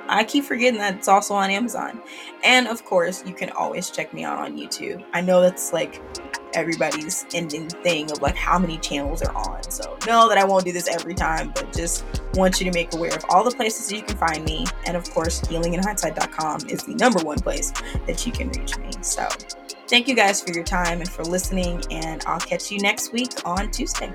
I 0.09 0.25
keep 0.25 0.45
forgetting 0.45 0.79
that 0.81 0.95
it's 0.95 1.09
also 1.09 1.35
on 1.35 1.51
Amazon. 1.51 2.01
And 2.45 2.67
of 2.69 2.85
course, 2.85 3.25
you 3.27 3.35
can 3.35 3.51
always 3.51 3.91
check 3.91 4.13
me 4.13 4.25
out 4.25 4.39
on 4.39 4.57
YouTube. 4.57 5.05
I 5.13 5.21
know 5.21 5.41
that's 5.41 5.73
like 5.73 6.01
everybody's 6.55 7.27
ending 7.35 7.69
thing 7.69 8.11
of 8.11 8.23
like 8.23 8.35
how 8.35 8.59
many 8.59 8.79
channels 8.79 9.23
are 9.23 9.35
on. 9.35 9.63
So 9.71 9.97
know 10.07 10.29
that 10.29 10.39
I 10.39 10.45
won't 10.45 10.65
do 10.65 10.73
this 10.73 10.89
every 10.89 11.15
time, 11.15 11.53
but 11.55 11.73
just 11.73 12.05
want 12.35 12.61
you 12.61 12.71
to 12.71 12.77
make 12.77 12.95
aware 12.95 13.15
of 13.15 13.25
all 13.29 13.45
the 13.45 13.55
places 13.55 13.93
you 13.93 14.03
can 14.03 14.17
find 14.17 14.45
me. 14.45 14.67
And 14.87 14.97
of 14.97 15.09
course, 15.11 15.41
healinginhindsight.com 15.43 16.69
is 16.69 16.85
the 16.85 16.95
number 16.95 17.23
one 17.23 17.39
place 17.39 17.73
that 18.07 18.27
you 18.27 18.33
can 18.33 18.49
reach 18.49 18.79
me. 18.79 18.91
So 19.03 19.29
thank 19.89 20.09
you 20.09 20.15
guys 20.15 20.43
for 20.43 20.53
your 20.53 20.65
time 20.65 21.01
and 21.01 21.11
for 21.11 21.25
listening. 21.25 21.83
And 21.91 22.25
I'll 22.27 22.41
catch 22.41 22.73
you 22.73 22.79
next 22.79 23.13
week 23.13 23.33
on 23.45 23.71
Tuesday. 23.71 24.13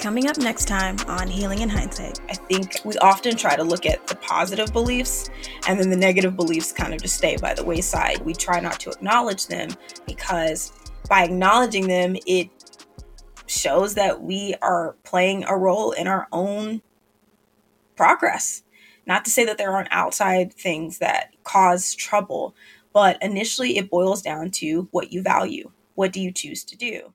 Coming 0.00 0.30
up 0.30 0.38
next 0.38 0.64
time 0.64 0.96
on 1.08 1.28
Healing 1.28 1.60
in 1.60 1.68
Hindsight, 1.68 2.20
I 2.30 2.32
think 2.32 2.76
we 2.86 2.96
often 3.02 3.36
try 3.36 3.54
to 3.54 3.62
look 3.62 3.84
at 3.84 4.06
the 4.06 4.14
positive 4.16 4.72
beliefs 4.72 5.28
and 5.68 5.78
then 5.78 5.90
the 5.90 5.96
negative 5.96 6.36
beliefs 6.36 6.72
kind 6.72 6.94
of 6.94 7.02
just 7.02 7.18
stay 7.18 7.36
by 7.36 7.52
the 7.52 7.62
wayside. 7.62 8.24
We 8.24 8.32
try 8.32 8.60
not 8.60 8.80
to 8.80 8.90
acknowledge 8.90 9.48
them 9.48 9.68
because 10.06 10.72
by 11.10 11.24
acknowledging 11.24 11.86
them, 11.86 12.16
it 12.26 12.48
shows 13.46 13.92
that 13.96 14.22
we 14.22 14.54
are 14.62 14.96
playing 15.04 15.44
a 15.44 15.54
role 15.54 15.92
in 15.92 16.08
our 16.08 16.28
own 16.32 16.80
progress. 17.94 18.62
Not 19.04 19.26
to 19.26 19.30
say 19.30 19.44
that 19.44 19.58
there 19.58 19.70
aren't 19.70 19.92
outside 19.92 20.54
things 20.54 20.96
that 21.00 21.34
cause 21.44 21.94
trouble, 21.94 22.54
but 22.94 23.22
initially 23.22 23.76
it 23.76 23.90
boils 23.90 24.22
down 24.22 24.50
to 24.52 24.88
what 24.92 25.12
you 25.12 25.20
value. 25.20 25.72
What 25.94 26.10
do 26.10 26.22
you 26.22 26.32
choose 26.32 26.64
to 26.64 26.76
do? 26.78 27.12